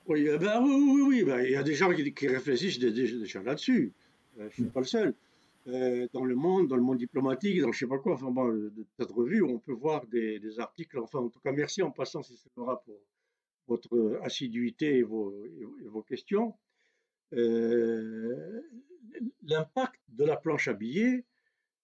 Oui, 0.07 0.29
ben, 0.39 0.61
oui, 0.61 0.91
oui, 0.93 1.01
oui. 1.07 1.23
Ben, 1.23 1.43
il 1.43 1.51
y 1.51 1.55
a 1.55 1.63
des 1.63 1.73
gens 1.73 1.91
qui, 1.91 2.13
qui 2.13 2.27
réfléchissent 2.27 2.77
déjà 2.77 3.41
là-dessus. 3.41 3.91
Euh, 4.39 4.43
je 4.55 4.61
ne 4.61 4.67
suis 4.67 4.71
pas 4.71 4.81
le 4.81 4.85
seul. 4.85 5.13
Euh, 5.67 6.07
dans 6.13 6.23
le 6.23 6.35
monde, 6.35 6.67
dans 6.67 6.75
le 6.75 6.83
monde 6.83 6.99
diplomatique, 6.99 7.59
dans 7.59 7.71
je 7.71 7.79
sais 7.79 7.87
pas 7.87 7.97
quoi, 7.97 8.13
enfin 8.13 8.29
bon, 8.29 8.71
cette 8.99 9.09
revue, 9.09 9.41
on 9.41 9.57
peut 9.57 9.73
voir 9.73 10.05
des, 10.07 10.59
articles. 10.59 10.99
Enfin, 10.99 11.19
en 11.19 11.29
tout 11.29 11.39
cas, 11.39 11.51
merci 11.51 11.81
en 11.81 11.89
passant, 11.89 12.21
c'est 12.21 12.53
pour 12.53 12.71
votre 13.67 14.19
assiduité 14.21 14.97
et 14.97 15.03
vos, 15.03 15.33
questions. 16.07 16.53
l'impact 19.41 20.01
de 20.09 20.23
la 20.23 20.37
planche 20.37 20.67
à 20.67 20.73
billets 20.73 21.25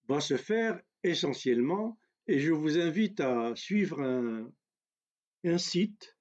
va 0.08 0.20
se 0.20 0.38
faire 0.38 0.80
essentiellement, 1.04 1.98
et 2.28 2.38
je 2.40 2.52
vous 2.52 2.78
invite 2.78 3.20
à 3.20 3.56
suivre 3.56 4.00
un 5.44 5.58
site 5.58 6.16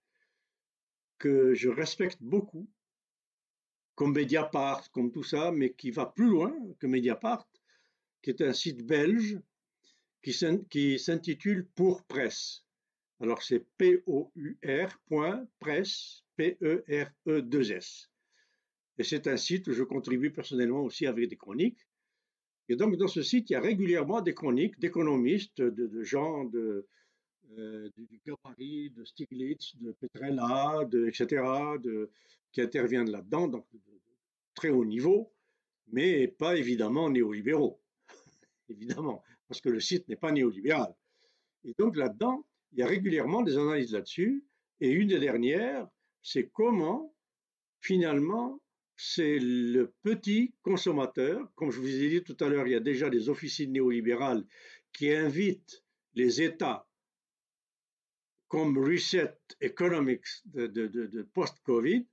que 1.18 1.52
je 1.52 1.68
respecte 1.68 2.22
beaucoup, 2.22 2.66
comme 3.94 4.14
Mediapart, 4.14 4.90
comme 4.92 5.12
tout 5.12 5.22
ça, 5.22 5.52
mais 5.52 5.74
qui 5.74 5.90
va 5.90 6.06
plus 6.06 6.30
loin 6.30 6.54
que 6.78 6.86
Mediapart, 6.86 7.46
qui 8.22 8.30
est 8.30 8.42
un 8.42 8.52
site 8.52 8.86
belge 8.86 9.38
qui 10.22 10.98
s'intitule 10.98 11.66
Pour 11.74 12.04
Presse. 12.04 12.64
Alors 13.20 13.42
c'est 13.42 13.66
P-O-U-R.presse, 13.78 14.32
P-E-R-E-2-S. 16.36 18.10
Et 18.98 19.04
c'est 19.04 19.26
un 19.26 19.36
site 19.36 19.68
où 19.68 19.72
je 19.72 19.82
contribue 19.82 20.30
personnellement 20.30 20.82
aussi 20.82 21.06
avec 21.06 21.28
des 21.28 21.36
chroniques. 21.36 21.86
Et 22.68 22.76
donc 22.76 22.96
dans 22.96 23.08
ce 23.08 23.22
site, 23.22 23.50
il 23.50 23.54
y 23.54 23.56
a 23.56 23.60
régulièrement 23.60 24.20
des 24.20 24.34
chroniques 24.34 24.78
d'économistes, 24.78 25.60
de, 25.60 26.02
gens 26.02 26.44
de, 26.44 26.86
euh, 27.58 27.90
du 27.96 28.20
Gabarit, 28.26 28.90
de 28.90 29.04
Stiglitz, 29.04 29.76
de 29.76 29.92
Petrella, 29.92 30.88
etc., 31.06 31.42
qui 32.52 32.60
interviennent 32.60 33.10
là-dedans, 33.10 33.48
donc 33.48 33.66
de, 33.72 33.80
très 34.54 34.70
haut 34.70 34.84
niveau, 34.84 35.32
mais 35.92 36.28
pas 36.28 36.56
évidemment 36.56 37.10
néolibéraux, 37.10 37.80
évidemment, 38.70 39.22
parce 39.48 39.60
que 39.60 39.68
le 39.68 39.80
site 39.80 40.08
n'est 40.08 40.16
pas 40.16 40.32
néolibéral. 40.32 40.94
Et 41.64 41.74
donc 41.78 41.96
là-dedans, 41.96 42.46
il 42.72 42.78
y 42.78 42.82
a 42.82 42.86
régulièrement 42.86 43.42
des 43.42 43.56
analyses 43.56 43.92
là-dessus, 43.92 44.44
et 44.80 44.90
une 44.90 45.08
des 45.08 45.18
dernières, 45.18 45.88
c'est 46.22 46.48
comment 46.48 47.14
finalement 47.80 48.60
c'est 48.96 49.38
le 49.38 49.94
petit 50.02 50.54
consommateur, 50.62 51.50
comme 51.54 51.70
je 51.70 51.80
vous 51.80 51.88
ai 51.88 52.10
dit 52.10 52.22
tout 52.22 52.36
à 52.40 52.48
l'heure, 52.48 52.66
il 52.66 52.72
y 52.72 52.76
a 52.76 52.80
déjà 52.80 53.08
des 53.08 53.30
officines 53.30 53.72
néolibérales 53.72 54.44
qui 54.92 55.10
invitent 55.10 55.82
les 56.14 56.42
États 56.42 56.86
comme 58.48 58.76
Reset 58.78 59.38
Economics 59.60 60.26
de, 60.44 61.22
post-Covid 61.32 62.06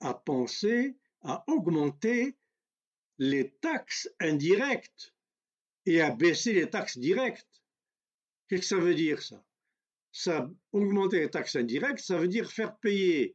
à 0.00 0.14
penser 0.14 0.96
à 1.20 1.44
augmenter 1.46 2.36
les 3.18 3.52
taxes 3.60 4.12
indirectes 4.18 5.14
et 5.86 6.00
à 6.00 6.10
baisser 6.10 6.52
les 6.52 6.68
taxes 6.70 6.98
directes. 6.98 7.62
Qu'est-ce 8.48 8.62
que 8.62 8.66
ça 8.66 8.78
veut 8.78 8.94
dire 8.94 9.22
ça? 9.22 9.44
Ça 10.12 10.50
augmenter 10.72 11.20
les 11.20 11.30
taxes 11.30 11.56
indirectes, 11.56 12.00
ça 12.00 12.18
veut 12.18 12.28
dire 12.28 12.50
faire 12.50 12.76
payer 12.78 13.34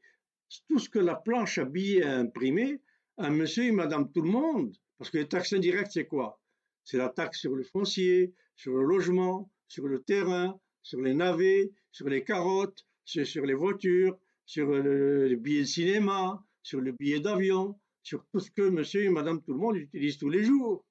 tout 0.68 0.80
ce 0.80 0.90
que 0.90 1.00
la 1.00 1.16
planche 1.16 1.58
à 1.58 1.66
billets 1.66 2.04
a 2.04 2.18
imprimé 2.18 2.82
à 3.18 3.30
monsieur 3.30 3.66
et 3.66 3.72
madame 3.72 4.12
tout 4.12 4.22
le 4.22 4.30
monde. 4.30 4.76
Parce 4.98 5.10
que 5.10 5.18
les 5.18 5.28
taxes 5.28 5.54
indirectes, 5.54 5.92
c'est 5.92 6.08
quoi? 6.08 6.40
C'est 6.84 6.98
la 6.98 7.10
taxe 7.10 7.40
sur 7.42 7.56
le 7.56 7.64
foncier, 7.64 8.34
sur 8.56 8.74
le 8.74 8.84
logement, 8.84 9.52
sur 9.68 9.88
le 9.88 10.02
terrain, 10.02 10.60
sur 10.84 11.02
les 11.02 11.14
navets, 11.14 11.72
sur 11.92 12.08
les 12.08 12.24
carottes, 12.24 12.86
sur, 13.04 13.46
les 13.46 13.54
voitures, 13.54 14.18
sur 14.46 14.68
le, 14.70 15.36
billet 15.36 15.62
de 15.62 15.66
cinéma, 15.66 16.44
sur 16.64 16.82
le 16.82 16.92
billet 16.92 17.20
d'avion, 17.20 17.80
sur 18.04 18.26
tout 18.32 18.40
ce 18.40 18.52
que 18.52 18.70
monsieur 18.70 19.04
et 19.04 19.10
madame 19.10 19.42
tout 19.44 19.54
le 19.54 19.60
monde 19.60 19.76
utilisent 19.78 20.18
tous 20.18 20.30
les 20.30 20.44
jours. 20.44 20.86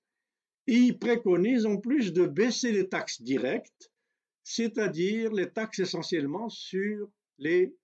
Et 0.66 0.74
ils 0.74 0.98
préconisent 0.98 1.66
en 1.66 1.76
plus 1.76 2.12
de 2.12 2.26
baisser 2.26 2.72
les 2.72 2.88
taxes 2.88 3.22
directes, 3.22 3.92
c'est-à-dire 4.42 5.32
les 5.32 5.50
taxes 5.50 5.80
essentiellement 5.80 6.48
sur 6.48 7.08
les 7.38 7.74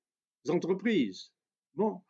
entreprises. 0.48 1.32
Bon. 1.74 2.00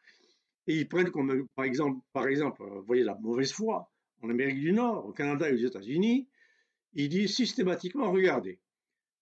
Et 0.67 0.77
ils 0.79 0.89
prennent 0.89 1.11
comme, 1.11 1.49
par 1.55 1.65
exemple, 1.65 2.01
par 2.13 2.29
exemple, 2.29 2.63
vous 2.63 2.85
voyez 2.85 3.03
la 3.03 3.17
mauvaise 3.17 3.53
foi 3.53 3.91
en 4.23 4.31
Amérique 4.31 4.61
du 4.61 4.73
Nord, 4.73 5.07
au 5.07 5.13
Canada 5.13 5.51
et 5.51 5.55
aux 5.55 5.67
États-Unis, 5.67 6.29
ils 6.95 7.09
disent 7.09 7.35
systématiquement, 7.35 8.13
regardez, 8.13 8.61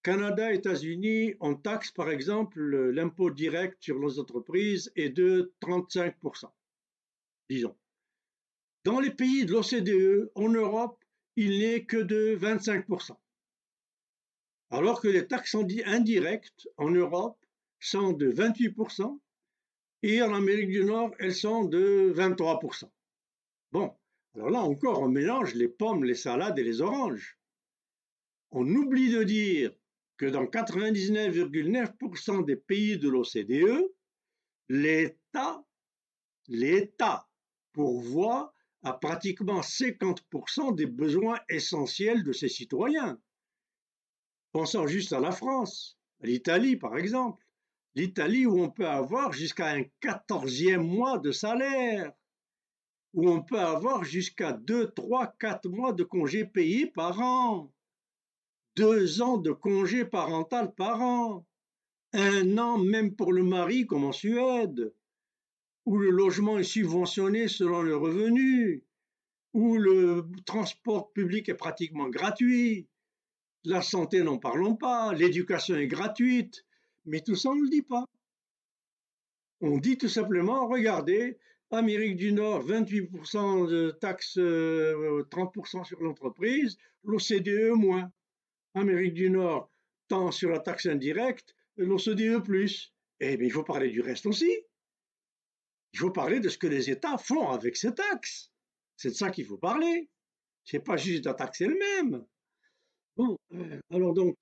Canada, 0.02 0.52
États-Unis, 0.52 1.34
on 1.40 1.54
taxe 1.54 1.90
par 1.90 2.10
exemple 2.10 2.60
l'impôt 2.90 3.30
direct 3.30 3.76
sur 3.80 3.98
les 3.98 4.18
entreprises 4.18 4.90
est 4.96 5.10
de 5.10 5.52
35%, 5.60 6.50
disons. 7.48 7.76
Dans 8.84 8.98
les 8.98 9.10
pays 9.10 9.44
de 9.44 9.52
l'OCDE, 9.52 10.30
en 10.34 10.48
Europe, 10.48 10.99
il 11.36 11.60
n'est 11.60 11.84
que 11.84 11.96
de 11.96 12.36
25%. 12.36 13.16
Alors 14.70 15.00
que 15.00 15.08
les 15.08 15.26
taxes 15.26 15.56
indirectes 15.84 16.68
en 16.76 16.90
Europe 16.90 17.38
sont 17.80 18.12
de 18.12 18.30
28% 18.30 19.18
et 20.02 20.22
en 20.22 20.34
Amérique 20.34 20.70
du 20.70 20.84
Nord, 20.84 21.10
elles 21.18 21.34
sont 21.34 21.64
de 21.64 22.12
23%. 22.16 22.88
Bon, 23.72 23.92
alors 24.34 24.50
là 24.50 24.60
encore, 24.60 25.02
on 25.02 25.08
mélange 25.08 25.54
les 25.54 25.68
pommes, 25.68 26.04
les 26.04 26.14
salades 26.14 26.58
et 26.58 26.64
les 26.64 26.80
oranges. 26.80 27.36
On 28.52 28.66
oublie 28.66 29.12
de 29.12 29.24
dire 29.24 29.72
que 30.16 30.24
dans 30.26 30.44
99,9% 30.44 32.44
des 32.44 32.56
pays 32.56 32.98
de 32.98 33.08
l'OCDE, 33.08 33.92
l'État, 34.68 35.64
l'État 36.48 37.28
pourvoit 37.72 38.52
à 38.82 38.92
pratiquement 38.92 39.60
50% 39.60 40.74
des 40.74 40.86
besoins 40.86 41.38
essentiels 41.48 42.24
de 42.24 42.32
ses 42.32 42.48
citoyens. 42.48 43.20
Pensons 44.52 44.86
juste 44.86 45.12
à 45.12 45.20
la 45.20 45.32
France, 45.32 45.98
à 46.22 46.26
l'Italie 46.26 46.76
par 46.76 46.96
exemple. 46.96 47.44
L'Italie 47.94 48.46
où 48.46 48.62
on 48.62 48.70
peut 48.70 48.88
avoir 48.88 49.32
jusqu'à 49.32 49.70
un 49.70 49.82
quatorzième 50.00 50.86
mois 50.86 51.18
de 51.18 51.32
salaire, 51.32 52.12
où 53.12 53.28
on 53.28 53.42
peut 53.42 53.58
avoir 53.58 54.04
jusqu'à 54.04 54.52
2, 54.52 54.92
3, 54.92 55.34
4 55.38 55.68
mois 55.68 55.92
de 55.92 56.04
congés 56.04 56.44
payés 56.44 56.86
par 56.86 57.20
an 57.20 57.72
deux 58.76 59.20
ans 59.20 59.36
de 59.36 59.52
congé 59.52 60.04
parental 60.04 60.74
par 60.74 61.02
an, 61.02 61.46
un 62.12 62.58
an 62.58 62.78
même 62.78 63.14
pour 63.14 63.32
le 63.32 63.42
mari 63.42 63.86
comme 63.86 64.04
en 64.04 64.12
Suède, 64.12 64.94
où 65.86 65.98
le 65.98 66.10
logement 66.10 66.58
est 66.58 66.64
subventionné 66.64 67.48
selon 67.48 67.82
le 67.82 67.96
revenu, 67.96 68.84
où 69.52 69.76
le 69.76 70.26
transport 70.46 71.12
public 71.12 71.48
est 71.48 71.54
pratiquement 71.54 72.08
gratuit, 72.08 72.88
la 73.64 73.82
santé 73.82 74.22
n'en 74.22 74.38
parlons 74.38 74.76
pas, 74.76 75.12
l'éducation 75.12 75.76
est 75.76 75.86
gratuite, 75.86 76.64
mais 77.04 77.20
tout 77.20 77.34
ça 77.34 77.50
on 77.50 77.56
ne 77.56 77.62
le 77.62 77.68
dit 77.68 77.82
pas. 77.82 78.04
On 79.60 79.78
dit 79.78 79.98
tout 79.98 80.08
simplement, 80.08 80.68
regardez, 80.68 81.38
Amérique 81.70 82.16
du 82.16 82.32
Nord, 82.32 82.66
28% 82.66 83.68
de 83.68 83.90
taxes, 83.92 84.36
30% 84.36 84.40
euh, 84.40 85.84
sur 85.84 86.00
l'entreprise, 86.00 86.78
l'OCDE 87.04 87.74
moins. 87.76 88.10
Amérique 88.74 89.14
du 89.14 89.30
Nord 89.30 89.70
tant 90.08 90.30
sur 90.32 90.50
la 90.50 90.58
taxe 90.58 90.86
indirecte, 90.86 91.54
l'OCDE 91.76 92.42
plus. 92.42 92.92
Eh 93.20 93.36
bien, 93.36 93.46
il 93.46 93.52
faut 93.52 93.62
parler 93.62 93.90
du 93.90 94.00
reste 94.00 94.26
aussi. 94.26 94.50
Il 95.92 95.98
faut 95.98 96.10
parler 96.10 96.40
de 96.40 96.48
ce 96.48 96.58
que 96.58 96.66
les 96.66 96.90
États 96.90 97.18
font 97.18 97.48
avec 97.50 97.76
ces 97.76 97.94
taxes. 97.94 98.50
C'est 98.96 99.10
de 99.10 99.14
ça 99.14 99.30
qu'il 99.30 99.46
faut 99.46 99.58
parler. 99.58 100.08
Ce 100.64 100.76
n'est 100.76 100.82
pas 100.82 100.96
juste 100.96 101.26
la 101.26 101.34
taxe 101.34 101.60
elle-même. 101.62 102.24
Bon, 103.16 103.36
euh, 103.54 103.80
alors 103.90 104.14
donc, 104.14 104.36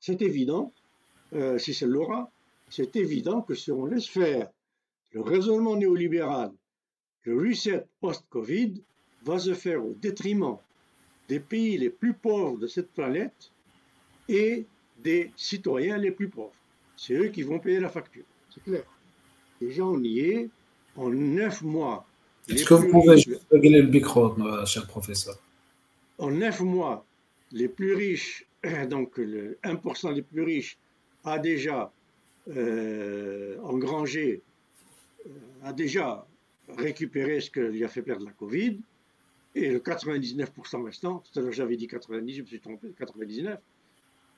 c'est 0.00 0.20
évident, 0.22 0.72
euh, 1.32 1.58
si 1.58 1.74
c'est 1.74 1.86
Laura, 1.86 2.30
c'est 2.70 2.96
évident 2.96 3.42
que 3.42 3.54
si 3.54 3.70
on 3.70 3.86
laisse 3.86 4.06
faire 4.06 4.50
le 5.12 5.20
raisonnement 5.20 5.76
néolibéral, 5.76 6.52
le 7.22 7.36
reset 7.36 7.86
post-Covid 8.00 8.82
va 9.22 9.38
se 9.38 9.54
faire 9.54 9.84
au 9.84 9.94
détriment 9.94 10.58
des 11.28 11.40
pays 11.40 11.76
les 11.76 11.90
plus 11.90 12.14
pauvres 12.14 12.58
de 12.58 12.66
cette 12.66 12.92
planète 12.92 13.52
et 14.28 14.66
des 14.98 15.30
citoyens 15.36 15.98
les 15.98 16.10
plus 16.10 16.28
pauvres. 16.28 16.54
C'est 16.96 17.14
eux 17.14 17.28
qui 17.28 17.42
vont 17.42 17.58
payer 17.58 17.80
la 17.80 17.90
facture. 17.90 18.24
C'est 18.50 18.62
clair. 18.62 18.84
Déjà, 19.60 19.84
on 19.84 20.02
y 20.02 20.20
est 20.20 20.48
en 20.96 21.10
neuf 21.10 21.62
mois. 21.62 22.06
Est-ce 22.48 22.64
que 22.64 22.74
vous 22.74 22.90
pouvez 22.90 23.22
régler 23.50 23.82
le 23.82 23.88
micro, 23.88 24.38
euh, 24.40 24.64
cher 24.64 24.86
professeur 24.86 25.36
En 26.18 26.30
neuf 26.30 26.60
mois, 26.60 27.04
les 27.52 27.68
plus 27.68 27.94
riches, 27.94 28.46
donc 28.88 29.18
le 29.18 29.58
1% 29.64 30.14
les 30.14 30.22
plus 30.22 30.42
riches, 30.42 30.78
a 31.24 31.38
déjà 31.38 31.92
euh, 32.48 33.58
engrangé, 33.62 34.40
euh, 35.26 35.30
a 35.64 35.72
déjà 35.72 36.26
récupéré 36.76 37.40
ce 37.40 37.50
que 37.50 37.60
lui 37.60 37.84
a 37.84 37.88
fait 37.88 38.02
perdre 38.02 38.24
la 38.24 38.32
Covid. 38.32 38.80
Et 39.54 39.70
le 39.70 39.80
99% 39.80 40.84
restant, 40.84 41.22
j'avais 41.50 41.76
dit 41.76 41.86
90, 41.88 42.34
je 42.34 42.42
me 42.42 42.46
suis 42.46 42.60
trompé, 42.60 42.88
99, 42.98 43.58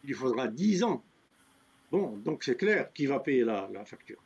il 0.02 0.06
lui 0.06 0.14
faudra 0.14 0.48
10 0.48 0.84
ans. 0.84 1.02
Bon, 1.90 2.16
donc 2.24 2.44
c'est 2.44 2.56
clair 2.56 2.92
qui 2.92 3.06
va 3.06 3.18
payer 3.18 3.44
la, 3.44 3.68
facture. 3.84 4.22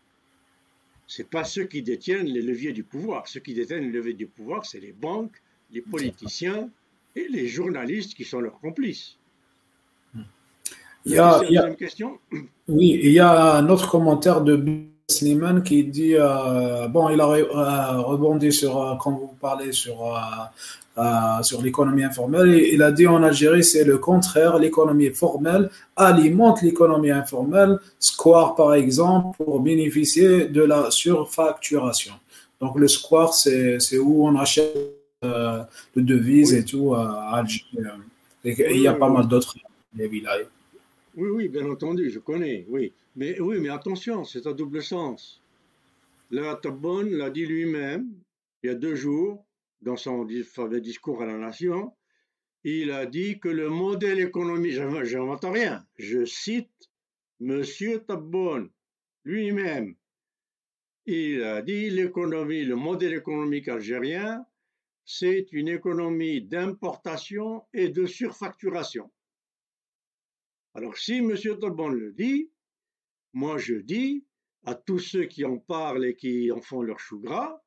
Ce 1.06 1.22
n'est 1.22 1.28
pas 1.28 1.44
ceux 1.44 1.64
qui 1.64 1.82
détiennent 1.82 2.26
les 2.26 2.42
leviers 2.42 2.72
du 2.72 2.82
pouvoir. 2.82 3.28
Ceux 3.28 3.40
qui 3.40 3.54
détiennent 3.54 3.84
les 3.84 3.92
leviers 3.92 4.14
du 4.14 4.26
pouvoir, 4.26 4.64
c'est 4.64 4.80
les 4.80 4.92
banques, 4.92 5.36
les 5.70 5.82
politiciens 5.82 6.68
et 7.14 7.28
les 7.28 7.46
journalistes 7.46 8.14
qui 8.14 8.24
sont 8.24 8.40
leurs 8.40 8.58
complices. 8.60 9.16
Il 11.06 11.12
y 11.12 11.18
a, 11.18 11.42
il 11.46 11.52
y 11.52 11.58
a, 11.58 11.68
une 11.68 11.76
question? 11.76 12.18
Oui, 12.66 12.98
il 13.02 13.12
y 13.12 13.18
a 13.18 13.56
un 13.56 13.68
autre 13.68 13.90
commentaire 13.90 14.40
de 14.40 14.56
Slimane 15.08 15.62
qui 15.62 15.84
dit, 15.84 16.14
euh, 16.16 16.88
bon, 16.88 17.10
il 17.10 17.20
a 17.20 17.28
euh, 17.28 18.00
rebondi 18.00 18.50
sur, 18.50 18.80
euh, 18.80 18.94
quand 18.96 19.10
vous 19.10 19.34
parlez 19.38 19.72
sur, 19.72 20.18
sur 21.42 21.60
l'économie 21.62 22.04
informelle, 22.04 22.54
il 22.54 22.82
a 22.82 22.92
dit 22.92 23.06
en 23.06 23.22
Algérie, 23.22 23.64
c'est 23.64 23.84
le 23.84 23.98
contraire, 23.98 24.58
l'économie 24.58 25.10
formelle 25.10 25.70
alimente 25.96 26.62
l'économie 26.62 27.10
informelle, 27.10 27.78
Square 27.98 28.54
par 28.54 28.74
exemple, 28.74 29.36
pour 29.42 29.60
bénéficier 29.60 30.46
de 30.46 30.62
la 30.62 30.90
surfacturation. 30.90 32.14
Donc 32.60 32.78
le 32.78 32.86
Square, 32.88 33.34
c'est 33.34 33.98
où 33.98 34.26
on 34.26 34.36
achète 34.36 34.74
de 35.22 35.66
devises 35.96 36.54
et 36.54 36.64
tout 36.64 36.94
à 36.94 37.36
Alger. 37.36 37.64
Et 38.44 38.74
il 38.74 38.82
y 38.82 38.88
a 38.88 38.94
pas 38.94 39.08
mal 39.08 39.26
d'autres 39.26 39.56
villages. 39.94 40.46
Oui, 41.16 41.28
oui, 41.28 41.48
bien 41.48 41.68
entendu, 41.70 42.10
je 42.10 42.18
connais, 42.18 42.66
oui. 42.68 42.92
Mais 43.16 43.40
oui, 43.40 43.58
mais 43.60 43.68
attention, 43.68 44.24
c'est 44.24 44.46
à 44.46 44.52
double 44.52 44.82
sens. 44.82 45.40
Le 46.30 46.52
Tabon 46.60 47.06
l'a 47.10 47.30
dit 47.30 47.46
lui-même 47.46 48.06
il 48.62 48.66
y 48.66 48.70
a 48.70 48.74
deux 48.74 48.96
jours 48.96 49.44
dans 49.84 49.96
son 49.96 50.24
discours 50.24 51.22
à 51.22 51.26
la 51.26 51.36
nation. 51.36 51.94
Il 52.64 52.90
a 52.90 53.06
dit 53.06 53.38
que 53.38 53.48
le 53.48 53.68
modèle 53.68 54.20
économique, 54.20 54.72
je 54.72 54.82
n'invente 55.18 55.44
rien, 55.44 55.86
je 55.96 56.24
cite 56.24 56.90
Monsieur 57.40 58.02
Tabon 58.02 58.70
lui-même. 59.24 59.96
Il 61.04 61.42
a 61.42 61.60
dit 61.60 61.90
l'économie, 61.90 62.64
le 62.64 62.76
modèle 62.76 63.14
économique 63.14 63.68
algérien, 63.68 64.46
c'est 65.04 65.52
une 65.52 65.68
économie 65.68 66.40
d'importation 66.40 67.64
et 67.74 67.90
de 67.90 68.06
surfacturation. 68.06 69.10
Alors 70.72 70.96
si 70.96 71.18
M. 71.18 71.36
Tabon 71.60 71.88
le 71.88 72.12
dit, 72.12 72.50
moi, 73.34 73.58
je 73.58 73.74
dis 73.74 74.24
à 74.64 74.74
tous 74.74 75.00
ceux 75.00 75.24
qui 75.24 75.44
en 75.44 75.58
parlent 75.58 76.06
et 76.06 76.16
qui 76.16 76.50
en 76.50 76.62
font 76.62 76.80
leur 76.80 76.98
chou 77.00 77.18
gras, 77.18 77.63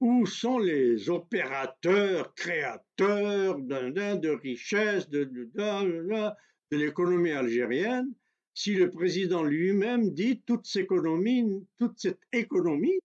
où 0.00 0.26
sont 0.26 0.58
les 0.58 1.10
opérateurs, 1.10 2.34
créateurs 2.34 3.58
de 3.58 4.28
richesse, 4.28 5.08
de, 5.08 5.24
de, 5.24 6.76
l'économie 6.76 7.32
algérienne, 7.32 8.12
si 8.54 8.74
le 8.74 8.90
président 8.90 9.42
lui-même 9.42 10.10
dit 10.10 10.42
toute 10.42 10.66
cette 10.66 10.84
économie, 10.84 11.66
toute 11.78 11.98
cette 11.98 12.20
économie 12.32 12.98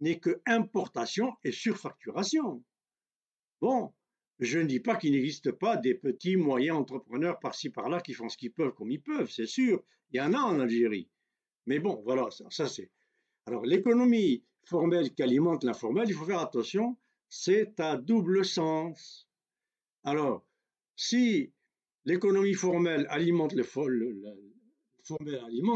n'est 0.00 0.18
que 0.18 0.40
importation 0.46 1.32
et 1.44 1.52
surfacturation. 1.52 2.62
Bon, 3.60 3.92
je 4.38 4.58
ne 4.58 4.64
dis 4.64 4.80
pas 4.80 4.96
qu'il 4.96 5.12
n'existe 5.12 5.52
pas 5.52 5.76
des 5.76 5.94
petits 5.94 6.36
moyens 6.36 6.78
entrepreneurs 6.78 7.38
par-ci 7.38 7.68
par-là 7.68 8.00
qui 8.00 8.14
font 8.14 8.28
ce 8.28 8.38
qu'ils 8.38 8.52
peuvent 8.52 8.72
comme 8.72 8.90
ils 8.90 9.02
peuvent, 9.02 9.30
c'est 9.30 9.46
sûr, 9.46 9.82
il 10.12 10.16
y 10.16 10.20
en 10.20 10.32
a 10.32 10.38
en 10.38 10.60
Algérie. 10.60 11.08
Mais 11.66 11.78
bon, 11.78 12.02
voilà, 12.04 12.28
ça, 12.30 12.66
c'est. 12.66 12.90
Alors, 13.46 13.64
l'économie 13.64 14.44
formelle 14.70 15.12
qui 15.12 15.22
alimente 15.22 15.64
l'informel, 15.64 16.08
il 16.08 16.14
faut 16.14 16.24
faire 16.24 16.40
attention, 16.40 16.96
c'est 17.28 17.78
à 17.80 17.96
double 17.96 18.44
sens. 18.44 19.28
Alors, 20.04 20.46
si 20.96 21.52
l'économie 22.04 22.54
formelle 22.54 23.06
alimente 23.10 23.52
le, 23.52 23.64
formel 23.64 24.00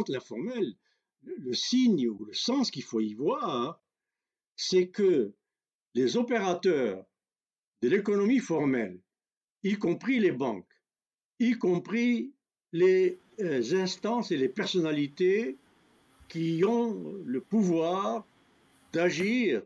l'informel, 0.09 0.77
le, 1.23 1.35
le 1.39 1.55
signe 1.55 2.09
ou 2.09 2.25
le 2.25 2.33
sens 2.33 2.71
qu'il 2.71 2.85
faut 2.85 3.01
y 3.01 3.15
voir, 3.15 3.83
c'est 4.57 4.89
que 4.89 5.35
les 5.95 6.16
opérateurs 6.16 7.05
de 7.83 7.89
l'économie 7.89 8.39
formelle, 8.39 9.01
y 9.62 9.75
compris 9.75 10.21
les 10.21 10.33
banques, 10.33 10.73
y 11.41 11.53
compris 11.53 12.33
les 12.73 13.19
euh, 13.41 13.62
instances 13.83 14.31
et 14.31 14.37
les 14.37 14.49
personnalités 14.49 15.59
qui 16.29 16.65
ont 16.65 17.15
le 17.25 17.41
pouvoir 17.41 18.27
d'agir 18.95 19.62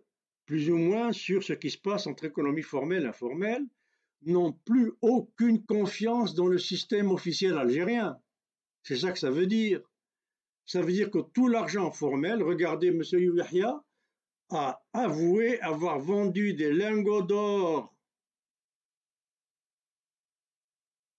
plus 0.47 0.71
ou 0.71 0.77
moins 0.77 1.13
sur 1.13 1.43
ce 1.43 1.53
qui 1.53 1.71
se 1.71 1.79
passe 1.79 2.07
entre 2.07 2.25
économie 2.25 2.63
formelle 2.63 3.05
et 3.05 3.09
informelle, 3.09 3.65
n'ont 4.23 4.53
plus 4.65 4.93
aucune 5.03 5.65
confiance 5.65 6.35
dans 6.35 6.47
le 6.47 6.59
système 6.59 7.11
officiel 7.11 7.57
algérien. 7.59 8.19
C'est 8.83 8.97
ça 8.97 9.13
que 9.13 9.19
ça 9.19 9.31
veut 9.31 9.47
dire. 9.47 9.81
Ça 10.65 10.81
veut 10.81 10.93
dire 10.93 11.11
que 11.11 11.19
tout 11.19 11.49
l'argent 11.49 11.91
formel, 11.91 12.43
regardez, 12.43 12.89
M. 12.89 13.03
Yahya 13.13 13.85
a 14.51 14.83
avoué 14.95 15.61
avoir 15.61 15.99
vendu 15.99 16.55
des 16.55 16.73
lingots 16.73 17.23
d'or 17.23 17.95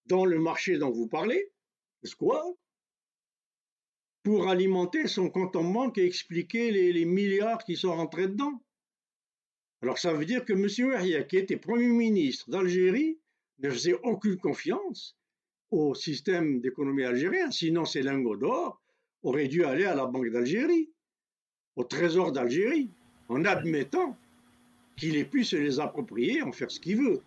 dans 0.06 0.26
le 0.26 0.40
marché 0.40 0.80
dont 0.80 0.92
vous 0.92 1.08
parlez, 1.08 1.52
c'est 2.02 2.16
quoi? 2.16 2.44
Pour 4.24 4.50
alimenter 4.50 5.08
son 5.08 5.30
compte 5.30 5.56
en 5.56 5.64
banque 5.64 5.98
et 5.98 6.06
expliquer 6.06 6.72
les, 6.72 7.06
milliards 7.06 7.64
qui 7.64 7.76
sont 7.76 7.96
rentrés 7.96 8.28
dedans. 8.28 8.62
Alors 9.82 9.98
ça 9.98 10.14
veut 10.14 10.26
dire 10.26 10.44
que 10.44 10.54
M. 10.54 10.68
Yahya, 10.92 11.24
qui 11.24 11.38
était 11.38 11.58
Premier 11.58 11.88
ministre 11.88 12.50
d'Algérie, 12.50 13.18
ne 13.60 13.70
faisait 13.70 13.98
aucune 14.04 14.38
confiance 14.38 15.16
au 15.72 15.96
système 15.96 16.60
d'économie 16.60 17.04
algérien, 17.04 17.52
sinon 17.52 17.86
ces 17.86 18.02
lingots 18.02 18.36
d'or 18.36 18.82
auraient 19.24 19.48
dû 19.48 19.64
aller 19.64 19.86
à 19.86 19.96
la 19.96 20.06
Banque 20.06 20.30
d'Algérie, 20.30 20.90
au 21.76 21.84
Trésor 21.84 22.32
d'Algérie, 22.32 22.90
en 23.30 23.46
admettant 23.46 24.18
qu'il 24.98 25.16
ait 25.16 25.26
pu 25.26 25.44
se 25.44 25.56
les 25.56 25.80
approprier, 25.80 26.42
en 26.42 26.52
faire 26.52 26.72
ce 26.72 26.80
qu'il 26.80 26.98
veut. 26.98 27.22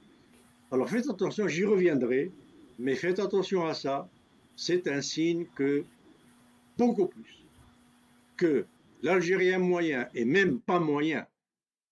Alors 0.70 0.88
faites 0.88 1.08
attention, 1.08 1.48
j'y 1.48 1.64
reviendrai, 1.64 2.30
mais 2.78 2.96
faites 2.96 3.18
attention 3.18 3.64
à 3.64 3.74
ça, 3.74 4.08
c'est 4.56 4.88
un 4.88 5.00
signe 5.00 5.46
que 5.54 5.84
beaucoup 6.76 7.06
plus 7.06 7.46
que 8.36 8.66
l'Algérien 9.02 9.58
moyen, 9.58 10.08
et 10.14 10.24
même 10.24 10.60
pas 10.60 10.80
moyen, 10.80 11.26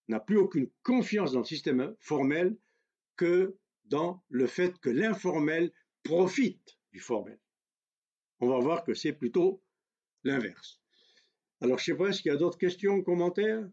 n'a 0.09 0.21
plus 0.21 0.39
aucune 0.39 0.69
confiance 0.83 1.33
dans 1.33 1.41
le 1.41 1.45
système 1.45 1.95
formel 1.99 2.57
que 3.17 3.57
dans 3.85 4.23
le 4.29 4.47
fait 4.47 4.79
que 4.79 4.91
l'informel 4.91 5.73
profite 6.03 6.79
du 6.93 7.01
formel. 7.01 7.39
On 8.41 8.49
va 8.49 8.59
voir 8.59 8.85
que 8.85 8.95
c'est 8.95 9.13
plutôt 9.13 9.63
l'inverse. 10.25 10.81
Alors, 11.61 11.79
je 11.79 11.91
ne 11.91 11.97
sais 11.97 11.99
pas, 11.99 12.09
est-ce 12.09 12.23
qu'il 12.23 12.33
y 12.33 12.35
a 12.35 12.39
d'autres 12.39 12.59
questions, 12.59 13.03
commentaires? 13.03 13.69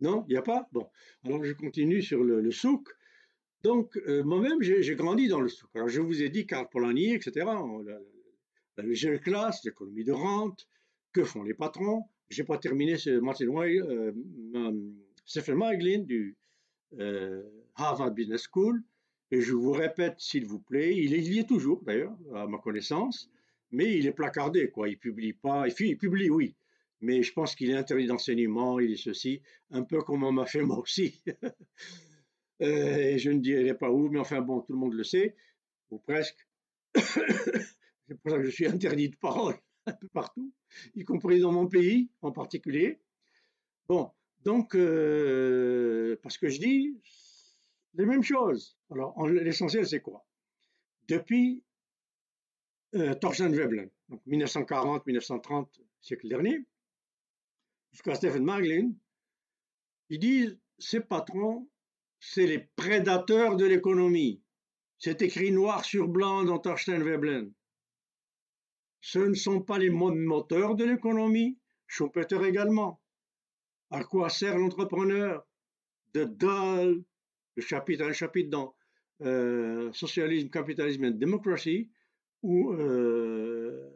Non, 0.00 0.24
il 0.28 0.32
n'y 0.32 0.38
a 0.38 0.42
pas? 0.42 0.68
Bon, 0.72 0.90
alors 1.24 1.44
je 1.44 1.52
continue 1.52 2.02
sur 2.02 2.22
le, 2.24 2.50
souk. 2.50 2.88
Donc, 3.62 3.96
euh, 4.08 4.22
moi-même, 4.24 4.60
j'ai 4.60 4.96
grandi 4.96 5.28
dans 5.28 5.40
le 5.40 5.48
souk. 5.48 5.70
Alors, 5.74 5.88
je 5.88 6.00
vous 6.00 6.22
ai 6.22 6.28
dit 6.28 6.46
Karl 6.46 6.68
Polanyi, 6.68 7.14
etc 7.14 7.46
légère 8.78 9.20
classe, 9.20 9.64
l'économie 9.64 10.04
de 10.04 10.12
rente, 10.12 10.66
que 11.12 11.24
font 11.24 11.42
les 11.42 11.54
patrons? 11.54 12.04
Je 12.30 12.40
n'ai 12.40 12.46
pas 12.46 12.58
terminé 12.58 12.96
ce 12.96 13.10
Martin 13.20 13.46
euh, 13.46 14.12
Stephen 15.26 15.56
Meiglin 15.56 16.00
du 16.00 16.36
euh, 16.98 17.42
Harvard 17.74 18.12
Business 18.12 18.46
School. 18.50 18.82
Et 19.30 19.40
je 19.40 19.52
vous 19.52 19.72
répète, 19.72 20.14
s'il 20.18 20.46
vous 20.46 20.58
plaît, 20.58 20.94
il, 20.96 21.12
y 21.12 21.38
est 21.38 21.48
toujours 21.48 21.82
d'ailleurs, 21.82 22.16
à 22.34 22.46
ma 22.46 22.58
connaissance, 22.58 23.30
mais 23.70 23.96
il 23.96 24.06
est 24.06 24.12
placardé, 24.12 24.70
quoi. 24.70 24.90
Il 24.90 24.98
publie 24.98 25.32
pas, 25.32 25.66
il, 25.66 25.74
il 25.86 25.96
publie, 25.96 26.28
oui, 26.28 26.54
mais 27.00 27.22
je 27.22 27.32
pense 27.32 27.54
qu'il 27.54 27.70
est 27.70 27.76
interdit 27.76 28.06
d'enseignement, 28.06 28.78
il 28.78 28.92
est 28.92 28.96
ceci, 28.96 29.42
un 29.70 29.82
peu 29.82 30.02
comme 30.02 30.22
on 30.22 30.32
m'a 30.32 30.46
fait 30.46 30.62
moi 30.62 30.78
aussi. 30.78 31.20
Euh, 32.60 32.96
et 32.96 33.18
je 33.18 33.28
ne 33.30 33.40
dirai 33.40 33.74
pas 33.76 33.90
où, 33.90 34.08
mais 34.08 34.20
enfin 34.20 34.40
bon, 34.40 34.60
tout 34.60 34.72
le 34.72 34.78
monde 34.78 34.94
le 34.94 35.02
sait, 35.02 35.34
ou 35.90 35.98
presque. 35.98 36.46
C'est 38.06 38.20
pour 38.20 38.30
ça 38.30 38.38
que 38.38 38.44
je 38.44 38.50
suis 38.50 38.66
interdit 38.66 39.10
de 39.10 39.16
parole 39.16 39.56
un 39.86 39.92
peu 39.92 40.08
partout, 40.08 40.52
y 40.94 41.04
compris 41.04 41.40
dans 41.40 41.52
mon 41.52 41.66
pays 41.66 42.08
en 42.20 42.32
particulier. 42.32 43.00
Bon, 43.88 44.10
donc, 44.44 44.74
euh, 44.74 46.16
parce 46.22 46.38
que 46.38 46.48
je 46.48 46.58
dis 46.58 46.96
les 47.94 48.06
mêmes 48.06 48.22
choses. 48.22 48.76
Alors, 48.90 49.26
l'essentiel, 49.26 49.86
c'est 49.86 50.00
quoi? 50.00 50.24
Depuis 51.08 51.62
euh, 52.94 53.14
Veblen, 53.20 53.90
donc 54.08 54.22
1940-1930, 54.26 55.68
siècle 56.00 56.28
dernier, 56.28 56.64
jusqu'à 57.90 58.14
Stephen 58.14 58.44
Maglin, 58.44 58.92
ils 60.10 60.18
disent 60.18 60.58
ces 60.78 61.00
patrons, 61.00 61.68
c'est 62.20 62.46
les 62.46 62.58
prédateurs 62.76 63.56
de 63.56 63.64
l'économie. 63.64 64.42
C'est 64.98 65.22
écrit 65.22 65.50
noir 65.50 65.84
sur 65.84 66.08
blanc 66.08 66.44
dans 66.44 66.58
Thorsten 66.58 67.02
Veblen 67.02 67.52
ce 69.02 69.18
ne 69.18 69.34
sont 69.34 69.60
pas 69.60 69.78
les 69.78 69.90
moteurs 69.90 70.76
de 70.76 70.84
l'économie, 70.84 71.58
Schumpeter 71.88 72.42
également. 72.46 73.02
À 73.90 74.04
quoi 74.04 74.30
sert 74.30 74.56
l'entrepreneur 74.56 75.44
De 76.14 76.24
Dahl, 76.24 77.02
le 77.56 77.62
chapitre, 77.62 78.04
un 78.04 78.12
chapitre 78.12 78.48
dans 78.48 78.74
euh, 79.22 79.92
Socialisme, 79.92 80.48
Capitalisme 80.48 81.04
et 81.04 81.10
Démocratie, 81.10 81.90
où 82.42 82.72
euh, 82.72 83.90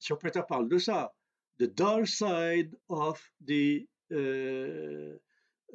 Schumpeter 0.00 0.42
parle 0.48 0.68
de 0.68 0.78
ça, 0.78 1.14
the 1.58 1.64
dull 1.64 2.06
side 2.06 2.74
of 2.88 3.22
the 3.46 3.86
euh, 4.10 5.18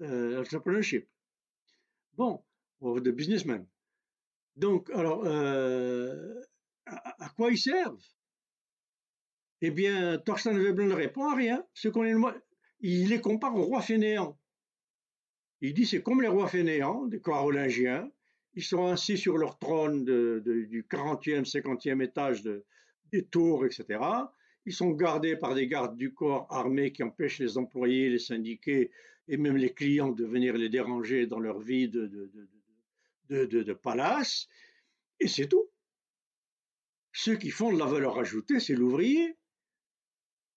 entrepreneurship. 0.02 1.08
Bon, 2.16 2.44
of 2.82 3.04
the 3.04 3.10
businessman. 3.10 3.68
Donc, 4.56 4.90
alors, 4.90 5.24
à, 6.88 7.30
quoi 7.38 7.52
ils 7.52 7.58
servent? 7.60 8.15
Eh 9.68 9.72
bien, 9.72 10.20
Thorsten 10.20 10.60
Veblen 10.60 10.90
ne 10.90 10.94
répond 10.94 11.28
à 11.28 11.36
rien. 11.36 11.66
Il 12.82 13.10
les 13.10 13.20
compare 13.20 13.56
aux 13.56 13.64
rois 13.64 13.82
fainéants. 13.82 14.40
Il 15.60 15.74
dit 15.74 15.88
c'est 15.88 16.04
comme 16.04 16.22
les 16.22 16.28
rois 16.28 16.48
fainéants, 16.48 17.08
des 17.08 17.20
carolingiens. 17.20 18.08
Ils 18.54 18.64
sont 18.64 18.86
assis 18.86 19.18
sur 19.18 19.40
leur 19.40 19.58
trône 19.58 20.06
du 20.06 20.86
40e, 20.88 21.50
50e 21.50 22.04
étage 22.04 22.44
des 22.44 23.26
tours, 23.26 23.66
etc. 23.66 24.00
Ils 24.68 24.74
sont 24.74 24.92
gardés 24.92 25.36
par 25.36 25.56
des 25.56 25.68
gardes 25.68 25.98
du 25.98 26.14
corps 26.14 26.46
armés 26.52 26.92
qui 26.92 27.02
empêchent 27.02 27.40
les 27.40 27.58
employés, 27.58 28.10
les 28.10 28.20
syndiqués 28.20 28.92
et 29.28 29.38
même 29.38 29.58
les 29.58 29.74
clients 29.74 30.12
de 30.12 30.26
venir 30.26 30.54
les 30.54 30.70
déranger 30.70 31.26
dans 31.26 31.40
leur 31.40 31.58
vie 31.58 31.90
de, 31.90 32.30
de, 33.30 33.74
palace. 33.74 34.48
Et 35.20 35.28
c'est 35.28 35.48
tout. 35.48 35.68
Ceux 37.14 37.36
qui 37.36 37.50
font 37.50 37.74
de 37.74 37.80
la 37.80 37.86
valeur 37.86 38.20
ajoutée, 38.20 38.60
c'est 38.60 38.76
l'ouvrier. 38.76 39.36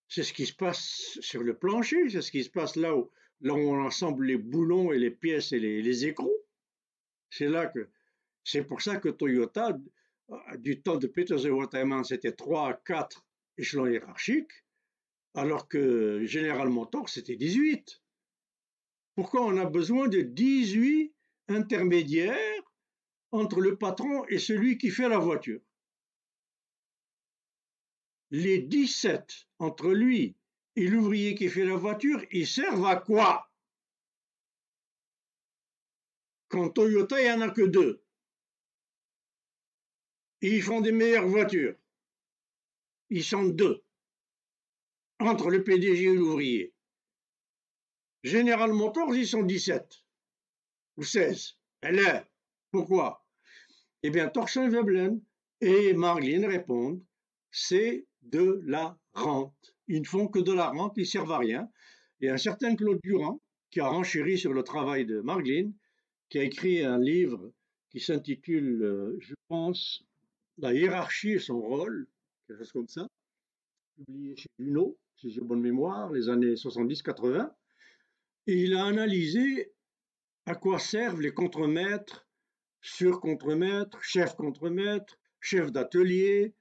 C'est 0.08 0.22
ce 0.22 0.32
qui 0.32 0.46
se 0.46 0.54
passe 0.54 1.18
sur 1.20 1.42
le 1.42 1.54
plancher, 1.56 2.08
c'est 2.08 2.22
ce 2.22 2.30
qui 2.30 2.42
se 2.42 2.50
passe 2.50 2.76
là 2.76 2.96
où, 2.96 3.10
on 3.42 3.86
assemble 3.86 4.24
les 4.24 4.38
boulons 4.38 4.90
et 4.90 4.98
les 4.98 5.10
pièces 5.10 5.52
et 5.52 5.60
les, 5.60 6.06
écrous. 6.06 6.42
C'est 7.30 7.48
là 7.48 7.66
que, 7.66 7.88
c'est 8.42 8.64
pour 8.64 8.80
ça 8.80 8.96
que 8.96 9.10
Toyota, 9.10 9.78
du 10.56 10.80
temps 10.80 10.96
de 10.96 11.06
Peter 11.06 11.34
Waterman, 11.50 12.04
c'était 12.04 12.32
3 12.32 12.68
à 12.68 12.74
4 12.74 13.24
échelon 13.58 13.86
hiérarchique, 13.86 14.50
alors 15.34 15.68
que 15.68 16.24
General 16.24 16.68
Motors, 16.68 17.08
c'était 17.08 17.36
18. 17.36 18.00
Pourquoi 19.14 19.44
on 19.44 19.56
a 19.56 19.66
besoin 19.66 20.08
de 20.08 20.22
18 20.22 21.12
intermédiaires 21.48 22.62
entre 23.30 23.60
le 23.60 23.76
patron 23.76 24.24
et 24.28 24.38
celui 24.38 24.78
qui 24.78 24.90
fait 24.90 25.08
la 25.08 25.18
voiture? 25.18 25.60
Les 28.30 28.60
17 28.60 29.48
entre 29.58 29.90
lui 29.90 30.36
et 30.76 30.86
l'ouvrier 30.86 31.34
qui 31.34 31.48
fait 31.48 31.64
la 31.64 31.76
voiture, 31.76 32.24
ils 32.30 32.46
servent 32.46 32.86
à 32.86 32.96
quoi? 32.96 33.50
Quand 36.48 36.70
Toyota, 36.70 37.20
il 37.20 37.24
n'y 37.24 37.30
en 37.30 37.40
a 37.48 37.50
que 37.50 37.62
deux. 37.62 38.02
Ils 40.40 40.62
font 40.62 40.80
des 40.80 40.92
meilleures 40.92 41.26
voitures 41.26 41.74
ils 43.10 43.24
sont 43.24 43.44
deux, 43.44 43.82
entre 45.18 45.50
le 45.50 45.64
PDG 45.64 46.04
et 46.04 46.14
l'ouvrier. 46.14 46.74
Général 48.22 48.72
Motors, 48.72 49.14
ils 49.14 49.26
sont 49.26 49.42
17 49.42 50.04
ou 50.96 51.04
16. 51.04 51.56
Elle 51.80 52.00
est. 52.00 52.26
Pourquoi? 52.70 53.24
Eh 54.02 54.10
bien, 54.10 54.28
Thorsten 54.28 54.68
Veblen 54.68 55.20
et 55.60 55.94
Marlene 55.94 56.44
répondent 56.44 57.02
c'est 57.50 58.06
de 58.22 58.60
la 58.66 58.98
rente. 59.12 59.74
Ils 59.86 60.00
ne 60.00 60.06
font 60.06 60.28
que 60.28 60.38
de 60.38 60.52
la 60.52 60.68
rente, 60.68 60.94
ils 60.96 61.00
ne 61.00 61.06
servent 61.06 61.32
à 61.32 61.38
rien. 61.38 61.70
Et 62.20 62.28
un 62.28 62.36
certain 62.36 62.76
Claude 62.76 63.00
Durand, 63.02 63.40
qui 63.70 63.80
a 63.80 63.88
renchéri 63.88 64.38
sur 64.38 64.52
le 64.52 64.62
travail 64.62 65.06
de 65.06 65.20
Marlene, 65.20 65.72
qui 66.28 66.38
a 66.38 66.42
écrit 66.42 66.84
un 66.84 66.98
livre 66.98 67.52
qui 67.90 68.00
s'intitule, 68.00 68.82
euh, 68.82 69.16
je 69.20 69.34
pense, 69.48 70.04
La 70.58 70.74
hiérarchie 70.74 71.32
et 71.32 71.38
son 71.38 71.60
rôle, 71.60 72.08
quelque 72.46 72.58
chose 72.58 72.72
comme 72.72 72.88
ça, 72.88 73.06
publié 73.96 74.36
chez 74.36 74.48
Luno, 74.58 74.98
si 75.16 75.30
j'ai 75.30 75.40
bonne 75.40 75.60
mémoire, 75.60 76.12
les 76.12 76.28
années 76.28 76.54
70-80. 76.54 77.50
Et 78.46 78.62
il 78.62 78.74
a 78.74 78.84
analysé 78.84 79.72
à 80.46 80.54
quoi 80.54 80.78
servent 80.78 81.20
les 81.20 81.32
contremaîtres, 81.32 82.26
sur-contremaîtres, 82.80 84.02
chefs-contremaîtres, 84.02 85.18
chefs 85.40 85.72
d'atelier, 85.72 86.54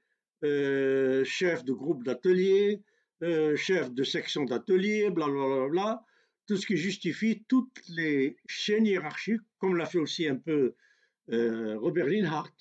euh, 0.43 1.23
chefs 1.23 1.63
de 1.63 1.73
groupe 1.73 2.03
d'atelier, 2.03 2.81
euh, 3.23 3.55
chefs 3.55 3.91
de 3.91 4.03
section 4.03 4.45
d'atelier, 4.45 5.09
blablabla, 5.09 6.03
tout 6.45 6.57
ce 6.57 6.67
qui 6.67 6.77
justifie 6.77 7.43
toutes 7.47 7.81
les 7.89 8.37
chaînes 8.47 8.85
hiérarchiques, 8.85 9.41
comme 9.57 9.75
l'a 9.75 9.85
fait 9.85 9.97
aussi 9.97 10.27
un 10.27 10.35
peu 10.35 10.75
euh, 11.31 11.77
Robert 11.79 12.05
Linhart 12.05 12.55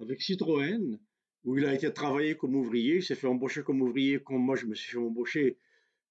avec 0.00 0.20
Citroën, 0.20 0.98
où 1.44 1.56
il 1.56 1.64
a 1.64 1.74
été 1.74 1.92
travaillé 1.92 2.36
comme 2.36 2.56
ouvrier, 2.56 2.96
il 2.96 3.02
s'est 3.02 3.14
fait 3.14 3.26
embaucher 3.26 3.62
comme 3.62 3.82
ouvrier, 3.82 4.18
comme 4.20 4.42
moi 4.42 4.56
je 4.56 4.66
me 4.66 4.74
suis 4.74 4.92
fait 4.92 4.98
embaucher 4.98 5.56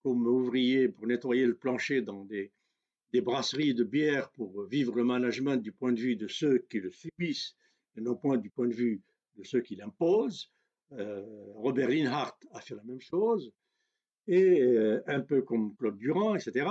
comme 0.03 0.25
ouvrier 0.25 0.87
pour 0.87 1.07
nettoyer 1.07 1.45
le 1.45 1.55
plancher 1.55 2.01
dans 2.01 2.25
des, 2.25 2.51
des 3.13 3.21
brasseries 3.21 3.73
de 3.73 3.83
bière 3.83 4.31
pour 4.31 4.63
vivre 4.63 4.95
le 4.95 5.03
management 5.03 5.57
du 5.57 5.71
point 5.71 5.91
de 5.91 5.99
vue 5.99 6.15
de 6.15 6.27
ceux 6.27 6.59
qui 6.69 6.79
le 6.79 6.91
subissent 6.91 7.55
et 7.97 8.01
non 8.01 8.15
point 8.15 8.37
du 8.37 8.49
point 8.49 8.67
de 8.67 8.73
vue 8.73 9.01
de 9.37 9.43
ceux 9.43 9.61
qui 9.61 9.75
l'imposent. 9.75 10.49
Euh, 10.93 11.23
Robert 11.55 11.89
Linhart 11.89 12.37
a 12.51 12.61
fait 12.61 12.75
la 12.75 12.83
même 12.83 13.01
chose, 13.01 13.53
et 14.27 14.61
euh, 14.61 15.01
un 15.07 15.21
peu 15.21 15.41
comme 15.41 15.75
Claude 15.75 15.97
Durand, 15.97 16.35
etc. 16.35 16.67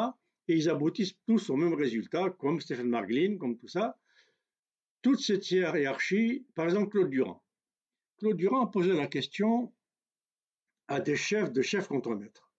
Et 0.48 0.56
ils 0.56 0.68
aboutissent 0.68 1.16
tous 1.26 1.50
au 1.50 1.56
même 1.56 1.74
résultat, 1.74 2.30
comme 2.30 2.60
Stéphane 2.60 2.88
Marglin, 2.88 3.38
comme 3.38 3.56
tout 3.56 3.68
ça. 3.68 3.98
Toute 5.02 5.20
cette 5.20 5.50
hiérarchie, 5.50 6.46
par 6.54 6.66
exemple 6.66 6.90
Claude 6.90 7.10
Durand. 7.10 7.42
Claude 8.18 8.36
Durand 8.36 8.66
a 8.66 8.70
posé 8.70 8.92
la 8.92 9.06
question 9.06 9.72
à 10.88 11.00
des 11.00 11.16
chefs 11.16 11.52
de 11.52 11.62
chefs 11.62 11.88
contre-maîtres. 11.88 12.52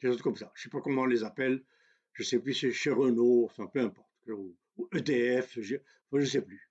Des 0.00 0.08
choses 0.08 0.22
comme 0.22 0.36
ça. 0.36 0.52
Je 0.54 0.60
ne 0.60 0.62
sais 0.64 0.68
pas 0.68 0.80
comment 0.80 1.02
on 1.02 1.06
les 1.06 1.24
appelle. 1.24 1.64
Je 2.12 2.22
ne 2.22 2.26
sais 2.26 2.38
plus, 2.38 2.54
c'est 2.54 2.72
chez 2.72 2.90
Renault, 2.90 3.44
enfin 3.46 3.66
peu 3.66 3.80
importe. 3.80 4.10
Ou, 4.28 4.54
EDF, 4.92 5.58
je 5.60 5.76
ne 6.12 6.24
sais 6.24 6.42
plus. 6.42 6.70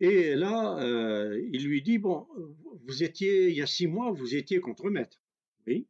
Et 0.00 0.34
là, 0.34 0.78
euh, 0.80 1.40
il 1.52 1.66
lui 1.66 1.82
dit, 1.82 1.98
bon, 1.98 2.26
vous 2.84 3.02
étiez, 3.02 3.48
il 3.48 3.56
y 3.56 3.62
a 3.62 3.66
six 3.66 3.86
mois, 3.86 4.10
vous 4.10 4.34
étiez 4.34 4.60
contre-maître. 4.60 5.22
Oui. 5.66 5.86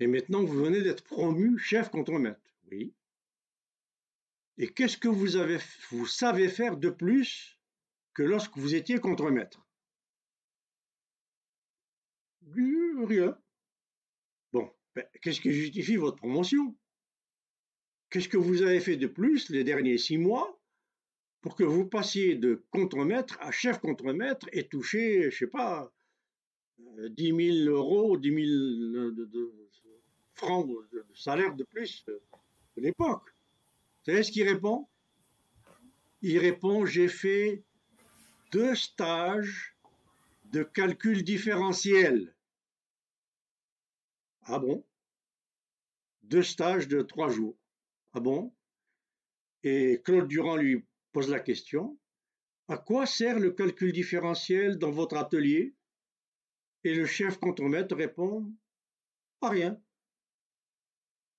Et 0.00 0.06
maintenant, 0.06 0.42
vous 0.42 0.64
venez 0.64 0.82
d'être 0.82 1.04
promu 1.04 1.58
chef 1.58 1.88
contre-maître. 1.90 2.54
Oui. 2.70 2.92
Et 4.58 4.68
qu'est-ce 4.68 4.98
que 4.98 5.08
vous, 5.08 5.36
avez, 5.36 5.58
vous 5.90 6.06
savez 6.06 6.48
faire 6.48 6.76
de 6.76 6.90
plus 6.90 7.58
que 8.12 8.22
lorsque 8.22 8.56
vous 8.56 8.74
étiez 8.74 8.98
contre-maître? 8.98 9.66
Rien. 12.52 13.38
Bon, 14.52 14.70
ben, 14.94 15.04
qu'est-ce 15.20 15.40
qui 15.40 15.52
justifie 15.52 15.96
votre 15.96 16.16
promotion? 16.16 16.76
Qu'est-ce 18.10 18.28
que 18.28 18.36
vous 18.36 18.62
avez 18.62 18.80
fait 18.80 18.96
de 18.96 19.06
plus 19.06 19.50
les 19.50 19.64
derniers 19.64 19.98
six 19.98 20.18
mois 20.18 20.53
pour 21.44 21.56
que 21.56 21.62
vous 21.62 21.84
passiez 21.84 22.36
de 22.36 22.64
contre-maître 22.70 23.36
à 23.42 23.50
chef 23.50 23.78
contre-maître 23.78 24.46
et 24.52 24.66
toucher, 24.66 25.30
je 25.30 25.36
sais 25.36 25.46
pas, 25.46 25.92
10 26.78 27.32
euh, 27.32 27.66
000 27.66 27.76
euros, 27.76 28.16
10 28.16 28.28
000 28.30 29.10
de, 29.10 29.52
francs 30.32 30.66
de 30.90 31.04
salaire 31.12 31.54
de 31.54 31.64
plus 31.64 32.02
de 32.06 32.18
l'époque 32.78 33.28
Vous 33.28 34.04
savez 34.06 34.22
ce 34.22 34.32
qu'il 34.32 34.48
répond? 34.48 34.88
Il 36.22 36.38
répond, 36.38 36.86
j'ai 36.86 37.08
fait 37.08 37.62
deux 38.50 38.74
stages 38.74 39.76
de 40.46 40.62
calcul 40.62 41.24
différentiel. 41.24 42.34
Ah 44.44 44.58
bon? 44.58 44.82
Deux 46.22 46.42
stages 46.42 46.88
de 46.88 47.02
trois 47.02 47.28
jours. 47.28 47.58
Ah 48.14 48.20
bon? 48.20 48.50
Et 49.62 50.00
Claude 50.02 50.26
Durand 50.26 50.56
lui 50.56 50.82
pose 51.14 51.30
la 51.30 51.40
question, 51.40 51.98
à 52.68 52.76
quoi 52.76 53.06
sert 53.06 53.38
le 53.38 53.52
calcul 53.52 53.92
différentiel 53.92 54.78
dans 54.78 54.90
votre 54.90 55.16
atelier? 55.16 55.74
Et 56.82 56.92
le 56.92 57.06
chef 57.06 57.38
contremaître 57.38 57.94
répond, 57.96 58.52
à 59.40 59.48
rien. 59.48 59.80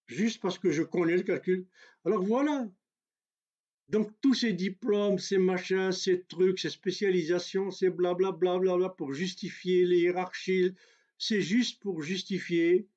Juste 0.08 0.42
parce 0.42 0.58
que 0.58 0.72
je 0.72 0.82
connais 0.82 1.18
le 1.18 1.24
calcul. 1.24 1.68
Alors 2.06 2.24
voilà, 2.24 2.68
donc 3.90 4.10
tous 4.22 4.34
ces 4.34 4.54
diplômes, 4.54 5.20
ces 5.20 5.38
machins, 5.38 5.92
ces 5.92 6.24
trucs, 6.24 6.60
ces 6.60 6.70
spécialisations, 6.70 7.70
ces 7.70 7.90
blablabla 7.90 8.58
bla, 8.58 8.78
bla, 8.78 8.90
pour 8.90 9.14
justifier 9.14 9.86
les 9.86 10.00
hiérarchies, 10.00 10.74
c'est 11.18 11.42
juste 11.42 11.82
pour 11.82 12.02
justifier 12.02 12.88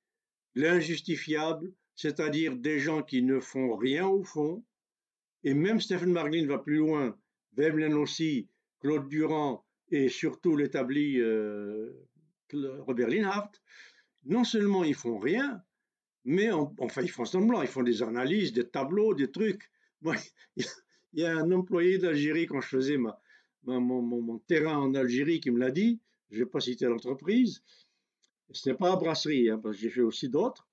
l'injustifiable, 0.55 1.72
c'est-à-dire 1.94 2.56
des 2.56 2.78
gens 2.78 3.02
qui 3.02 3.22
ne 3.22 3.40
font 3.40 3.76
rien 3.76 4.06
au 4.06 4.22
fond. 4.22 4.64
Et 5.48 5.54
même 5.54 5.80
Stephen 5.80 6.12
Marglin 6.12 6.46
va 6.46 6.58
plus 6.58 6.76
loin, 6.76 7.16
Veblen 7.56 7.94
aussi, 7.94 8.50
Claude 8.80 9.08
Durand 9.08 9.64
et 9.90 10.10
surtout 10.10 10.58
l'établi 10.58 11.18
euh, 11.22 11.90
Robert 12.52 13.08
Linhart. 13.08 13.52
Non 14.26 14.44
seulement 14.44 14.84
ils 14.84 14.94
font 14.94 15.16
rien, 15.16 15.62
mais 16.26 16.50
enfin 16.52 17.00
ils 17.00 17.10
font 17.10 17.24
semblant, 17.24 17.62
ils 17.62 17.68
font 17.68 17.82
des 17.82 18.02
analyses, 18.02 18.52
des 18.52 18.68
tableaux, 18.68 19.14
des 19.14 19.30
trucs 19.30 19.70
il 20.04 20.66
y 21.14 21.24
a 21.24 21.34
un 21.38 21.50
employé 21.50 21.96
d'Algérie 21.96 22.44
quand 22.44 22.60
je 22.60 22.68
faisais 22.68 22.98
mon, 22.98 24.38
terrain 24.48 24.76
en 24.76 24.94
Algérie 24.94 25.40
qui 25.40 25.50
me 25.50 25.60
l'a 25.60 25.70
dit. 25.70 25.98
Je 26.28 26.40
ne 26.40 26.44
vais 26.44 26.50
pas 26.50 26.60
citer 26.60 26.84
l'entreprise. 26.84 27.62
Ce 28.50 28.68
n'est 28.68 28.76
pas 28.76 28.90
la 28.90 28.96
brasserie, 28.96 29.48
hein, 29.48 29.58
parce 29.62 29.76
que 29.76 29.80
j'ai 29.80 29.88
fait 29.88 30.02
aussi 30.02 30.28
d'autres. 30.28 30.68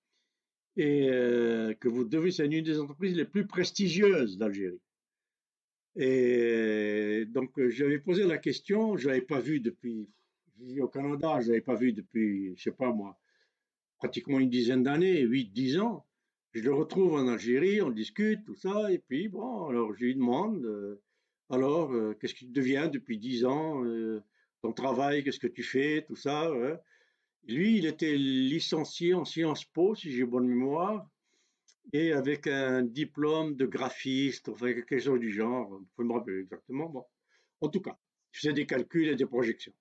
Et 0.78 1.10
euh, 1.10 1.74
que 1.76 1.88
vous 1.88 2.04
devez, 2.04 2.32
c'est 2.32 2.46
une 2.46 2.64
des 2.64 2.80
entreprises 2.80 3.16
les 3.16 3.26
plus 3.26 3.48
prestigieuses 3.48 4.38
d'Algérie. 4.38 4.82
Et 5.96 7.26
donc, 7.28 7.52
j'avais 7.70 8.00
posé 8.00 8.26
la 8.26 8.38
question, 8.38 8.98
je 8.98 9.06
ne 9.06 9.14
l'avais 9.14 9.26
pas 9.26 9.40
vu 9.40 9.62
depuis 9.62 10.10
au 10.80 10.88
Canada, 10.88 11.40
je 11.42 11.50
l'avais 11.50 11.62
pas 11.62 11.76
vu 11.76 11.94
depuis, 11.94 12.56
je 12.58 12.64
sais 12.64 12.72
pas 12.72 12.92
moi, 12.92 13.18
pratiquement 13.98 14.40
une 14.40 14.50
dizaine 14.50 14.84
d'années, 14.84 15.22
8, 15.22 15.52
10 15.54 15.80
ans. 15.80 16.06
Je 16.54 16.62
le 16.64 16.74
retrouve 16.74 17.16
en 17.16 17.28
Algérie, 17.28 17.82
on 17.82 17.92
discute, 17.92 18.46
tout 18.46 18.56
ça, 18.56 18.92
et 18.92 19.00
puis 19.00 19.28
bon, 19.28 19.68
alors 19.68 19.94
je 19.94 20.06
lui 20.06 20.16
demande, 20.16 20.64
euh, 20.64 21.02
alors, 21.50 21.94
euh, 21.94 22.14
qu'est-ce 22.14 22.34
que 22.34 22.40
tu 22.40 22.46
deviens 22.46 22.88
depuis 22.88 23.18
10 23.18 23.46
ans, 23.46 23.84
euh, 23.84 24.24
ton 24.62 24.72
travail, 24.72 25.24
qu'est-ce 25.24 25.40
que 25.40 25.48
tu 25.48 25.64
fais, 25.64 26.06
tout 26.08 26.16
ça. 26.16 26.50
Lui, 27.48 27.78
il 27.78 27.86
était 27.86 28.16
licencié 28.16 29.14
en 29.14 29.26
Sciences 29.26 29.66
Po, 29.66 29.96
si 29.96 30.12
j'ai 30.12 30.26
bonne 30.26 30.48
mémoire, 30.48 31.08
et 31.94 32.12
avec 32.12 32.48
un 32.48 32.82
diplôme 32.82 33.56
de 33.56 33.66
graphiste, 33.66 34.50
enfin 34.50 34.74
quelque 34.74 34.98
chose 35.00 35.20
du 35.20 35.32
genre, 35.32 35.70
vous 35.70 35.88
pouvez 35.96 36.08
me 36.08 36.14
rappeler 36.14 36.40
exactement. 36.40 36.90
Bon. 36.90 37.06
En 37.62 37.70
tout 37.70 37.82
cas, 37.82 37.98
je 38.32 38.40
faisais 38.42 38.54
des 38.54 38.66
calculs 38.66 39.10
et 39.10 39.16
des 39.16 39.26
projections. 39.26 39.74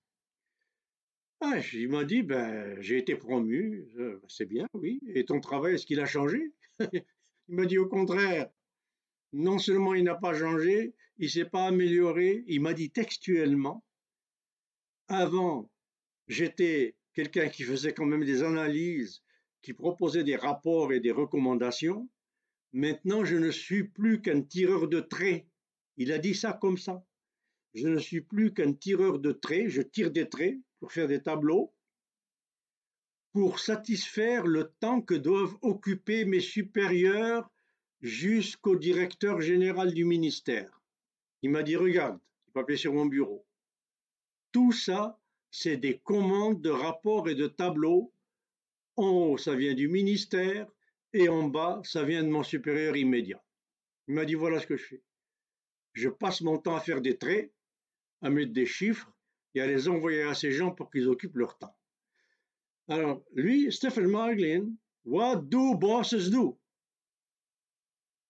Ah, 1.41 1.59
il 1.73 1.89
m'a 1.89 2.05
dit, 2.05 2.23
ben, 2.23 2.81
j'ai 2.81 2.99
été 2.99 3.17
promu, 3.17 3.87
euh, 3.99 4.21
c'est 4.29 4.47
bien, 4.47 4.67
oui. 4.75 5.01
Et 5.15 5.25
ton 5.25 5.41
travail, 5.41 5.75
est-ce 5.75 5.87
qu'il 5.87 6.01
a 6.01 6.07
changé? 6.07 6.53
Il 7.49 7.57
m'a 7.57 7.67
dit 7.67 7.77
au 7.77 7.87
contraire. 7.87 8.49
Non 9.35 9.59
seulement 9.59 9.93
il 9.93 10.05
n'a 10.05 10.15
pas 10.15 10.33
changé, 10.33 10.95
il 11.19 11.29
s'est 11.29 11.45
pas 11.45 11.67
amélioré. 11.67 12.43
Il 12.47 12.63
m'a 12.63 12.73
dit 12.73 12.91
textuellement, 12.91 13.85
avant, 15.09 15.71
j'étais 16.27 16.95
quelqu'un 17.15 17.49
qui 17.49 17.63
faisait 17.63 17.95
quand 17.95 18.07
même 18.07 18.25
des 18.25 18.43
analyses, 18.43 19.23
qui 19.63 19.73
proposait 19.73 20.25
des 20.25 20.37
rapports 20.37 20.93
et 20.93 21.01
des 21.01 21.11
recommandations. 21.11 22.09
Maintenant, 22.73 23.25
je 23.25 23.37
ne 23.37 23.51
suis 23.51 23.85
plus 23.85 24.21
qu'un 24.21 24.43
tireur 24.43 24.89
de 24.89 25.01
traits. 25.01 25.47
Il 25.97 26.13
a 26.13 26.19
dit 26.19 26.35
ça 26.35 26.53
comme 26.53 26.77
ça. 26.77 27.05
Je 27.73 27.89
ne 27.89 27.99
suis 27.99 28.21
plus 28.21 28.53
qu'un 28.53 28.73
tireur 28.73 29.19
de 29.19 29.33
traits, 29.33 29.69
je 29.69 29.83
tire 29.83 30.11
des 30.11 30.29
traits 30.29 30.59
pour 30.79 30.93
faire 30.93 31.09
des 31.09 31.23
tableaux, 31.23 31.73
pour 33.33 33.59
satisfaire 33.59 34.47
le 34.47 34.73
temps 34.81 35.01
que 35.01 35.15
doivent 35.15 35.57
occuper 35.63 36.25
mes 36.25 36.41
supérieurs 36.41 37.51
jusqu'au 38.01 38.77
directeur 38.77 39.41
général 39.41 39.93
du 39.93 40.05
ministère. 40.05 40.83
Il 41.43 41.51
m'a 41.51 41.63
dit, 41.63 41.75
regarde, 41.75 42.21
papier 42.53 42.77
sur 42.77 42.93
mon 42.93 43.07
bureau. 43.07 43.45
Tout 44.53 44.71
ça, 44.71 45.19
c'est 45.57 45.77
des 45.77 45.99
commandes 46.01 46.61
de 46.63 46.71
rapports 46.71 47.29
et 47.29 47.37
de 47.37 47.47
tableaux. 47.47 48.13
En 48.97 49.09
haut, 49.09 49.39
ça 49.39 49.55
vient 49.55 49.75
du 49.75 49.87
ministère, 49.87 50.67
et 51.13 51.29
en 51.29 51.45
bas, 51.45 51.81
ça 51.85 52.03
vient 52.03 52.25
de 52.25 52.29
mon 52.29 52.43
supérieur 52.43 52.97
immédiat. 52.97 53.41
Il 54.09 54.15
m'a 54.15 54.25
dit, 54.25 54.35
voilà 54.35 54.59
ce 54.59 54.67
que 54.67 54.77
je 54.77 54.85
fais. 54.85 55.03
Je 55.93 56.09
passe 56.09 56.41
mon 56.41 56.59
temps 56.59 56.75
à 56.75 56.81
faire 56.81 57.01
des 57.01 57.17
traits, 57.17 57.53
à 58.21 58.31
mettre 58.31 58.53
des 58.53 58.67
chiffres 58.67 59.13
et 59.55 59.61
à 59.61 59.69
les 59.69 59.87
envoyer 59.87 60.25
à 60.25 60.35
ces 60.35 60.51
gens 60.51 60.73
pour 60.73 60.91
qu'ils 60.91 61.07
occupent 61.07 61.37
leur 61.37 61.57
temps. 61.57 61.79
Alors, 62.89 63.23
lui, 63.33 63.71
Stephen 63.71 64.09
Marglin, 64.09 64.75
What 65.05 65.51
do 65.51 65.77
bosses 65.77 66.31
do? 66.31 66.59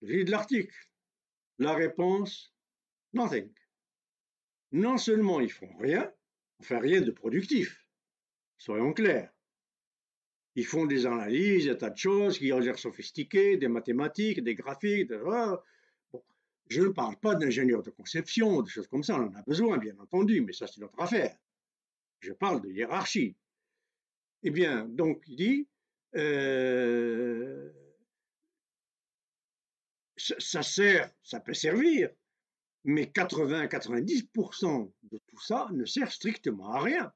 Lis 0.03 0.25
de 0.25 0.31
l'article. 0.31 0.77
La 1.59 1.73
réponse, 1.73 2.53
nothing. 3.15 3.51
Non 4.73 4.99
seulement 4.99 5.41
ils 5.41 5.53
font 5.53 5.75
rien, 5.79 6.13
enfin 6.65 6.81
rien 6.81 7.03
de 7.03 7.11
productif, 7.11 7.87
soyons 8.57 8.95
clairs. 8.95 9.31
Ils 10.57 10.65
font 10.65 10.87
des 10.87 11.05
analyses, 11.05 11.67
des 11.67 11.77
tas 11.77 11.91
de 11.91 11.99
choses 11.99 12.39
qui 12.39 12.53
ont 12.53 12.59
l'air 12.59 12.79
sophistiquées, 12.79 13.57
des 13.57 13.69
mathématiques, 13.69 14.43
des 14.43 14.55
graphiques, 14.55 15.13
je 16.71 16.81
ne 16.81 16.89
parle 16.89 17.17
pas 17.17 17.35
d'ingénieur 17.35 17.83
de 17.83 17.91
conception, 17.91 18.63
de 18.63 18.69
choses 18.69 18.89
comme 18.89 19.03
ça, 19.03 19.17
on 19.17 19.27
en 19.27 19.35
a 19.35 19.43
besoin, 19.43 19.77
bien 19.77 19.99
entendu, 19.99 20.41
mais 20.41 20.55
ça 20.55 20.67
c'est 20.67 20.81
notre 20.81 20.99
affaire. 21.01 21.37
Je 22.21 22.33
parle 22.33 22.63
de 22.63 22.71
hiérarchie. 22.71 23.37
Eh 24.43 24.51
bien, 24.51 24.87
donc 24.87 25.23
il 25.27 25.37
dit, 25.37 25.69
euh, 26.17 27.71
ça, 30.17 30.63
sert, 30.63 31.11
ça 31.23 31.41
peut 31.41 31.53
servir, 31.53 32.11
mais 32.85 33.05
80-90% 33.05 34.93
de 35.05 35.21
tout 35.27 35.41
ça 35.41 35.69
ne 35.73 35.85
sert 35.85 36.13
strictement 36.13 36.71
à 36.71 36.81
rien. 36.81 37.13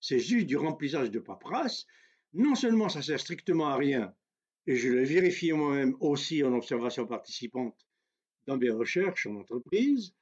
C'est 0.00 0.18
juste 0.18 0.46
du 0.46 0.56
remplissage 0.56 1.10
de 1.10 1.18
paperasse. 1.18 1.86
Non 2.32 2.54
seulement 2.54 2.88
ça 2.88 3.02
sert 3.02 3.20
strictement 3.20 3.68
à 3.68 3.76
rien, 3.76 4.14
et 4.66 4.76
je 4.76 4.88
l'ai 4.88 5.04
vérifié 5.04 5.52
moi-même 5.52 5.96
aussi 6.00 6.42
en 6.42 6.52
observation 6.52 7.06
participante, 7.06 7.86
dans 8.46 8.56
mes 8.56 8.70
recherches 8.70 9.26
en 9.26 9.36
entreprise, 9.36 10.12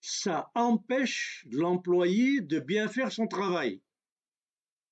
ça 0.00 0.50
empêche 0.54 1.46
l'employé 1.50 2.40
de 2.40 2.58
bien 2.58 2.88
faire 2.88 3.12
son 3.12 3.26
travail. 3.26 3.82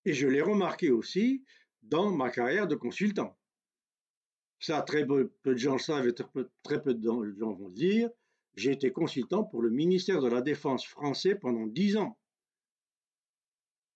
Et 0.05 0.13
je 0.13 0.29
l'ai 0.29 0.43
remarqué 0.43 0.91
aussi 0.91 1.45
dans 1.83 2.11
ma 2.11 2.31
carrière 2.31 2.69
de 2.69 2.77
consultant. 2.77 3.37
Ça, 4.61 4.83
très 4.83 5.07
peu, 5.07 5.33
de 5.45 5.57
gens 5.57 5.79
savent 5.79 6.07
et 6.07 6.15
très 6.15 6.83
peu, 6.83 6.95
de 6.95 7.35
gens 7.39 7.53
vont 7.55 7.69
le 7.69 7.75
dire. 7.75 8.11
J'ai 8.57 8.73
été 8.73 8.93
consultant 8.93 9.45
pour 9.45 9.63
le 9.63 9.71
ministère 9.71 10.21
de 10.21 10.29
la 10.29 10.43
Défense 10.43 10.85
français 10.85 11.35
pendant 11.35 11.67
dix 11.67 11.97
ans. 11.97 12.19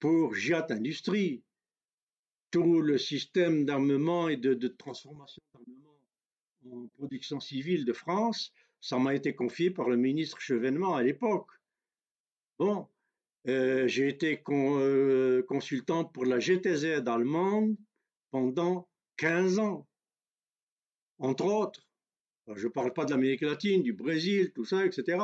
Pour 0.01 0.35
JAT 0.35 0.67
Industrie, 0.71 1.43
tout 2.51 2.81
le 2.81 2.99
système 2.99 3.65
d'armement 3.65 4.29
et 4.29 4.37
de, 4.37 4.55
de 4.55 4.69
transformation 4.69 5.43
d'armement 5.53 5.85
en 6.71 6.87
production 6.97 7.41
civile 7.41 7.85
de 7.85 7.93
France, 7.93 8.53
ça 8.81 8.99
m'a 8.99 9.15
été 9.15 9.35
confié 9.35 9.71
par 9.71 9.89
le 9.89 9.97
ministre 9.97 10.41
Chevènement 10.41 10.95
à 10.95 11.03
l'époque. 11.03 11.51
Bon, 12.59 12.87
euh, 13.47 13.87
j'ai 13.89 14.09
été 14.09 14.43
euh, 14.49 15.43
consultant 15.43 16.05
pour 16.05 16.25
la 16.25 16.39
GTZ 16.39 17.07
allemande 17.07 17.77
pendant 18.31 18.89
15 19.17 19.59
ans, 19.59 19.87
entre 21.19 21.45
autres. 21.45 21.84
Je 22.55 22.67
ne 22.67 22.73
parle 22.73 22.93
pas 22.93 23.05
de 23.05 23.11
l'Amérique 23.11 23.41
latine, 23.41 23.83
du 23.83 23.93
Brésil, 23.93 24.53
tout 24.53 24.65
ça, 24.65 24.85
etc. 24.85 25.19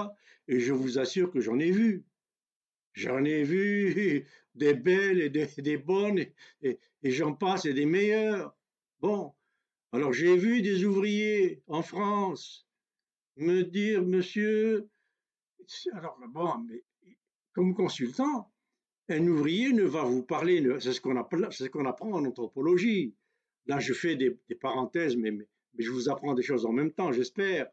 Et 0.48 0.60
je 0.60 0.72
vous 0.72 0.98
assure 0.98 1.30
que 1.30 1.40
j'en 1.40 1.58
ai 1.58 1.70
vu. 1.70 2.04
J'en 2.94 3.24
ai 3.24 3.42
vu 3.42 4.26
des 4.54 4.74
belles 4.74 5.20
et 5.20 5.30
des, 5.30 5.76
bonnes, 5.76 6.24
et, 6.62 6.78
j'en 7.04 7.34
passe, 7.34 7.66
et 7.66 7.74
des 7.74 7.86
meilleures. 7.86 8.56
Bon, 9.00 9.32
alors 9.92 10.12
j'ai 10.12 10.36
vu 10.36 10.62
des 10.62 10.84
ouvriers 10.84 11.62
en 11.66 11.82
France 11.82 12.66
me 13.36 13.62
dire, 13.62 14.02
monsieur, 14.02 14.88
alors 15.92 16.18
bon, 16.28 16.58
mais 16.68 16.82
comme 17.52 17.74
consultant, 17.74 18.52
un 19.08 19.26
ouvrier 19.26 19.72
ne 19.72 19.84
va 19.84 20.02
vous 20.02 20.22
parler, 20.22 20.64
c'est 20.80 20.92
ce 20.92 21.00
qu'on 21.00 21.16
apprend, 21.16 21.50
ce 21.50 21.64
apprend 21.86 22.12
en 22.12 22.24
anthropologie. 22.24 23.14
Là, 23.66 23.78
je 23.78 23.92
fais 23.92 24.16
des, 24.16 24.30
parenthèses, 24.60 25.16
mais, 25.16 25.32
je 25.78 25.90
vous 25.90 26.08
apprends 26.08 26.34
des 26.34 26.42
choses 26.42 26.66
en 26.66 26.72
même 26.72 26.92
temps, 26.92 27.12
j'espère. 27.12 27.68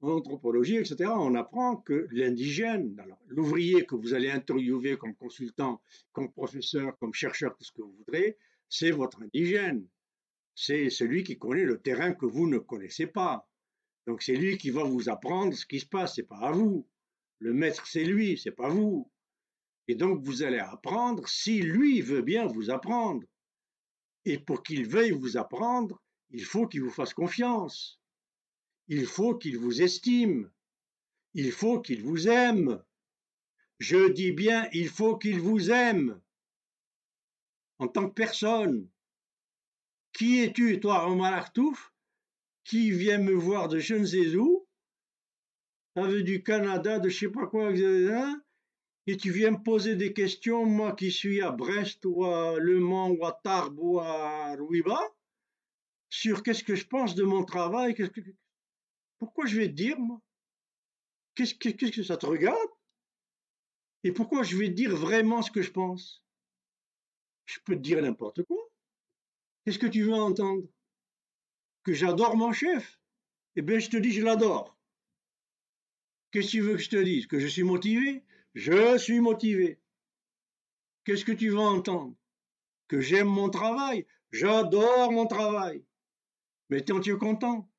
En 0.00 0.10
anthropologie, 0.10 0.76
etc., 0.76 1.10
on 1.16 1.34
apprend 1.34 1.76
que 1.76 2.06
l'indigène, 2.10 2.94
l'ouvrier 3.28 3.86
que 3.86 3.94
vous 3.94 4.12
allez 4.12 4.30
interviewer 4.30 4.96
comme 4.98 5.14
consultant, 5.14 5.80
comme 6.12 6.30
professeur, 6.30 6.98
comme 6.98 7.14
chercheur, 7.14 7.56
tout 7.56 7.64
ce 7.64 7.72
que 7.72 7.82
vous 7.82 7.94
voudrez, 7.98 8.36
c'est 8.68 8.90
votre 8.90 9.22
indigène. 9.22 9.86
C'est 10.54 10.90
celui 10.90 11.24
qui 11.24 11.38
connaît 11.38 11.64
le 11.64 11.80
terrain 11.80 12.12
que 12.12 12.26
vous 12.26 12.46
ne 12.48 12.58
connaissez 12.58 13.06
pas. 13.06 13.48
Donc 14.06 14.22
c'est 14.22 14.36
lui 14.36 14.58
qui 14.58 14.70
va 14.70 14.84
vous 14.84 15.08
apprendre 15.08 15.54
ce 15.54 15.64
qui 15.64 15.80
se 15.80 15.86
passe, 15.86 16.16
c'est 16.16 16.28
pas 16.28 16.40
à 16.40 16.52
vous. 16.52 16.86
Le 17.38 17.54
maître 17.54 17.86
c'est 17.86 18.04
lui, 18.04 18.38
c'est 18.38 18.52
pas 18.52 18.68
vous. 18.68 19.10
Et 19.88 19.94
donc 19.94 20.22
vous 20.22 20.42
allez 20.42 20.58
apprendre 20.58 21.26
si 21.28 21.60
lui 21.60 22.02
veut 22.02 22.22
bien 22.22 22.46
vous 22.46 22.70
apprendre. 22.70 23.26
Et 24.26 24.38
pour 24.38 24.62
qu'il 24.62 24.86
veuille 24.86 25.12
vous 25.12 25.36
apprendre, 25.36 26.02
il 26.34 26.44
faut 26.44 26.66
qu'il 26.66 26.82
vous 26.82 26.90
fasse 26.90 27.14
confiance. 27.14 28.00
Il 28.88 29.06
faut 29.06 29.36
qu'il 29.36 29.56
vous 29.56 29.82
estime. 29.82 30.50
Il 31.32 31.52
faut 31.52 31.80
qu'il 31.80 32.02
vous 32.02 32.26
aime. 32.28 32.82
Je 33.78 34.10
dis 34.10 34.32
bien, 34.32 34.68
il 34.72 34.88
faut 34.88 35.16
qu'il 35.16 35.40
vous 35.40 35.70
aime. 35.70 36.20
En 37.78 37.86
tant 37.86 38.08
que 38.08 38.14
personne. 38.14 38.88
Qui 40.12 40.40
es-tu, 40.40 40.80
toi, 40.80 41.08
Omar 41.08 41.32
Artouf 41.32 41.92
qui 42.64 42.90
vient 42.90 43.18
me 43.18 43.34
voir 43.34 43.68
de 43.68 43.78
je 43.78 43.94
ne 43.94 44.06
sais 44.06 44.24
du 46.22 46.42
Canada, 46.42 46.98
de 46.98 47.10
je 47.10 47.18
sais 47.18 47.28
pas 47.28 47.46
quoi, 47.46 47.72
et 49.06 49.16
tu 49.18 49.30
viens 49.30 49.50
me 49.52 49.62
poser 49.62 49.96
des 49.96 50.14
questions, 50.14 50.64
moi 50.64 50.96
qui 50.96 51.12
suis 51.12 51.42
à 51.42 51.50
Brest 51.50 52.04
ou 52.06 52.24
à 52.24 52.58
Le 52.58 52.80
Mans 52.80 53.10
ou 53.10 53.24
à 53.26 53.38
Tarbes 53.44 53.78
ou 53.78 54.00
à 54.00 54.56
Rouiba, 54.56 55.13
sur 56.14 56.44
qu'est-ce 56.44 56.62
que 56.62 56.76
je 56.76 56.86
pense 56.86 57.16
de 57.16 57.24
mon 57.24 57.44
travail, 57.44 57.96
pourquoi 59.18 59.46
je 59.46 59.58
vais 59.58 59.66
te 59.66 59.72
dire, 59.72 59.98
moi? 59.98 60.22
Qu'est-ce 61.34 61.56
que, 61.56 61.70
que 61.70 62.02
ça 62.04 62.16
te 62.16 62.24
regarde? 62.24 62.70
Et 64.04 64.12
pourquoi 64.12 64.44
je 64.44 64.56
vais 64.56 64.68
te 64.68 64.74
dire 64.74 64.94
vraiment 64.94 65.42
ce 65.42 65.50
que 65.50 65.60
je 65.60 65.72
pense? 65.72 66.22
Je 67.46 67.58
peux 67.64 67.74
te 67.74 67.80
dire 67.80 68.00
n'importe 68.00 68.44
quoi. 68.44 68.62
Qu'est-ce 69.64 69.80
que 69.80 69.88
tu 69.88 70.04
veux 70.04 70.14
entendre? 70.14 70.68
Que 71.82 71.92
j'adore 71.92 72.36
mon 72.36 72.52
chef, 72.52 73.00
eh 73.56 73.62
bien, 73.62 73.80
je 73.80 73.90
te 73.90 73.96
dis, 73.96 74.12
je 74.12 74.22
l'adore. 74.22 74.78
Qu'est-ce 76.30 76.46
que 76.46 76.50
tu 76.52 76.60
veux 76.60 76.76
que 76.76 76.82
je 76.82 76.90
te 76.90 77.02
dise? 77.02 77.26
Que 77.26 77.40
je 77.40 77.48
suis 77.48 77.64
motivé? 77.64 78.22
Je 78.54 78.96
suis 78.98 79.18
motivé. 79.18 79.80
Qu'est-ce 81.04 81.24
que 81.24 81.32
tu 81.32 81.50
vas 81.50 81.62
entendre? 81.62 82.14
Que 82.86 83.00
j'aime 83.00 83.26
mon 83.26 83.50
travail? 83.50 84.06
J'adore 84.30 85.10
mon 85.10 85.26
travail. 85.26 85.84
Mais 86.70 86.82
t'es 86.82 86.92
content 87.18 87.70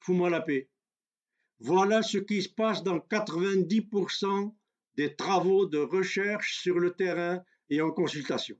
Fous-moi 0.00 0.30
la 0.30 0.40
paix. 0.40 0.68
Voilà 1.60 2.02
ce 2.02 2.18
qui 2.18 2.42
se 2.42 2.48
passe 2.48 2.82
dans 2.82 2.98
90% 2.98 4.54
des 4.96 5.14
travaux 5.14 5.66
de 5.66 5.78
recherche 5.78 6.58
sur 6.58 6.78
le 6.78 6.92
terrain 6.92 7.42
et 7.70 7.80
en 7.80 7.90
consultation. 7.90 8.56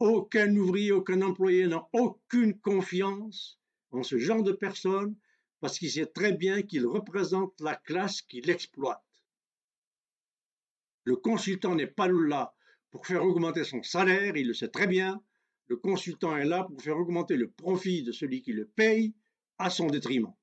Aucun 0.00 0.54
ouvrier, 0.56 0.92
aucun 0.92 1.22
employé 1.22 1.66
n'a 1.66 1.88
aucune 1.92 2.58
confiance 2.58 3.60
en 3.92 4.02
ce 4.02 4.18
genre 4.18 4.42
de 4.42 4.52
personnes 4.52 5.16
parce 5.60 5.78
qu'il 5.78 5.90
sait 5.90 6.06
très 6.06 6.32
bien 6.32 6.62
qu'il 6.62 6.86
représente 6.86 7.60
la 7.60 7.76
classe 7.76 8.22
qui 8.22 8.40
l'exploite. 8.40 9.04
Le 11.04 11.16
consultant 11.16 11.74
n'est 11.74 11.86
pas 11.86 12.08
là 12.08 12.54
pour 12.90 13.06
faire 13.06 13.24
augmenter 13.24 13.64
son 13.64 13.82
salaire, 13.82 14.36
il 14.36 14.48
le 14.48 14.54
sait 14.54 14.68
très 14.68 14.86
bien. 14.86 15.22
Le 15.70 15.76
consultant 15.76 16.36
est 16.36 16.44
là 16.44 16.64
pour 16.64 16.82
faire 16.82 16.98
augmenter 16.98 17.36
le 17.36 17.48
profit 17.48 18.02
de 18.02 18.10
celui 18.10 18.42
qui 18.42 18.52
le 18.52 18.66
paye 18.66 19.14
à 19.56 19.70
son 19.70 19.86
détriment. 19.86 20.34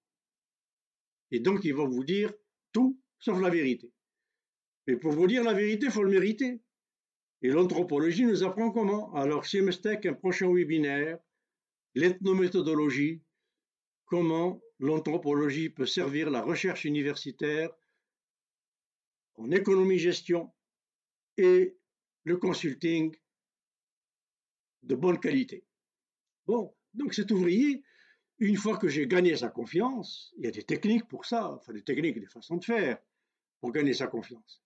Et 1.32 1.41
donc 1.41 1.66
il 1.66 1.74
va 1.74 1.84
vous 1.84 2.06
dire 2.06 2.34
tout 2.72 2.98
sauf 3.20 3.41
la 3.41 3.49
vérité. 3.49 3.91
Mais 4.88 4.95
pour 4.95 5.12
vous 5.12 5.28
dire 5.28 5.44
la 5.44 5.54
vérité, 5.54 5.88
il 5.88 5.91
faut 5.91 6.04
le 6.04 6.12
mériter. 6.12 6.62
Et 7.41 7.49
l'anthropologie 7.49 8.26
nous 8.26 8.44
apprend 8.44 8.72
comment. 8.72 9.14
Alors, 9.16 9.45
Siemestek, 9.45 10.06
un 10.06 10.14
prochain 10.14 10.48
webinaire, 10.49 11.20
l'ethnométhodologie, 11.94 13.22
comment 14.06 14.62
l'anthropologie 14.80 15.70
peut 15.70 15.86
servir 15.86 16.30
la 16.30 16.41
recherche 16.41 16.86
universitaire 16.86 17.70
en 19.36 19.52
économie-gestion 19.52 20.54
et 21.36 21.78
le 22.24 22.38
consulting 22.38 23.14
de 24.88 24.96
bonne 24.96 25.20
qualité. 25.20 25.64
Bon, 26.46 26.74
donc 26.94 27.14
cet 27.14 27.32
ouvrier, 27.32 27.84
une 28.40 28.56
fois 28.56 28.78
que 28.78 28.88
j'ai 28.88 29.08
gagné 29.08 29.36
sa 29.36 29.50
confiance, 29.50 30.34
il 30.38 30.46
y 30.46 30.48
a 30.48 30.52
des 30.52 30.64
techniques 30.64 31.08
pour 31.08 31.26
ça, 31.26 31.52
enfin 31.54 31.74
des 31.74 31.84
techniques, 31.84 32.20
des 32.20 32.28
façons 32.28 32.58
de 32.58 32.64
faire 32.64 32.98
pour 33.60 33.72
gagner 33.72 33.94
sa 33.94 34.08
confiance. 34.08 34.62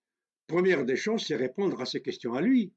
Première 0.48 0.85
des 0.85 0.98
choses, 0.98 1.26
c'est 1.26 1.35
répondre 1.35 1.80
à 1.81 1.85
ces 1.85 2.02
questions 2.02 2.34
à 2.34 2.41
lui. 2.41 2.73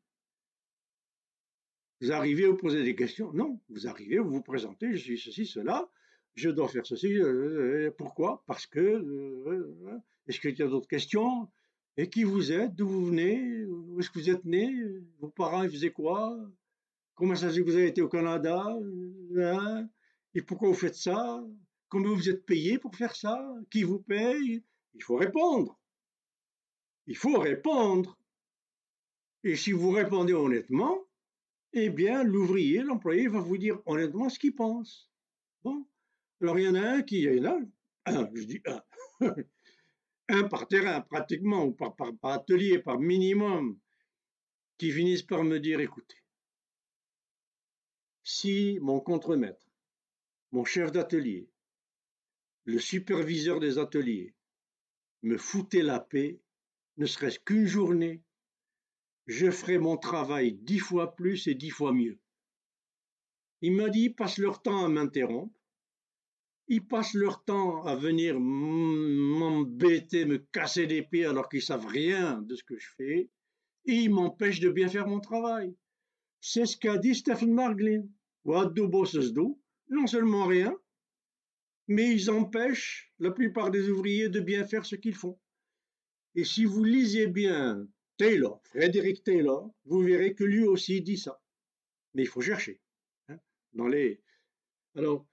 Vous 2.01 2.12
arrivez, 2.12 2.47
vous 2.47 2.57
posez 2.57 2.83
des 2.83 2.95
questions? 2.95 3.33
Non, 3.33 3.61
vous 3.69 3.87
arrivez, 3.87 4.19
vous 4.19 4.31
vous 4.31 4.43
présentez, 4.43 4.93
je 4.93 5.03
suis 5.03 5.19
ceci, 5.19 5.47
cela, 5.47 5.89
je 6.35 6.51
dois 6.51 6.69
faire 6.69 6.87
ceci, 6.87 7.16
euh, 7.16 7.87
euh, 7.87 7.91
pourquoi? 7.97 8.43
Parce 8.47 8.66
que, 8.66 8.81
euh, 8.81 10.01
est-ce 10.27 10.41
qu'il 10.41 10.59
y 10.59 10.62
a 10.62 10.69
d'autres 10.69 10.89
questions? 10.89 11.49
Et 11.97 12.11
qui 12.11 12.25
vous 12.25 12.51
êtes? 12.51 12.75
D'où 12.75 12.89
vous 12.89 13.07
venez? 13.07 13.65
Où 13.66 14.01
est-ce 14.01 14.11
que 14.11 14.19
vous 14.19 14.31
êtes 14.31 14.45
né? 14.45 14.75
Vos 15.21 15.29
parents, 15.29 15.62
ils 15.62 15.71
faisaient 15.71 15.93
quoi? 15.93 16.37
Comment 17.15 17.36
ça 17.36 17.49
se 17.51 17.55
fait 17.55 17.61
que 17.61 17.70
vous 17.70 17.77
avez 17.77 17.89
été 17.89 18.03
au 18.03 18.09
Canada 18.09 18.66
hein? 19.36 19.89
Et 20.35 20.43
pourquoi 20.43 20.69
vous 20.69 20.74
faites 20.74 20.97
ça? 20.97 21.45
Comment 21.89 22.12
vous 22.12 22.28
êtes 22.28 22.45
payé 22.45 22.78
pour 22.78 22.95
faire 22.97 23.15
ça? 23.15 23.41
Qui 23.70 23.85
vous 23.85 24.01
paye? 24.01 24.65
Il 24.95 25.03
faut 25.03 25.16
répondre. 25.16 25.81
Il 27.07 27.16
faut 27.16 27.39
répondre. 27.39 28.19
Et 29.45 29.55
si 29.57 29.73
vous 29.73 29.91
répondez 29.91 30.32
honnêtement, 30.32 30.99
eh 31.73 31.91
bien, 31.91 32.24
l'ouvrier, 32.24 32.82
l'employé 32.82 33.28
va 33.28 33.41
vous 33.41 33.59
dire 33.59 33.81
honnêtement 33.86 34.28
ce 34.28 34.39
qu'il 34.39 34.55
pense. 34.55 35.11
Bon. 35.62 35.86
Alors, 36.41 36.59
il 36.59 36.65
y 36.65 36.69
en 36.69 36.74
a 36.74 36.81
un 36.81 37.03
qui, 37.03 37.23
il 37.23 37.35
y 37.35 37.41
en 37.41 37.45
a 37.45 37.61
un, 38.07 38.31
je 38.35 38.45
dis 38.45 38.62
un, 38.66 38.82
un 40.31 40.49
par 40.49 40.66
terrain, 40.66 41.01
pratiquement, 41.01 41.65
ou 41.65 41.73
par, 41.73 41.95
par 41.95 42.11
atelier, 42.24 42.78
par 42.78 42.99
minimum, 42.99 43.78
qui 44.78 44.91
finissent 44.91 45.23
par 45.23 45.45
me 45.45 45.61
dire, 45.61 45.81
écoutez, 45.81 46.16
si 48.24 48.78
mon 48.80 49.01
contremaître, 49.01 49.70
mon 50.51 50.64
chef 50.64 50.90
d'atelier, 50.90 51.51
le 52.64 52.78
superviseur 52.78 53.60
des 53.60 53.78
ateliers, 53.78 54.34
me 55.22 55.36
foutait 55.36 55.82
la 55.82 56.01
paix, 56.01 56.40
ne 56.96 57.05
serait-ce 57.05 57.38
qu'une 57.38 57.66
journée, 57.66 58.22
je 59.26 59.51
ferai 59.51 59.76
mon 59.78 59.98
travail 59.98 60.55
dix 60.55 60.78
fois 60.78 61.14
plus 61.14 61.46
et 61.46 61.55
dix 61.55 61.70
fois 61.70 61.92
mieux. 61.92 62.18
Il 63.60 63.72
m'a 63.72 63.90
dit, 63.90 64.05
ils 64.05 64.14
passent 64.14 64.38
leur 64.38 64.62
temps 64.62 64.84
à 64.84 64.88
m'interrompre, 64.88 65.59
ils 66.68 66.86
passent 66.86 67.14
leur 67.14 67.44
temps 67.44 67.84
à 67.84 67.94
venir 67.94 68.40
m'embêter, 68.40 70.24
me 70.24 70.38
casser 70.38 70.86
les 70.86 71.02
pieds 71.02 71.26
alors 71.26 71.51
qu'ils 71.51 71.62
savent 71.62 71.86
rien 71.86 72.40
de 72.40 72.55
ce 72.55 72.64
que 72.64 72.78
je 72.78 72.88
fais, 72.96 73.30
et 73.84 73.92
ils 73.92 74.10
m'empêchent 74.10 74.60
de 74.60 74.70
bien 74.70 74.88
faire 74.88 75.06
mon 75.06 75.20
travail. 75.20 75.74
C'est 76.47 76.66
ce 76.66 76.77
qu'a 76.77 76.99
dit 76.99 77.15
Stephen 77.15 77.55
Marglin. 77.55 78.07
Non 78.45 80.07
seulement 80.07 80.45
rien, 80.45 80.77
mais 81.89 82.12
ils 82.15 82.31
empêchent 82.31 83.11
la 83.19 83.31
plupart 83.31 83.71
des 83.71 83.89
ouvriers 83.89 84.29
de 84.29 84.41
bien 84.41 84.66
faire 84.66 84.85
ce 84.85 84.95
qu'ils 84.95 85.15
font. 85.15 85.39
Et 86.35 86.45
si 86.45 86.66
vous 86.66 86.85
lisez 86.85 87.29
bien 87.29 87.89
Taylor, 88.19 88.61
Frédéric 88.65 89.25
Taylor, 89.25 89.73
vous 89.87 90.01
verrez 90.01 90.35
que 90.35 90.45
lui 90.45 90.65
aussi 90.65 91.01
dit 91.01 91.16
ça. 91.16 91.41
Mais 92.12 92.25
il 92.25 92.29
faut 92.29 92.43
chercher. 92.43 92.79
Hein, 93.31 93.39
dans 93.73 93.89
les... 93.89 94.21
Alors, 94.97 95.27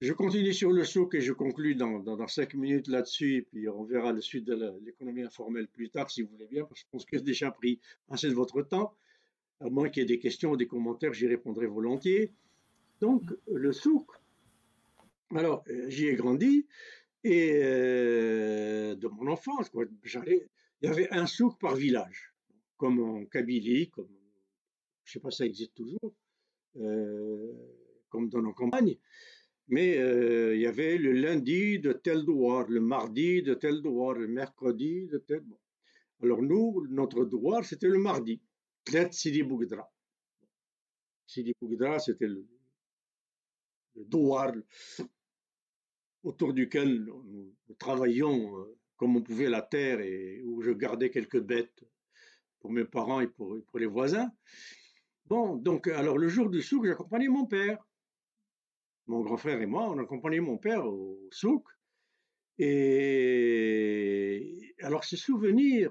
je 0.00 0.12
continue 0.12 0.52
sur 0.52 0.70
le 0.70 0.84
souk 0.84 1.16
et 1.16 1.20
je 1.20 1.32
conclus 1.32 1.74
dans, 1.74 1.98
dans, 1.98 2.28
cinq 2.28 2.54
minutes 2.54 2.86
là-dessus, 2.86 3.48
puis 3.50 3.68
on 3.68 3.82
verra 3.82 4.12
le 4.12 4.20
suite 4.20 4.44
de 4.44 4.78
l'économie 4.84 5.22
informelle 5.22 5.66
plus 5.66 5.90
tard, 5.90 6.08
si 6.08 6.22
vous 6.22 6.28
voulez 6.28 6.46
bien, 6.46 6.64
parce 6.64 6.82
que 6.82 6.86
je 6.86 6.90
pense 6.92 7.04
que 7.04 7.16
j'ai 7.16 7.24
déjà 7.24 7.50
pris 7.50 7.80
assez 8.08 8.28
de 8.28 8.34
votre 8.34 8.62
temps. 8.62 8.94
À 9.62 9.70
moins 9.70 9.88
qu'il 9.88 10.02
y 10.02 10.04
ait 10.04 10.08
des 10.08 10.18
questions 10.18 10.50
ou 10.50 10.56
des 10.56 10.66
commentaires, 10.66 11.12
j'y 11.12 11.28
répondrai 11.28 11.66
volontiers. 11.66 12.32
Donc, 13.00 13.22
le 13.46 13.72
souk, 13.72 14.10
alors, 15.34 15.62
euh, 15.68 15.88
j'y 15.88 16.08
ai 16.08 16.14
grandi, 16.14 16.66
et 17.22 17.60
euh, 17.62 18.96
de 18.96 19.06
mon 19.06 19.28
enfance, 19.28 19.70
j'allais, 20.02 20.48
il 20.80 20.86
y 20.86 20.88
avait 20.88 21.08
un 21.12 21.26
souk 21.26 21.60
par 21.60 21.76
village, 21.76 22.34
comme 22.76 22.98
en 23.00 23.24
Kabylie, 23.26 23.88
comme 23.90 24.08
je 25.04 25.12
sais 25.12 25.20
pas, 25.20 25.30
ça 25.30 25.46
existe 25.46 25.74
toujours, 25.74 26.12
euh, 26.76 27.52
comme 28.08 28.28
dans 28.28 28.42
nos 28.42 28.52
campagnes. 28.52 28.98
Mais 29.68 29.92
il 30.54 30.60
y 30.60 30.66
avait 30.66 30.98
le 30.98 31.12
lundi 31.12 31.78
de 31.78 31.92
tel 31.92 32.24
douar, 32.24 32.66
le 32.68 32.80
mardi 32.80 33.42
de 33.42 33.54
tel 33.54 33.80
douar, 33.80 34.14
le 34.14 34.26
mercredi 34.26 35.06
de 35.06 35.18
tel. 35.18 35.42
Alors 36.20 36.42
nous, 36.42 36.86
notre 36.90 37.24
douar, 37.24 37.64
c'était 37.64 37.88
le 37.88 37.98
mardi, 37.98 38.40
Tlet 38.84 39.12
Sidi 39.12 39.42
Bougdra. 39.42 39.90
Sidi 41.26 41.54
Bougdra, 41.60 41.98
c'était 41.98 42.26
le, 42.26 42.46
le 43.94 44.04
douar, 44.04 44.52
autour 46.22 46.52
duquel 46.52 47.04
nous, 47.04 47.54
travaillions 47.78 48.58
euh, 48.58 48.78
comme 48.96 49.16
on 49.16 49.22
pouvait 49.22 49.48
la 49.48 49.62
terre 49.62 50.00
et 50.00 50.42
où 50.44 50.62
je 50.62 50.70
gardais 50.70 51.10
quelques 51.10 51.40
bêtes 51.40 51.84
pour 52.60 52.70
mes 52.70 52.84
parents 52.84 53.20
et 53.20 53.26
pour, 53.26 53.58
les 53.74 53.86
voisins. 53.86 54.30
Bon, 55.26 55.56
donc, 55.56 55.88
alors 55.88 56.18
le 56.18 56.28
jour 56.28 56.50
du 56.50 56.62
souk, 56.62 56.86
j'accompagnais 56.86 57.28
mon 57.28 57.46
père. 57.46 57.84
Mon 59.06 59.22
grand 59.22 59.36
frère 59.36 59.60
et 59.60 59.66
moi, 59.66 59.90
on 59.90 59.98
accompagnait 59.98 60.40
mon 60.40 60.58
père 60.58 60.86
au 60.86 61.28
souk. 61.32 61.66
Et 62.58 64.74
alors, 64.80 65.02
ces 65.02 65.16
souvenirs, 65.16 65.90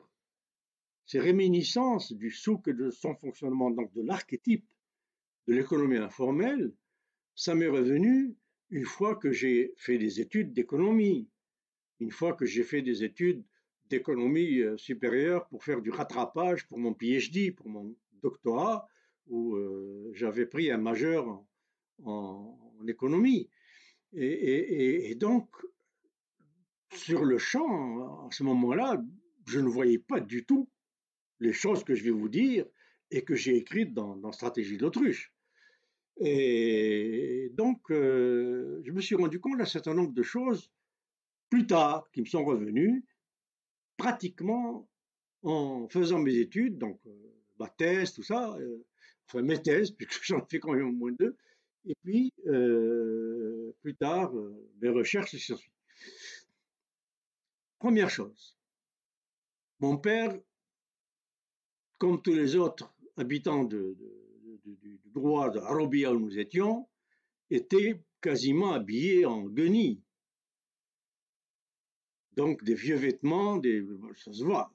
ces 1.11 1.19
réminiscences 1.19 2.13
du 2.13 2.31
souk 2.31 2.69
et 2.69 2.73
de 2.73 2.89
son 2.89 3.13
fonctionnement, 3.15 3.69
donc 3.69 3.91
de 3.91 4.01
l'archétype 4.01 4.65
de 5.45 5.53
l'économie 5.53 5.97
informelle, 5.97 6.71
ça 7.35 7.53
m'est 7.53 7.67
revenu 7.67 8.37
une 8.69 8.85
fois 8.85 9.17
que 9.17 9.29
j'ai 9.29 9.73
fait 9.75 9.97
des 9.97 10.21
études 10.21 10.53
d'économie, 10.53 11.27
une 11.99 12.11
fois 12.11 12.31
que 12.31 12.45
j'ai 12.45 12.63
fait 12.63 12.81
des 12.81 13.03
études 13.03 13.43
d'économie 13.89 14.59
euh, 14.59 14.77
supérieure 14.77 15.49
pour 15.49 15.65
faire 15.65 15.81
du 15.81 15.89
rattrapage 15.89 16.65
pour 16.69 16.77
mon 16.77 16.93
PhD, 16.93 17.53
pour 17.53 17.67
mon 17.67 17.93
doctorat, 18.23 18.87
où 19.27 19.55
euh, 19.55 20.11
j'avais 20.13 20.45
pris 20.45 20.71
un 20.71 20.77
majeur 20.77 21.43
en, 22.05 22.57
économie. 22.87 23.49
Et, 24.13 25.11
et, 25.11 25.15
donc, 25.15 25.49
sur 26.93 27.25
le 27.25 27.37
champ, 27.37 28.27
à 28.27 28.31
ce 28.31 28.43
moment-là, 28.43 29.03
je 29.45 29.59
ne 29.59 29.67
voyais 29.67 29.99
pas 29.99 30.21
du 30.21 30.45
tout 30.45 30.69
les 31.41 31.53
choses 31.53 31.83
que 31.83 31.95
je 31.95 32.03
vais 32.03 32.11
vous 32.11 32.29
dire 32.29 32.65
et 33.09 33.23
que 33.23 33.35
j'ai 33.35 33.57
écrites 33.57 33.93
dans, 33.93 34.31
Stratégie 34.31 34.77
de 34.77 34.83
l'autruche. 34.83 35.33
Et 36.17 37.49
donc, 37.53 37.91
euh, 37.91 38.81
je 38.85 38.91
me 38.91 39.01
suis 39.01 39.15
rendu 39.15 39.39
compte 39.39 39.57
d'un 39.57 39.65
certain 39.65 39.93
nombre 39.93 40.13
de 40.13 40.23
choses 40.23 40.71
plus 41.49 41.67
tard 41.67 42.09
qui 42.11 42.21
me 42.21 42.25
sont 42.25 42.45
revenues, 42.45 43.03
pratiquement 43.97 44.87
en 45.43 45.87
faisant 45.89 46.19
mes 46.19 46.35
études, 46.35 46.77
donc 46.77 46.99
euh, 47.07 47.33
ma 47.59 47.67
thèse, 47.67 48.13
tout 48.13 48.23
ça, 48.23 48.55
euh, 48.57 48.85
enfin 49.27 49.41
mes 49.41 49.61
thèses, 49.61 49.91
puisque 49.97 50.23
j'en 50.23 50.39
ai 50.39 50.45
fait 50.49 50.59
quand 50.59 50.73
même 50.73 50.89
au 50.89 50.93
moins 50.93 51.11
deux, 51.11 51.35
et 51.85 51.95
puis 52.03 52.31
plus 53.81 53.95
tard, 53.95 54.31
mes 54.81 54.89
recherches 54.89 55.35
suite. 55.35 55.57
Première 57.79 58.11
chose, 58.11 58.55
mon 59.79 59.97
père 59.97 60.37
comme 62.01 62.19
tous 62.19 62.33
les 62.33 62.55
autres 62.55 62.91
habitants 63.15 63.63
du 63.63 63.95
droit 65.13 65.51
de 65.51 65.59
Arabia 65.59 66.11
où 66.11 66.19
nous 66.19 66.39
étions, 66.39 66.89
étaient 67.51 68.01
quasiment 68.19 68.71
habillés 68.71 69.27
en 69.27 69.43
guenilles. 69.43 70.01
Donc 72.35 72.63
des 72.63 72.73
vieux 72.73 72.95
vêtements, 72.95 73.57
des, 73.57 73.85
ça 74.15 74.33
se 74.33 74.43
voit. 74.43 74.73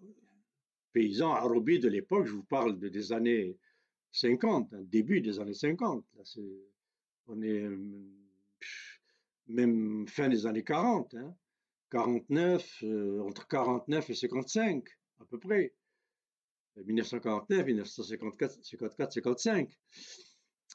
Paysans 0.92 1.32
arabes 1.32 1.68
de 1.68 1.88
l'époque, 1.88 2.26
je 2.26 2.32
vous 2.32 2.44
parle 2.44 2.78
de, 2.78 2.88
des 2.88 3.12
années 3.12 3.58
50, 4.12 4.72
hein, 4.72 4.82
début 4.84 5.20
des 5.20 5.40
années 5.40 5.52
50. 5.52 6.04
Là, 6.14 6.22
on 7.26 7.42
est 7.42 7.60
euh, 7.60 7.76
même 9.48 10.06
fin 10.06 10.28
des 10.28 10.46
années 10.46 10.62
40, 10.62 11.16
49, 11.90 12.82
hein. 12.84 12.86
euh, 12.86 13.20
entre 13.22 13.48
49 13.48 14.10
et 14.10 14.14
55 14.14 14.84
à 15.18 15.24
peu 15.24 15.40
près. 15.40 15.74
1949, 16.84 17.66
1954, 17.66 18.64
54, 18.64 19.12
55. 19.12 19.70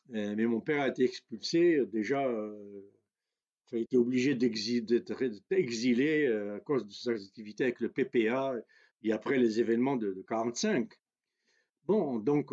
mais 0.09 0.45
mon 0.45 0.61
père 0.61 0.81
a 0.81 0.87
été 0.87 1.03
expulsé 1.03 1.75
euh, 1.75 1.85
déjà, 1.85 2.27
il 3.71 3.77
a 3.77 3.81
été 3.81 3.97
obligé 3.97 4.35
d'être 4.35 5.23
exilé 5.51 6.27
à 6.27 6.59
cause 6.59 6.85
de 6.85 6.91
ses 6.91 7.09
activités 7.09 7.63
avec 7.63 7.79
le 7.79 7.89
PPA 7.89 8.55
et 9.03 9.11
après 9.13 9.37
les 9.37 9.59
événements 9.59 9.95
de, 9.95 10.13
de 10.13 10.21
45. 10.23 10.91
Bon, 11.85 12.19
donc, 12.19 12.51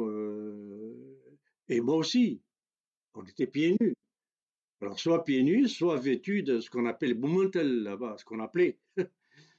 et 1.69 1.81
moi 1.81 1.97
aussi, 1.97 2.41
on 3.15 3.25
était 3.25 3.47
pieds 3.49 3.77
nus. 3.81 3.95
Alors, 4.81 4.99
soit 5.01 5.25
pieds 5.25 5.43
nus, 5.43 5.69
soit 5.69 5.99
vêtus 5.99 6.45
de 6.45 6.61
ce 6.61 6.71
qu'on 6.71 6.87
appelle 6.87 7.15
boumontel 7.15 7.83
là-bas, 7.83 8.17
ce 8.17 8.25
qu'on 8.25 8.39
appelait, 8.39 8.79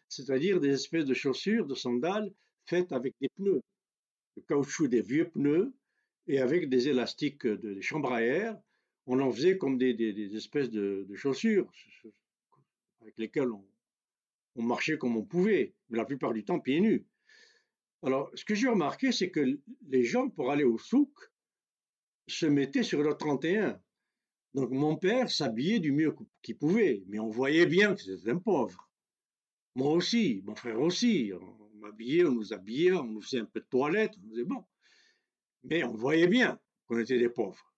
c'est-à-dire 0.08 0.62
des 0.62 0.70
espèces 0.70 1.06
de 1.06 1.14
chaussures, 1.14 1.66
de 1.66 1.76
sandales 1.76 2.32
faites 2.66 2.92
avec 2.94 3.14
des 3.20 3.28
pneus, 3.36 3.62
caoutchouc 4.48 4.88
des 4.88 5.02
vieux 5.02 5.30
pneus 5.30 5.74
et 6.28 6.40
avec 6.40 6.70
des 6.70 6.88
élastiques 6.88 7.46
de, 7.46 7.74
des 7.74 7.82
chambres 7.82 8.14
à 8.14 8.22
air. 8.22 8.58
On 9.06 9.20
en 9.20 9.32
faisait 9.32 9.58
comme 9.58 9.78
des, 9.78 10.36
espèces 10.36 10.70
de, 10.70 11.08
chaussures 11.16 11.72
avec 13.02 13.18
lesquelles 13.18 13.52
on, 13.52 14.62
marchait 14.62 14.98
comme 14.98 15.16
on 15.16 15.24
pouvait, 15.24 15.74
mais 15.90 15.98
la 15.98 16.06
plupart 16.06 16.34
du 16.34 16.44
temps 16.44 16.60
pieds 16.60 16.82
nus. 16.82 17.06
Alors, 18.04 18.30
ce 18.36 18.46
que 18.46 18.56
j'ai 18.56 18.68
remarqué, 18.68 19.12
c'est 19.12 19.32
que 19.32 19.58
les 19.88 20.04
gens, 20.04 20.30
pour 20.30 20.52
aller 20.52 20.64
au 20.64 20.78
souk, 20.78 21.12
se 22.28 22.46
mettaient 22.46 22.84
sur 22.84 23.02
le 23.02 23.14
31. 23.14 23.82
Donc, 24.54 24.72
mon 24.72 24.96
père 24.96 25.32
s'habillait 25.32 25.80
du 25.80 25.92
mieux 25.92 26.16
qu'il 26.42 26.58
pouvait, 26.58 27.04
mais 27.08 27.20
on 27.20 27.30
voyait 27.30 27.66
bien 27.66 27.96
que 27.96 28.02
c'était 28.02 28.32
un 28.32 28.38
pauvre. 28.38 28.90
Moi 29.76 29.92
aussi, 29.94 30.42
mon 30.46 30.56
frère 30.56 30.80
aussi. 30.82 31.32
On 31.90 32.32
nous 32.32 32.54
habillait, 32.54 32.94
on 32.94 33.06
nous 33.06 33.22
faisait 33.22 33.40
un 33.40 33.46
peu 33.46 33.60
de 33.60 33.66
toilette, 33.66 34.14
on 34.24 34.30
faisait 34.30 34.44
bon. 34.44 34.66
Mais 35.64 35.84
on 35.84 35.94
voyait 35.94 36.28
bien 36.28 36.60
qu'on 36.88 37.00
était 37.00 37.20
des 37.20 37.30
pauvres. 37.30 37.74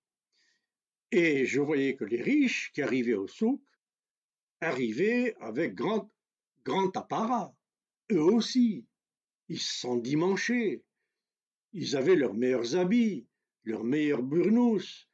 Et 1.11 1.45
je 1.45 1.59
voyais 1.59 1.95
que 1.95 2.05
les 2.05 2.21
riches 2.21 2.71
qui 2.73 2.81
arrivaient 2.81 3.13
au 3.15 3.27
souk 3.27 3.61
arrivaient 4.61 5.35
avec 5.39 5.75
grand, 5.75 6.09
grand 6.63 6.95
apparat. 6.95 7.53
Eux 8.11 8.21
aussi, 8.21 8.85
ils 9.49 9.59
se 9.59 9.79
sont 9.79 9.97
dimanchés. 9.97 10.83
Ils 11.73 11.95
avaient 11.95 12.15
leurs 12.15 12.33
meilleurs 12.33 12.75
habits, 12.75 13.27
leurs 13.63 13.83
meilleurs 13.83 14.23
burnous, 14.23 15.07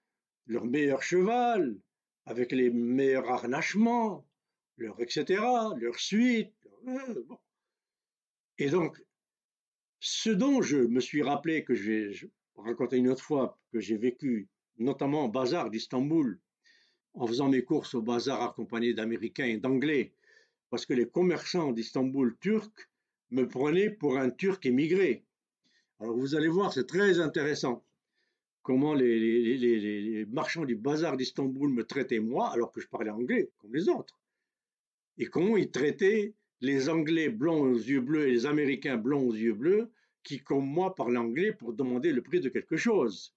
leur 0.46 0.66
meilleur 0.66 1.02
cheval, 1.02 1.80
avec 2.26 2.52
les 2.52 2.70
meilleurs 2.70 3.30
harnachements, 3.30 4.28
leur 4.78 5.00
etc., 5.02 5.42
leur 5.78 6.00
suite. 6.00 6.54
Euh, 6.88 7.24
Et 8.60 8.70
donc, 8.70 9.02
ce 10.00 10.30
dont 10.30 10.62
je 10.62 10.78
me 10.78 11.00
suis 11.00 11.22
rappelé, 11.22 11.64
que 11.64 11.76
je 11.76 11.92
vais 11.92 12.30
raconter 12.56 12.98
une 12.98 13.10
autre 13.10 13.24
fois, 13.24 13.60
que 13.72 13.80
j'ai 13.80 13.98
vécu, 13.98 14.48
notamment 14.78 15.26
au 15.26 15.30
bazar 15.30 15.70
d'Istanbul, 15.70 16.40
en 17.14 17.28
faisant 17.28 17.50
mes 17.50 17.64
courses 17.64 17.96
au 17.96 18.02
bazar 18.02 18.42
accompagné 18.42 18.94
d'Américains 18.94 19.46
et 19.46 19.58
d'Anglais, 19.58 20.14
parce 20.70 20.86
que 20.86 20.94
les 20.94 21.08
commerçants 21.08 21.72
d'Istanbul 21.72 22.36
turcs 22.40 22.90
me 23.32 23.48
prenait 23.48 23.90
pour 23.90 24.18
un 24.18 24.30
Turc 24.30 24.66
émigré. 24.66 25.24
Alors 26.00 26.16
vous 26.16 26.36
allez 26.36 26.48
voir, 26.48 26.74
c'est 26.74 26.86
très 26.88 27.20
intéressant 27.20 27.84
comment 28.62 28.94
les, 28.94 30.26
marchands 30.30 30.66
du 30.66 30.76
bazar 30.76 31.16
d'Istanbul 31.16 31.72
me 31.72 31.86
traitaient 31.86 32.20
moi, 32.20 32.50
alors 32.50 32.72
que 32.72 32.82
je 32.82 32.88
parlais 32.88 33.10
anglais, 33.10 33.50
comme 33.60 33.74
les 33.74 33.88
autres. 33.88 34.20
Et 35.18 35.26
comment 35.28 35.58
ils 35.58 35.72
traitaient 35.72 36.34
les 36.62 36.90
Anglais 36.90 37.30
blancs 37.30 37.62
aux 37.62 37.78
yeux 37.78 38.02
bleus 38.02 38.28
et 38.28 38.32
les 38.32 38.46
Américains 38.46 38.98
blancs 38.98 39.24
aux 39.24 39.36
yeux 39.36 39.54
bleus, 39.54 39.92
qui, 40.24 40.44
comme 40.44 40.66
moi, 40.66 40.94
parlaient 40.96 41.18
anglais 41.18 41.54
pour 41.54 41.74
demander 41.74 42.12
le 42.12 42.22
prix 42.22 42.42
de 42.42 42.50
quelque 42.50 42.76
chose. 42.76 43.34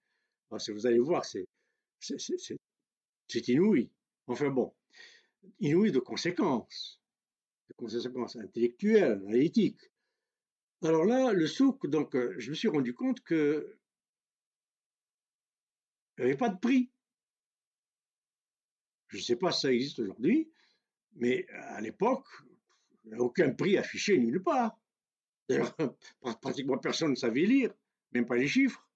Alors, 0.51 0.61
vous 0.73 0.87
allez 0.87 0.99
voir, 0.99 1.25
c'est, 1.25 1.47
inouï. 3.47 3.91
Enfin 4.27 4.51
bon, 4.51 4.73
inouï 5.61 5.93
de 5.93 6.01
conséquences 6.01 7.01
de 7.71 7.75
conséquences 7.75 8.37
intellectuelles, 8.37 9.23
analytiques. 9.25 9.91
Alors 10.83 11.05
là, 11.05 11.33
le 11.33 11.47
souk, 11.47 11.87
donc, 11.87 12.17
euh, 12.17 12.35
je 12.39 12.51
me 12.51 12.55
suis 12.55 12.69
rendu 12.69 12.95
compte 12.95 13.21
que 13.21 13.77
il 16.19 16.25
n'y 16.25 16.31
avait 16.31 16.39
pas 16.39 16.49
de 16.49 16.59
prix. 16.59 16.91
Je 19.09 19.19
ne 19.19 19.23
sais 19.23 19.37
pas 19.37 19.53
si 19.53 19.61
ça 19.63 19.73
existe 19.73 19.99
aujourd'hui, 20.01 20.51
mais 21.15 21.47
à 21.49 21.81
l'époque, 21.81 22.27
aucun 23.19 23.53
prix 23.53 23.77
affiché 23.77 24.19
nulle 24.19 24.43
part. 24.43 24.79
Pratiquement 26.41 26.79
personne 26.79 27.11
ne 27.11 27.17
savait 27.17 27.47
lire, 27.47 27.73
même 28.13 28.27
pas 28.27 28.37
les 28.37 28.49
chiffres. 28.49 28.87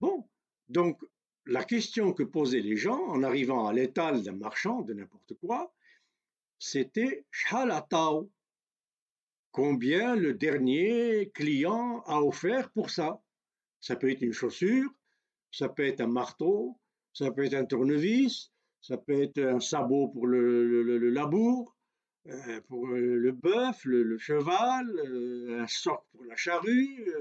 Bon, 0.00 0.28
donc 0.68 1.00
la 1.46 1.64
question 1.64 2.12
que 2.12 2.22
posaient 2.22 2.60
les 2.60 2.76
gens 2.76 3.00
en 3.08 3.22
arrivant 3.22 3.66
à 3.66 3.72
l'étal 3.72 4.22
d'un 4.22 4.32
marchand 4.32 4.82
de 4.82 4.94
n'importe 4.94 5.34
quoi, 5.34 5.72
c'était 6.58 7.24
Shalatao. 7.30 8.30
Combien 9.50 10.16
le 10.16 10.34
dernier 10.34 11.30
client 11.34 12.02
a 12.06 12.22
offert 12.22 12.70
pour 12.70 12.90
ça? 12.90 13.20
Ça 13.80 13.96
peut 13.96 14.10
être 14.10 14.22
une 14.22 14.32
chaussure, 14.32 14.88
ça 15.50 15.68
peut 15.68 15.84
être 15.84 16.00
un 16.00 16.06
marteau, 16.06 16.78
ça 17.12 17.30
peut 17.30 17.44
être 17.44 17.54
un 17.54 17.64
tournevis, 17.64 18.50
ça 18.80 18.96
peut 18.96 19.22
être 19.22 19.38
un 19.38 19.60
sabot 19.60 20.08
pour 20.08 20.26
le, 20.26 21.10
labour, 21.10 21.76
euh, 22.28 22.60
pour 22.68 22.86
le 22.86 23.32
bœuf, 23.32 23.84
le, 23.84 24.16
cheval, 24.18 24.88
euh, 24.90 25.62
un 25.62 25.66
soc 25.66 26.04
pour 26.12 26.24
la 26.24 26.36
charrue, 26.36 27.12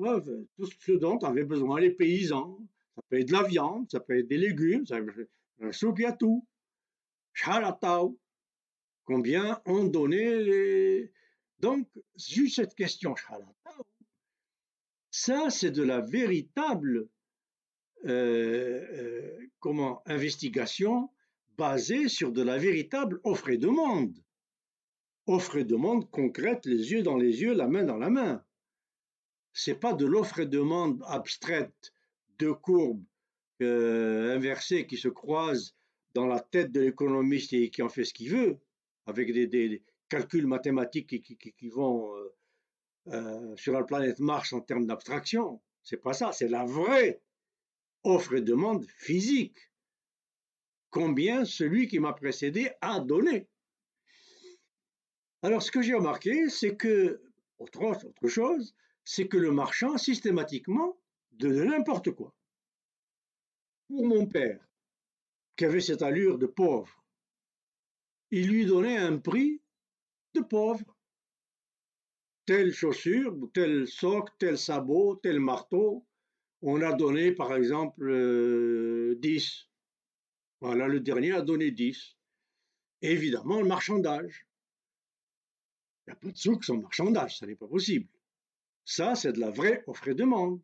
euh, 0.00 0.46
tout 0.56 0.66
ce 0.66 0.92
dont 0.92 1.18
avaient 1.18 1.44
besoin 1.44 1.80
les 1.80 1.90
paysans. 1.90 2.58
Ça 2.94 3.02
peut 3.08 3.20
être 3.20 3.28
de 3.28 3.32
la 3.32 3.42
viande, 3.42 3.90
ça 3.90 4.00
peut 4.00 4.18
être 4.18 4.28
des 4.28 4.38
légumes, 4.38 4.86
ça 4.86 5.00
peut 5.00 5.20
être 5.20 6.06
un 6.06 6.12
tout. 6.12 6.46
Shalatao 7.32 8.18
combien 9.08 9.60
ont 9.64 9.84
donné 9.84 10.38
les... 10.44 11.12
Donc, 11.60 11.88
juste 12.14 12.56
cette 12.56 12.74
question, 12.74 13.14
ça, 15.10 15.48
c'est 15.48 15.70
de 15.70 15.82
la 15.82 16.00
véritable 16.00 17.08
euh, 18.04 18.86
euh, 18.92 19.46
comment, 19.58 20.02
investigation 20.06 21.10
basée 21.58 22.08
sur 22.08 22.32
de 22.32 22.40
la 22.40 22.56
véritable 22.56 23.20
offre 23.24 23.50
et 23.50 23.58
demande. 23.58 24.16
Offre 25.26 25.56
et 25.56 25.64
demande 25.64 26.08
concrète, 26.10 26.64
les 26.64 26.92
yeux 26.92 27.02
dans 27.02 27.16
les 27.16 27.42
yeux, 27.42 27.52
la 27.52 27.66
main 27.66 27.84
dans 27.84 27.98
la 27.98 28.08
main. 28.08 28.42
C'est 29.52 29.78
pas 29.78 29.92
de 29.92 30.06
l'offre 30.06 30.38
et 30.38 30.46
demande 30.46 31.02
abstraite, 31.06 31.92
deux 32.38 32.54
courbes 32.54 33.04
euh, 33.60 34.36
inversées 34.36 34.86
qui 34.86 34.96
se 34.96 35.08
croisent 35.08 35.74
dans 36.14 36.26
la 36.26 36.40
tête 36.40 36.70
de 36.70 36.80
l'économiste 36.80 37.52
et 37.52 37.70
qui 37.70 37.82
en 37.82 37.88
fait 37.88 38.04
ce 38.04 38.14
qu'il 38.14 38.30
veut 38.30 38.58
avec 39.06 39.32
des, 39.32 39.82
calculs 40.08 40.46
mathématiques 40.46 41.20
qui, 41.20 41.68
vont 41.68 42.14
euh, 42.16 42.34
euh, 43.08 43.56
sur 43.56 43.72
la 43.74 43.82
planète 43.82 44.20
Mars 44.20 44.52
en 44.52 44.60
termes 44.60 44.86
d'abstraction. 44.86 45.60
C'est 45.82 45.98
pas 45.98 46.12
ça, 46.12 46.32
c'est 46.32 46.48
la 46.48 46.64
vraie 46.64 47.20
offre 48.04 48.34
et 48.34 48.40
demande 48.40 48.86
physique. 48.96 49.58
Combien 50.90 51.44
celui 51.44 51.86
qui 51.86 51.98
m'a 51.98 52.12
précédé 52.12 52.70
a 52.80 53.00
donné. 53.00 53.46
Alors, 55.42 55.62
ce 55.62 55.70
que 55.70 55.82
j'ai 55.82 55.94
remarqué, 55.94 56.48
c'est 56.48 56.76
que, 56.76 57.22
autre, 57.58 58.28
chose, 58.28 58.74
c'est 59.04 59.28
que 59.28 59.36
le 59.36 59.52
marchand, 59.52 59.96
systématiquement, 59.98 60.98
de 61.32 61.48
n'importe 61.64 62.10
quoi. 62.10 62.34
Pour 63.88 64.04
mon 64.04 64.26
père, 64.26 64.60
qui 65.56 65.64
avait 65.64 65.80
cette 65.80 66.02
allure 66.02 66.38
de 66.38 66.46
pauvre, 66.46 67.04
il 68.30 68.48
lui 68.48 68.66
donnait 68.66 68.98
un 68.98 69.18
prix 69.18 69.62
de 70.34 70.40
pauvre. 70.40 70.96
Telle 72.44 72.72
chaussure, 72.72 73.36
tel 73.52 73.86
soc, 73.86 74.30
tel 74.38 74.58
sabot, 74.58 75.16
tel 75.16 75.38
marteau, 75.40 76.06
on 76.62 76.80
a 76.82 76.92
donné 76.92 77.32
par 77.32 77.54
exemple 77.54 79.16
10. 79.18 79.67
Euh, 80.62 80.66
voilà, 80.66 80.88
le 80.88 81.00
dernier 81.00 81.32
a 81.32 81.42
donné 81.42 81.70
10. 81.70 82.16
évidemment, 83.02 83.60
le 83.60 83.66
marchandage. 83.66 84.46
Il 86.06 86.10
n'y 86.10 86.12
a 86.12 86.16
pas 86.16 86.30
de 86.30 86.36
souk 86.36 86.64
sans 86.64 86.78
marchandage, 86.78 87.38
ça 87.38 87.46
n'est 87.46 87.56
pas 87.56 87.68
possible. 87.68 88.08
Ça, 88.84 89.14
c'est 89.14 89.32
de 89.32 89.40
la 89.40 89.50
vraie 89.50 89.84
offre 89.86 90.08
et 90.08 90.14
demande. 90.14 90.60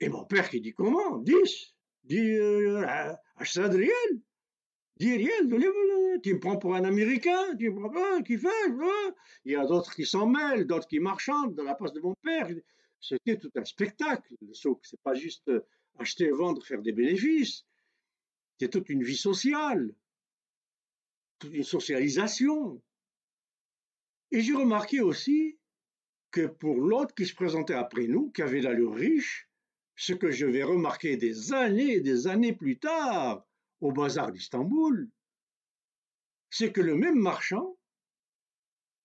Et 0.00 0.08
mon 0.08 0.24
père 0.24 0.50
qui 0.50 0.60
dit 0.60 0.72
comment? 0.72 1.18
10 1.18 1.74
Dit 2.04 2.18
euh, 2.18 2.84
achète 3.36 3.62
ça 3.62 3.68
de 3.68 3.76
réel. 3.76 4.20
Dit 4.96 5.16
réel, 5.16 6.20
tu 6.22 6.34
me 6.34 6.40
prends 6.40 6.58
pour 6.58 6.74
un 6.74 6.84
Américain, 6.84 7.56
tu 7.56 7.70
me 7.70 7.78
prends 7.78 7.90
pas, 7.90 8.22
qui 8.22 8.36
fait 8.36 8.48
Il 9.44 9.52
y 9.52 9.56
a 9.56 9.64
d'autres 9.64 9.94
qui 9.94 10.04
s'en 10.04 10.26
mêlent, 10.26 10.66
d'autres 10.66 10.88
qui 10.88 10.98
marchandent 10.98 11.54
dans 11.54 11.62
la 11.62 11.76
place 11.76 11.92
de 11.92 12.00
mon 12.00 12.14
père. 12.22 12.48
C'était 13.00 13.38
tout 13.38 13.50
un 13.54 13.64
spectacle, 13.64 14.34
le 14.40 14.54
souk. 14.54 14.80
C'est 14.82 15.00
pas 15.00 15.14
juste 15.14 15.48
euh, 15.48 15.64
acheter, 15.98 16.30
vendre, 16.30 16.64
faire 16.64 16.82
des 16.82 16.92
bénéfices. 16.92 17.64
C'est 18.62 18.68
toute 18.68 18.90
une 18.90 19.02
vie 19.02 19.16
sociale, 19.16 19.92
toute 21.40 21.52
une 21.52 21.64
socialisation. 21.64 22.80
Et 24.30 24.40
j'ai 24.40 24.52
remarqué 24.52 25.00
aussi 25.00 25.58
que 26.30 26.46
pour 26.46 26.76
l'autre 26.76 27.12
qui 27.12 27.26
se 27.26 27.34
présentait 27.34 27.74
après 27.74 28.06
nous, 28.06 28.30
qui 28.30 28.40
avait 28.40 28.60
l'allure 28.60 28.94
riche, 28.94 29.50
ce 29.96 30.12
que 30.12 30.30
je 30.30 30.46
vais 30.46 30.62
remarquer 30.62 31.16
des 31.16 31.52
années 31.52 31.94
et 31.94 32.00
des 32.00 32.28
années 32.28 32.52
plus 32.52 32.78
tard 32.78 33.44
au 33.80 33.90
bazar 33.90 34.30
d'Istanbul, 34.30 35.10
c'est 36.48 36.70
que 36.70 36.82
le 36.82 36.94
même 36.94 37.18
marchand 37.18 37.76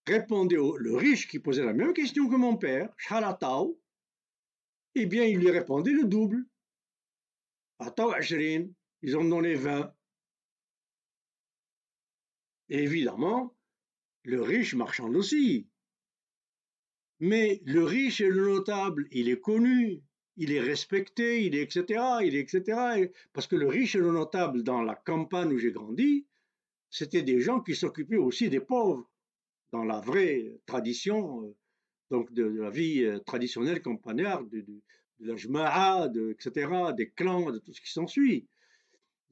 répondait 0.06 0.58
au 0.58 0.78
le 0.78 0.96
riche 0.96 1.28
qui 1.28 1.40
posait 1.40 1.66
la 1.66 1.74
même 1.74 1.94
question 1.94 2.30
que 2.30 2.36
mon 2.36 2.58
père, 2.58 2.94
Shalatao, 2.98 3.82
eh 4.94 5.08
bien 5.08 5.24
il 5.24 5.40
lui 5.40 5.50
répondait 5.50 5.94
le 5.94 6.04
double. 6.04 6.46
Attends, 7.80 8.12
ils 9.02 9.18
ont 9.18 9.24
donné 9.24 9.56
20. 9.56 9.94
Et 12.70 12.84
évidemment, 12.84 13.56
le 14.24 14.42
riche 14.42 14.76
marchand 14.76 15.10
aussi. 15.14 15.68
Mais 17.20 17.62
le 17.66 17.84
riche 17.84 18.22
et 18.22 18.30
le 18.30 18.46
notable, 18.48 19.08
il 19.12 19.30
est 19.30 19.40
connu, 19.40 20.04
il 20.36 20.52
est 20.52 20.60
respecté, 20.60 21.46
il 21.46 21.56
est 21.56 21.64
etc., 21.64 22.02
il 22.24 22.36
est 22.36 22.42
etc. 22.42 23.10
Parce 23.34 23.48
que 23.48 23.56
le 23.56 23.68
riche 23.68 23.96
et 23.96 24.00
le 24.00 24.12
notable 24.12 24.64
dans 24.64 24.84
la 24.84 24.96
campagne 24.96 25.52
où 25.52 25.58
j'ai 25.58 25.72
grandi, 25.72 26.26
c'était 26.90 27.24
des 27.24 27.40
gens 27.40 27.62
qui 27.62 27.76
s'occupaient 27.76 28.18
aussi 28.18 28.50
des 28.50 28.60
pauvres 28.60 29.10
dans 29.72 29.84
la 29.84 30.00
vraie 30.00 30.60
tradition 30.66 31.44
euh, 31.44 31.56
donc 32.10 32.32
de, 32.34 32.44
la 32.44 32.70
vie 32.70 33.04
euh, 33.04 33.20
traditionnelle 33.20 33.82
campagnarde, 33.82 34.50
de, 34.50 34.62
de, 34.62 34.82
la 35.20 35.36
jma'a, 35.36 36.10
etc., 36.32 36.94
des 36.96 37.10
clans, 37.10 37.52
de 37.52 37.60
tout 37.60 37.74
ce 37.74 37.82
qui 37.82 37.92
s'ensuit. 37.92 38.48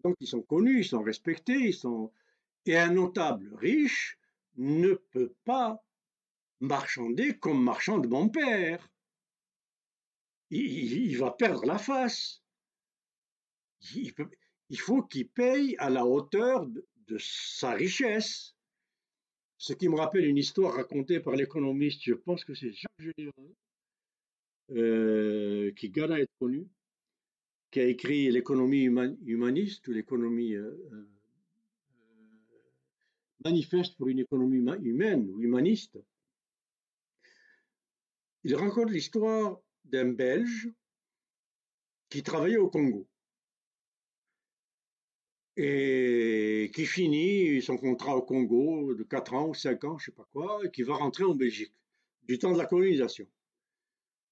Donc 0.06 0.16
ils 0.20 0.28
sont 0.28 0.44
connus, 0.44 0.82
ils 0.82 0.86
sont 0.86 1.02
respectés, 1.02 1.58
ils 1.58 1.74
sont... 1.74 2.12
Et 2.68 2.78
un 2.78 2.92
notable 2.94 3.52
riche 3.56 4.20
ne 4.56 4.94
peut 4.94 5.34
pas 5.46 5.84
marchander 6.60 7.38
comme 7.40 7.64
marchand 7.64 7.98
de 7.98 8.08
mon 8.08 8.30
père 8.30 8.88
il, 10.52 11.18
va 11.18 11.32
perdre 11.32 11.66
la 11.66 11.80
face. 11.80 12.44
Il, 13.96 14.14
faut 14.78 15.02
qu'il 15.02 15.28
paye 15.28 15.76
à 15.80 15.90
la 15.90 16.06
hauteur 16.06 16.68
de, 16.68 17.18
sa 17.18 17.72
richesse. 17.72 18.56
Ce 19.58 19.74
qui 19.74 19.90
me 19.90 19.96
rappelle 19.96 20.26
une 20.26 20.38
histoire 20.38 20.76
racontée 20.76 21.20
par 21.20 21.36
l'économiste, 21.36 22.02
je 22.04 22.14
pense 22.14 22.46
que 22.46 22.54
c'est 22.54 22.72
Jacques 22.72 23.14
Général, 23.18 23.56
euh, 24.72 25.72
qui 25.74 25.90
gana 25.90 26.20
être 26.20 26.34
connu, 26.40 26.68
qui 27.76 27.82
a 27.82 27.88
écrit 27.88 28.32
l'économie 28.32 28.84
humaniste 29.26 29.86
ou 29.90 29.92
l'économie 29.92 30.54
euh, 30.54 30.72
euh, 30.94 31.10
manifeste 33.44 33.98
pour 33.98 34.08
une 34.08 34.20
économie 34.20 34.64
humaine 34.82 35.30
ou 35.30 35.42
humaniste. 35.42 36.00
Il 38.46 38.56
raconte 38.56 38.92
l'histoire 38.92 39.60
d'un 39.84 40.14
Belge 40.14 40.70
qui 42.08 42.24
travaillait 42.24 42.56
au 42.56 42.70
Congo 42.70 43.10
et 45.58 46.72
qui 46.74 46.86
finit 46.86 47.62
son 47.62 47.76
contrat 47.76 48.16
au 48.16 48.22
Congo 48.22 48.94
de 48.94 49.04
4 49.04 49.34
ans 49.34 49.50
ou 49.50 49.54
5 49.54 49.84
ans, 49.84 49.98
je 49.98 50.06
sais 50.06 50.12
pas 50.14 50.30
quoi, 50.32 50.62
et 50.64 50.72
qui 50.72 50.84
va 50.84 50.96
rentrer 50.96 51.26
en 51.26 51.36
Belgique 51.36 51.74
du 52.24 52.40
temps 52.40 52.54
de 52.54 52.58
la 52.58 52.68
colonisation. 52.68 53.28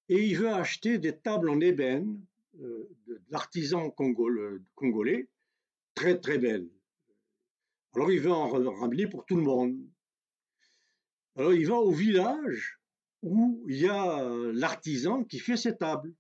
Et 0.07 0.27
il 0.27 0.37
veut 0.37 0.53
acheter 0.53 0.97
des 0.97 1.17
tables 1.17 1.49
en 1.49 1.59
ébène 1.59 2.25
euh, 2.59 2.89
d'artisans 3.29 3.91
congolais, 4.75 5.29
très 5.95 6.19
très 6.19 6.37
belles. 6.37 6.69
Alors 7.95 8.11
il 8.11 8.19
veut 8.19 8.31
en 8.31 8.49
ramener 8.49 9.07
pour 9.07 9.25
tout 9.25 9.35
le 9.35 9.43
monde. 9.43 9.77
Alors 11.35 11.53
il 11.53 11.67
va 11.67 11.75
au 11.75 11.91
village 11.91 12.79
où 13.23 13.63
il 13.67 13.77
y 13.77 13.87
a 13.87 14.23
euh, 14.23 14.51
l'artisan 14.53 15.23
qui 15.23 15.39
fait 15.39 15.57
ses 15.57 15.77
tables. 15.77 16.13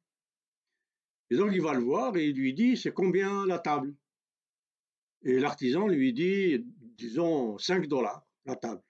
Et 1.29 1.35
donc 1.35 1.51
il 1.53 1.61
va 1.61 1.73
le 1.73 1.83
voir 1.83 2.15
et 2.17 2.27
il 2.27 2.35
lui 2.35 2.53
dit 2.53 2.77
c'est 2.77 2.93
combien 2.93 3.45
la 3.45 3.59
table? 3.59 3.93
Et 5.23 5.39
l'artisan 5.39 5.87
lui 5.87 6.13
dit 6.13 6.65
disons 6.97 7.57
5 7.57 7.87
dollars 7.87 8.25
la 8.45 8.55
table. 8.55 8.81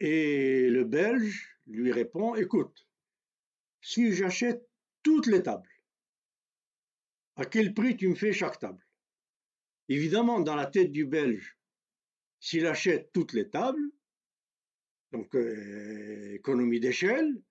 Et 0.00 0.70
le 0.70 0.84
Belge 0.84 1.58
lui 1.66 1.92
répond 1.92 2.34
écoute, 2.34 2.86
si 3.82 4.12
j'achète 4.12 4.69
toutes 5.02 5.26
les 5.26 5.42
tables, 5.42 5.70
à 7.36 7.44
quel 7.44 7.74
prix 7.74 7.96
tu 7.96 8.08
me 8.08 8.14
fais 8.14 8.32
chaque 8.32 8.58
table? 8.58 8.84
Évidemment, 9.88 10.40
dans 10.40 10.54
la 10.54 10.66
tête 10.66 10.92
du 10.92 11.04
Belge, 11.04 11.58
s'il 12.38 12.66
achète 12.66 13.10
toutes 13.12 13.32
les 13.32 13.48
tables, 13.48 13.90
donc 15.12 15.34
euh, 15.34 16.34
économie 16.34 16.80
d'échelle, 16.80 17.42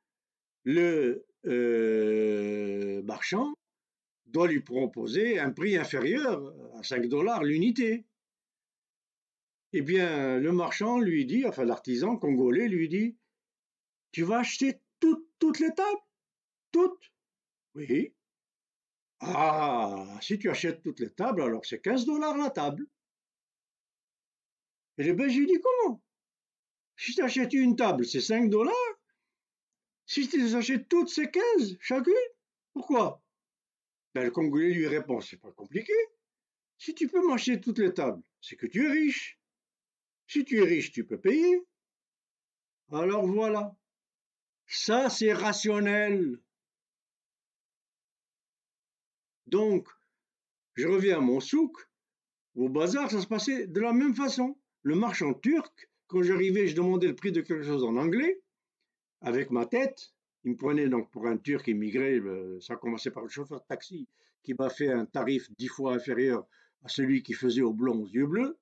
le 0.64 1.26
euh, 1.46 3.02
marchand 3.04 3.54
doit 4.26 4.48
lui 4.48 4.62
proposer 4.62 5.40
un 5.40 5.52
prix 5.52 5.78
inférieur 5.78 6.54
à 6.78 6.84
5 6.84 7.08
dollars 7.08 7.44
l'unité. 7.44 8.06
Eh 9.74 9.82
bien, 9.82 10.40
le 10.40 10.52
marchand 10.52 11.00
lui 11.00 11.26
dit, 11.26 11.46
enfin 11.46 11.66
l'artisan 11.66 12.18
congolais 12.18 12.68
lui 12.68 12.88
dit, 12.88 13.18
tu 14.12 14.24
vas 14.24 14.40
acheter 14.40 14.80
toutes 15.00 15.60
les 15.60 15.74
tables? 15.74 16.02
Toutes 16.72 17.12
Oui. 17.76 18.14
Ah, 19.22 20.18
si 20.22 20.40
tu 20.40 20.50
achètes 20.50 20.82
toutes 20.82 21.00
les 21.00 21.10
tables, 21.12 21.42
alors 21.42 21.66
c'est 21.66 21.82
15 21.82 22.06
dollars 22.06 22.38
la 22.38 22.50
table. 22.50 22.88
Et 24.98 25.04
le 25.04 25.14
Belge 25.14 25.38
lui 25.38 25.46
dit, 25.46 25.60
comment? 25.62 26.02
Si 26.98 27.14
tu 27.14 27.22
achètes 27.22 27.54
une 27.54 27.76
table, 27.76 28.06
c'est 28.06 28.22
5 28.22 28.50
dollars. 28.50 28.74
Si 30.06 30.28
tu 30.28 30.42
les 30.42 30.56
achètes 30.56 30.90
toutes, 30.90 31.10
c'est 31.10 31.32
15 31.32 31.78
chacune. 31.80 32.14
Pourquoi? 32.74 33.22
Ben, 34.14 34.24
Le 34.24 34.32
Congolais 34.32 34.74
lui 34.74 34.88
répond, 34.88 35.22
c'est 35.22 35.38
pas 35.38 35.52
compliqué. 35.52 35.94
Si 36.78 36.96
tu 36.96 37.08
peux 37.08 37.26
m'acheter 37.28 37.60
toutes 37.60 37.80
les 37.80 37.94
tables, 37.94 38.22
c'est 38.42 38.56
que 38.56 38.66
tu 38.66 38.86
es 38.86 38.92
riche. 38.92 39.40
Si 40.28 40.46
tu 40.46 40.58
es 40.58 40.66
riche, 40.66 40.92
tu 40.92 41.06
peux 41.06 41.20
payer. 41.20 41.64
Alors 42.92 43.28
voilà. 43.28 43.76
Ça, 44.66 45.10
c'est 45.10 45.34
rationnel. 45.34 46.40
Donc, 49.50 49.88
je 50.76 50.88
reviens 50.88 51.18
à 51.18 51.22
mon 51.22 51.40
souk. 51.40 51.76
Au 52.56 52.70
bazar, 52.70 53.10
ça 53.12 53.22
se 53.22 53.28
passait 53.28 53.68
de 53.68 53.80
la 53.80 53.94
même 53.94 54.16
façon. 54.16 54.58
Le 54.84 54.96
marchand 54.96 55.34
turc 55.34 55.90
quand 56.10 56.24
j'arrivais, 56.24 56.68
je 56.68 56.76
demandais 56.76 57.08
le 57.08 57.16
prix 57.16 57.32
de 57.32 57.42
quelque 57.42 57.64
chose 57.64 57.84
en 57.84 57.96
anglais, 57.96 58.42
avec 59.22 59.52
ma 59.52 59.66
tête. 59.68 60.12
Il 60.44 60.52
me 60.52 60.58
prenait 60.58 60.90
donc 60.90 61.12
pour 61.12 61.28
un 61.28 61.38
Turc 61.38 61.68
immigré, 61.68 62.20
ça 62.62 62.76
commençait 62.76 63.12
par 63.12 63.24
le 63.24 63.30
chauffeur 63.30 63.62
de 63.62 63.66
taxi, 63.68 64.08
qui 64.42 64.56
m'a 64.56 64.70
fait 64.70 64.92
un 64.92 65.06
tarif 65.06 65.52
dix 65.58 65.68
fois 65.68 65.94
inférieur 65.94 66.48
à 66.84 66.90
celui 66.90 67.22
qui 67.22 67.34
faisait 67.34 67.62
au 67.62 67.74
blond 67.74 68.02
aux 68.02 68.08
yeux 68.08 68.26
bleus. 68.26 68.58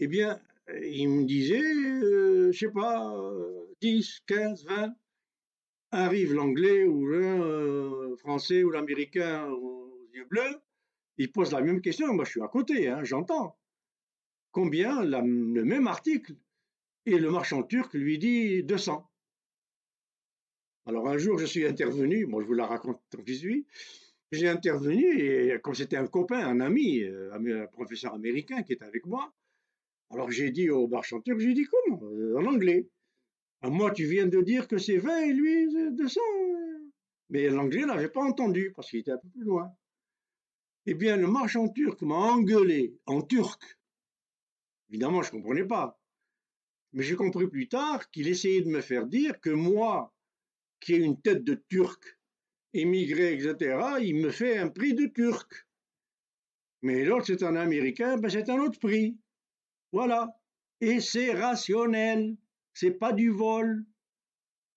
Eh 0.00 0.08
bien, 0.08 0.40
il 0.82 1.08
me 1.08 1.24
disait, 1.24 1.62
euh, 1.62 2.50
je 2.50 2.58
sais 2.58 2.72
pas, 2.72 3.14
10, 3.80 4.22
15, 4.26 4.64
20, 4.64 4.94
arrive 5.94 6.34
l'anglais 6.34 6.84
ou 6.84 7.06
le 7.06 7.24
euh, 7.24 8.16
français 8.16 8.62
ou 8.62 8.70
l'américain 8.70 9.46
aux 9.48 10.08
yeux 10.12 10.24
bleus, 10.24 10.60
il 11.18 11.30
pose 11.30 11.52
la 11.52 11.60
même 11.60 11.80
question, 11.80 12.12
moi 12.12 12.24
je 12.24 12.30
suis 12.30 12.42
à 12.42 12.48
côté, 12.48 12.88
hein, 12.88 13.04
j'entends 13.04 13.56
combien 14.50 15.02
le 15.02 15.64
même 15.64 15.86
article 15.88 16.36
et 17.06 17.18
le 17.18 17.30
marchand 17.30 17.62
turc 17.64 17.92
lui 17.94 18.18
dit 18.18 18.62
200. 18.62 19.10
Alors 20.86 21.08
un 21.08 21.18
jour, 21.18 21.38
je 21.38 21.46
suis 21.46 21.66
intervenu, 21.66 22.26
moi 22.26 22.42
je 22.42 22.46
vous 22.46 22.54
la 22.54 22.66
raconte 22.66 23.00
tant 23.10 23.22
que 23.22 23.32
j'ai 24.32 24.48
intervenu 24.48 25.04
et 25.18 25.58
comme 25.62 25.74
c'était 25.74 25.96
un 25.96 26.06
copain, 26.06 26.38
un 26.38 26.60
ami, 26.60 27.02
euh, 27.02 27.32
un 27.32 27.66
professeur 27.66 28.14
américain 28.14 28.62
qui 28.62 28.72
était 28.72 28.84
avec 28.84 29.06
moi, 29.06 29.32
alors 30.10 30.30
j'ai 30.30 30.50
dit 30.50 30.70
au 30.70 30.86
marchand 30.86 31.20
turc, 31.20 31.38
j'ai 31.40 31.54
dit 31.54 31.66
comment 31.66 32.00
euh, 32.04 32.38
En 32.38 32.46
anglais? 32.46 32.88
Moi, 33.70 33.92
tu 33.92 34.04
viens 34.06 34.26
de 34.26 34.40
dire 34.42 34.68
que 34.68 34.78
c'est 34.78 34.98
20 34.98 35.20
et 35.22 35.32
lui 35.32 35.68
200. 35.92 36.20
Mais 37.30 37.48
l'anglais 37.48 37.86
n'avait 37.86 38.08
pas 38.08 38.22
entendu 38.22 38.72
parce 38.74 38.90
qu'il 38.90 39.00
était 39.00 39.12
un 39.12 39.18
peu 39.18 39.28
plus 39.28 39.44
loin. 39.44 39.72
Eh 40.86 40.94
bien, 40.94 41.16
le 41.16 41.26
marchand 41.26 41.68
turc 41.68 42.02
m'a 42.02 42.14
engueulé 42.14 42.98
en 43.06 43.22
turc 43.22 43.78
Évidemment, 44.90 45.22
je 45.22 45.34
ne 45.34 45.40
comprenais 45.40 45.64
pas. 45.64 45.98
Mais 46.92 47.02
j'ai 47.02 47.16
compris 47.16 47.48
plus 47.48 47.68
tard 47.68 48.10
qu'il 48.10 48.28
essayait 48.28 48.62
de 48.62 48.68
me 48.68 48.80
faire 48.80 49.06
dire 49.06 49.40
que 49.40 49.50
moi, 49.50 50.14
qui 50.80 50.94
ai 50.94 50.98
une 50.98 51.20
tête 51.20 51.42
de 51.42 51.54
turc, 51.68 52.18
émigré, 52.74 53.32
etc., 53.32 53.78
il 54.02 54.16
me 54.16 54.30
fait 54.30 54.58
un 54.58 54.68
prix 54.68 54.94
de 54.94 55.06
turc. 55.06 55.66
Mais 56.82 57.04
l'autre, 57.04 57.26
c'est 57.26 57.42
un 57.42 57.56
Américain, 57.56 58.18
ben 58.18 58.28
c'est 58.28 58.50
un 58.50 58.60
autre 58.60 58.78
prix. 58.78 59.16
Voilà. 59.90 60.38
Et 60.80 61.00
c'est 61.00 61.32
rationnel. 61.32 62.36
C'est 62.74 62.98
pas 62.98 63.12
du 63.12 63.30
vol. 63.30 63.84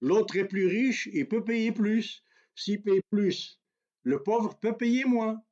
L'autre 0.02 0.38
est 0.38 0.48
plus 0.48 0.68
riche, 0.68 1.10
il 1.12 1.28
peut 1.28 1.44
payer 1.44 1.72
plus. 1.72 2.24
S'il 2.56 2.82
paye 2.82 3.02
plus, 3.10 3.60
le 4.04 4.22
pauvre 4.22 4.58
peut 4.60 4.78
payer 4.78 5.04
moins. 5.04 5.44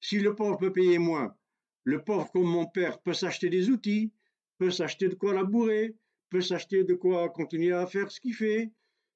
Si 0.00 0.18
le 0.18 0.34
pauvre 0.34 0.56
peut 0.56 0.72
payer 0.72 0.98
moins, 0.98 1.36
le 1.84 2.02
pauvre 2.02 2.30
comme 2.32 2.50
mon 2.50 2.66
père 2.66 3.00
peut 3.02 3.12
s'acheter 3.12 3.50
des 3.50 3.68
outils, 3.68 4.12
peut 4.58 4.70
s'acheter 4.70 5.08
de 5.08 5.14
quoi 5.14 5.34
labourer, 5.34 5.94
peut 6.30 6.40
s'acheter 6.40 6.84
de 6.84 6.94
quoi 6.94 7.28
continuer 7.28 7.72
à 7.72 7.86
faire 7.86 8.10
ce 8.10 8.20
qu'il 8.20 8.34
fait. 8.34 8.72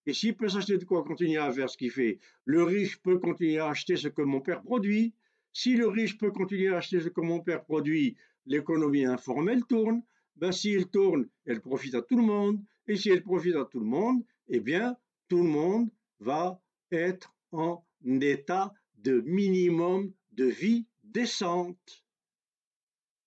Et 0.07 0.13
s'il 0.13 0.37
peut 0.37 0.49
s'acheter 0.49 0.77
de 0.77 0.85
quoi 0.85 1.05
continuer 1.05 1.39
à 1.39 1.51
faire 1.53 1.71
ce 1.71 1.79
qu'il 1.79 1.91
fait, 1.91 2.19
le 2.45 2.63
riche 2.63 3.01
peut 3.01 3.19
continuer 3.19 3.59
à 3.59 3.69
acheter 3.69 3.97
ce 3.97 4.09
que 4.09 4.23
mon 4.23 4.43
père 4.43 4.63
produit. 4.63 5.15
Si 5.55 5.75
le 5.77 5.87
riche 5.87 6.19
peut 6.19 6.31
continuer 6.31 6.69
à 6.69 6.77
acheter 6.77 7.01
ce 7.01 7.09
que 7.09 7.23
mon 7.23 7.41
père 7.41 7.65
produit, 7.65 8.17
l'économie 8.45 9.07
informelle 9.07 9.65
tourne. 9.65 10.03
Ben, 10.37 10.53
s'il 10.53 10.89
tourne, 10.89 11.29
elle 11.47 11.63
profite 11.63 11.95
à 11.95 12.03
tout 12.03 12.17
le 12.17 12.25
monde. 12.25 12.61
Et 12.87 12.97
si 12.97 13.11
elle 13.11 13.23
profite 13.23 13.57
à 13.57 13.65
tout 13.65 13.81
le 13.81 13.87
monde, 13.87 14.25
eh 14.49 14.61
bien, 14.61 14.97
tout 15.29 15.43
le 15.43 15.49
monde 15.49 15.91
va 16.21 16.61
être 16.91 17.35
en 17.53 17.85
état 18.05 18.73
de 18.97 19.21
minimum 19.21 20.13
de 20.33 20.45
vie 20.45 20.87
décente. 21.03 22.05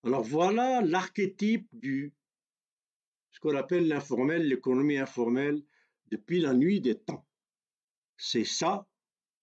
Alors 0.04 0.22
voilà 0.22 0.80
l'archétype 0.82 1.68
du 1.72 2.12
ce 3.30 3.40
qu'on 3.40 3.56
appelle 3.56 3.86
l'informel, 3.86 4.48
l'économie 4.48 4.96
informelle, 4.96 5.62
depuis 6.08 6.40
la 6.40 6.54
nuit 6.54 6.80
des 6.80 6.98
temps. 6.98 7.24
C'est 8.16 8.44
ça, 8.44 8.88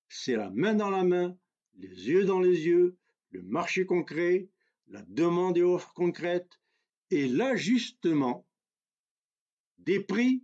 c'est 0.09 0.35
la 0.35 0.49
main 0.49 0.75
dans 0.75 0.89
la 0.89 1.05
main, 1.05 1.37
les 1.75 2.09
yeux 2.09 2.25
dans 2.25 2.41
les 2.41 2.65
yeux, 2.65 2.97
le 3.29 3.41
marché 3.41 3.85
concret, 3.85 4.49
la 4.87 5.01
demande 5.03 5.57
et 5.57 5.63
offre 5.63 5.93
concrète 5.93 6.59
et 7.09 7.27
l'ajustement 7.27 8.45
des 9.85 9.99
prix 9.99 10.43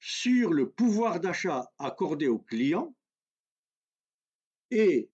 sur 0.00 0.52
le 0.52 0.70
pouvoir 0.70 1.20
d'achat 1.20 1.72
accordé 1.78 2.26
aux 2.26 2.40
clients 2.40 2.94
et 4.70 5.08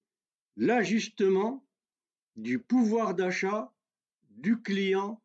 l'ajustement 0.56 1.66
du 2.36 2.58
pouvoir 2.58 3.14
d'achat 3.14 3.72
du 4.30 4.62
client 4.62 5.22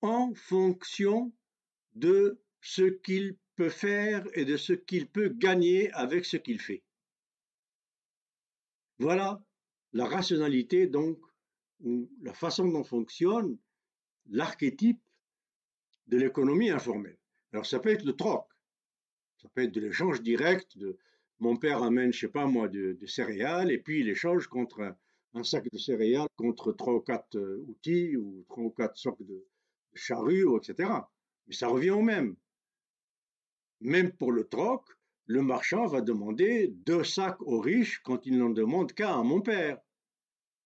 en 0.00 0.34
fonction 0.34 1.32
de 1.94 2.40
ce 2.60 2.82
qu'il 2.82 3.36
peut 3.56 3.68
faire 3.68 4.26
et 4.32 4.44
de 4.44 4.56
ce 4.56 4.72
qu'il 4.72 5.06
peut 5.06 5.28
gagner 5.28 5.92
avec 5.92 6.24
ce 6.24 6.36
qu'il 6.36 6.60
fait. 6.60 6.82
Voilà 8.98 9.42
la 9.92 10.06
rationalité 10.06 10.86
donc, 10.86 11.18
ou 11.80 12.10
la 12.22 12.34
façon 12.34 12.66
dont 12.68 12.84
fonctionne 12.84 13.58
l'archétype 14.26 15.00
de 16.06 16.16
l'économie 16.16 16.70
informelle. 16.70 17.18
Alors 17.54 17.64
ça 17.66 17.78
peut 17.78 17.90
être 17.90 18.04
le 18.04 18.16
troc, 18.16 18.46
ça 19.40 19.48
peut 19.54 19.62
être 19.62 19.72
de 19.72 19.80
l'échange 19.80 20.20
direct 20.22 20.76
de 20.76 20.98
mon 21.38 21.56
père 21.56 21.84
amène, 21.84 22.12
je 22.12 22.18
sais 22.18 22.28
pas 22.28 22.46
moi, 22.46 22.66
de, 22.68 22.98
céréales 23.06 23.70
et 23.70 23.78
puis 23.78 24.00
il 24.00 24.08
échange 24.08 24.48
contre 24.48 24.96
un, 25.34 25.44
sac 25.44 25.70
de 25.70 25.78
céréales 25.78 26.26
contre 26.36 26.72
trois 26.72 26.94
ou 26.94 27.00
quatre 27.00 27.36
euh, 27.36 27.64
outils 27.68 28.16
ou 28.16 28.44
trois 28.48 28.64
ou 28.64 28.70
quatre 28.70 28.96
sortes 28.96 29.22
de, 29.22 29.46
charrues, 29.94 30.48
etc. 30.56 30.90
Mais 31.46 31.54
ça 31.54 31.68
revient 31.68 31.90
au 31.90 32.02
même. 32.02 32.34
Même 33.80 34.10
pour 34.10 34.32
le 34.32 34.48
troc, 34.48 34.84
le 35.26 35.40
marchand 35.40 35.86
va 35.86 36.00
demander 36.00 36.68
deux 36.68 37.04
sacs 37.04 37.40
aux 37.40 37.60
riches 37.60 38.00
quand 38.02 38.26
il 38.26 38.36
n'en 38.36 38.50
demande 38.50 38.92
qu'un 38.92 39.20
à 39.20 39.22
mon 39.22 39.40
père, 39.40 39.78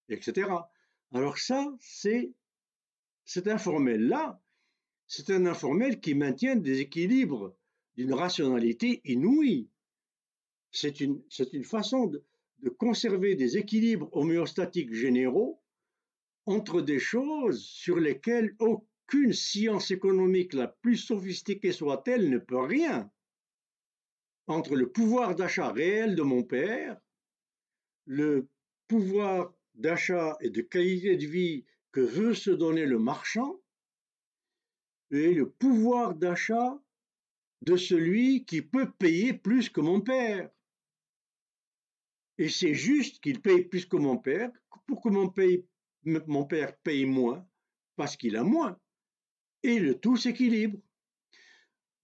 etc. 0.09 0.49
Alors 1.13 1.37
ça, 1.37 1.71
c'est 1.81 2.33
cet 3.27 3.47
informel-là, 3.47 4.41
c'est 5.09 5.31
un 5.31 5.47
informel 5.47 6.01
qui 6.01 6.15
maintient 6.15 6.57
des 6.57 6.81
équilibres 6.81 7.57
d'une 7.97 8.13
rationalité 8.13 9.01
inouïe. 9.05 9.71
C'est 10.71 11.01
une, 11.01 11.23
une, 11.53 11.65
façon 11.65 12.07
de, 12.07 12.23
de 12.59 12.69
conserver 12.69 13.35
des 13.35 13.57
équilibres 13.57 14.15
homéostatiques 14.15 14.93
généraux 14.93 15.63
entre 16.45 16.83
des 16.83 16.99
choses 16.99 17.65
sur 17.65 17.99
lesquelles 17.99 18.55
aucune 18.59 19.33
science 19.33 19.91
économique, 19.91 20.53
la 20.53 20.69
plus 20.69 20.99
sophistiquée 20.99 21.73
soit-elle, 21.73 22.29
ne 22.29 22.39
peut 22.39 22.61
rien. 22.61 23.11
Entre 24.47 24.77
le 24.77 24.91
pouvoir 24.91 25.35
d'achat 25.35 25.73
réel 25.73 26.17
de 26.17 26.23
mon 26.23 26.43
père, 26.43 27.01
le 28.05 28.47
pouvoir 28.89 29.55
d'achat 29.75 30.37
et 30.41 30.51
de 30.51 30.61
qualité 30.61 31.17
de 31.17 31.27
vie 31.27 31.65
que 31.93 32.01
veut 32.01 32.35
se 32.35 32.51
donner 32.51 32.85
le 32.85 32.99
marchand, 32.99 33.61
et 35.11 35.35
le 35.35 35.49
pouvoir 35.49 36.15
d'achat 36.15 36.79
de 37.63 37.77
celui 37.77 38.45
qui 38.45 38.63
peut 38.63 38.91
payer 38.91 39.33
plus 39.33 39.69
que 39.69 39.81
mon 39.81 40.01
père. 40.01 40.51
Et 42.39 42.49
c'est 42.49 42.75
juste 42.75 43.21
qu'il 43.21 43.41
paye 43.41 43.65
plus 43.65 43.87
que 43.87 43.97
mon 43.97 44.17
père 44.17 44.51
pour 44.87 45.03
que 45.03 45.09
mon, 45.09 45.29
père 46.45 46.77
paye 46.79 47.05
moins, 47.05 47.47
parce 47.97 48.17
qu'il 48.17 48.37
a 48.37 48.45
moins. 48.45 48.79
Et 49.63 49.81
le 49.81 49.95
tout 49.95 50.17
s'équilibre. 50.17 50.79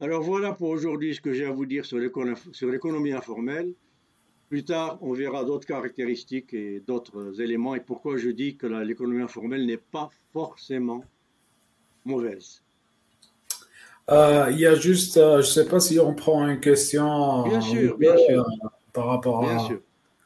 Alors 0.01 0.23
voilà 0.23 0.53
pour 0.53 0.69
aujourd'hui 0.69 1.15
ce 1.15 1.21
que 1.21 1.33
j'ai 1.33 1.47
à 1.47 1.53
vous 1.53 1.67
dire 1.67 1.87
sur 1.87 1.99
l'économie 1.99 3.13
informelle. 3.13 3.75
Plus 4.49 4.65
tard, 4.65 4.99
on 5.03 5.13
verra 5.13 5.45
d'autres 5.45 5.67
caractéristiques 5.67 6.53
et 6.53 6.81
d'autres 6.81 7.41
éléments 7.41 7.75
et 7.75 7.81
pourquoi 7.81 8.17
je 8.17 8.29
dis 8.29 8.57
que 8.57 8.67
l'économie 8.67 9.23
informelle 9.23 9.65
n'est 9.67 9.79
pas 9.79 10.11
forcément 10.33 11.05
mauvaise. 12.05 12.64
Euh, 14.11 14.49
il 14.51 14.59
y 14.59 14.67
a 14.67 14.75
juste, 14.75 15.17
euh, 15.17 15.41
je 15.41 15.47
ne 15.49 15.53
sais 15.53 15.65
pas 15.65 15.81
si 15.81 15.99
on 15.99 16.13
prend 16.13 16.47
une 16.47 16.61
question. 16.61 17.43
Bien 17.49 17.61
sûr, 17.61 17.97
bien 17.97 18.17
sûr. 18.17 18.41
Euh, 18.41 18.69
par 18.93 19.07
rapport 19.07 19.41
bien 19.41 19.57
à. 19.57 19.67
Sûr. 19.67 19.79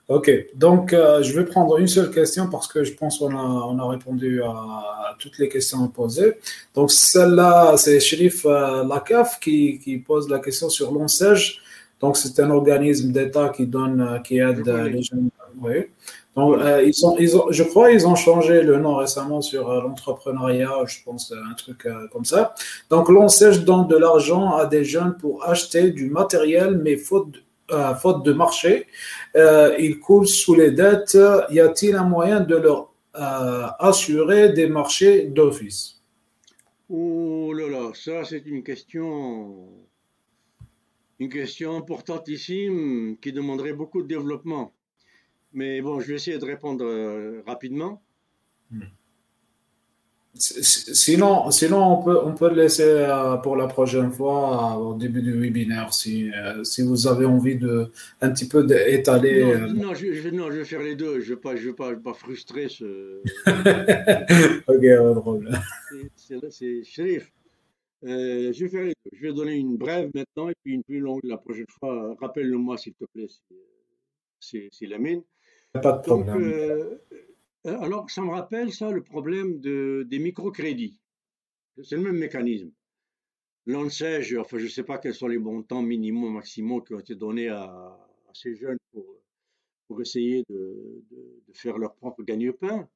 Ok, 0.09 0.31
donc 0.55 0.93
je 0.93 1.33
vais 1.39 1.45
prendre 1.45 1.79
une 1.79 1.87
seule 1.87 2.11
question 2.11 2.49
parce 2.49 2.67
que 2.67 2.83
je 2.83 2.95
pense 2.95 3.19
qu'on 3.19 3.37
a, 3.37 3.43
on 3.43 3.79
a 3.79 3.89
répondu 3.91 4.43
à, 4.43 5.15
toutes 5.19 5.39
les 5.39 5.51
questions 5.51 5.87
posées. 5.89 6.39
Donc 6.75 6.91
celle-là, 6.91 7.77
c'est 7.77 8.01
Sherif 8.01 8.45
Lacaf 8.45 9.39
qui, 9.39 9.79
qui, 9.79 9.99
pose 9.99 10.31
la 10.31 10.39
question 10.39 10.71
sur 10.71 10.93
l'ONSEJ. 10.93 11.61
Donc 12.01 12.17
c'est 12.17 12.41
un 12.41 12.49
organisme 12.49 13.13
d'État 13.13 13.51
qui 13.51 13.67
donne, 13.67 14.23
qui 14.25 14.39
aide 14.39 14.67
les 14.67 15.03
jeunes. 15.03 15.29
Oui. 15.61 15.89
Donc, 16.37 16.61
ils 16.85 17.07
ont, 17.07 17.17
ils 17.19 17.37
ont, 17.37 17.47
je 17.51 17.63
crois 17.65 17.91
qu'ils 17.91 18.07
ont 18.07 18.15
changé 18.15 18.63
le 18.63 18.79
nom 18.79 18.95
récemment 18.97 19.41
sur 19.41 19.73
l'entrepreneuriat, 19.73 20.85
je 20.87 20.99
pense 21.05 21.33
un 21.33 21.55
truc 21.55 21.89
comme 22.13 22.25
ça. 22.25 22.55
Donc 22.91 23.09
l'ONSEJ 23.09 23.65
donne 23.65 23.89
de 23.89 23.97
l'argent 23.97 24.55
à 24.55 24.67
des 24.67 24.85
jeunes 24.85 25.17
pour 25.17 25.45
acheter 25.45 25.91
du 25.91 26.09
matériel, 26.11 26.79
mais 26.79 26.97
faute 26.97 27.43
de 27.71 28.33
marché, 28.33 28.87
euh, 29.37 29.75
ils 29.79 29.99
coulent 29.99 30.29
sous 30.29 30.55
les 30.55 30.71
dettes. 30.71 31.19
Y 31.51 31.61
a-t-il 31.61 31.97
un 31.97 32.05
moyen 32.05 32.41
de 32.41 32.57
leur 32.57 32.93
euh, 33.17 33.67
assurer 33.79 34.53
des 34.53 34.69
marchés 34.69 35.25
d'office? 35.25 36.01
Oh 36.89 37.53
là 37.53 37.69
là, 37.69 37.91
ça 37.95 38.25
c'est 38.25 38.47
une 38.47 38.63
question, 38.63 39.67
une 41.19 41.29
question 41.29 41.77
importantissime 41.77 43.17
qui 43.21 43.33
demanderait 43.33 43.75
beaucoup 43.75 44.03
de 44.03 44.09
développement. 44.09 44.73
Mais 45.53 45.81
bon, 45.81 46.01
je 46.01 46.09
vais 46.09 46.15
essayer 46.15 46.39
de 46.39 46.45
répondre 46.45 46.85
euh, 46.85 47.43
rapidement. 47.47 48.03
Hmm. 48.71 48.83
Sinon, 50.39 51.51
sinon 51.51 51.99
on, 51.99 52.03
peut, 52.03 52.19
on 52.25 52.33
peut 52.33 52.49
le 52.51 52.63
laisser 52.63 52.85
euh, 52.85 53.37
pour 53.39 53.57
la 53.57 53.67
prochaine 53.67 54.13
fois 54.13 54.77
euh, 54.77 54.77
au 54.77 54.95
début 54.95 55.21
du 55.21 55.33
webinaire 55.33 55.93
si, 55.93 56.31
euh, 56.33 56.63
si 56.63 56.83
vous 56.83 57.09
avez 57.09 57.25
envie 57.25 57.57
de 57.57 57.91
un 58.21 58.31
petit 58.31 58.47
peu 58.47 58.65
d'étaler. 58.65 59.43
Non, 59.75 59.95
je, 59.95 60.29
non, 60.31 60.51
je, 60.51 60.59
vais 60.59 60.65
faire 60.65 60.83
les 60.83 60.95
deux. 60.95 61.21
Je 61.21 61.31
ne 61.31 61.35
veux 61.35 61.41
pas, 61.41 61.57
je 61.57 61.71
pas, 61.71 61.97
pas 61.97 62.15
frustrer 62.15 62.69
ce. 62.69 62.85
ok, 63.47 64.67
pas 64.67 65.15
de 65.15 65.19
problème. 65.19 65.61
C'est 66.49 66.85
shérif. 66.85 67.33
je 68.03 68.65
vais 68.65 68.69
faire 68.69 68.85
les 68.85 68.95
deux. 69.05 69.11
Je 69.13 69.27
vais 69.27 69.33
donner 69.33 69.55
une 69.55 69.77
brève 69.77 70.11
maintenant 70.15 70.51
et 70.51 70.55
puis 70.63 70.75
une 70.75 70.85
plus 70.85 71.01
longue 71.01 71.21
la 71.25 71.39
prochaine 71.39 71.67
fois. 71.81 72.15
Rappelle-le-moi 72.21 72.79
s'il 72.79 72.95
te 72.95 73.07
plaît, 73.13 73.27
c'est 74.41 74.87
la 74.87 74.99
mine. 74.99 75.23
Pas 75.73 75.93
de 75.93 76.03
problème. 76.03 76.43
Euh, 76.43 76.99
alors, 77.65 78.11
ça 78.11 78.23
me 78.23 78.31
rappelle 78.31 78.73
ça, 78.73 78.91
le 78.91 79.03
problème 79.03 79.61
de, 79.61 80.07
des 80.09 80.19
microcrédits. 80.19 80.97
C'est 81.83 81.97
le 81.97 82.03
même 82.03 82.19
mécanisme. 82.19 82.71
L'ANSEJ, 83.67 84.37
enfin, 84.39 84.59
je 84.59 84.65
ne 84.65 84.71
sais 84.71 84.83
pas 84.83 84.99
quels 84.99 85.15
sont 85.15 85.29
les 85.29 85.39
montants 85.39 85.83
minimaux, 85.83 86.31
maximaux 86.31 86.81
qui 86.81 86.95
ont 86.95 86.99
été 86.99 87.15
donnés 87.15 87.49
à, 87.49 87.99
ces 88.33 88.55
jeunes 88.55 88.79
pour, 88.93 89.05
pour 89.87 90.01
essayer 90.01 90.45
de, 90.49 91.03
de, 91.11 91.53
faire 91.53 91.77
leur 91.77 91.95
propre 91.95 92.23
gagne-pain. 92.23 92.89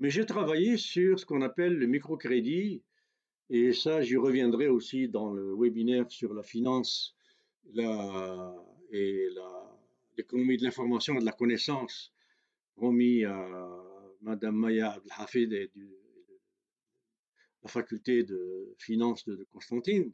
Mais 0.00 0.10
j'ai 0.10 0.26
travaillé 0.26 0.76
sur 0.76 1.18
ce 1.18 1.24
qu'on 1.24 1.42
appelle 1.42 1.74
le 1.74 1.86
microcrédit 1.86 2.82
Et 3.50 3.72
ça, 3.72 4.02
j'y 4.02 4.16
reviendrai 4.16 4.68
aussi 4.68 5.08
dans 5.08 5.32
le 5.32 5.54
webinaire 5.56 6.10
sur 6.10 6.34
la 6.34 6.42
finance 6.42 7.16
la, 7.72 8.54
et 8.90 9.28
l'économie 10.18 10.56
de 10.56 10.64
l'information 10.64 11.14
et 11.14 11.20
de 11.20 11.24
la 11.24 11.32
connaissance 11.32 12.12
remis 12.76 13.24
à 13.24 13.70
Madame 14.20 14.56
Maya 14.56 14.92
Abdelhafid 14.92 15.52
et 15.52 15.70
de 15.74 15.98
la 17.62 17.68
faculté 17.68 18.24
de 18.24 18.74
finance 18.78 19.24
de, 19.24 19.46
Constantine. 19.50 20.12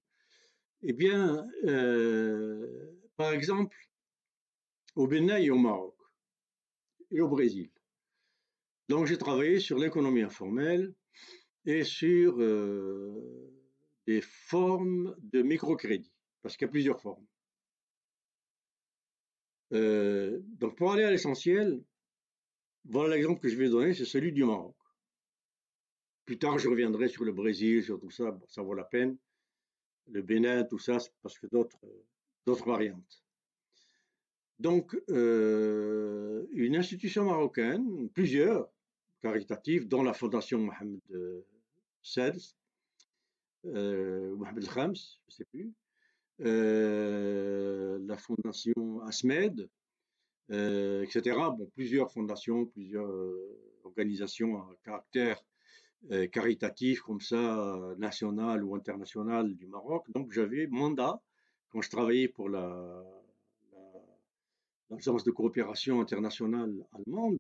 Eh 0.83 0.93
bien, 0.93 1.47
euh, 1.65 2.93
par 3.17 3.33
exemple, 3.33 3.77
au 4.95 5.07
Bénin 5.07 5.39
et 5.39 5.51
au 5.51 5.59
Maroc 5.59 5.97
et 7.11 7.21
au 7.21 7.29
Brésil. 7.29 7.71
Donc 8.89 9.07
j'ai 9.07 9.17
travaillé 9.17 9.61
sur 9.61 9.79
l'économie 9.79 10.23
informelle 10.23 10.95
et 11.65 11.85
sur 11.85 12.39
euh, 12.39 13.51
des 14.07 14.21
formes 14.21 15.17
de 15.21 15.41
microcrédit, 15.41 16.13
parce 16.43 16.57
qu'il 16.57 16.67
y 16.67 16.69
a 16.69 16.73
plusieurs 16.73 17.01
formes. 17.01 17.27
Euh, 19.75 20.41
donc 20.59 20.77
pour 20.77 20.93
aller 20.93 21.05
à 21.05 21.11
l'essentiel, 21.11 21.83
voilà 22.85 23.17
l'exemple 23.17 23.41
que 23.41 23.49
je 23.49 23.57
vais 23.57 23.69
donner, 23.69 23.95
c'est 23.95 24.05
celui 24.05 24.33
du 24.33 24.45
Maroc. 24.45 24.77
Plus 26.25 26.39
tard, 26.39 26.59
je 26.59 26.69
reviendrai 26.69 27.09
sur 27.09 27.25
le 27.25 27.33
Brésil, 27.33 27.83
sur 27.83 28.01
tout 28.01 28.11
ça, 28.11 28.39
ça 28.49 28.63
vaut 28.63 28.75
la 28.75 28.85
peine. 28.85 29.17
Le 30.11 30.23
Bénin, 30.23 30.65
tout 30.65 30.79
ça, 30.79 30.99
parce 31.23 31.39
que 31.39 31.47
d'autres, 31.47 31.79
variantes. 32.67 33.25
Donc, 34.59 34.97
euh, 35.11 36.47
une 36.53 36.77
institution 36.77 37.25
marocaine, 37.25 38.09
plusieurs 38.11 38.71
caritatives, 39.21 39.89
dont 39.89 40.03
la 40.03 40.15
fondation 40.15 40.59
Mohamed 40.59 41.01
XVI, 42.03 42.55
euh, 43.67 44.37
Mohamed 44.37 44.69
Khams, 44.69 44.95
je 44.95 45.29
ne 45.29 45.31
sais 45.31 45.45
plus, 45.45 45.67
euh, 45.67 45.84
la 46.39 48.17
fondation 48.17 49.01
Asmed, 49.03 49.69
euh, 50.51 51.03
etc. 51.03 51.37
Bon, 51.57 51.71
plusieurs 51.75 52.11
fondations, 52.13 52.67
plusieurs 52.67 53.11
euh, 53.11 53.81
organisations 53.85 54.59
à 54.59 54.69
caractère 54.85 55.43
euh, 56.13 56.27
caritatif 56.27 57.01
comme 57.01 57.21
ça, 57.21 57.95
national 57.99 58.63
ou 58.63 58.75
international 58.75 59.55
du 59.55 59.67
Maroc. 59.67 60.05
Donc 60.11 60.33
j'avais 60.33 60.67
mandat, 60.67 61.23
quand 61.71 61.81
je 61.81 61.89
travaillais 61.89 62.29
pour 62.29 62.51
la, 62.51 63.03
l'agence 64.91 65.25
de 65.25 65.31
coopération 65.31 66.01
internationale 66.01 66.75
allemande, 66.93 67.39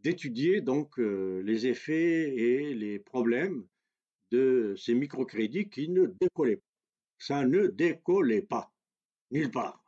d'étudier 0.00 0.60
donc 0.60 0.98
les 0.98 1.66
effets 1.66 2.34
et 2.36 2.74
les 2.74 2.98
problèmes 2.98 3.64
de 4.30 4.74
ces 4.76 4.94
microcrédits 4.94 5.68
qui 5.68 5.88
ne 5.88 6.06
décollaient 6.20 6.56
pas. 6.56 6.75
Ça 7.18 7.44
ne 7.44 7.66
décollait 7.68 8.42
pas, 8.42 8.72
nulle 9.30 9.50
part. 9.50 9.82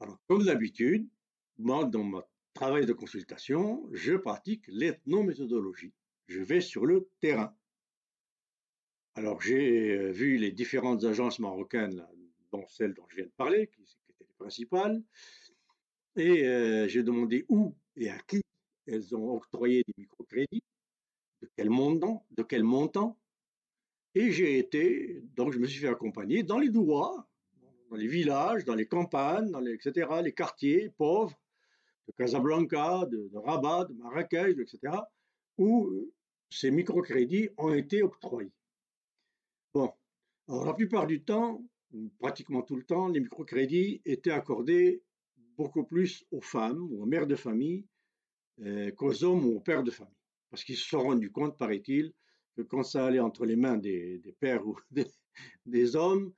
Alors, 0.00 0.18
comme 0.26 0.44
d'habitude, 0.44 1.08
moi, 1.58 1.84
dans 1.84 2.02
mon 2.02 2.22
travail 2.52 2.84
de 2.84 2.92
consultation, 2.92 3.88
je 3.92 4.14
pratique 4.14 4.64
l'ethnométhodologie. 4.68 5.92
Je 6.26 6.40
vais 6.40 6.60
sur 6.60 6.84
le 6.84 7.08
terrain. 7.20 7.56
Alors, 9.14 9.40
j'ai 9.40 9.92
euh, 9.92 10.10
vu 10.10 10.36
les 10.36 10.52
différentes 10.52 11.04
agences 11.04 11.38
marocaines, 11.38 12.06
dont 12.52 12.66
celle 12.68 12.92
dont 12.92 13.06
je 13.08 13.16
viens 13.16 13.24
de 13.24 13.30
parler, 13.30 13.68
qui, 13.68 13.82
étaient 14.10 14.24
les 14.24 14.34
principales, 14.38 15.02
et 16.16 16.46
euh, 16.46 16.88
j'ai 16.88 17.02
demandé 17.02 17.46
où 17.48 17.74
et 17.96 18.10
à 18.10 18.18
qui 18.18 18.42
elles 18.86 19.14
ont 19.16 19.30
octroyé 19.36 19.82
des 19.86 19.94
microcrédits, 19.96 20.62
de 21.42 21.50
quel 21.56 21.70
montant, 21.70 22.26
de 22.32 22.42
quel 22.42 22.62
montant, 22.62 23.18
et 24.16 24.32
j'ai 24.32 24.58
été, 24.58 25.22
donc 25.36 25.52
je 25.52 25.58
me 25.58 25.66
suis 25.66 25.78
fait 25.78 25.88
accompagner 25.88 26.42
dans 26.42 26.58
les 26.58 26.70
doigts 26.70 27.28
dans 27.90 27.96
les 27.96 28.08
villages, 28.08 28.64
dans 28.64 28.74
les 28.74 28.86
campagnes, 28.86 29.50
dans 29.50 29.60
les, 29.60 29.74
etc., 29.74 30.08
les 30.22 30.32
quartiers 30.32 30.90
pauvres 30.96 31.38
de 32.08 32.12
Casablanca, 32.12 33.06
de, 33.06 33.30
Rabat, 33.34 33.84
de 33.84 33.94
Marrakech, 33.94 34.58
etc., 34.58 34.94
où 35.58 35.86
euh, 35.86 36.12
ces 36.50 36.70
microcrédits 36.70 37.50
ont 37.56 37.74
été 37.74 38.02
octroyés. 38.02 38.52
Bon, 39.74 39.92
alors 40.48 40.64
la 40.64 40.74
plupart 40.74 41.06
du 41.06 41.22
temps, 41.22 41.62
pratiquement 42.18 42.62
tout 42.62 42.76
le 42.76 42.84
temps, 42.84 43.08
les 43.08 43.20
microcrédits 43.20 44.00
étaient 44.04 44.30
accordés 44.30 45.02
beaucoup 45.56 45.84
plus 45.84 46.24
aux 46.30 46.40
femmes 46.40 46.88
ou 46.90 47.02
aux 47.02 47.06
mères 47.06 47.26
de 47.26 47.36
famille 47.36 47.86
euh, 48.60 48.90
qu'aux 48.92 49.24
hommes 49.24 49.44
ou 49.44 49.56
aux 49.56 49.60
pères 49.60 49.84
de 49.84 49.90
famille. 49.90 50.12
Parce 50.50 50.64
qu'ils 50.64 50.76
se 50.76 50.88
sont 50.88 51.00
rendus 51.00 51.30
compte, 51.30 51.56
paraît-il, 51.58 52.12
quand 52.62 52.82
ça 52.82 53.06
allait 53.06 53.20
entre 53.20 53.44
les 53.44 53.56
mains 53.56 53.76
des, 53.76 54.20
pères 54.40 54.66
ou 54.66 54.76
des 55.66 55.96
hommes, 55.96 56.32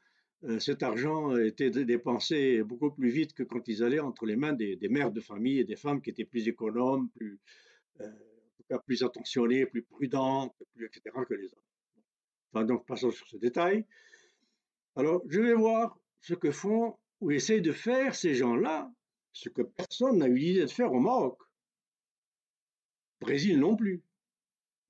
euh, 0.45 0.59
cet 0.61 0.83
argent 0.83 1.37
était 1.37 1.71
dépensé 1.71 2.63
beaucoup 2.63 2.91
plus 2.91 3.11
vite 3.11 3.33
que 3.35 3.43
quand 3.43 3.67
ils 3.67 3.83
allaient 3.83 3.99
entre 3.99 4.25
les 4.25 4.37
mains 4.37 4.53
des, 4.53 4.79
mères 4.89 5.11
de 5.11 5.21
famille 5.21 5.59
et 5.59 5.65
des 5.65 5.77
femmes 5.77 6.01
qui 6.01 6.11
étaient 6.11 6.25
plus 6.25 6.47
économes, 6.47 7.09
plus, 7.11 7.41
euh, 8.01 8.07
en 8.07 8.57
tout 8.57 8.65
cas 8.69 8.79
plus 8.79 9.03
attentionnées, 9.03 9.67
plus 9.67 9.83
prudentes, 9.83 10.55
plus 10.75 10.87
etc. 10.87 11.03
que 11.29 11.35
les 11.35 11.53
hommes. 11.53 11.63
Enfin, 12.53 12.65
donc 12.65 12.87
passons 12.87 13.11
sur 13.11 13.27
ce 13.27 13.37
détail. 13.37 13.85
Alors, 14.95 15.23
je 15.29 15.41
vais 15.41 15.55
voir 15.55 15.99
ce 16.21 16.35
que 16.35 16.51
font 16.51 16.97
ou 17.21 17.31
essayent 17.31 17.63
de 17.63 17.73
faire 17.73 18.15
ces 18.15 18.35
gens-là, 18.35 18.91
ce 19.33 19.49
que 19.49 19.63
personne 19.63 20.19
n'a 20.19 20.29
eu 20.29 20.37
l'idée 20.37 20.63
de 20.63 20.71
faire 20.71 20.93
au 20.93 21.01
Maroc. 21.01 21.39
Brésil 23.21 23.59
non 23.59 23.77
plus. 23.77 24.03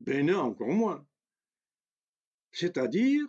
Bénin 0.01 0.39
encore 0.39 0.69
moins. 0.69 1.08
C'est-à-dire 2.59 3.25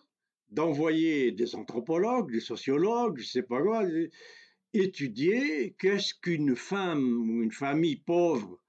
d'envoyer 0.50 1.32
des 1.32 1.54
anthropologues, 1.54 2.32
des 2.32 2.40
sociologues, 2.40 3.20
je 3.20 3.26
ne 3.26 3.28
sais 3.28 3.44
pas 3.44 3.62
quoi, 3.62 3.84
étudier 4.74 5.76
qu'est-ce 5.78 6.16
qu'une 6.16 6.56
femme 6.56 7.30
ou 7.30 7.44
une 7.44 7.52
famille 7.52 7.98
pauvre 7.98 8.60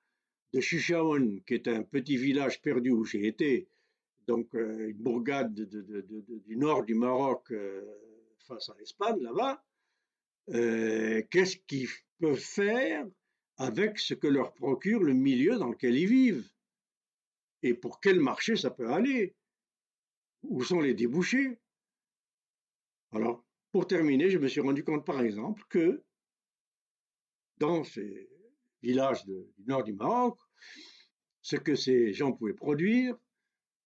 de 0.52 0.60
Chichaoun, 0.60 1.40
qui 1.46 1.54
est 1.54 1.66
un 1.66 1.82
petit 1.82 2.18
village 2.18 2.60
perdu 2.60 2.90
où 2.90 3.06
j'ai 3.06 3.26
été, 3.26 3.68
donc 4.26 4.54
euh, 4.54 4.90
une 4.90 4.98
bourgade 4.98 5.54
du 5.54 6.56
nord 6.56 6.84
du 6.84 6.94
Maroc 6.94 7.50
euh, 7.52 7.80
face 8.46 8.68
à 8.68 8.74
l'Espagne, 8.78 9.22
là-bas, 9.22 9.64
euh, 10.50 11.22
qu'est-ce 11.30 11.56
qu'ils 11.56 11.88
peuvent 12.18 12.36
faire 12.36 13.06
avec 13.56 13.98
ce 13.98 14.12
que 14.12 14.26
leur 14.26 14.52
procure 14.52 15.02
le 15.02 15.14
milieu 15.14 15.56
dans 15.56 15.70
lequel 15.70 15.96
ils 15.96 16.06
vivent? 16.08 16.50
Et 17.62 17.72
pour 17.72 17.98
quel 18.00 18.20
marché 18.20 18.56
ça 18.56 18.70
peut 18.70 18.90
aller? 18.90 19.34
Où 20.42 20.62
sont 20.64 20.80
les 20.80 20.94
débouchés 20.94 21.58
alors, 23.12 23.44
pour 23.72 23.86
terminer, 23.86 24.30
je 24.30 24.38
me 24.38 24.48
suis 24.48 24.60
rendu 24.60 24.84
compte, 24.84 25.04
par 25.04 25.20
exemple, 25.20 25.64
que 25.68 26.02
dans 27.58 27.82
ces 27.84 28.28
villages 28.82 29.24
du 29.24 29.64
nord 29.66 29.84
du 29.84 29.92
Maroc, 29.92 30.38
ce 31.42 31.56
que 31.56 31.74
ces 31.74 32.12
gens 32.12 32.32
pouvaient 32.32 32.54
produire, 32.54 33.16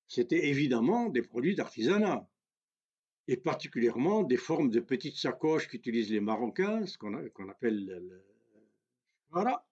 c'était 0.08 0.48
évidemment 0.48 1.08
des 1.08 1.22
produits 1.22 1.54
d'artisanat, 1.54 2.28
et 3.26 3.38
particulièrement 3.38 4.22
des 4.22 4.36
formes 4.36 4.70
de 4.70 4.80
petites 4.80 5.16
sacoches 5.16 5.68
qu'utilisent 5.68 6.12
les 6.12 6.20
Marocains, 6.20 6.84
ce 6.84 6.98
qu'on 6.98 7.48
appelle 7.48 7.86
le, 7.86 8.22
voilà, 9.30 9.66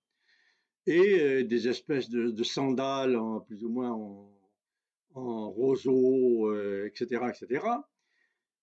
et 0.86 1.20
euh, 1.20 1.44
des 1.44 1.68
espèces 1.68 2.08
de, 2.08 2.42
sandales 2.42 3.18
plus 3.46 3.62
ou 3.62 3.68
moins 3.68 3.92
en, 3.92 4.32
roseau, 5.14 6.54
etc., 6.86 7.06
euh, 7.22 7.28
etc. 7.28 7.66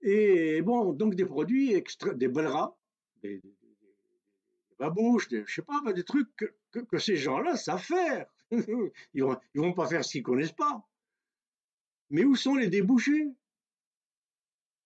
Et 0.01 0.61
bon, 0.61 0.93
donc 0.93 1.15
des 1.15 1.26
produits, 1.26 1.73
extra, 1.73 2.13
des 2.13 2.27
belles 2.27 2.49
des, 3.21 3.39
des, 3.39 3.51
babouches, 4.77 5.27
des, 5.27 5.43
je 5.45 5.55
sais 5.55 5.61
pas, 5.61 5.81
des 5.93 6.03
trucs 6.03 6.30
que, 6.38 6.80
que, 6.80 6.97
ces 6.97 7.17
gens-là 7.17 7.57
savent 7.57 7.84
faire. 7.84 8.34
ils 9.13 9.23
vont, 9.23 9.38
ils 9.53 9.61
vont 9.61 9.73
pas 9.73 9.88
faire 9.88 10.05
ce 10.05 10.11
qu'ils 10.11 10.23
connaissent 10.23 10.53
pas. 10.53 10.88
Mais 12.09 12.23
où 12.23 12.35
sont 12.35 12.55
les 12.55 12.69
débouchés? 12.69 13.27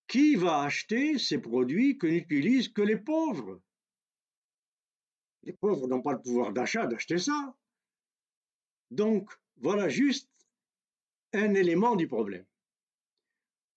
Qui 0.08 0.36
va 0.36 0.62
acheter 0.64 1.18
ces 1.18 1.40
produits 1.40 1.98
que 1.98 2.08
n'utilisent 2.08 2.70
que 2.70 2.82
les 2.82 2.98
pauvres? 2.98 3.62
Les 5.44 5.54
pauvres 5.54 5.88
n'ont 5.88 6.02
pas 6.02 6.14
le 6.14 6.22
pouvoir 6.22 6.54
d'achat 6.54 6.88
d'acheter 6.88 7.18
ça. 7.18 7.56
Donc, 8.92 9.30
voilà 9.58 9.90
juste 9.90 10.30
un 11.34 11.54
élément 11.54 11.96
du 11.96 12.08
problème. 12.08 12.46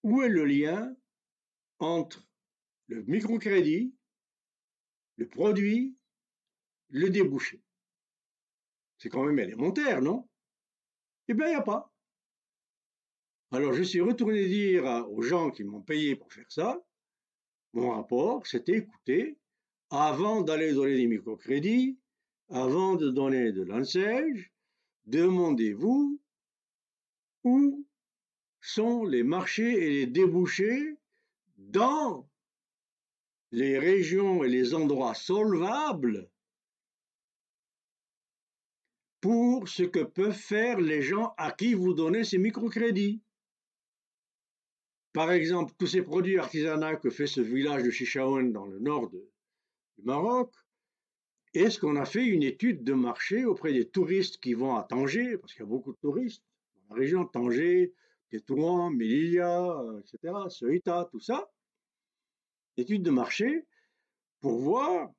Où 0.03 0.21
est 0.21 0.29
le 0.29 0.45
lien 0.45 0.95
entre 1.79 2.25
le 2.87 3.03
microcrédit, 3.03 3.93
le 5.17 5.27
produit, 5.27 5.97
le 6.89 7.09
débouché? 7.09 7.61
C'est 8.97 9.09
quand 9.09 9.25
même 9.25 9.39
élémentaire, 9.39 10.01
non? 10.01 10.27
Eh 11.27 11.33
bien, 11.33 11.47
il 11.47 11.51
n'y 11.51 11.55
a 11.55 11.61
pas. 11.61 11.91
Alors, 13.51 13.73
je 13.73 13.83
suis 13.83 14.01
retourné 14.01 14.47
dire 14.47 14.85
aux 15.09 15.21
gens 15.21 15.51
qui 15.51 15.63
m'ont 15.63 15.81
payé 15.81 16.15
pour 16.15 16.31
faire 16.31 16.51
ça, 16.51 16.83
mon 17.73 17.91
rapport, 17.91 18.45
c'était 18.47 18.77
écoutez, 18.77 19.37
avant 19.89 20.41
d'aller 20.41 20.73
donner 20.73 20.95
des 20.97 21.07
microcrédits, 21.07 21.97
avant 22.49 22.95
de 22.95 23.09
donner 23.09 23.51
de 23.51 23.61
l'enseigne, 23.61 24.49
demandez-vous 25.05 26.19
où 27.43 27.85
sont 28.61 29.05
les 29.05 29.23
marchés 29.23 29.85
et 29.85 29.89
les 29.89 30.07
débouchés 30.07 30.97
dans 31.57 32.29
les 33.51 33.79
régions 33.79 34.43
et 34.43 34.49
les 34.49 34.73
endroits 34.73 35.15
solvables 35.15 36.29
pour 39.21 39.67
ce 39.67 39.83
que 39.83 40.03
peuvent 40.03 40.33
faire 40.33 40.79
les 40.79 41.01
gens 41.01 41.33
à 41.37 41.51
qui 41.51 41.73
vous 41.73 41.93
donnez 41.93 42.23
ces 42.23 42.37
microcrédits. 42.37 43.21
Par 45.13 45.31
exemple, 45.31 45.73
tous 45.77 45.87
ces 45.87 46.03
produits 46.03 46.37
artisanaux 46.37 46.97
que 46.97 47.09
fait 47.09 47.27
ce 47.27 47.41
village 47.41 47.83
de 47.83 47.89
Chichaouen 47.89 48.51
dans 48.51 48.65
le 48.65 48.79
nord 48.79 49.09
du 49.09 49.19
Maroc, 50.03 50.53
est-ce 51.53 51.79
qu'on 51.79 51.95
a 51.95 52.05
fait 52.05 52.25
une 52.25 52.43
étude 52.43 52.83
de 52.83 52.93
marché 52.93 53.45
auprès 53.45 53.73
des 53.73 53.87
touristes 53.87 54.37
qui 54.37 54.53
vont 54.53 54.75
à 54.75 54.83
Tanger, 54.83 55.37
parce 55.37 55.53
qu'il 55.53 55.61
y 55.61 55.63
a 55.63 55.69
beaucoup 55.69 55.93
de 55.93 55.97
touristes 55.97 56.43
la 56.89 56.95
région, 56.95 57.25
Tanger, 57.25 57.93
Tétouan, 58.29 58.91
Melilla, 58.91 59.83
etc., 59.99 60.33
Ceuta, 60.49 61.07
tout 61.11 61.19
ça, 61.19 61.49
étude 62.77 63.03
de 63.03 63.11
marché 63.11 63.65
pour 64.39 64.59
voir 64.59 65.11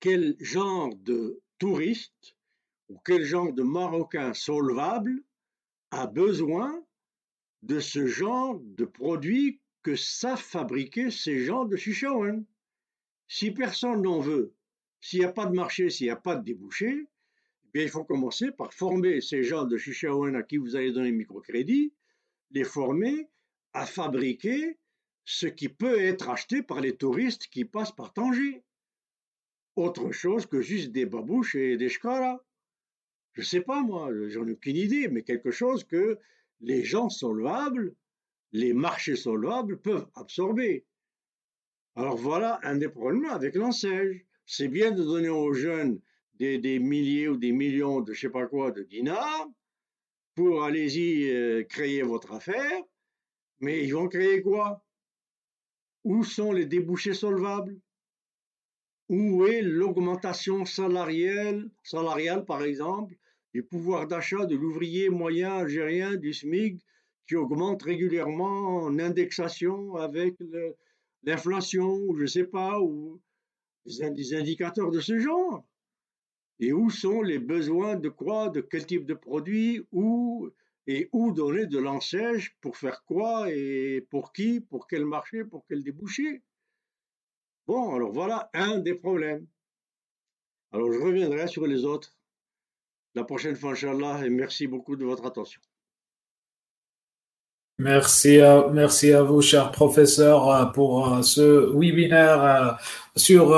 quel 0.00 0.36
genre 0.40 0.94
de 0.96 1.40
touristes 1.58 2.36
ou 2.88 2.98
quel 3.04 3.24
genre 3.24 3.52
de 3.52 3.62
Marocain 3.62 4.34
solvable 4.34 5.22
a 5.90 6.06
besoin 6.06 6.84
de 7.62 7.80
ce 7.80 8.06
genre 8.06 8.60
de 8.60 8.84
produits 8.84 9.60
que 9.82 9.96
savent 9.96 10.40
fabriquer 10.40 11.10
ces 11.10 11.44
gens 11.44 11.64
de 11.64 11.76
Chichaouen. 11.76 12.44
Si 13.28 13.50
personne 13.50 14.02
n'en 14.02 14.20
veut, 14.20 14.54
s'il 15.00 15.20
n'y 15.20 15.24
a 15.24 15.32
pas 15.32 15.46
de 15.46 15.54
marché, 15.54 15.90
s'il 15.90 16.06
n'y 16.06 16.12
a 16.12 16.16
pas 16.16 16.36
de 16.36 16.44
débouché, 16.44 17.08
eh 17.74 17.82
il 17.82 17.88
faut 17.88 18.04
commencer 18.04 18.50
par 18.50 18.72
former 18.72 19.20
ces 19.20 19.42
gens 19.42 19.64
de 19.64 19.76
Chichaouen 19.76 20.34
à 20.34 20.42
qui 20.42 20.56
vous 20.56 20.76
allez 20.76 20.92
donner 20.92 21.12
microcrédit, 21.12 21.92
les 22.50 22.64
former 22.64 23.28
à 23.72 23.86
fabriquer 23.86 24.78
ce 25.24 25.46
qui 25.46 25.68
peut 25.68 26.00
être 26.00 26.30
acheté 26.30 26.62
par 26.62 26.80
les 26.80 26.96
touristes 26.96 27.48
qui 27.48 27.64
passent 27.64 27.94
par 27.94 28.12
Tanger. 28.12 28.62
Autre 29.74 30.12
chose 30.12 30.46
que 30.46 30.60
juste 30.62 30.92
des 30.92 31.04
babouches 31.04 31.56
et 31.56 31.76
des 31.76 31.88
shkara. 31.88 32.42
Je 33.34 33.42
ne 33.42 33.44
sais 33.44 33.60
pas 33.60 33.82
moi, 33.82 34.10
j'en 34.28 34.46
ai 34.46 34.52
aucune 34.52 34.76
idée, 34.76 35.08
mais 35.08 35.22
quelque 35.22 35.50
chose 35.50 35.84
que 35.84 36.18
les 36.60 36.84
gens 36.84 37.10
solvables, 37.10 37.94
les 38.52 38.72
marchés 38.72 39.16
solvables 39.16 39.78
peuvent 39.78 40.08
absorber. 40.14 40.86
Alors 41.96 42.16
voilà 42.16 42.58
un 42.62 42.76
des 42.76 42.88
problèmes 42.88 43.26
avec 43.26 43.54
l'enseigne. 43.54 44.24
C'est 44.46 44.68
bien 44.68 44.92
de 44.92 45.02
donner 45.02 45.28
aux 45.28 45.52
jeunes 45.52 46.00
des, 46.38 46.78
milliers 46.78 47.28
ou 47.28 47.36
des 47.36 47.52
millions 47.52 48.00
de 48.00 48.12
je 48.12 48.20
sais 48.20 48.30
pas 48.30 48.46
quoi 48.46 48.70
de 48.70 48.82
dinars 48.82 49.48
pour 50.34 50.64
allez-y 50.64 51.30
euh, 51.30 51.64
créer 51.64 52.02
votre 52.02 52.32
affaire, 52.32 52.82
mais 53.60 53.84
ils 53.84 53.94
vont 53.94 54.06
créer 54.08 54.42
quoi? 54.42 54.84
Où 56.04 56.22
sont 56.24 56.52
les 56.52 56.66
débouchés 56.66 57.14
solvables? 57.14 57.80
Où 59.08 59.46
est 59.46 59.62
l'augmentation 59.62 60.64
salariale, 60.66 61.70
salariale, 61.82 62.44
par 62.44 62.62
exemple, 62.62 63.14
du 63.54 63.62
pouvoir 63.62 64.06
d'achat 64.06 64.44
de 64.44 64.56
l'ouvrier 64.56 65.08
moyen 65.08 65.54
algérien 65.54 66.16
du 66.16 66.34
SMIC 66.34 66.84
qui 67.26 67.36
augmente 67.36 67.82
régulièrement 67.82 68.82
en 68.84 68.98
indexation 68.98 69.96
avec 69.96 70.34
l'inflation, 71.22 71.96
ou 72.06 72.16
je 72.18 72.26
sais 72.26 72.44
pas, 72.44 72.78
ou 72.80 73.20
des 73.86 74.34
indicateurs 74.34 74.90
de 74.90 75.00
ce 75.00 75.18
genre? 75.18 75.64
Et 76.58 76.72
où 76.72 76.90
sont 76.90 77.22
les 77.22 77.38
besoins 77.38 77.96
de 77.96 78.08
quoi, 78.08 78.48
de 78.48 78.60
quel 78.60 78.86
type 78.86 79.06
de 79.06 79.14
produit, 79.14 79.86
où 79.92 80.50
et 80.86 81.08
où 81.12 81.32
donner 81.32 81.66
de 81.66 81.78
l'enseigne 81.78 82.48
pour 82.60 82.76
faire 82.76 83.04
quoi 83.04 83.50
et 83.50 84.06
pour 84.08 84.32
qui, 84.32 84.60
pour 84.60 84.86
quel 84.86 85.04
marché, 85.04 85.44
pour 85.44 85.64
quel 85.66 85.82
débouché? 85.82 86.42
Bon, 87.66 87.94
alors 87.94 88.12
voilà 88.12 88.50
un 88.54 88.78
des 88.78 88.94
problèmes. 88.94 89.46
Alors 90.72 90.92
je 90.92 90.98
reviendrai 91.00 91.48
sur 91.48 91.66
les 91.66 91.84
autres 91.84 92.16
la 93.14 93.24
prochaine 93.24 93.56
fois, 93.56 93.72
Inch'Allah, 93.72 94.24
et 94.24 94.30
merci 94.30 94.66
beaucoup 94.66 94.94
de 94.94 95.04
votre 95.04 95.24
attention. 95.26 95.60
Merci 97.78 98.40
à, 98.40 98.68
merci 98.72 99.12
à 99.12 99.22
vous, 99.22 99.42
cher 99.42 99.70
professeur, 99.70 100.50
euh, 100.50 100.64
pour 100.64 101.12
euh, 101.12 101.20
ce 101.20 101.76
webinaire 101.76 102.42
euh, 102.42 102.70
sur, 103.16 103.54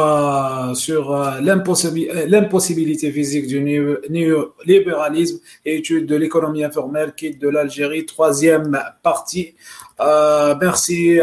sur 0.76 1.14
l'impossibilité 1.40 3.12
physique 3.12 3.46
du 3.46 3.60
néolibéralisme 3.60 5.38
et 5.64 5.76
étude 5.76 6.06
de 6.06 6.16
l'économie 6.16 6.64
informelle 6.64 7.14
qui 7.14 7.36
de 7.36 7.48
l'Algérie, 7.48 8.06
troisième 8.06 8.80
partie. 9.02 9.54
merci 9.98 11.16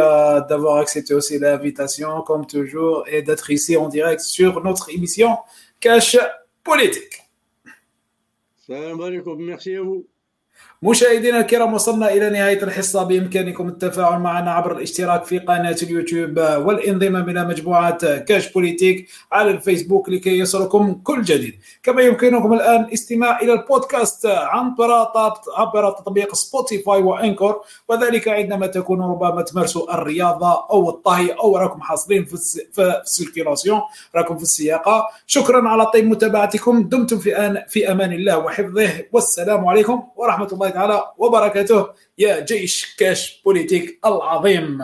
d'avoir 0.49 0.77
accepté 0.77 1.13
aussi 1.13 1.39
l'invitation, 1.39 2.21
comme 2.23 2.45
toujours, 2.45 3.05
et 3.07 3.21
d'être 3.21 3.51
ici 3.51 3.77
en 3.77 3.87
direct 3.87 4.19
sur 4.19 4.61
notre 4.63 4.89
émission 4.89 5.37
Cash 5.79 6.17
Politique. 6.61 7.23
Salam 8.67 8.99
alaikum, 8.99 9.41
merci 9.41 9.75
à 9.75 9.81
vous. 9.81 10.05
مشاهدينا 10.85 11.39
الكرام 11.39 11.73
وصلنا 11.73 12.13
إلى 12.13 12.29
نهاية 12.29 12.63
الحصة. 12.63 13.03
بإمكانكم 13.03 13.67
التفاعل 13.67 14.19
معنا 14.19 14.51
عبر 14.51 14.71
الاشتراك 14.71 15.23
في 15.23 15.39
قناة 15.39 15.75
اليوتيوب 15.83 16.39
والإنضمام 16.39 17.29
إلى 17.29 17.45
مجموعة 17.45 18.17
كاش 18.17 18.53
بوليتيك 18.53 19.07
على 19.31 19.51
الفيسبوك 19.51 20.09
لكي 20.09 20.39
يصلكم 20.39 20.93
كل 20.93 21.21
جديد. 21.21 21.53
كما 21.83 22.01
يمكنكم 22.01 22.53
الآن 22.53 22.83
الاستماع 22.83 23.39
إلى 23.41 23.53
البودكاست 23.53 24.25
عن 24.25 24.75
عبر 25.57 25.91
تطبيق 25.91 26.35
سبوتيفاي 26.35 27.01
وأنكور. 27.01 27.61
وذلك 27.89 28.27
عندما 28.27 28.67
تكونوا 28.67 29.11
ربما 29.11 29.41
تمارسوا 29.41 29.93
الرياضة 29.93 30.65
أو 30.71 30.89
الطهي 30.89 31.31
أو 31.31 31.57
راكم 31.57 31.81
حاصلين 31.81 32.25
في 32.25 33.01
السيركيلاسيون 33.03 33.81
راكم 34.15 34.37
في 34.37 34.43
السياقة. 34.43 35.07
شكرا 35.27 35.69
على 35.69 35.85
طيب 35.85 36.05
متابعتكم. 36.05 36.83
دمتم 36.83 37.17
في 37.17 37.63
في 37.69 37.91
أمان 37.91 38.13
الله 38.13 38.37
وحفظه. 38.37 38.89
والسلام 39.11 39.67
عليكم 39.67 40.03
ورحمة 40.15 40.47
الله 40.53 40.74
تعالى 40.75 41.11
وبركاته. 41.17 41.87
يا 42.17 42.39
جيش 42.39 42.95
كاش 42.99 43.41
بوليتيك 43.45 43.99
العظيم. 44.05 44.81